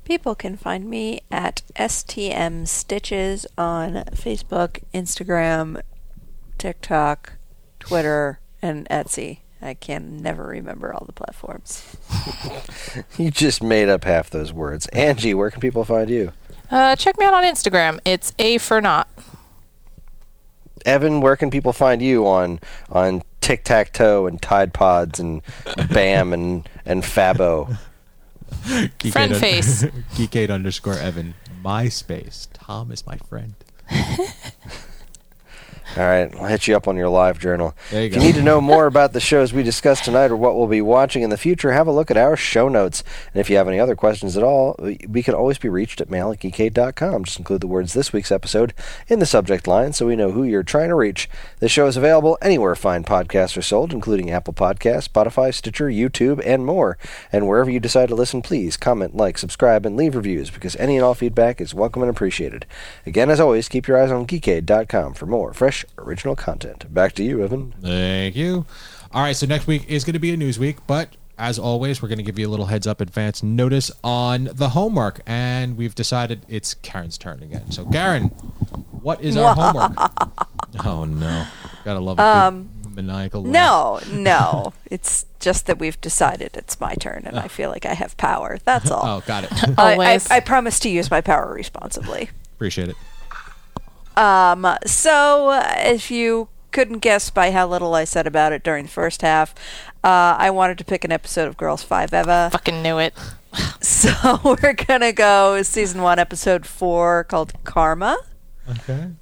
People 0.05 0.35
can 0.35 0.57
find 0.57 0.89
me 0.89 1.21
at 1.31 1.63
STM 1.75 2.69
Stitches 2.69 3.47
on 3.59 4.05
Facebook, 4.13 4.83
Instagram, 4.95 5.81
TikTok, 6.59 7.33
Twitter, 7.81 8.41
and 8.63 8.89
Etsy. 8.89 9.41
I 9.61 9.75
can 9.75 10.19
never 10.19 10.45
remember 10.45 10.93
all 10.93 11.05
the 11.07 11.13
platforms. 11.13 11.97
You 13.19 13.31
just 13.31 13.63
made 13.63 13.89
up 13.89 14.05
half 14.05 14.31
those 14.31 14.53
words. 14.53 14.87
Angie, 14.89 15.35
where 15.35 15.51
can 15.51 15.61
people 15.61 15.85
find 15.85 16.09
you? 16.09 16.33
Uh, 16.71 16.97
check 16.97 17.19
me 17.19 17.27
out 17.27 17.35
on 17.35 17.45
Instagram. 17.45 17.99
It's 18.05 18.33
a 18.39 18.59
for 18.59 18.81
not. 18.81 19.09
Evan, 20.85 21.21
where 21.21 21.37
can 21.37 21.51
people 21.51 21.73
find 21.73 22.01
you 22.01 22.27
on 22.27 22.61
on 22.91 23.23
Tic 23.41 23.65
Tac 23.65 23.93
Toe 23.93 24.27
and 24.27 24.41
Tide 24.41 24.73
Pods 24.73 25.19
and 25.21 25.43
Bam 25.93 26.33
and 26.33 26.69
and 26.85 27.03
Fabo? 27.03 27.77
Geekade 28.99 29.13
Friend 29.13 29.33
un- 29.33 29.41
face. 29.41 29.85
Geekade 30.17 30.51
underscore 30.51 30.99
Evan. 30.99 31.35
MySpace. 31.65 32.49
Tom 32.53 32.91
is 32.93 33.07
my 33.07 33.17
friend. 33.29 33.55
All 35.97 36.05
right, 36.05 36.35
I'll 36.37 36.45
hit 36.45 36.69
you 36.69 36.77
up 36.77 36.89
on 36.89 36.97
your 36.97 37.09
live 37.09 37.39
journal. 37.39 37.75
You 37.91 38.01
if 38.01 38.15
you 38.15 38.21
need 38.21 38.35
to 38.35 38.43
know 38.43 38.61
more 38.61 38.85
about 38.85 39.15
the 39.15 39.21
shows 39.21 39.55
we 39.55 39.63
discussed 39.63 40.05
tonight 40.05 40.31
or 40.31 40.37
what 40.37 40.55
we'll 40.55 40.67
be 40.67 40.83
watching 40.83 41.23
in 41.23 41.31
the 41.31 41.39
future, 41.39 41.73
have 41.73 41.87
a 41.87 41.93
look 41.93 42.11
at 42.11 42.19
our 42.19 42.37
show 42.37 42.69
notes. 42.69 43.03
And 43.33 43.41
if 43.41 43.49
you 43.49 43.57
have 43.57 43.67
any 43.67 43.81
other 43.81 43.97
questions 43.97 44.37
at 44.37 44.43
all, 44.43 44.77
we 44.79 45.23
can 45.23 45.33
always 45.33 45.57
be 45.57 45.71
reached 45.71 46.03
at 46.03 46.11
mail 46.11 46.31
at 46.31 46.41
geekade.com. 46.41 47.25
Just 47.25 47.39
include 47.39 47.63
the 47.63 47.67
words 47.67 47.95
this 47.95 48.13
week's 48.13 48.31
episode 48.31 48.75
in 49.09 49.21
the 49.21 49.25
subject 49.27 49.67
line 49.67 49.95
so 49.95 50.07
we 50.07 50.17
know 50.17 50.33
who 50.33 50.45
you're 50.45 50.63
trying 50.63 50.91
to 50.91 50.95
reach. 50.95 51.31
The 51.61 51.69
show 51.69 51.87
is 51.87 51.97
available 51.97 52.37
anywhere 52.43 52.77
fine 52.77 53.03
podcasts 53.03 53.57
are 53.57 53.63
sold, 53.63 53.95
including 53.95 54.31
Apple 54.31 54.53
Podcasts, 54.53 55.09
Spotify, 55.09 55.55
Stitcher, 55.55 55.89
YouTube, 55.89 56.43
and 56.45 56.67
more. 56.67 56.99
And 57.33 57.49
wherever 57.49 57.71
you 57.71 57.81
decide 57.81 58.11
to 58.11 58.15
listen, 58.15 58.43
please 58.43 58.77
comment, 58.77 59.17
like, 59.17 59.39
subscribe, 59.39 59.87
and 59.87 59.97
leave 59.97 60.15
reviews 60.15 60.51
because 60.51 60.77
any 60.77 60.97
and 60.97 61.05
all 61.05 61.15
feedback 61.15 61.59
is 61.59 61.73
welcome 61.73 62.03
and 62.03 62.11
appreciated. 62.11 62.67
Again, 63.07 63.31
as 63.31 63.41
always, 63.41 63.71
keep 63.71 63.89
your 63.89 63.99
eyes 63.99 64.11
on 64.11 64.27
geekade.com 64.27 65.15
for 65.15 65.25
more 65.25 65.55
fresh, 65.55 65.86
original 65.99 66.37
content. 66.37 66.93
Back 66.93 67.13
to 67.15 67.23
you, 67.25 67.43
Evan. 67.43 67.75
Thank 67.81 68.37
you. 68.37 68.67
All 69.13 69.23
right, 69.23 69.37
so 69.37 69.47
next 69.47 69.67
week 69.67 69.89
is 69.89 70.05
going 70.05 70.15
to 70.15 70.19
be 70.19 70.33
a 70.33 70.37
news 70.37 70.59
week, 70.59 70.79
but 70.87 71.17
as 71.39 71.59
always, 71.59 72.01
we're 72.01 72.09
going 72.09 72.19
to 72.19 72.25
give 72.25 72.39
you 72.39 72.49
a 72.49 72.51
little 72.51 72.67
heads 72.67 72.87
up 72.87 73.01
advance 73.01 73.43
notice 73.43 73.91
on 74.03 74.49
the 74.53 74.71
homework, 74.71 75.21
and 75.27 75.77
we've 75.77 75.95
decided 75.95 76.45
it's 76.49 76.75
Karen's 76.75 77.19
turn 77.19 77.43
again. 77.43 77.71
So, 77.71 77.85
Karen, 77.87 78.25
what 79.03 79.21
is 79.21 79.37
our 79.37 79.55
homework? 79.55 79.93
Oh 80.85 81.05
no, 81.07 81.47
gotta 81.87 82.01
love 82.01 82.19
a 82.19 82.23
um, 82.23 82.69
maniacal. 82.95 83.43
laugh. 83.45 83.53
No, 83.53 84.01
no. 84.21 84.73
it's 84.91 85.25
just 85.41 85.67
that 85.67 85.79
we've 85.79 85.99
decided 86.03 86.51
it's 86.55 86.79
my 86.81 86.95
turn, 86.97 87.23
and 87.25 87.39
I 87.39 87.49
feel 87.49 87.71
like 87.71 87.87
I 87.87 87.95
have 87.95 88.17
power. 88.19 88.59
That's 88.65 88.91
all. 88.91 89.07
Oh, 89.07 89.23
got 89.27 89.45
it. 89.45 89.79
I, 89.79 90.15
I, 90.15 90.21
I 90.31 90.41
promise 90.41 90.79
to 90.81 90.91
use 90.91 91.11
my 91.11 91.23
power 91.23 91.55
responsibly. 91.55 92.29
Appreciate 92.57 92.91
it. 92.91 92.97
Um, 94.17 94.67
so, 94.87 95.49
uh, 95.51 95.75
if 95.79 96.11
you 96.11 96.49
couldn't 96.73 96.99
guess 96.99 97.31
by 97.31 97.51
how 97.53 97.67
little 97.67 97.95
I 97.95 98.05
said 98.05 98.27
about 98.27 98.53
it 98.53 98.63
during 98.63 98.85
the 98.85 98.91
first 98.91 99.23
half, 99.23 99.55
uh, 100.05 100.37
I 100.39 100.51
wanted 100.51 100.79
to 100.79 100.85
pick 100.85 101.05
an 101.05 101.13
episode 101.13 101.49
of 101.49 101.57
Girls 101.57 101.83
Five 101.83 102.13
Eva. 102.15 102.49
Fucking 102.53 102.83
knew 102.83 102.99
it. 102.99 103.15
So 103.81 104.11
we're 104.63 104.75
gonna 104.75 105.13
go 105.13 105.63
season 105.63 106.03
one, 106.03 106.19
episode 106.19 106.67
four, 106.67 107.25
called 107.25 107.55
Karma. 107.65 108.19
Okay. 108.69 109.13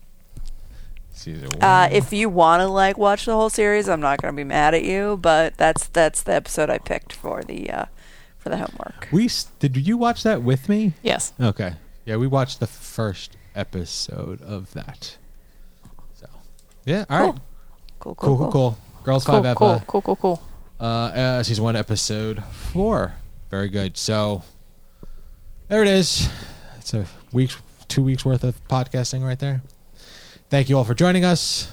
Season 1.12 1.48
one. 1.50 1.62
Uh, 1.62 1.88
if 1.92 2.12
you 2.12 2.28
want 2.28 2.60
to 2.60 2.66
like 2.66 2.98
watch 2.98 3.26
the 3.26 3.32
whole 3.34 3.50
series, 3.50 3.88
I'm 3.88 4.00
not 4.00 4.20
gonna 4.20 4.32
be 4.32 4.42
mad 4.42 4.74
at 4.74 4.82
you, 4.82 5.18
but 5.22 5.56
that's 5.56 5.86
that's 5.86 6.22
the 6.22 6.32
episode 6.34 6.68
I 6.68 6.78
picked 6.78 7.12
for 7.12 7.44
the 7.44 7.70
uh, 7.70 7.84
for 8.38 8.48
the 8.48 8.56
homework. 8.56 9.06
we 9.12 9.26
s- 9.26 9.52
did 9.60 9.76
you 9.76 9.96
watch 9.96 10.24
that 10.24 10.42
with 10.42 10.68
me? 10.68 10.94
Yes. 11.02 11.32
Okay. 11.40 11.74
Yeah, 12.04 12.16
we 12.16 12.26
watched 12.26 12.58
the 12.58 12.66
first 12.66 13.36
episode 13.54 14.42
of 14.42 14.72
that. 14.74 15.16
So, 16.14 16.26
yeah. 16.84 17.04
All 17.10 17.26
right. 17.32 17.40
Cool, 18.00 18.14
Cool, 18.16 18.36
cool, 18.38 18.52
cool. 18.52 18.78
Girls 19.04 19.24
Cool, 19.24 19.36
Five 19.36 19.44
Eva. 19.46 19.54
cool, 19.54 19.82
cool, 19.86 20.02
cool, 20.02 20.16
cool. 20.16 20.42
Uh, 20.80 20.84
uh, 20.84 21.42
season 21.42 21.64
one, 21.64 21.76
episode 21.76 22.42
four. 22.44 23.14
Very 23.50 23.68
good. 23.68 23.96
So 23.96 24.42
there 25.68 25.82
it 25.82 25.88
is. 25.88 26.28
It's 26.78 26.92
a 26.94 27.06
week, 27.32 27.52
two 27.88 28.02
weeks 28.02 28.24
worth 28.24 28.44
of 28.44 28.56
podcasting 28.68 29.24
right 29.24 29.38
there. 29.38 29.62
Thank 30.50 30.68
you 30.68 30.76
all 30.76 30.84
for 30.84 30.94
joining 30.94 31.24
us. 31.24 31.70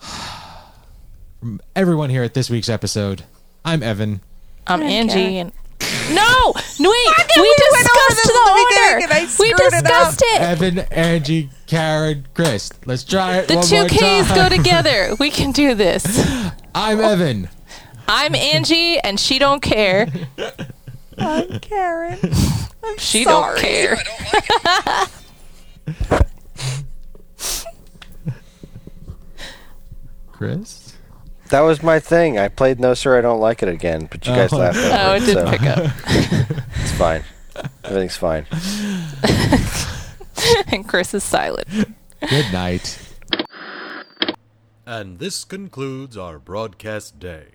From 1.40 1.60
everyone 1.76 2.10
here 2.10 2.22
at 2.24 2.34
this 2.34 2.50
week's 2.50 2.68
episode, 2.68 3.24
I'm 3.64 3.82
Evan. 3.82 4.20
I'm 4.66 4.82
Angie 4.82 5.38
and 5.38 5.52
no, 6.14 6.54
no 6.80 6.90
wait. 6.90 7.14
we 7.36 7.42
We 7.42 7.54
discussed 7.56 8.22
the 8.24 8.32
the 8.32 8.40
order. 8.50 9.20
We 9.20 9.26
screwed 9.26 9.50
it 9.60 9.70
discussed 9.82 10.22
it. 10.24 10.40
Evan, 10.40 10.78
Angie, 10.90 11.50
Karen, 11.66 12.26
Chris. 12.34 12.70
Let's 12.86 13.04
try 13.04 13.38
it 13.38 13.48
The 13.48 13.56
one 13.56 13.66
two 13.66 13.76
more 13.76 13.88
K's 13.88 14.26
time. 14.28 14.36
go 14.36 14.48
together. 14.56 15.14
We 15.20 15.30
can 15.30 15.52
do 15.52 15.74
this. 15.74 16.04
I'm 16.74 17.00
Evan. 17.00 17.48
I'm 18.06 18.34
Angie, 18.34 18.98
and 19.00 19.18
she 19.20 19.38
don't 19.38 19.60
care. 19.60 20.08
I'm 21.18 21.58
Karen. 21.60 22.18
I'm 22.84 22.96
She 22.98 23.24
sorry. 23.24 23.60
don't 23.60 23.60
care. 23.60 23.98
Chris. 30.32 30.87
That 31.50 31.60
was 31.60 31.82
my 31.82 31.98
thing. 31.98 32.38
I 32.38 32.48
played 32.48 32.78
No 32.78 32.94
Sir, 32.94 33.18
I 33.18 33.22
Don't 33.22 33.40
Like 33.40 33.62
It 33.62 33.68
again, 33.68 34.06
but 34.10 34.26
you 34.26 34.34
guys 34.34 34.52
Oh. 34.52 34.58
laughed 34.58 34.76
over 34.76 34.96
Oh, 34.98 35.14
it, 35.14 35.22
it 35.22 35.26
didn't 35.26 35.46
so 35.46 35.50
pick 35.50 35.62
up. 35.62 35.92
it's 36.80 36.92
fine. 36.92 37.24
Everything's 37.84 38.16
fine. 38.16 38.46
and 40.72 40.86
Chris 40.88 41.14
is 41.14 41.24
silent. 41.24 41.66
Good 42.20 42.52
night. 42.52 42.98
And 44.86 45.18
this 45.18 45.44
concludes 45.44 46.16
our 46.16 46.38
broadcast 46.38 47.18
day. 47.18 47.46